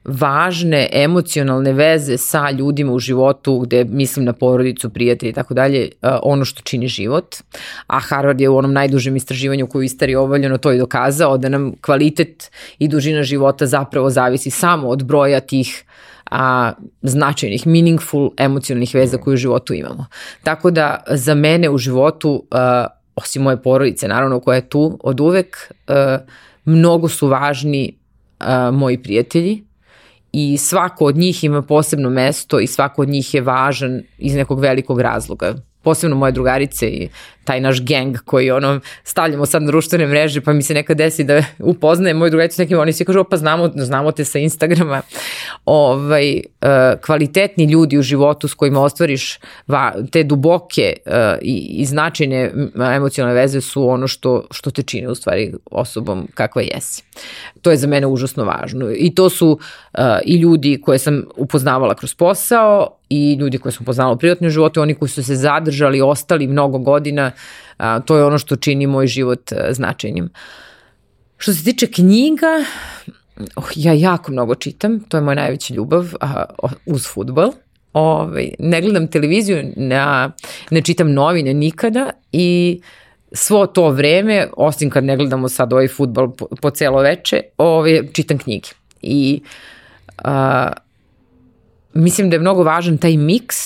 važne 0.05 0.89
emocionalne 0.93 1.72
veze 1.72 2.16
sa 2.18 2.51
ljudima 2.51 2.93
u 2.93 2.98
životu 2.98 3.59
gde 3.59 3.85
mislim 3.85 4.24
na 4.24 4.32
porodicu, 4.32 4.90
prijatelji 4.90 5.31
i 5.31 5.32
tako 5.32 5.55
dalje, 5.55 5.89
ono 6.22 6.44
što 6.44 6.62
čini 6.62 6.89
život. 6.89 7.36
A 7.86 7.98
Harvard 7.98 8.40
je 8.40 8.48
u 8.48 8.56
onom 8.56 8.72
najdužem 8.72 9.16
istraživanju 9.16 9.66
koju 9.66 9.82
istari 9.82 10.14
ovaljeno 10.14 10.59
to 10.59 10.72
i 10.72 10.78
dokazao 10.78 11.39
da 11.39 11.48
nam 11.48 11.72
kvalitet 11.81 12.51
i 12.78 12.89
dužina 12.89 13.22
života 13.22 13.66
zapravo 13.66 14.10
zavisi 14.10 14.51
samo 14.51 14.89
od 14.89 15.05
broja 15.05 15.40
tih 15.40 15.85
a, 16.31 16.72
značajnih, 17.02 17.66
meaningful 17.66 18.31
emocionalnih 18.36 18.94
veza 18.94 19.18
koje 19.18 19.35
u 19.35 19.36
životu 19.36 19.74
imamo. 19.74 20.06
Tako 20.43 20.70
da 20.70 21.05
za 21.10 21.35
mene 21.35 21.70
u 21.70 21.78
životu 21.78 22.47
a, 22.51 22.86
osim 23.15 23.43
moje 23.43 23.62
porodice, 23.62 24.09
naravno, 24.09 24.41
koja 24.41 24.57
je 24.57 24.69
tu 24.69 24.99
od 25.03 25.20
uvek, 25.20 25.73
uh, 25.89 25.95
mnogo 26.65 27.09
su 27.09 27.28
važni 27.28 27.93
uh, 28.41 28.74
moji 28.74 29.03
prijatelji 29.03 29.65
i 30.32 30.57
svako 30.57 31.05
od 31.05 31.16
njih 31.16 31.45
ima 31.45 31.62
posebno 31.62 32.11
mesto 32.11 32.61
i 32.61 32.66
svako 32.66 33.03
od 33.03 33.09
njih 33.09 33.35
je 33.35 33.41
važan 33.41 34.03
iz 34.19 34.35
nekog 34.35 34.61
velikog 34.61 35.01
razloga 35.01 35.55
posebno 35.82 36.16
moje 36.16 36.32
drugarice 36.32 36.86
i 36.86 37.09
taj 37.44 37.61
naš 37.61 37.85
gang 37.85 38.16
koji 38.24 38.51
ono 38.51 38.81
stavljamo 39.05 39.47
sad 39.47 39.62
na 39.62 39.66
društvene 39.66 40.07
mreže 40.07 40.40
pa 40.40 40.52
mi 40.52 40.62
se 40.62 40.74
nekad 40.74 40.97
desi 40.97 41.24
da 41.24 41.43
upoznaje 41.59 42.15
moju 42.15 42.31
drugaricu 42.31 42.55
s 42.55 42.59
nekim 42.59 42.78
oni 42.78 42.93
svi 42.93 43.05
kažu 43.05 43.24
pa 43.24 43.36
znamo, 43.36 43.70
znamo 43.74 44.12
te 44.12 44.24
sa 44.24 44.39
Instagrama 44.39 45.02
ovaj, 45.65 46.35
uh, 46.36 46.69
kvalitetni 47.07 47.65
ljudi 47.65 47.98
u 47.98 48.02
životu 48.02 48.48
s 48.48 48.55
kojima 48.55 48.81
ostvariš 48.81 49.39
va, 49.69 49.93
te 50.12 50.23
duboke 50.24 50.97
uh, 51.07 51.12
i, 51.43 51.57
i 51.81 51.85
značajne 51.85 52.52
emocionalne 52.97 53.40
veze 53.40 53.61
su 53.61 53.89
ono 53.89 54.09
što, 54.09 54.47
što 54.51 54.70
te 54.70 54.82
čini 54.82 55.07
u 55.07 55.15
stvari 55.15 55.52
osobom 55.70 56.28
kakva 56.35 56.62
jesi. 56.62 57.02
To 57.62 57.70
je 57.70 57.77
za 57.77 57.86
mene 57.86 58.07
užasno 58.07 58.44
važno 58.44 58.90
i 58.97 59.15
to 59.15 59.31
su 59.31 59.48
uh, 59.51 60.05
i 60.24 60.36
ljudi 60.36 60.81
koje 60.85 60.98
sam 60.98 61.24
upoznavala 61.36 61.94
kroz 61.94 62.15
posao 62.15 62.99
i 63.11 63.35
ljudi 63.35 63.59
koje 63.59 63.73
su 63.73 63.85
poznali 63.85 64.15
u 64.15 64.19
privatnom 64.19 64.51
životu, 64.51 64.81
oni 64.81 64.95
koji 64.95 65.09
su 65.09 65.24
se 65.24 65.37
zadržali, 65.37 66.01
ostali 66.01 66.47
mnogo 66.47 66.78
godina, 66.78 67.31
a, 67.77 68.01
to 68.01 68.16
je 68.16 68.24
ono 68.24 68.39
što 68.39 68.57
čini 68.57 68.87
moj 68.87 69.07
život 69.07 69.53
a, 69.53 69.57
e, 69.57 69.73
značajnim. 69.74 70.28
Što 71.37 71.53
se 71.53 71.65
tiče 71.65 71.87
knjiga, 71.87 72.65
oh, 73.57 73.69
ja 73.74 73.93
jako 73.93 74.32
mnogo 74.32 74.55
čitam, 74.55 75.01
to 75.01 75.16
je 75.16 75.20
moja 75.20 75.35
najveća 75.35 75.74
ljubav 75.74 76.15
a, 76.20 76.45
uz 76.87 77.09
futbol. 77.09 77.53
Ove, 77.93 78.23
ovaj, 78.23 78.51
ne 78.59 78.81
gledam 78.81 79.09
televiziju, 79.09 79.73
ne, 79.77 80.31
ne 80.70 80.82
čitam 80.82 81.12
novine 81.12 81.55
nikada 81.55 82.11
i 82.32 82.81
svo 83.32 83.66
to 83.66 83.89
vreme, 83.89 84.49
osim 84.57 84.91
kad 84.91 85.05
ne 85.05 85.16
gledamo 85.16 85.49
sad 85.49 85.73
ovaj 85.73 85.89
futbol 85.89 86.32
po, 86.37 86.47
po 86.62 86.70
celo 86.70 87.01
veče, 87.01 87.41
ove, 87.59 87.70
ovaj, 87.70 88.12
čitam 88.12 88.39
knjige. 88.39 88.69
I 89.03 89.41
a, 90.24 90.73
mislim 91.95 92.31
da 92.31 92.37
je 92.37 92.41
mnogo 92.41 92.62
važan 92.62 92.99
taj 92.99 93.17
miks, 93.17 93.57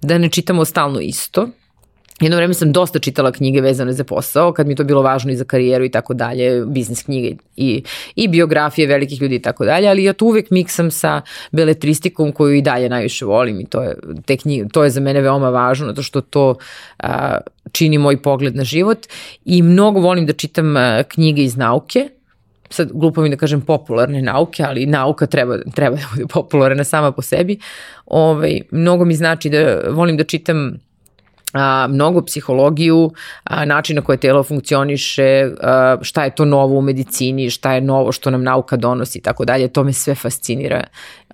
da 0.00 0.18
ne 0.18 0.28
čitamo 0.28 0.64
stalno 0.64 1.00
isto, 1.00 1.48
Jedno 2.22 2.36
vreme 2.36 2.54
sam 2.54 2.72
dosta 2.72 2.98
čitala 2.98 3.32
knjige 3.32 3.60
vezane 3.60 3.92
za 3.92 4.04
posao, 4.04 4.52
kad 4.52 4.66
mi 4.66 4.74
to 4.74 4.84
bilo 4.84 5.02
važno 5.02 5.32
i 5.32 5.36
za 5.36 5.44
karijeru 5.44 5.84
i 5.84 5.90
tako 5.90 6.14
dalje, 6.14 6.64
biznis 6.66 7.02
knjige 7.02 7.34
i, 7.56 7.82
i 8.16 8.28
biografije 8.28 8.86
velikih 8.86 9.22
ljudi 9.22 9.34
i 9.34 9.42
tako 9.42 9.64
dalje, 9.64 9.88
ali 9.88 10.04
ja 10.04 10.12
to 10.12 10.24
uvek 10.24 10.50
miksam 10.50 10.90
sa 10.90 11.22
beletristikom 11.52 12.32
koju 12.32 12.54
i 12.54 12.62
dalje 12.62 12.88
najviše 12.88 13.24
volim 13.24 13.60
i 13.60 13.66
to 13.66 13.82
je, 13.82 13.96
te 14.26 14.36
knjige, 14.36 14.68
to 14.72 14.84
je 14.84 14.90
za 14.90 15.00
mene 15.00 15.20
veoma 15.20 15.50
važno, 15.50 15.86
zato 15.86 16.02
što 16.02 16.20
to 16.20 16.54
a, 16.98 17.38
čini 17.72 17.98
moj 17.98 18.22
pogled 18.22 18.56
na 18.56 18.64
život 18.64 19.06
i 19.44 19.62
mnogo 19.62 20.00
volim 20.00 20.26
da 20.26 20.32
čitam 20.32 20.76
a, 20.76 21.02
knjige 21.02 21.42
iz 21.42 21.56
nauke, 21.56 22.08
sad 22.72 22.90
glupo 22.92 23.22
mi 23.22 23.30
da 23.30 23.36
kažem 23.36 23.60
popularne 23.60 24.22
nauke, 24.22 24.64
ali 24.64 24.86
nauka 24.86 25.26
treba, 25.26 25.58
treba 25.74 25.96
da 25.96 26.02
bude 26.14 26.26
popularna 26.26 26.84
sama 26.84 27.12
po 27.12 27.22
sebi. 27.22 27.58
Ovaj, 28.06 28.60
mnogo 28.70 29.04
mi 29.04 29.14
znači 29.14 29.50
da 29.50 29.80
volim 29.90 30.16
da 30.16 30.24
čitam 30.24 30.72
a, 31.52 31.86
mnogo 31.90 32.22
psihologiju, 32.22 33.10
a, 33.44 33.64
način 33.64 33.96
na 33.96 34.02
koje 34.02 34.18
telo 34.18 34.42
funkcioniše, 34.42 35.50
a, 35.60 35.96
šta 36.02 36.24
je 36.24 36.34
to 36.34 36.44
novo 36.44 36.78
u 36.78 36.82
medicini, 36.82 37.50
šta 37.50 37.72
je 37.72 37.80
novo 37.80 38.12
što 38.12 38.30
nam 38.30 38.42
nauka 38.42 38.76
donosi 38.76 39.18
i 39.18 39.22
tako 39.22 39.44
dalje. 39.44 39.68
To 39.68 39.84
me 39.84 39.92
sve 39.92 40.14
fascinira. 40.14 40.84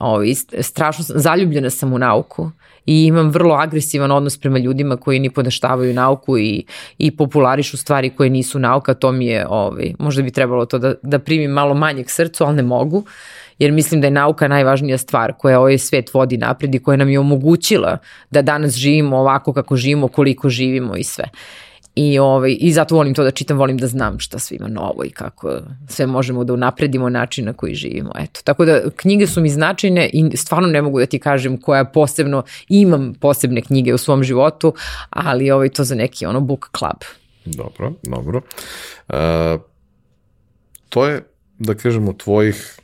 Ovi, 0.00 0.34
strašno 0.60 1.04
sam, 1.04 1.18
zaljubljena 1.18 1.70
sam 1.70 1.92
u 1.92 1.98
nauku 1.98 2.50
i 2.88 3.06
imam 3.06 3.30
vrlo 3.30 3.54
agresivan 3.54 4.10
odnos 4.10 4.38
prema 4.38 4.58
ljudima 4.58 4.96
koji 4.96 5.18
ni 5.18 5.30
podaštavaju 5.30 5.94
nauku 5.94 6.38
i, 6.38 6.64
i 6.98 7.10
popularišu 7.16 7.76
stvari 7.76 8.10
koje 8.10 8.30
nisu 8.30 8.58
nauka. 8.58 8.94
To 8.94 9.12
mi 9.12 9.26
je, 9.26 9.46
ovi, 9.48 9.94
možda 9.98 10.22
bi 10.22 10.30
trebalo 10.30 10.66
to 10.66 10.78
da, 10.78 10.94
da 11.02 11.18
primim 11.18 11.50
malo 11.50 11.74
manje 11.74 12.04
k 12.04 12.10
srcu, 12.10 12.44
ali 12.44 12.56
ne 12.56 12.62
mogu 12.62 13.04
jer 13.58 13.72
mislim 13.72 14.00
da 14.00 14.06
je 14.06 14.10
nauka 14.10 14.48
najvažnija 14.48 14.98
stvar 14.98 15.32
koja 15.38 15.60
ovaj 15.60 15.78
svet 15.78 16.14
vodi 16.14 16.36
napred 16.36 16.74
i 16.74 16.78
koja 16.78 16.96
nam 16.96 17.08
je 17.08 17.18
omogućila 17.18 17.98
da 18.30 18.42
danas 18.42 18.74
živimo 18.74 19.18
ovako 19.18 19.52
kako 19.52 19.76
živimo, 19.76 20.08
koliko 20.08 20.48
živimo 20.48 20.96
i 20.96 21.04
sve. 21.04 21.24
I, 21.98 22.18
ovaj, 22.18 22.56
I 22.60 22.72
zato 22.72 22.94
volim 22.94 23.14
to 23.14 23.24
da 23.24 23.30
čitam, 23.30 23.58
volim 23.58 23.78
da 23.78 23.86
znam 23.86 24.18
šta 24.18 24.38
svima 24.38 24.68
novo 24.68 25.04
i 25.04 25.10
kako 25.10 25.60
sve 25.88 26.06
možemo 26.06 26.44
da 26.44 26.52
unapredimo 26.52 27.08
način 27.08 27.44
na 27.44 27.52
koji 27.52 27.74
živimo. 27.74 28.12
Eto, 28.18 28.40
tako 28.44 28.64
da 28.64 28.80
knjige 28.96 29.26
su 29.26 29.40
mi 29.40 29.48
značajne 29.48 30.10
i 30.12 30.36
stvarno 30.36 30.68
ne 30.68 30.82
mogu 30.82 30.98
da 30.98 31.06
ti 31.06 31.18
kažem 31.18 31.60
koja 31.60 31.84
posebno, 31.84 32.42
imam 32.68 33.14
posebne 33.20 33.62
knjige 33.62 33.94
u 33.94 33.98
svom 33.98 34.22
životu, 34.22 34.74
ali 35.10 35.50
ovaj, 35.50 35.68
to 35.68 35.84
za 35.84 35.94
neki 35.94 36.26
ono 36.26 36.40
book 36.40 36.68
club. 36.78 37.02
Dobro, 37.44 37.92
dobro. 38.02 38.42
Uh, 39.08 39.60
to 40.88 41.06
je, 41.06 41.22
da 41.58 41.74
kažemo, 41.74 42.12
tvojih 42.12 42.78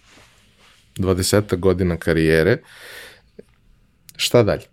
20 0.96 1.58
godina 1.58 1.96
karijere, 1.96 2.58
šta 4.16 4.42
dalje? 4.42 4.66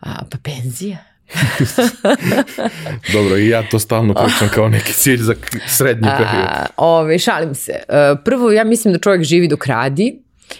A, 0.00 0.24
pa 0.30 0.38
penzija. 0.42 1.13
Dobro, 3.14 3.36
i 3.36 3.48
ja 3.48 3.62
to 3.70 3.78
stalno 3.78 4.14
pričam 4.14 4.48
kao 4.54 4.68
neki 4.68 4.92
cilj 4.92 5.16
za 5.16 5.34
srednji 5.66 6.08
period. 6.08 6.48
A, 6.48 6.66
ove, 6.76 7.18
šalim 7.18 7.54
se. 7.54 7.72
E, 7.72 8.14
prvo, 8.24 8.52
ja 8.52 8.64
mislim 8.64 8.94
da 8.94 9.00
čovjek 9.00 9.22
živi 9.22 9.48
dok 9.48 9.66
radi 9.66 10.18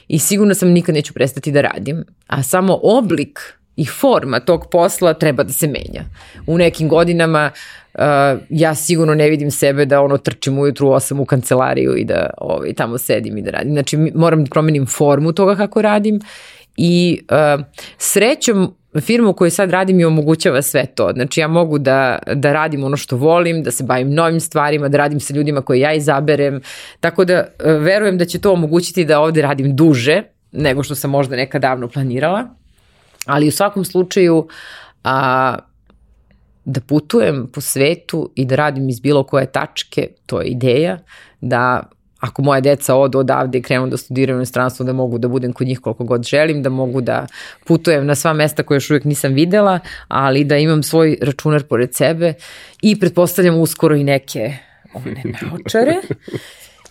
i 0.09 0.19
sigurno 0.19 0.55
sam 0.55 0.69
nikad 0.69 0.95
neću 0.95 1.13
prestati 1.13 1.53
da 1.53 1.61
radim. 1.61 2.05
A 2.27 2.43
samo 2.43 2.81
oblik 2.83 3.41
i 3.77 3.87
forma 3.87 4.41
tog 4.41 4.67
posla 4.71 5.15
treba 5.15 5.43
da 5.43 5.53
se 5.53 5.67
menja. 5.67 6.05
U 6.47 6.59
nekim 6.59 6.89
godinama 6.89 7.51
uh, 7.95 8.01
ja 8.51 8.75
sigurno 8.75 9.15
ne 9.15 9.31
vidim 9.31 9.51
sebe 9.51 9.87
da 9.87 10.01
ono 10.01 10.19
trčim 10.19 10.59
ujutru 10.59 10.89
8 10.89 11.21
u 11.21 11.25
kancelariju 11.25 11.97
i 11.97 12.05
da 12.05 12.31
ovaj, 12.39 12.75
tamo 12.75 12.99
sedim 12.99 13.39
i 13.39 13.43
da 13.43 13.51
radim. 13.51 13.73
Znači 13.73 13.97
moram 13.97 14.45
da 14.45 14.51
promenim 14.51 14.87
formu 14.87 15.33
toga 15.33 15.57
kako 15.57 15.83
radim 15.83 16.21
i 16.77 17.21
uh, 17.31 17.65
srećom 17.99 18.75
firma 19.01 19.29
u 19.29 19.35
kojoj 19.35 19.51
sad 19.51 19.71
radim 19.71 19.97
mi 19.97 20.05
omogućava 20.05 20.63
sve 20.63 20.87
to. 20.87 21.11
Znači 21.15 21.41
ja 21.41 21.49
mogu 21.49 21.79
da, 21.79 22.19
da 22.35 22.53
radim 22.53 22.85
ono 22.85 22.97
što 22.97 23.17
volim, 23.17 23.63
da 23.63 23.71
se 23.71 23.85
bavim 23.85 24.15
novim 24.15 24.41
stvarima, 24.41 24.89
da 24.89 24.99
radim 24.99 25.21
sa 25.21 25.35
ljudima 25.35 25.63
koje 25.63 25.81
ja 25.81 25.93
izaberem. 25.93 26.61
Tako 27.01 27.25
da 27.25 27.39
uh, 27.39 27.83
verujem 27.83 28.19
da 28.19 28.25
će 28.25 28.41
to 28.41 28.53
omogućiti 28.53 29.05
da 29.05 29.21
ovde 29.21 29.43
radim 29.43 29.77
duže 29.77 30.23
nego 30.53 30.83
što 30.83 30.95
sam 30.95 31.11
možda 31.11 31.37
nekad 31.37 31.63
davno 31.63 31.89
planirala. 31.89 32.45
Ali 33.27 33.49
u 33.49 33.53
svakom 33.53 33.85
slučaju 33.85 34.49
a, 35.05 35.57
da 36.65 36.81
putujem 36.81 37.47
po 37.53 37.61
svetu 37.61 38.31
i 38.35 38.45
da 38.45 38.57
radim 38.57 38.89
iz 38.89 39.01
bilo 39.01 39.23
koje 39.25 39.47
tačke, 39.47 40.09
to 40.27 40.41
je 40.41 40.47
ideja, 40.47 40.99
da 41.41 41.83
ako 42.25 42.43
moja 42.43 42.61
deca 42.61 42.95
odu 42.95 43.19
odavde 43.19 43.59
i 43.59 43.63
krenu 43.63 43.87
da 43.87 43.97
studiraju 43.97 44.37
u 44.37 44.41
inostranstvu, 44.41 44.85
da 44.85 44.93
mogu 44.93 45.19
da 45.19 45.29
budem 45.29 45.53
kod 45.53 45.67
njih 45.67 45.81
koliko 45.81 46.05
god 46.05 46.23
želim, 46.23 46.63
da 46.63 46.71
mogu 46.71 47.01
da 47.01 47.27
putujem 47.65 48.07
na 48.07 48.15
sva 48.15 48.33
mesta 48.33 48.63
koje 48.63 48.77
još 48.77 48.91
uvijek 48.91 49.05
nisam 49.05 49.35
videla, 49.35 49.79
ali 50.09 50.45
da 50.45 50.57
imam 50.57 50.83
svoj 50.83 51.19
računar 51.23 51.63
pored 51.63 51.95
sebe 51.95 52.35
i 52.83 53.01
pretpostavljam 53.01 53.61
uskoro 53.61 53.97
i 53.97 54.05
neke 54.05 54.57
one 54.95 55.23
naočare. 55.43 55.95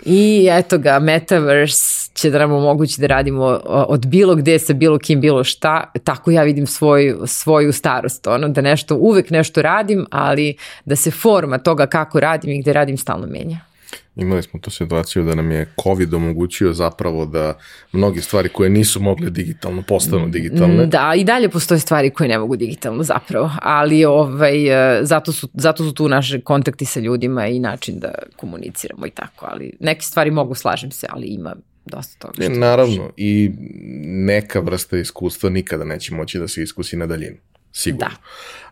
I 0.05 0.47
eto 0.51 0.77
ga, 0.77 0.99
Metaverse 0.99 2.11
će 2.13 2.29
da 2.29 2.39
nam 2.39 2.51
omogući 2.51 3.01
da 3.01 3.07
radimo 3.07 3.45
od 3.65 4.05
bilo 4.05 4.35
gde 4.35 4.59
sa 4.59 4.73
bilo 4.73 4.99
kim, 4.99 5.21
bilo 5.21 5.43
šta. 5.43 5.91
Tako 6.03 6.31
ja 6.31 6.43
vidim 6.43 6.67
svoj, 6.67 7.15
svoju 7.25 7.73
starost, 7.73 8.27
ono, 8.27 8.49
da 8.49 8.61
nešto, 8.61 8.95
uvek 8.95 9.29
nešto 9.29 9.61
radim, 9.61 10.05
ali 10.11 10.55
da 10.85 10.95
se 10.95 11.11
forma 11.11 11.57
toga 11.57 11.85
kako 11.85 12.19
radim 12.19 12.51
i 12.51 12.61
gde 12.61 12.73
radim 12.73 12.97
stalno 12.97 13.27
menja. 13.27 13.72
Imali 14.15 14.43
smo 14.43 14.59
tu 14.59 14.69
situaciju 14.69 15.23
da 15.23 15.35
nam 15.35 15.51
je 15.51 15.73
COVID 15.83 16.13
omogućio 16.13 16.73
zapravo 16.73 17.25
da 17.25 17.57
mnoge 17.91 18.21
stvari 18.21 18.49
koje 18.49 18.69
nisu 18.69 19.01
mogle 19.01 19.29
digitalno 19.29 19.81
postanu 19.81 20.27
digitalne. 20.27 20.85
Da, 20.85 21.13
i 21.17 21.23
dalje 21.23 21.49
postoje 21.49 21.79
stvari 21.79 22.09
koje 22.09 22.27
ne 22.27 22.37
mogu 22.37 22.55
digitalno 22.55 23.03
zapravo, 23.03 23.51
ali 23.61 24.05
ovaj, 24.05 24.97
e, 24.99 25.05
zato, 25.05 25.31
su, 25.31 25.49
zato 25.53 25.83
su 25.83 25.93
tu 25.93 26.09
naše 26.09 26.41
kontakti 26.41 26.85
sa 26.85 26.99
ljudima 26.99 27.47
i 27.47 27.59
način 27.59 27.99
da 27.99 28.13
komuniciramo 28.35 29.07
i 29.07 29.11
tako, 29.11 29.45
ali 29.49 29.73
neke 29.79 30.01
stvari 30.01 30.31
mogu, 30.31 30.55
slažem 30.55 30.91
se, 30.91 31.07
ali 31.09 31.27
ima 31.27 31.55
dosta 31.85 32.27
toga. 32.27 32.33
Ne, 32.37 32.49
naravno, 32.49 33.01
može. 33.01 33.13
i 33.17 33.51
neka 34.05 34.59
vrsta 34.59 34.97
iskustva 34.97 35.49
nikada 35.49 35.83
neće 35.83 36.13
moći 36.13 36.39
da 36.39 36.47
se 36.47 36.63
iskusi 36.63 36.97
na 36.97 37.05
daljinu, 37.05 37.37
sigurno. 37.71 38.07
Da. 38.09 38.15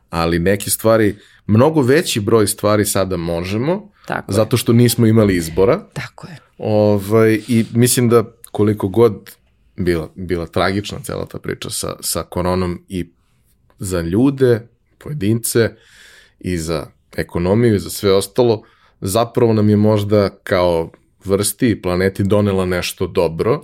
Ali 0.10 0.40
neke 0.40 0.70
stvari, 0.70 1.16
mnogo 1.48 1.82
veći 1.82 2.20
broj 2.20 2.48
stvari 2.48 2.86
sada 2.86 3.18
možemo, 3.18 3.91
Tako 4.06 4.34
zato 4.34 4.58
što 4.58 4.74
nismo 4.74 5.08
imali 5.08 5.36
izbora. 5.36 5.80
Tako 5.94 6.28
je. 6.28 6.38
Ovaj, 6.58 7.42
I 7.48 7.66
mislim 7.74 8.10
da 8.10 8.24
koliko 8.52 8.88
god 8.88 9.32
bila, 9.76 10.10
bila 10.16 10.46
tragična 10.46 11.00
cela 11.04 11.26
ta 11.26 11.40
priča 11.40 11.70
sa, 11.70 11.96
sa 12.00 12.24
koronom 12.24 12.86
i 12.90 13.10
za 13.80 14.02
ljude, 14.02 14.68
pojedince 14.98 15.70
i 16.40 16.58
za 16.58 16.88
ekonomiju 17.16 17.76
i 17.76 17.80
za 17.80 17.90
sve 17.90 18.14
ostalo, 18.14 18.64
zapravo 19.02 19.54
nam 19.54 19.70
je 19.70 19.78
možda 19.78 20.30
kao 20.44 20.92
vrsti 21.26 21.70
i 21.70 21.82
planeti 21.82 22.24
donela 22.24 22.66
nešto 22.66 23.08
dobro 23.08 23.62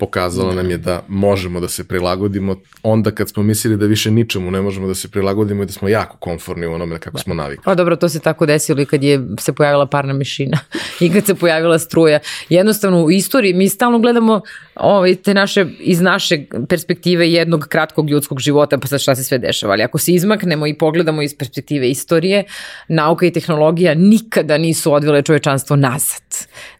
pokazala 0.00 0.54
nam 0.54 0.70
je 0.70 0.76
da 0.76 1.02
možemo 1.08 1.60
da 1.60 1.68
se 1.68 1.84
prilagodimo 1.84 2.56
onda 2.82 3.10
kad 3.10 3.28
smo 3.28 3.42
mislili 3.42 3.76
da 3.76 3.86
više 3.86 4.10
ničemu 4.10 4.50
ne 4.50 4.60
možemo 4.60 4.88
da 4.88 4.94
se 4.94 5.08
prilagodimo 5.08 5.62
i 5.62 5.66
da 5.66 5.72
smo 5.72 5.88
jako 5.88 6.16
konforni 6.16 6.66
u 6.66 6.72
onome 6.72 6.98
kako 6.98 7.18
smo 7.18 7.34
navikli. 7.34 7.64
Pa 7.64 7.74
dobro, 7.74 7.96
to 7.96 8.08
se 8.08 8.20
tako 8.20 8.46
desilo 8.46 8.80
i 8.80 8.86
kad 8.86 9.04
je 9.04 9.20
se 9.38 9.52
pojavila 9.52 9.86
parna 9.86 10.12
mešina 10.12 10.58
i 11.00 11.12
kad 11.12 11.26
se 11.26 11.34
pojavila 11.34 11.78
struja. 11.78 12.18
Jednostavno 12.48 13.04
u 13.04 13.10
istoriji 13.10 13.54
mi 13.54 13.68
stalno 13.68 13.98
gledamo 13.98 14.40
ovaj, 14.80 15.14
te 15.14 15.34
naše, 15.34 15.66
iz 15.78 16.00
naše 16.00 16.44
perspektive 16.68 17.30
jednog 17.30 17.66
kratkog 17.68 18.10
ljudskog 18.10 18.40
života, 18.40 18.78
pa 18.78 18.86
sad 18.86 19.00
šta 19.00 19.14
se 19.14 19.24
sve 19.24 19.38
dešava. 19.38 19.72
Ali 19.72 19.82
ako 19.82 19.98
se 19.98 20.12
izmaknemo 20.12 20.66
i 20.66 20.78
pogledamo 20.78 21.22
iz 21.22 21.34
perspektive 21.38 21.90
istorije, 21.90 22.44
nauka 22.88 23.26
i 23.26 23.32
tehnologija 23.32 23.94
nikada 23.94 24.58
nisu 24.58 24.92
odvele 24.92 25.22
čovečanstvo 25.22 25.76
nazad. 25.76 26.22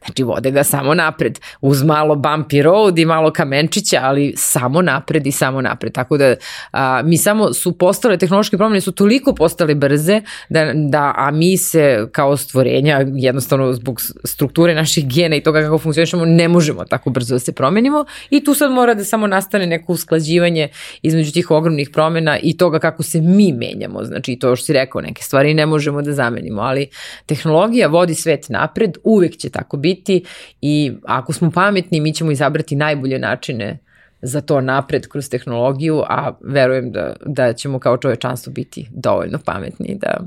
Znači 0.05 0.22
vode 0.22 0.51
ga 0.51 0.64
samo 0.64 0.94
napred. 0.94 1.39
Uz 1.60 1.82
malo 1.82 2.14
bumpy 2.14 2.62
road 2.62 2.98
i 2.98 3.05
malo 3.05 3.32
kamenčića, 3.32 4.01
ali 4.02 4.35
samo 4.36 4.82
napred 4.82 5.27
i 5.27 5.32
samo 5.32 5.60
napred. 5.60 5.93
Tako 5.93 6.16
da 6.16 6.35
a, 6.72 7.02
mi 7.05 7.18
samo 7.18 7.52
su 7.52 7.78
postale, 7.78 8.18
tehnološke 8.18 8.56
promjene 8.56 8.81
su 8.81 8.93
toliko 8.93 9.35
postale 9.35 9.74
brze 9.74 10.20
da, 10.48 10.72
da 10.74 11.14
a 11.16 11.31
mi 11.31 11.56
se 11.56 12.09
kao 12.12 12.36
stvorenja 12.36 13.05
jednostavno 13.14 13.72
zbog 13.72 14.01
strukture 14.24 14.74
naših 14.74 15.09
gena 15.09 15.36
i 15.36 15.43
toga 15.43 15.60
kako 15.60 15.78
funkcionišemo 15.78 16.24
ne 16.24 16.48
možemo 16.48 16.85
tako 16.85 17.10
brzo 17.10 17.35
da 17.35 17.39
se 17.39 17.52
promenimo 17.52 17.90
i 18.31 18.45
tu 18.45 18.55
sad 18.55 18.71
mora 18.73 18.95
da 18.95 19.05
samo 19.05 19.27
nastane 19.27 19.67
neko 19.67 19.93
usklađivanje 19.93 20.69
između 21.03 21.33
tih 21.33 21.51
ogromnih 21.51 21.91
promjena 21.93 22.39
i 22.43 22.57
toga 22.57 22.79
kako 22.79 23.03
se 23.03 23.21
mi 23.21 23.53
menjamo. 23.53 24.05
Znači 24.05 24.37
to 24.37 24.57
što 24.57 24.67
si 24.67 24.73
rekao, 24.73 25.01
neke 25.01 25.23
stvari 25.23 25.55
ne 25.55 25.67
možemo 25.67 26.03
da 26.03 26.12
zamenimo, 26.12 26.62
ali 26.62 26.89
tehnologija 27.27 27.89
vodi 27.89 28.15
svet 28.15 28.49
napred, 28.49 28.99
uvek 29.05 29.37
će 29.37 29.51
tako 29.51 29.77
biti 29.77 30.25
i 30.61 30.93
ako 31.05 31.33
smo 31.33 31.51
pametni 31.51 32.01
mi 32.01 32.15
ćemo 32.15 32.31
izabrati 32.31 32.77
najbolje 32.77 33.19
načine 33.19 33.79
za 34.23 34.41
to 34.41 34.61
napred 34.61 35.09
kroz 35.09 35.29
tehnologiju, 35.31 36.03
a 36.09 36.33
verujem 36.41 36.93
da, 36.93 37.17
da 37.27 37.53
ćemo 37.53 37.79
kao 37.79 37.97
čovečanstvo 37.97 38.53
biti 38.53 38.89
dovoljno 38.91 39.39
pametni 39.45 39.99
da, 40.01 40.21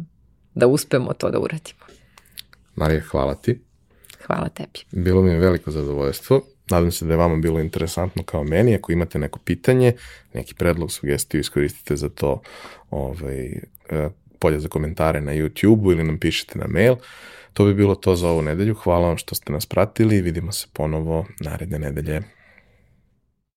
da 0.56 0.68
uspemo 0.68 1.14
to 1.14 1.30
da 1.30 1.40
uradimo. 1.40 1.80
Marija, 2.76 3.02
hvala 3.12 3.36
ti. 3.36 3.62
Hvala 4.28 4.50
tebi. 4.50 4.80
Bilo 4.92 5.22
mi 5.22 5.32
je 5.32 5.40
veliko 5.40 5.72
zadovoljstvo 5.72 6.42
Nadam 6.70 6.92
se 6.92 7.06
da 7.06 7.14
je 7.14 7.18
vama 7.18 7.38
bilo 7.38 7.60
interesantno 7.60 8.24
kao 8.24 8.44
meni. 8.44 8.76
Ako 8.76 8.92
imate 8.92 9.20
neko 9.20 9.40
pitanje, 9.40 9.94
neki 10.34 10.56
predlog, 10.56 10.92
sugestiju, 10.92 11.42
iskoristite 11.42 11.96
za 11.96 12.10
to 12.10 12.42
ovaj, 12.92 13.46
e, 13.90 14.10
polje 14.40 14.60
za 14.60 14.68
komentare 14.68 15.22
na 15.22 15.32
YouTube-u 15.32 15.92
ili 15.92 16.04
nam 16.04 16.18
pišite 16.18 16.60
na 16.60 16.68
mail. 16.68 16.96
To 17.54 17.66
bi 17.66 17.74
bilo 17.74 17.96
to 17.96 18.16
za 18.16 18.30
ovu 18.30 18.42
nedelju. 18.42 18.76
Hvala 18.76 19.08
vam 19.08 19.18
što 19.18 19.36
ste 19.36 19.54
nas 19.54 19.66
pratili. 19.66 20.22
Vidimo 20.22 20.52
se 20.52 20.68
ponovo 20.74 21.26
naredne 21.40 21.80
nedelje. 21.80 22.22